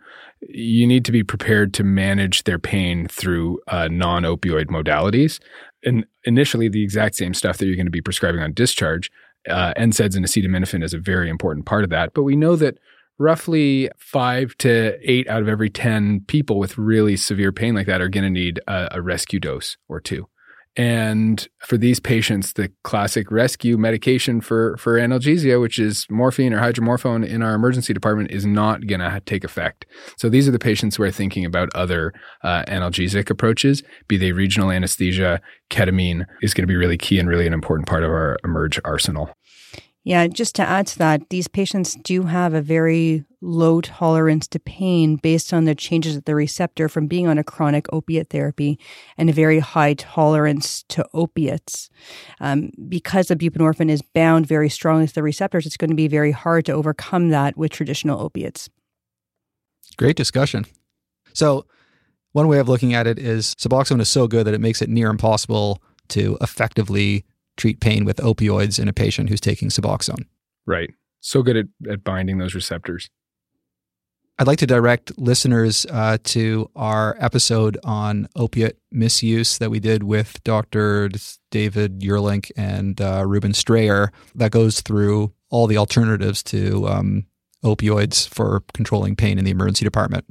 you 0.50 0.86
need 0.86 1.04
to 1.06 1.12
be 1.12 1.24
prepared 1.24 1.74
to 1.76 1.84
manage 1.84 2.44
their 2.44 2.60
pain 2.60 3.08
through 3.08 3.60
uh, 3.68 3.88
non 3.88 4.24
opioid 4.24 4.66
modalities. 4.66 5.40
And 5.84 6.06
initially, 6.26 6.70
the 6.70 6.84
exact 6.84 7.16
same 7.16 7.34
stuff 7.34 7.58
that 7.58 7.66
you're 7.66 7.76
going 7.76 7.88
to 7.88 7.92
be 7.92 8.02
prescribing 8.02 8.42
on 8.42 8.54
discharge. 8.54 9.10
Uh, 9.50 9.74
NSAIDs 9.78 10.16
and 10.16 10.26
acetaminophen 10.26 10.84
is 10.84 10.94
a 10.94 11.00
very 11.00 11.30
important 11.30 11.66
part 11.66 11.84
of 11.84 11.90
that. 11.90 12.14
But 12.14 12.24
we 12.24 12.36
know 12.36 12.56
that 12.56 12.78
roughly 13.20 13.90
five 13.98 14.58
to 14.58 14.98
eight 15.02 15.28
out 15.28 15.42
of 15.42 15.48
every 15.48 15.70
10 15.70 16.22
people 16.28 16.60
with 16.60 16.78
really 16.78 17.16
severe 17.16 17.52
pain 17.52 17.76
like 17.76 17.88
that 17.88 18.02
are 18.02 18.10
going 18.10 18.24
to 18.24 18.30
need 18.30 18.60
a, 18.68 18.90
a 18.92 19.02
rescue 19.02 19.40
dose 19.40 19.78
or 19.88 20.00
two. 20.00 20.28
And 20.76 21.48
for 21.60 21.78
these 21.78 22.00
patients, 22.00 22.54
the 22.54 22.72
classic 22.84 23.30
rescue 23.30 23.78
medication 23.78 24.42
for, 24.42 24.76
for 24.78 24.98
analgesia, 24.98 25.62
which 25.62 25.78
is 25.78 26.08
morphine 26.10 26.52
or 26.52 26.60
hydromorphone 26.60 27.28
in 27.28 27.44
our 27.44 27.54
emergency 27.54 27.94
department, 27.94 28.32
is 28.32 28.44
not 28.44 28.88
going 28.88 29.00
to 29.00 29.22
take 29.26 29.44
effect. 29.44 29.86
So 30.18 30.30
these 30.30 30.48
are 30.48 30.52
the 30.52 30.58
patients 30.58 30.96
who 30.96 31.04
are 31.04 31.12
thinking 31.12 31.46
about 31.46 31.70
other 31.76 32.12
uh, 32.44 32.64
analgesic 32.68 33.30
approaches, 33.30 33.84
be 34.08 34.18
they 34.18 34.32
regional 34.32 34.72
anesthesia, 34.72 35.42
ketamine 35.70 36.26
is 36.42 36.56
going 36.56 36.64
to 36.64 36.72
be 36.72 36.76
really 36.76 36.98
key 36.98 37.20
and 37.20 37.30
really 37.30 37.46
an 37.46 37.54
important 37.54 37.88
part 37.88 38.04
of 38.04 38.10
our 38.10 38.38
emerge 38.44 38.80
arsenal. 38.84 39.30
Yeah, 40.06 40.28
just 40.28 40.56
to 40.56 40.64
add 40.64 40.88
to 40.88 40.98
that, 41.00 41.30
these 41.30 41.48
patients 41.48 41.96
do 41.96 42.24
have 42.24 42.54
a 42.54 42.62
very 42.62 43.24
low 43.40 43.80
tolerance 43.80 44.48
to 44.48 44.60
pain 44.60 45.16
based 45.16 45.54
on 45.54 45.64
the 45.64 45.76
changes 45.76 46.18
at 46.18 46.26
the 46.26 46.36
receptor 46.36 46.90
from 46.90 47.08
being 47.08 47.28
on 47.28 47.38
a 47.38 47.44
chronic 47.44 47.92
opiate 47.94 48.30
therapy 48.30 48.78
and 49.18 49.30
a 49.30 49.34
very 49.34 49.60
high 49.60 49.94
tolerance 49.94 50.84
to 50.90 51.06
opiates. 51.14 51.90
Um, 52.42 52.72
because 52.90 53.28
the 53.28 53.38
buprenorphine 53.38 53.90
is 53.90 54.02
bound 54.02 54.46
very 54.46 54.70
strongly 54.70 55.08
to 55.08 55.14
the 55.14 55.24
receptors, 55.24 55.66
it's 55.66 55.78
going 55.78 55.90
to 55.90 55.96
be 55.96 56.10
very 56.10 56.32
hard 56.32 56.66
to 56.66 56.74
overcome 56.74 57.30
that 57.30 57.58
with 57.58 57.72
traditional 57.72 58.20
opiates. 58.20 58.70
Great 59.96 60.18
discussion. 60.18 60.66
So, 61.34 61.66
one 62.34 62.48
way 62.48 62.58
of 62.58 62.68
looking 62.68 62.96
at 62.96 63.06
it 63.06 63.20
is 63.20 63.54
Suboxone 63.56 64.02
is 64.02 64.10
so 64.10 64.28
good 64.28 64.48
that 64.48 64.56
it 64.56 64.62
makes 64.62 64.82
it 64.82 64.90
near 64.90 65.10
impossible 65.10 65.82
to 66.10 66.36
effectively 66.42 67.26
treat 67.58 67.80
pain 67.80 68.06
with 68.06 68.18
opioids 68.18 68.80
in 68.80 68.88
a 68.88 68.94
patient 68.94 69.30
who's 69.30 69.42
taking 69.42 69.70
Suboxone. 69.70 70.26
Right. 70.66 70.92
So 71.20 71.42
good 71.42 71.58
at, 71.58 71.66
at 71.90 72.04
binding 72.04 72.38
those 72.38 72.56
receptors. 72.56 73.10
I'd 74.40 74.48
like 74.48 74.60
to 74.60 74.68
direct 74.68 75.18
listeners 75.20 75.86
uh, 75.92 76.18
to 76.24 76.70
our 76.76 77.16
episode 77.20 77.78
on 77.84 78.28
opiate 78.36 78.80
misuse 78.92 79.60
that 79.60 79.70
we 79.70 79.80
did 79.80 80.04
with 80.04 80.44
Dr. 80.44 81.10
David 81.52 82.00
Juurlink 82.00 82.52
and 82.58 83.00
uh, 83.00 83.24
Reuben 83.28 83.54
Strayer 83.54 84.12
that 84.34 84.52
goes 84.52 84.82
through 84.82 85.32
all 85.52 85.68
the 85.68 85.78
alternatives 85.78 86.42
to 86.44 86.88
um, 86.88 87.28
opioids 87.64 88.28
for 88.28 88.64
controlling 88.74 89.16
pain 89.16 89.38
in 89.38 89.46
the 89.46 89.52
emergency 89.52 89.86
department. 89.86 90.26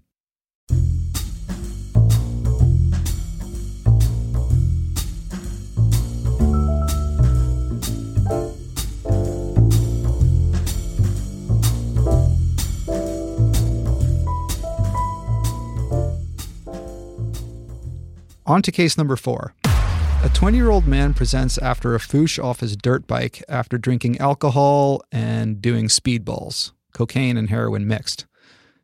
On 18.47 18.61
to 18.63 18.73
case 18.73 18.99
number 18.99 19.17
four. 19.17 19.55
A 19.65 20.31
20 20.35 20.57
year 20.57 20.71
old 20.71 20.87
man 20.87 21.15
presents 21.15 21.59
after 21.59 21.95
a 21.95 21.99
foosh 21.99 22.43
off 22.43 22.61
his 22.61 22.77
dirt 22.77 23.07
bike 23.07 23.43
after 23.49 23.79
drinking 23.79 24.19
alcohol 24.19 25.03
and 25.11 25.61
doing 25.61 25.87
speedballs, 25.87 26.73
cocaine 26.93 27.37
and 27.37 27.51
heroin 27.51 27.87
mixed. 27.87 28.27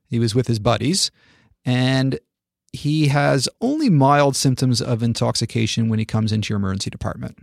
He 0.06 0.18
was 0.18 0.34
with 0.34 0.46
his 0.46 0.58
buddies, 0.58 1.10
and 1.64 2.18
he 2.72 3.08
has 3.08 3.48
only 3.60 3.90
mild 3.90 4.36
symptoms 4.36 4.80
of 4.80 5.02
intoxication 5.02 5.88
when 5.88 5.98
he 5.98 6.04
comes 6.04 6.32
into 6.32 6.50
your 6.50 6.58
emergency 6.58 6.90
department. 6.90 7.38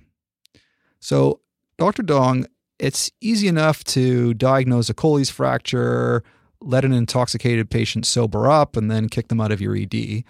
So, 1.00 1.42
Dr. 1.78 2.04
Dong, 2.04 2.48
it's 2.80 3.12
easy 3.22 3.48
enough 3.48 3.84
to 3.86 4.34
diagnose 4.34 4.90
a 4.90 4.94
Colles 4.94 5.30
fracture, 5.30 6.24
let 6.62 6.86
an 6.86 6.94
intoxicated 6.94 7.70
patient 7.70 8.06
sober 8.06 8.50
up, 8.50 8.76
and 8.76 8.90
then 8.90 9.10
kick 9.10 9.28
them 9.28 9.42
out 9.42 9.52
of 9.52 9.62
your 9.62 9.76
ED. 9.76 10.24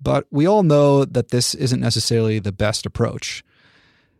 But 0.00 0.26
we 0.30 0.46
all 0.46 0.62
know 0.62 1.04
that 1.04 1.28
this 1.28 1.54
isn't 1.54 1.80
necessarily 1.80 2.38
the 2.38 2.52
best 2.52 2.86
approach. 2.86 3.44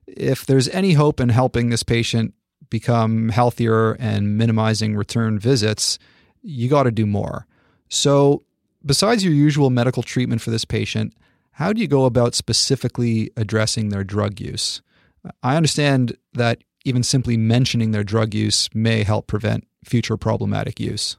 If 0.07 0.44
there's 0.44 0.69
any 0.69 0.93
hope 0.93 1.20
in 1.20 1.31
helping 1.31 1.70
this 1.70 1.82
patient 1.82 2.35
become 2.69 3.31
healthier 3.31 3.93
and 3.93 4.36
minimizing 4.36 4.97
return 4.97 5.39
visits, 5.39 5.98
you 6.43 6.69
got 6.69 6.85
to 6.85 6.90
do 6.90 7.07
more. 7.07 7.47
So, 7.89 8.44
besides 8.85 9.24
your 9.24 9.35
usual 9.35 9.70
medical 9.70 10.02
treatment 10.02 10.40
for 10.40 10.51
this 10.51 10.65
patient, 10.65 11.15
how 11.52 11.73
do 11.73 11.81
you 11.81 11.89
go 11.89 12.05
about 12.05 12.35
specifically 12.35 13.31
addressing 13.36 13.89
their 13.89 14.05
drug 14.05 14.40
use? 14.40 14.82
I 15.43 15.57
understand 15.57 16.16
that 16.35 16.62
even 16.85 17.02
simply 17.02 17.36
mentioning 17.36 17.90
their 17.90 18.05
drug 18.05 18.35
use 18.35 18.69
may 18.74 19.02
help 19.02 19.27
prevent 19.27 19.66
future 19.85 20.16
problematic 20.16 20.81
use. 20.81 21.16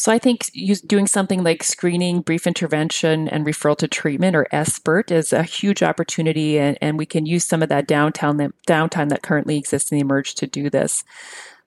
So 0.00 0.10
I 0.10 0.18
think 0.18 0.50
doing 0.86 1.06
something 1.06 1.44
like 1.44 1.62
screening, 1.62 2.22
brief 2.22 2.46
intervention, 2.46 3.28
and 3.28 3.44
referral 3.44 3.76
to 3.76 3.86
treatment 3.86 4.34
or 4.34 4.46
SBIRT 4.50 5.10
is 5.10 5.30
a 5.30 5.42
huge 5.42 5.82
opportunity, 5.82 6.58
and, 6.58 6.78
and 6.80 6.96
we 6.96 7.04
can 7.04 7.26
use 7.26 7.44
some 7.44 7.62
of 7.62 7.68
that 7.68 7.86
downtime 7.86 8.38
that 8.38 8.52
downtime 8.66 9.10
that 9.10 9.20
currently 9.20 9.58
exists 9.58 9.92
in 9.92 9.96
the 9.96 10.00
emerge 10.00 10.36
to 10.36 10.46
do 10.46 10.70
this. 10.70 11.04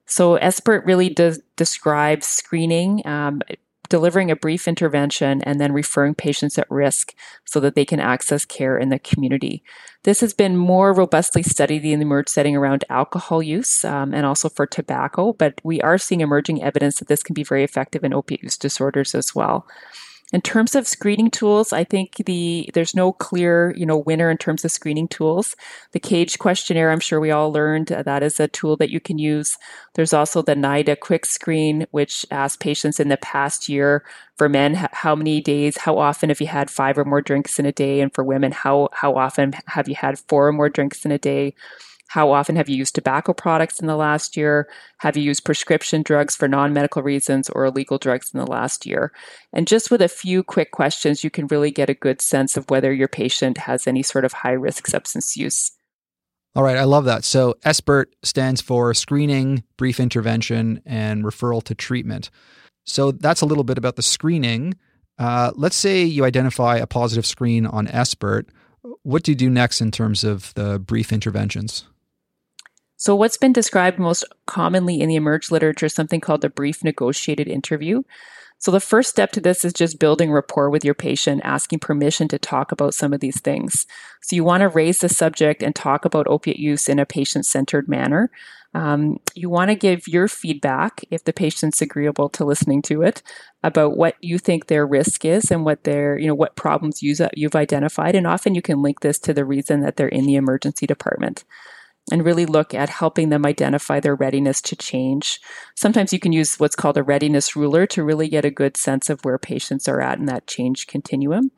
So 0.08 0.40
SBIRT 0.40 0.84
really 0.84 1.10
does 1.10 1.42
describe 1.58 2.24
screening, 2.24 3.06
um, 3.06 3.44
delivering 3.90 4.32
a 4.32 4.36
brief 4.36 4.68
intervention, 4.68 5.42
and 5.44 5.60
then 5.60 5.72
referring 5.72 6.16
patients 6.16 6.58
at 6.58 6.70
risk 6.70 7.14
so 7.46 7.60
that 7.60 7.76
they 7.76 7.86
can 7.86 8.00
access 8.00 8.46
care 8.46 8.78
in 8.78 8.90
the 8.90 9.00
community. 9.00 9.64
This 10.04 10.20
has 10.22 10.34
been 10.34 10.58
more 10.58 10.94
robustly 10.94 11.44
studied 11.44 11.86
in 11.86 12.00
the 12.00 12.06
emerge 12.06 12.28
setting 12.28 12.56
around 12.56 12.84
alcohol 12.90 13.42
use 13.42 13.86
um, 13.86 14.14
and 14.14 14.26
also 14.26 14.50
for 14.50 14.66
tobacco, 14.66 15.34
but 15.34 15.62
we 15.64 15.80
are 15.82 15.98
seeing 15.98 16.22
emerging 16.22 16.62
evidence 16.62 17.00
that 17.00 17.08
this 17.08 17.24
can 17.24 17.34
be 17.34 17.44
very 17.44 17.64
effective 17.64 18.04
in 18.04 18.14
opiate 18.14 18.44
use 18.44 18.58
disorders 18.58 19.16
as 19.16 19.34
well. 19.34 19.66
In 20.34 20.42
terms 20.42 20.74
of 20.74 20.88
screening 20.88 21.30
tools, 21.30 21.72
I 21.72 21.84
think 21.84 22.16
the 22.26 22.68
there's 22.74 22.96
no 22.96 23.12
clear 23.14 23.72
you 23.78 23.86
know 23.86 24.00
winner 24.00 24.32
in 24.32 24.38
terms 24.38 24.66
of 24.66 24.72
screening 24.72 25.08
tools. 25.08 25.56
The 25.92 26.00
CAGE 26.00 26.40
questionnaire, 26.40 26.90
I'm 26.90 27.00
sure 27.00 27.20
we 27.20 27.30
all 27.30 27.52
learned 27.54 27.92
uh, 27.92 28.02
that 28.02 28.24
is 28.24 28.40
a 28.40 28.48
tool 28.48 28.76
that 28.78 28.90
you 28.90 29.00
can 29.00 29.20
use. 29.20 29.58
There's 29.94 30.12
also 30.12 30.42
the 30.42 30.56
NIDA 30.56 31.00
quick 31.00 31.28
screen, 31.28 31.86
which 31.92 32.26
asks 32.32 32.58
patients 32.58 33.00
in 33.00 33.10
the 33.10 33.18
past 33.18 33.70
year 33.70 34.04
for 34.36 34.50
men 34.50 34.74
how 34.92 35.14
many 35.14 35.40
days, 35.40 35.78
how 35.78 36.00
often 36.00 36.30
have 36.30 36.42
you 36.42 36.48
had 36.48 36.72
five 36.72 36.98
or 36.98 37.06
more 37.06 37.22
drinks 37.22 37.60
in 37.60 37.68
a 37.68 37.72
day, 37.72 38.02
and 38.02 38.12
for 38.12 38.24
women 38.24 38.52
how 38.52 38.90
how 38.92 39.16
often 39.16 39.54
have 39.68 39.88
you 39.88 39.96
had 39.96 40.18
four 40.18 40.48
or 40.48 40.52
more 40.52 40.70
drinks 40.70 41.06
in 41.06 41.12
a 41.12 41.20
day. 41.20 41.54
How 42.14 42.32
often 42.32 42.56
have 42.58 42.70
you 42.70 42.76
used 42.76 42.94
tobacco 42.94 43.34
products 43.34 43.80
in 43.80 43.88
the 43.88 43.96
last 43.96 44.38
year? 44.38 44.70
Have 45.00 45.18
you 45.18 45.24
used 45.24 45.46
prescription 45.46 46.04
drugs 46.04 46.36
for 46.36 46.48
non 46.48 46.72
medical 46.72 47.02
reasons 47.02 47.50
or 47.50 47.66
illegal 47.66 47.98
drugs 47.98 48.32
in 48.32 48.40
the 48.40 48.46
last 48.46 48.86
year? 48.86 49.12
And 49.52 49.66
just 49.66 49.90
with 49.90 50.00
a 50.00 50.08
few 50.08 50.44
quick 50.44 50.70
questions, 50.70 51.24
you 51.24 51.32
can 51.32 51.48
really 51.48 51.72
get 51.72 51.90
a 51.90 51.96
good 51.96 52.22
sense 52.22 52.56
of 52.56 52.70
whether 52.70 52.94
your 52.94 53.08
patient 53.08 53.58
has 53.58 53.88
any 53.88 54.04
sort 54.04 54.26
of 54.26 54.34
high 54.34 54.52
risk 54.52 54.86
substance 54.86 55.36
use. 55.36 55.72
All 56.56 56.62
right, 56.62 56.78
I 56.78 56.84
love 56.84 57.06
that. 57.06 57.24
So 57.24 57.56
SBIRT 57.66 58.06
stands 58.22 58.62
for 58.62 58.94
screening, 58.94 59.64
brief 59.78 60.00
intervention, 60.00 60.84
and 60.86 61.24
referral 61.24 61.64
to 61.64 61.74
treatment. 61.74 62.30
So 62.86 63.12
that's 63.12 63.42
a 63.42 63.48
little 63.48 63.64
bit 63.64 63.80
about 63.80 63.96
the 63.96 64.04
screening. 64.04 64.76
Uh, 65.18 65.52
let's 65.56 65.76
say 65.76 66.04
you 66.04 66.26
identify 66.26 66.78
a 66.78 66.86
positive 66.86 67.26
screen 67.26 67.66
on 67.66 67.88
SBIRT 67.88 68.50
What 69.02 69.24
do 69.24 69.32
you 69.32 69.36
do 69.36 69.50
next 69.50 69.82
in 69.82 69.90
terms 69.90 70.24
of 70.24 70.54
the 70.54 70.78
brief 70.78 71.12
interventions? 71.12 71.86
So, 73.04 73.18
what's 73.18 73.36
been 73.36 73.52
described 73.52 74.00
most 74.00 74.24
commonly 74.46 75.02
in 75.02 75.10
the 75.10 75.18
emerge 75.18 75.52
literature 75.52 75.88
is 75.88 75.94
something 75.94 76.22
called 76.22 76.40
the 76.40 76.50
brief 76.50 76.86
negotiated 76.86 77.50
interview. 77.50 78.04
So, 78.60 78.72
the 78.72 78.80
first 78.80 79.10
step 79.10 79.34
to 79.34 79.42
this 79.42 79.66
is 79.66 79.74
just 79.74 80.00
building 80.00 80.32
rapport 80.32 80.70
with 80.70 80.86
your 80.86 80.94
patient, 80.94 81.42
asking 81.44 81.80
permission 81.80 82.30
to 82.30 82.40
talk 82.40 82.72
about 82.72 82.94
some 82.94 83.12
of 83.12 83.20
these 83.20 83.42
things. 83.42 83.86
So, 84.22 84.38
you 84.38 84.46
want 84.46 84.62
to 84.62 84.70
raise 84.70 85.00
the 85.00 85.10
subject 85.10 85.62
and 85.62 85.76
talk 85.76 86.06
about 86.06 86.28
opiate 86.28 86.60
use 86.60 86.88
in 86.88 86.98
a 86.98 87.06
patient 87.06 87.46
centered 87.46 87.90
manner. 87.90 88.32
Um, 88.74 89.20
you 89.36 89.50
want 89.50 89.70
to 89.70 89.76
give 89.76 90.08
your 90.08 90.30
feedback, 90.30 91.04
if 91.12 91.26
the 91.26 91.34
patient's 91.34 91.82
agreeable 91.82 92.30
to 92.30 92.46
listening 92.46 92.82
to 92.84 93.02
it, 93.02 93.22
about 93.64 93.98
what 93.98 94.16
you 94.22 94.38
think 94.38 94.68
their 94.68 94.88
risk 94.88 95.26
is 95.26 95.52
and 95.52 95.66
what 95.66 95.84
their, 95.84 96.18
you 96.18 96.28
know, 96.28 96.36
what 96.36 96.56
problems 96.56 97.04
you've 97.04 97.56
identified. 97.56 98.16
And 98.16 98.26
often 98.26 98.56
you 98.56 98.62
can 98.62 98.82
link 98.82 99.02
this 99.02 99.20
to 99.20 99.34
the 99.34 99.44
reason 99.44 99.82
that 99.82 99.98
they're 99.98 100.08
in 100.08 100.26
the 100.26 100.36
emergency 100.36 100.88
department 100.88 101.44
and 102.12 102.26
really 102.26 102.46
look 102.46 102.74
at 102.74 102.90
helping 102.90 103.30
them 103.30 103.46
identify 103.46 104.00
their 104.00 104.16
readiness 104.16 104.62
to 104.62 104.76
change. 104.76 105.40
Sometimes 105.76 106.12
you 106.12 106.20
can 106.20 106.34
use 106.34 106.60
what's 106.60 106.76
called 106.76 106.98
a 106.98 107.04
readiness 107.04 107.56
ruler 107.56 107.86
to 107.88 108.04
really 108.04 108.28
get 108.28 108.46
a 108.46 108.52
good 108.52 108.76
sense 108.76 109.10
of 109.10 109.24
where 109.24 109.38
patients 109.38 109.88
are 109.88 110.02
at 110.02 110.20
in 110.20 110.26
that 110.26 110.48
change 110.48 110.88
continuum. 110.88 111.52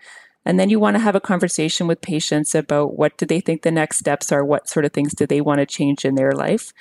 And 0.45 0.59
then 0.59 0.69
you 0.69 0.79
want 0.79 0.95
to 0.95 1.01
have 1.01 1.15
a 1.15 1.19
conversation 1.19 1.87
with 1.87 2.01
patients 2.01 2.53
about 2.53 2.95
what 2.95 3.17
do 3.17 3.25
they 3.25 3.39
think 3.39 3.63
the 3.63 3.71
next 3.71 3.97
steps 3.97 4.31
are, 4.31 4.45
what 4.45 4.69
sort 4.69 4.85
of 4.85 4.93
things 4.93 5.15
do 5.15 5.25
they 5.25 5.41
want 5.41 5.59
to 5.59 5.65
change 5.65 6.05
in 6.05 6.13
their 6.13 6.33
life. 6.33 6.71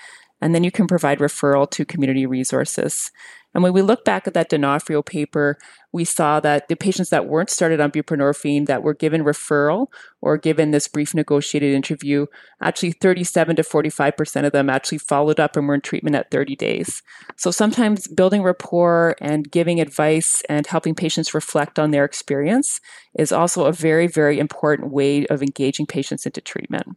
And 0.43 0.55
then 0.55 0.63
you 0.63 0.71
can 0.71 0.87
provide 0.87 1.21
referral 1.21 1.71
to 1.71 1.87
community 1.87 2.27
resources. 2.27 3.11
And 3.55 3.63
when 3.63 3.73
we 3.73 3.83
look 3.83 4.05
back 4.05 4.27
at 4.27 4.35
that 4.35 4.49
D'Onofrio 4.49 5.01
paper, 5.01 5.57
we 5.93 6.05
saw 6.05 6.41
that 6.41 6.67
the 6.67 6.75
patients 6.75 7.11
that 7.11 7.27
weren't 7.27 7.51
started 7.51 7.81
on 7.81 7.93
buprenorphine 7.93 8.67
that 8.67 8.83
were 8.83 8.95
given 8.95 9.23
referral 9.23 9.87
or 10.21 10.37
given 10.37 10.73
this 10.73 10.89
brief 10.89 11.15
negotiated 11.15 11.73
interview, 11.73 12.27
actually 12.61 12.93
37 12.93 13.57
to 13.57 13.63
45% 13.63 14.45
of 14.45 14.53
them 14.53 14.69
actually 14.69 14.99
followed 14.99 15.39
up 15.39 15.57
and 15.57 15.69
were 15.69 15.75
in 15.75 15.81
treatment 15.81 16.17
at 16.17 16.33
30 16.33 16.57
days. 16.57 17.03
So 17.37 17.53
sometimes 17.53 18.09
building 18.09 18.43
rapport 18.43 19.15
and 19.21 19.49
giving 19.49 19.81
advice 19.81 20.43
and 20.49 20.67
helping 20.67 20.97
patients 20.97 21.33
reflect 21.33 21.79
on 21.79 21.93
their 21.93 22.05
experience 22.05 22.81
is 23.17 23.31
also 23.31 23.67
a 23.67 23.73
very, 23.73 24.09
very 24.09 24.41
important 24.41 24.93
way 24.93 25.27
of 25.27 25.43
engaging 25.43 25.87
patients 25.87 26.27
into 26.27 26.41
treatment. 26.41 26.97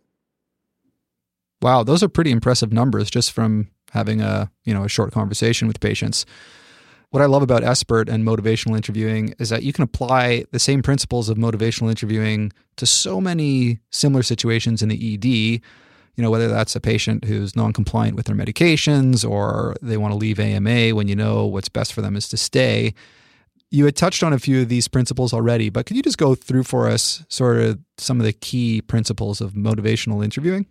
Wow, 1.61 1.83
those 1.83 2.03
are 2.03 2.09
pretty 2.09 2.31
impressive 2.31 2.71
numbers 2.71 3.09
just 3.09 3.31
from 3.31 3.69
having 3.91 4.21
a, 4.21 4.51
you 4.63 4.73
know, 4.73 4.83
a 4.83 4.89
short 4.89 5.11
conversation 5.11 5.67
with 5.67 5.79
patients. 5.79 6.25
What 7.09 7.23
I 7.23 7.25
love 7.25 7.41
about 7.41 7.63
SBIRT 7.63 8.09
and 8.09 8.27
motivational 8.27 8.75
interviewing 8.75 9.33
is 9.39 9.49
that 9.49 9.63
you 9.63 9.71
can 9.71 9.83
apply 9.83 10.43
the 10.51 10.59
same 10.59 10.81
principles 10.81 11.29
of 11.29 11.37
motivational 11.37 11.89
interviewing 11.89 12.51
to 12.75 12.85
so 12.85 13.21
many 13.21 13.79
similar 13.91 14.23
situations 14.23 14.81
in 14.81 14.89
the 14.89 15.13
ED. 15.13 15.25
You 15.25 16.23
know, 16.23 16.29
whether 16.29 16.49
that's 16.49 16.75
a 16.75 16.81
patient 16.81 17.23
who's 17.23 17.55
non-compliant 17.55 18.15
with 18.15 18.25
their 18.25 18.35
medications 18.35 19.27
or 19.27 19.75
they 19.81 19.97
want 19.97 20.11
to 20.11 20.17
leave 20.17 20.39
AMA 20.39 20.95
when 20.95 21.07
you 21.07 21.15
know 21.15 21.45
what's 21.45 21.69
best 21.69 21.93
for 21.93 22.01
them 22.01 22.15
is 22.15 22.27
to 22.29 22.37
stay. 22.37 22.93
You 23.71 23.85
had 23.85 23.95
touched 23.95 24.23
on 24.23 24.33
a 24.33 24.39
few 24.39 24.61
of 24.61 24.69
these 24.69 24.87
principles 24.87 25.31
already, 25.31 25.69
but 25.69 25.85
could 25.85 25.95
you 25.95 26.03
just 26.03 26.17
go 26.17 26.35
through 26.35 26.63
for 26.63 26.87
us 26.87 27.23
sort 27.29 27.57
of 27.57 27.79
some 27.97 28.19
of 28.19 28.25
the 28.25 28.33
key 28.33 28.81
principles 28.81 29.39
of 29.41 29.53
motivational 29.53 30.23
interviewing? 30.23 30.65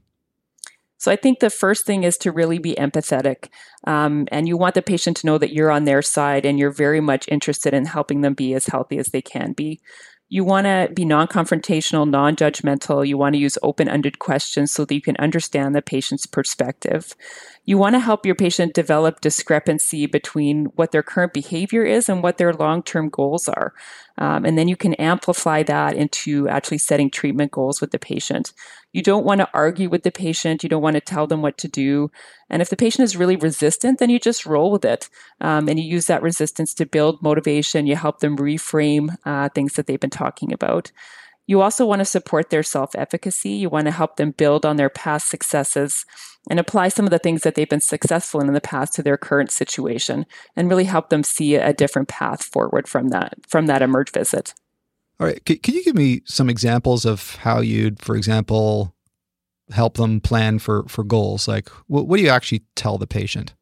So 0.99 1.13
I 1.13 1.17
think 1.17 1.41
the 1.41 1.51
first 1.51 1.85
thing 1.85 2.05
is 2.05 2.17
to 2.19 2.33
really 2.33 2.59
be 2.59 2.75
empathetic. 2.75 3.49
Um, 3.87 4.27
and 4.33 4.49
you 4.49 4.57
want 4.57 4.75
the 4.75 4.83
patient 4.83 5.17
to 5.19 5.27
know 5.27 5.39
that 5.39 5.53
you're 5.53 5.71
on 5.71 5.85
their 5.85 6.03
side 6.03 6.47
and 6.47 6.59
you're 6.59 6.71
very 6.71 7.01
much 7.01 7.29
interested 7.29 7.75
in 7.75 7.87
helping 7.87 8.23
them 8.23 8.35
be 8.35 8.55
as 8.55 8.67
healthy 8.67 8.99
as 8.99 9.09
they 9.09 9.23
can 9.23 9.53
be. 9.53 9.81
You 10.29 10.43
want 10.43 10.67
to 10.67 10.91
be 10.93 11.05
non 11.05 11.29
confrontational, 11.29 12.09
non 12.09 12.35
judgmental. 12.35 13.07
You 13.07 13.17
want 13.17 13.35
to 13.35 13.41
use 13.41 13.59
open 13.63 13.89
ended 13.89 14.19
questions 14.19 14.73
so 14.73 14.85
that 14.85 14.95
you 14.95 15.01
can 15.01 15.17
understand 15.19 15.75
the 15.75 15.83
patient's 15.83 16.27
perspective. 16.27 17.15
You 17.67 17.79
want 17.79 17.95
to 17.95 18.01
help 18.01 18.25
your 18.25 18.37
patient 18.37 18.75
develop 18.75 19.21
discrepancy 19.21 20.07
between 20.07 20.67
what 20.77 20.93
their 20.93 21.03
current 21.03 21.33
behavior 21.33 21.83
is 21.83 22.09
and 22.09 22.23
what 22.23 22.39
their 22.39 22.53
long 22.53 22.83
term 22.83 23.09
goals 23.09 23.49
are. 23.49 23.75
Um, 24.19 24.45
and 24.45 24.57
then 24.57 24.69
you 24.69 24.77
can 24.77 24.95
amplify 24.95 25.65
that 25.65 25.97
into 25.97 26.49
actually 26.49 26.79
setting 26.79 27.11
treatment 27.11 27.51
goals 27.51 27.81
with 27.81 27.91
the 27.91 27.99
patient. 27.99 28.53
You 28.93 29.03
don't 29.03 29.27
want 29.27 29.41
to 29.41 29.51
argue 29.53 29.91
with 29.91 30.05
the 30.05 30.13
patient. 30.13 30.63
You 30.63 30.69
don't 30.69 30.83
want 30.83 30.95
to 30.95 31.01
tell 31.01 31.27
them 31.27 31.43
what 31.43 31.59
to 31.59 31.69
do. 31.69 32.11
And 32.49 32.63
if 32.63 32.71
the 32.71 32.77
patient 32.77 33.05
is 33.05 33.17
really 33.17 33.37
resistant, 33.37 33.99
then 33.99 34.11
you 34.11 34.21
just 34.21 34.47
roll 34.47 34.71
with 34.71 34.85
it. 34.85 35.11
Um, 35.41 35.69
and 35.69 35.79
you 35.79 35.85
use 35.85 36.07
that 36.07 36.23
resistance 36.23 36.73
to 36.75 36.87
build 36.87 37.21
motivation. 37.21 37.89
You 37.89 37.97
help 37.97 38.21
them 38.21 38.37
reframe 38.37 39.17
uh, 39.27 39.49
things 39.51 39.75
that 39.75 39.87
they've 39.87 40.01
been 40.01 40.09
talking 40.09 40.53
about. 40.53 40.93
You 41.47 41.61
also 41.61 41.87
want 41.87 42.01
to 42.01 42.05
support 42.05 42.51
their 42.51 42.63
self 42.63 42.95
efficacy. 42.95 43.51
You 43.51 43.69
want 43.69 43.87
to 43.87 43.93
help 43.93 44.17
them 44.17 44.33
build 44.33 44.67
on 44.67 44.77
their 44.77 44.91
past 44.91 45.29
successes 45.29 46.05
and 46.49 46.61
apply 46.61 46.89
some 46.89 47.05
of 47.05 47.11
the 47.11 47.19
things 47.19 47.43
that 47.43 47.55
they've 47.55 47.69
been 47.69 47.81
successful 47.81 48.41
in 48.41 48.49
in 48.49 48.55
the 48.55 48.61
past 48.61 48.95
to 48.95 49.03
their 49.03 49.17
current 49.17 49.51
situation 49.51 50.27
and 50.55 50.69
really 50.69 50.85
help 50.85 51.09
them 51.09 51.23
see 51.23 51.57
a 51.57 51.73
different 51.73 52.09
path 52.09 52.43
forward 52.43 52.89
from 52.89 53.09
that 53.09 53.35
from 53.47 53.67
that 53.67 53.83
emerge 53.83 54.11
visit. 54.11 54.55
All 55.19 55.27
right. 55.27 55.45
Can, 55.45 55.59
can 55.59 55.75
you 55.75 55.85
give 55.85 55.97
me 55.97 56.23
some 56.25 56.51
examples 56.51 57.07
of 57.07 57.37
how 57.37 57.61
you'd, 57.61 58.01
for 58.01 58.17
example, 58.17 58.95
help 59.71 59.97
them 59.97 60.21
plan 60.21 60.59
for, 60.59 60.85
for 60.89 61.05
goals? 61.05 61.49
Like, 61.49 61.69
what, 61.87 62.07
what 62.07 62.19
do 62.19 62.23
you 62.23 62.29
actually 62.29 62.65
tell 62.75 62.99
the 62.99 63.07
patient? 63.07 63.55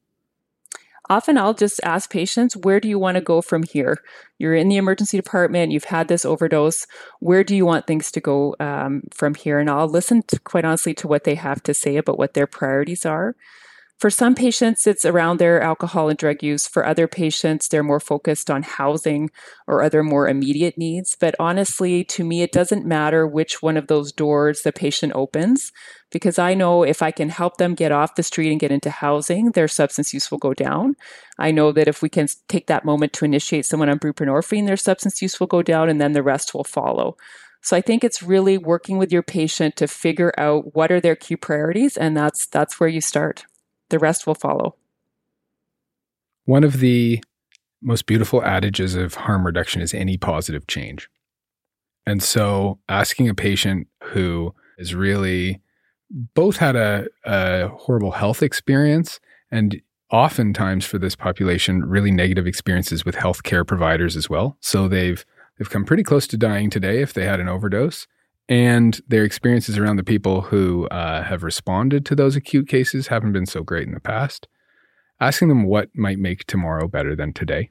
Often 1.10 1.36
I'll 1.36 1.54
just 1.54 1.80
ask 1.82 2.10
patients, 2.10 2.56
where 2.56 2.80
do 2.80 2.88
you 2.88 2.98
want 2.98 3.16
to 3.16 3.20
go 3.20 3.42
from 3.42 3.62
here? 3.62 3.98
You're 4.38 4.54
in 4.54 4.68
the 4.68 4.76
emergency 4.76 5.18
department, 5.18 5.72
you've 5.72 5.84
had 5.84 6.08
this 6.08 6.24
overdose. 6.24 6.86
Where 7.20 7.44
do 7.44 7.54
you 7.54 7.66
want 7.66 7.86
things 7.86 8.10
to 8.12 8.20
go 8.20 8.56
um, 8.58 9.02
from 9.12 9.34
here? 9.34 9.58
And 9.58 9.68
I'll 9.68 9.88
listen 9.88 10.22
to, 10.28 10.40
quite 10.40 10.64
honestly 10.64 10.94
to 10.94 11.08
what 11.08 11.24
they 11.24 11.34
have 11.34 11.62
to 11.64 11.74
say 11.74 11.96
about 11.96 12.18
what 12.18 12.34
their 12.34 12.46
priorities 12.46 13.04
are. 13.04 13.36
For 13.98 14.10
some 14.10 14.34
patients, 14.34 14.86
it's 14.86 15.04
around 15.04 15.38
their 15.38 15.62
alcohol 15.62 16.08
and 16.08 16.18
drug 16.18 16.42
use. 16.42 16.66
For 16.66 16.84
other 16.84 17.06
patients, 17.06 17.68
they're 17.68 17.82
more 17.82 18.00
focused 18.00 18.50
on 18.50 18.62
housing 18.62 19.30
or 19.66 19.82
other 19.82 20.02
more 20.02 20.28
immediate 20.28 20.76
needs. 20.76 21.16
But 21.18 21.36
honestly, 21.38 22.02
to 22.04 22.24
me, 22.24 22.42
it 22.42 22.50
doesn't 22.50 22.84
matter 22.84 23.26
which 23.26 23.62
one 23.62 23.76
of 23.76 23.86
those 23.86 24.10
doors 24.10 24.62
the 24.62 24.72
patient 24.72 25.12
opens 25.14 25.70
because 26.14 26.38
I 26.38 26.54
know 26.54 26.82
if 26.84 27.02
I 27.02 27.10
can 27.10 27.28
help 27.28 27.58
them 27.58 27.74
get 27.74 27.92
off 27.92 28.14
the 28.14 28.22
street 28.22 28.50
and 28.50 28.60
get 28.60 28.70
into 28.70 28.88
housing, 28.88 29.50
their 29.50 29.68
substance 29.68 30.14
use 30.14 30.30
will 30.30 30.38
go 30.38 30.54
down. 30.54 30.96
I 31.38 31.50
know 31.50 31.72
that 31.72 31.88
if 31.88 32.00
we 32.00 32.08
can 32.08 32.28
take 32.48 32.68
that 32.68 32.86
moment 32.86 33.12
to 33.14 33.26
initiate 33.26 33.66
someone 33.66 33.90
on 33.90 33.98
buprenorphine, 33.98 34.66
their 34.66 34.78
substance 34.78 35.20
use 35.20 35.38
will 35.38 35.48
go 35.48 35.60
down 35.60 35.90
and 35.90 36.00
then 36.00 36.12
the 36.12 36.22
rest 36.22 36.54
will 36.54 36.64
follow. 36.64 37.18
So 37.60 37.76
I 37.76 37.80
think 37.80 38.04
it's 38.04 38.22
really 38.22 38.56
working 38.56 38.96
with 38.96 39.12
your 39.12 39.22
patient 39.22 39.76
to 39.76 39.88
figure 39.88 40.32
out 40.38 40.74
what 40.74 40.92
are 40.92 41.00
their 41.00 41.16
key 41.16 41.36
priorities 41.36 41.96
and 41.96 42.16
that's 42.16 42.46
that's 42.46 42.78
where 42.78 42.88
you 42.88 43.00
start 43.00 43.44
the 43.90 43.98
rest 43.98 44.26
will 44.26 44.34
follow. 44.34 44.76
One 46.44 46.64
of 46.64 46.78
the 46.78 47.22
most 47.82 48.06
beautiful 48.06 48.42
adages 48.42 48.94
of 48.94 49.14
harm 49.14 49.44
reduction 49.44 49.82
is 49.82 49.92
any 49.92 50.16
positive 50.16 50.66
change. 50.66 51.10
And 52.06 52.22
so 52.22 52.78
asking 52.88 53.28
a 53.28 53.34
patient 53.34 53.88
who 54.02 54.54
is 54.78 54.94
really 54.94 55.60
both 56.34 56.56
had 56.58 56.76
a, 56.76 57.06
a 57.24 57.68
horrible 57.68 58.12
health 58.12 58.42
experience 58.42 59.20
and 59.50 59.80
oftentimes 60.10 60.84
for 60.84 60.98
this 60.98 61.16
population 61.16 61.84
really 61.84 62.10
negative 62.10 62.46
experiences 62.46 63.04
with 63.04 63.16
healthcare 63.16 63.66
providers 63.66 64.16
as 64.16 64.30
well. 64.30 64.56
So 64.60 64.86
they've 64.88 65.24
they've 65.58 65.70
come 65.70 65.84
pretty 65.84 66.04
close 66.04 66.26
to 66.28 66.36
dying 66.36 66.70
today 66.70 67.02
if 67.02 67.12
they 67.12 67.24
had 67.24 67.40
an 67.40 67.48
overdose 67.48 68.06
and 68.48 69.00
their 69.08 69.24
experiences 69.24 69.78
around 69.78 69.96
the 69.96 70.04
people 70.04 70.42
who 70.42 70.86
uh, 70.88 71.22
have 71.22 71.42
responded 71.42 72.04
to 72.06 72.14
those 72.14 72.36
acute 72.36 72.68
cases 72.68 73.06
haven't 73.06 73.32
been 73.32 73.46
so 73.46 73.62
great 73.62 73.86
in 73.86 73.94
the 73.94 74.00
past. 74.00 74.48
Asking 75.20 75.48
them 75.48 75.64
what 75.64 75.88
might 75.94 76.18
make 76.18 76.44
tomorrow 76.46 76.86
better 76.88 77.16
than 77.16 77.32
today. 77.32 77.70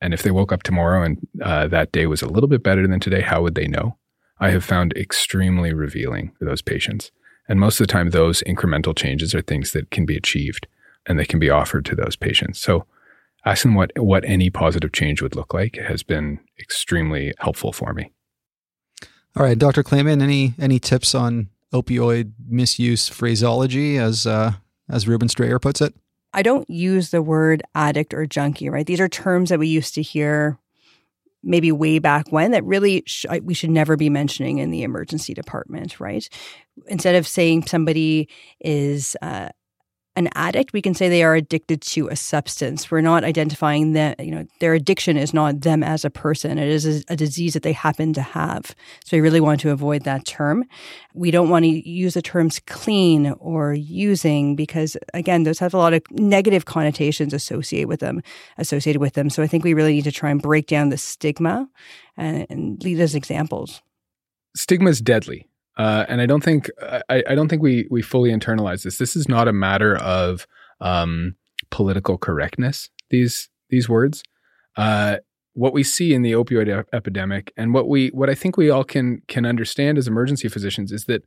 And 0.00 0.14
if 0.14 0.22
they 0.22 0.30
woke 0.30 0.52
up 0.52 0.62
tomorrow 0.62 1.02
and 1.02 1.18
uh, 1.42 1.68
that 1.68 1.92
day 1.92 2.06
was 2.06 2.22
a 2.22 2.28
little 2.28 2.48
bit 2.48 2.62
better 2.62 2.86
than 2.86 3.00
today, 3.00 3.20
how 3.20 3.42
would 3.42 3.54
they 3.54 3.66
know? 3.66 3.98
I 4.38 4.50
have 4.50 4.64
found 4.64 4.94
extremely 4.96 5.74
revealing 5.74 6.32
for 6.38 6.46
those 6.46 6.62
patients. 6.62 7.10
And 7.50 7.58
most 7.58 7.80
of 7.80 7.88
the 7.88 7.92
time, 7.92 8.10
those 8.10 8.44
incremental 8.44 8.96
changes 8.96 9.34
are 9.34 9.42
things 9.42 9.72
that 9.72 9.90
can 9.90 10.06
be 10.06 10.16
achieved 10.16 10.68
and 11.06 11.18
they 11.18 11.24
can 11.24 11.40
be 11.40 11.50
offered 11.50 11.84
to 11.86 11.96
those 11.96 12.14
patients. 12.14 12.60
So, 12.60 12.86
asking 13.44 13.74
what, 13.74 13.90
what 13.96 14.24
any 14.24 14.50
positive 14.50 14.92
change 14.92 15.20
would 15.20 15.34
look 15.34 15.52
like 15.52 15.74
has 15.74 16.04
been 16.04 16.38
extremely 16.60 17.34
helpful 17.40 17.72
for 17.72 17.92
me. 17.92 18.12
All 19.36 19.42
right, 19.42 19.58
Dr. 19.58 19.82
Klaiman, 19.82 20.22
any 20.22 20.54
any 20.60 20.78
tips 20.78 21.12
on 21.12 21.48
opioid 21.72 22.32
misuse 22.48 23.08
phraseology, 23.08 23.98
as 23.98 24.28
uh, 24.28 24.52
as 24.88 25.08
Reuben 25.08 25.28
Strayer 25.28 25.58
puts 25.58 25.80
it? 25.80 25.92
I 26.32 26.42
don't 26.42 26.70
use 26.70 27.10
the 27.10 27.22
word 27.22 27.64
addict 27.74 28.14
or 28.14 28.26
junkie. 28.26 28.70
Right, 28.70 28.86
these 28.86 29.00
are 29.00 29.08
terms 29.08 29.50
that 29.50 29.58
we 29.58 29.66
used 29.66 29.94
to 29.96 30.02
hear 30.02 30.56
maybe 31.42 31.72
way 31.72 31.98
back 31.98 32.30
when 32.30 32.50
that 32.50 32.64
really 32.64 33.02
sh- 33.06 33.26
we 33.42 33.54
should 33.54 33.70
never 33.70 33.96
be 33.96 34.10
mentioning 34.10 34.58
in 34.58 34.70
the 34.70 34.82
emergency 34.82 35.34
department. 35.34 36.00
Right, 36.00 36.28
instead 36.86 37.14
of 37.14 37.26
saying 37.26 37.66
somebody 37.66 38.28
is 38.60 39.16
uh, 39.22 39.50
an 40.16 40.28
addict, 40.34 40.72
we 40.72 40.82
can 40.82 40.92
say 40.92 41.08
they 41.08 41.22
are 41.22 41.36
addicted 41.36 41.80
to 41.82 42.08
a 42.08 42.16
substance. 42.16 42.90
We're 42.90 43.00
not 43.00 43.22
identifying 43.22 43.92
that, 43.92 44.24
you 44.24 44.32
know, 44.32 44.44
their 44.58 44.74
addiction 44.74 45.16
is 45.16 45.32
not 45.32 45.60
them 45.60 45.84
as 45.84 46.04
a 46.04 46.10
person. 46.10 46.58
It 46.58 46.68
is 46.68 46.84
a, 46.84 47.12
a, 47.12 47.16
disease 47.16 47.54
that 47.54 47.62
they 47.62 47.72
happen 47.72 48.12
to 48.14 48.22
have. 48.22 48.74
So 49.04 49.16
we 49.16 49.20
really 49.20 49.40
want 49.40 49.60
to 49.60 49.70
avoid 49.70 50.02
that 50.04 50.26
term. 50.26 50.64
We 51.14 51.30
don't 51.30 51.48
want 51.48 51.64
to 51.64 51.88
use 51.88 52.14
the 52.14 52.22
terms 52.22 52.60
clean 52.66 53.32
or 53.38 53.72
using 53.72 54.56
because 54.56 54.96
again, 55.14 55.44
those 55.44 55.60
have 55.60 55.74
a 55.74 55.78
lot 55.78 55.94
of 55.94 56.02
negative 56.10 56.64
connotations 56.64 57.32
associated 57.32 57.88
with 57.88 58.00
them, 58.00 58.20
associated 58.58 59.00
with 59.00 59.14
them. 59.14 59.30
So 59.30 59.44
I 59.44 59.46
think 59.46 59.62
we 59.62 59.74
really 59.74 59.94
need 59.94 60.04
to 60.04 60.12
try 60.12 60.30
and 60.30 60.42
break 60.42 60.66
down 60.66 60.88
the 60.88 60.98
stigma 60.98 61.68
and, 62.16 62.46
and 62.50 62.82
lead 62.82 62.98
as 62.98 63.14
examples. 63.14 63.80
Stigma 64.56 64.90
is 64.90 65.00
deadly. 65.00 65.46
Uh, 65.76 66.04
and 66.08 66.20
I 66.20 66.26
don't 66.26 66.42
think 66.42 66.70
I, 67.08 67.22
I, 67.28 67.34
don't 67.34 67.48
think 67.48 67.62
we 67.62 67.86
we 67.90 68.02
fully 68.02 68.30
internalize 68.30 68.82
this. 68.82 68.98
This 68.98 69.16
is 69.16 69.28
not 69.28 69.48
a 69.48 69.52
matter 69.52 69.96
of 69.96 70.46
um, 70.80 71.36
political 71.70 72.18
correctness. 72.18 72.90
These 73.10 73.48
these 73.70 73.88
words, 73.88 74.22
uh, 74.76 75.18
what 75.54 75.72
we 75.72 75.82
see 75.82 76.12
in 76.12 76.22
the 76.22 76.32
opioid 76.32 76.68
e- 76.68 76.88
epidemic, 76.92 77.52
and 77.56 77.72
what 77.72 77.88
we 77.88 78.08
what 78.08 78.28
I 78.28 78.34
think 78.34 78.56
we 78.56 78.68
all 78.68 78.84
can 78.84 79.22
can 79.28 79.46
understand 79.46 79.96
as 79.96 80.08
emergency 80.08 80.48
physicians 80.48 80.92
is 80.92 81.04
that 81.04 81.22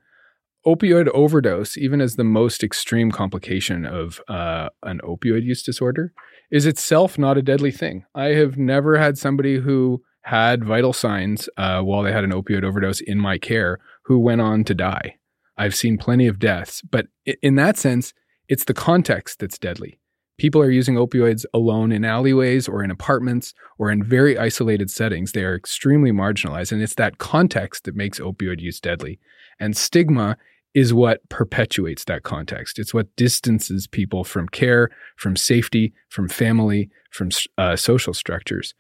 opioid 0.66 1.08
overdose, 1.10 1.78
even 1.78 2.02
as 2.02 2.16
the 2.16 2.24
most 2.24 2.64
extreme 2.64 3.12
complication 3.12 3.86
of 3.86 4.22
uh, 4.28 4.70
an 4.84 5.00
opioid 5.04 5.44
use 5.44 5.64
disorder, 5.64 6.14
is 6.52 6.66
itself 6.66 7.18
not 7.18 7.38
a 7.38 7.42
deadly 7.42 7.72
thing. 7.72 8.06
I 8.16 8.28
have 8.28 8.58
never 8.58 8.98
had 8.98 9.18
somebody 9.18 9.60
who 9.60 10.04
had 10.24 10.64
vital 10.64 10.94
signs 10.94 11.50
uh, 11.58 11.82
while 11.82 12.04
they 12.04 12.12
had 12.12 12.24
an 12.24 12.32
opioid 12.32 12.64
overdose 12.64 13.02
in 13.02 13.20
my 13.20 13.38
care 13.38 13.80
who 14.06 14.20
went 14.20 14.42
on 14.42 14.64
to 14.64 14.74
die. 14.74 15.16
I've 15.58 15.76
seen 15.76 15.98
plenty 15.98 16.28
of 16.28 16.40
deaths, 16.40 16.82
but 16.82 17.08
in 17.42 17.56
that 17.56 17.78
sense, 17.78 18.14
it's 18.48 18.66
the 18.66 18.74
context 18.74 19.40
that's 19.40 19.60
deadly. 19.60 20.00
People 20.38 20.62
are 20.62 20.72
using 20.72 20.96
opioids 20.96 21.46
alone 21.54 21.92
in 21.92 22.04
alleyways 22.04 22.68
or 22.68 22.84
in 22.84 22.90
apartments 22.90 23.54
or 23.78 23.92
in 23.92 24.04
very 24.04 24.38
isolated 24.38 24.90
settings. 24.90 25.32
They 25.32 25.44
are 25.44 25.56
extremely 25.56 26.12
marginalized, 26.12 26.72
and 26.72 26.82
it's 26.82 26.96
that 26.96 27.20
context 27.20 27.84
that 27.84 27.96
makes 27.96 28.20
opioid 28.20 28.60
use 28.60 28.80
deadly. 28.80 29.20
And 29.60 29.78
stigma 29.78 30.38
is 30.74 30.94
what 30.94 31.28
perpetuates 31.30 32.06
that 32.06 32.24
context. 32.24 32.80
It's 32.80 32.96
what 32.96 33.16
distances 33.16 33.86
people 33.86 34.24
from 34.24 34.50
care, 34.50 34.90
from 35.18 35.36
safety, 35.36 35.94
from 36.10 36.28
family, 36.28 36.90
from 37.12 37.30
uh, 37.60 37.76
social 37.76 38.14
structures. 38.16 38.74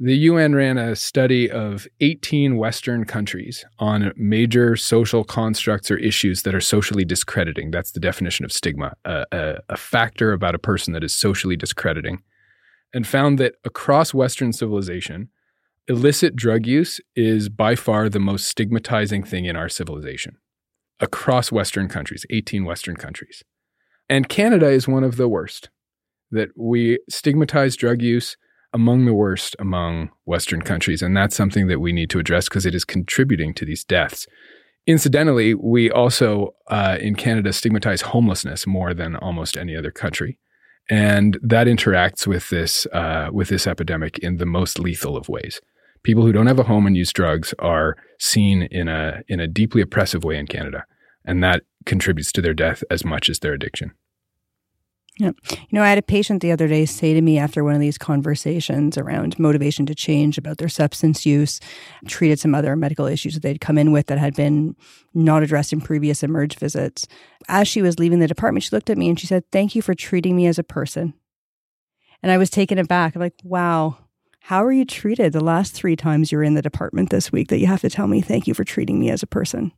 The 0.00 0.16
UN 0.16 0.56
ran 0.56 0.76
a 0.76 0.96
study 0.96 1.48
of 1.48 1.86
18 2.00 2.56
Western 2.56 3.04
countries 3.04 3.64
on 3.78 4.12
major 4.16 4.74
social 4.74 5.22
constructs 5.22 5.88
or 5.88 5.96
issues 5.96 6.42
that 6.42 6.54
are 6.54 6.60
socially 6.60 7.04
discrediting. 7.04 7.70
That's 7.70 7.92
the 7.92 8.00
definition 8.00 8.44
of 8.44 8.52
stigma, 8.52 8.94
a, 9.04 9.24
a, 9.30 9.54
a, 9.68 9.76
factor 9.76 10.32
about 10.32 10.56
a 10.56 10.58
person 10.58 10.94
that 10.94 11.04
is 11.04 11.12
socially 11.12 11.56
discrediting, 11.56 12.24
and 12.92 13.06
found 13.06 13.38
that 13.38 13.54
across 13.64 14.12
Western 14.12 14.52
civilization, 14.52 15.28
illicit 15.86 16.34
drug 16.34 16.66
use 16.66 17.00
is 17.14 17.48
by 17.48 17.76
far 17.76 18.08
the 18.08 18.18
most 18.18 18.48
stigmatizing 18.48 19.22
thing 19.22 19.44
in 19.44 19.54
our 19.54 19.68
civilization. 19.68 20.38
Across 20.98 21.52
Western 21.52 21.86
countries, 21.86 22.26
18 22.30 22.64
Western 22.64 22.96
countries. 22.96 23.44
And 24.08 24.28
Canada 24.28 24.70
is 24.70 24.88
one 24.88 25.04
of 25.04 25.16
the 25.16 25.28
worst. 25.28 25.70
That 26.32 26.48
we 26.56 26.98
stigmatize 27.08 27.76
drug 27.76 28.02
use 28.02 28.36
among 28.74 29.06
the 29.06 29.14
worst 29.14 29.56
among 29.58 30.10
Western 30.24 30.60
countries. 30.60 31.00
And 31.00 31.16
that's 31.16 31.36
something 31.36 31.68
that 31.68 31.80
we 31.80 31.92
need 31.92 32.10
to 32.10 32.18
address 32.18 32.48
because 32.48 32.66
it 32.66 32.74
is 32.74 32.84
contributing 32.84 33.54
to 33.54 33.64
these 33.64 33.84
deaths. 33.84 34.26
Incidentally, 34.86 35.54
we 35.54 35.90
also 35.90 36.54
uh, 36.68 36.98
in 37.00 37.14
Canada 37.14 37.52
stigmatize 37.52 38.02
homelessness 38.02 38.66
more 38.66 38.92
than 38.92 39.16
almost 39.16 39.56
any 39.56 39.74
other 39.74 39.90
country. 39.90 40.38
And 40.90 41.38
that 41.42 41.66
interacts 41.66 42.26
with 42.26 42.50
this, 42.50 42.86
uh, 42.92 43.30
with 43.32 43.48
this 43.48 43.66
epidemic 43.66 44.18
in 44.18 44.36
the 44.36 44.44
most 44.44 44.78
lethal 44.78 45.16
of 45.16 45.30
ways. 45.30 45.62
People 46.02 46.26
who 46.26 46.32
don't 46.32 46.48
have 46.48 46.58
a 46.58 46.64
home 46.64 46.86
and 46.86 46.94
use 46.94 47.14
drugs 47.14 47.54
are 47.58 47.96
seen 48.18 48.62
in 48.70 48.88
a, 48.88 49.22
in 49.26 49.40
a 49.40 49.46
deeply 49.46 49.80
oppressive 49.80 50.24
way 50.24 50.36
in 50.36 50.46
Canada. 50.46 50.84
And 51.24 51.42
that 51.42 51.62
contributes 51.86 52.32
to 52.32 52.42
their 52.42 52.52
death 52.52 52.84
as 52.90 53.04
much 53.04 53.30
as 53.30 53.38
their 53.38 53.54
addiction. 53.54 53.92
Yeah. 55.18 55.30
You 55.50 55.66
know, 55.70 55.82
I 55.82 55.88
had 55.88 55.98
a 55.98 56.02
patient 56.02 56.42
the 56.42 56.50
other 56.50 56.66
day 56.66 56.86
say 56.86 57.14
to 57.14 57.20
me 57.20 57.38
after 57.38 57.62
one 57.62 57.74
of 57.74 57.80
these 57.80 57.98
conversations 57.98 58.98
around 58.98 59.38
motivation 59.38 59.86
to 59.86 59.94
change 59.94 60.38
about 60.38 60.58
their 60.58 60.68
substance 60.68 61.24
use, 61.24 61.60
treated 62.08 62.40
some 62.40 62.52
other 62.52 62.74
medical 62.74 63.06
issues 63.06 63.34
that 63.34 63.42
they'd 63.44 63.60
come 63.60 63.78
in 63.78 63.92
with 63.92 64.08
that 64.08 64.18
had 64.18 64.34
been 64.34 64.74
not 65.14 65.44
addressed 65.44 65.72
in 65.72 65.80
previous 65.80 66.24
emerge 66.24 66.56
visits. 66.56 67.06
As 67.46 67.68
she 67.68 67.80
was 67.80 68.00
leaving 68.00 68.18
the 68.18 68.26
department, 68.26 68.64
she 68.64 68.74
looked 68.74 68.90
at 68.90 68.98
me 68.98 69.08
and 69.08 69.20
she 69.20 69.28
said, 69.28 69.44
Thank 69.52 69.76
you 69.76 69.82
for 69.82 69.94
treating 69.94 70.34
me 70.34 70.48
as 70.48 70.58
a 70.58 70.64
person. 70.64 71.14
And 72.24 72.32
I 72.32 72.38
was 72.38 72.48
taken 72.48 72.78
aback. 72.78 73.14
I'm 73.14 73.20
like, 73.20 73.34
wow, 73.44 73.98
how 74.40 74.64
are 74.64 74.72
you 74.72 74.86
treated 74.86 75.34
the 75.34 75.44
last 75.44 75.74
three 75.74 75.94
times 75.94 76.32
you're 76.32 76.42
in 76.42 76.54
the 76.54 76.62
department 76.62 77.10
this 77.10 77.30
week 77.30 77.48
that 77.48 77.58
you 77.58 77.66
have 77.66 77.82
to 77.82 77.90
tell 77.90 78.08
me, 78.08 78.22
thank 78.22 78.46
you 78.46 78.54
for 78.54 78.64
treating 78.64 78.98
me 78.98 79.10
as 79.10 79.22
a 79.22 79.26
person? 79.26 79.72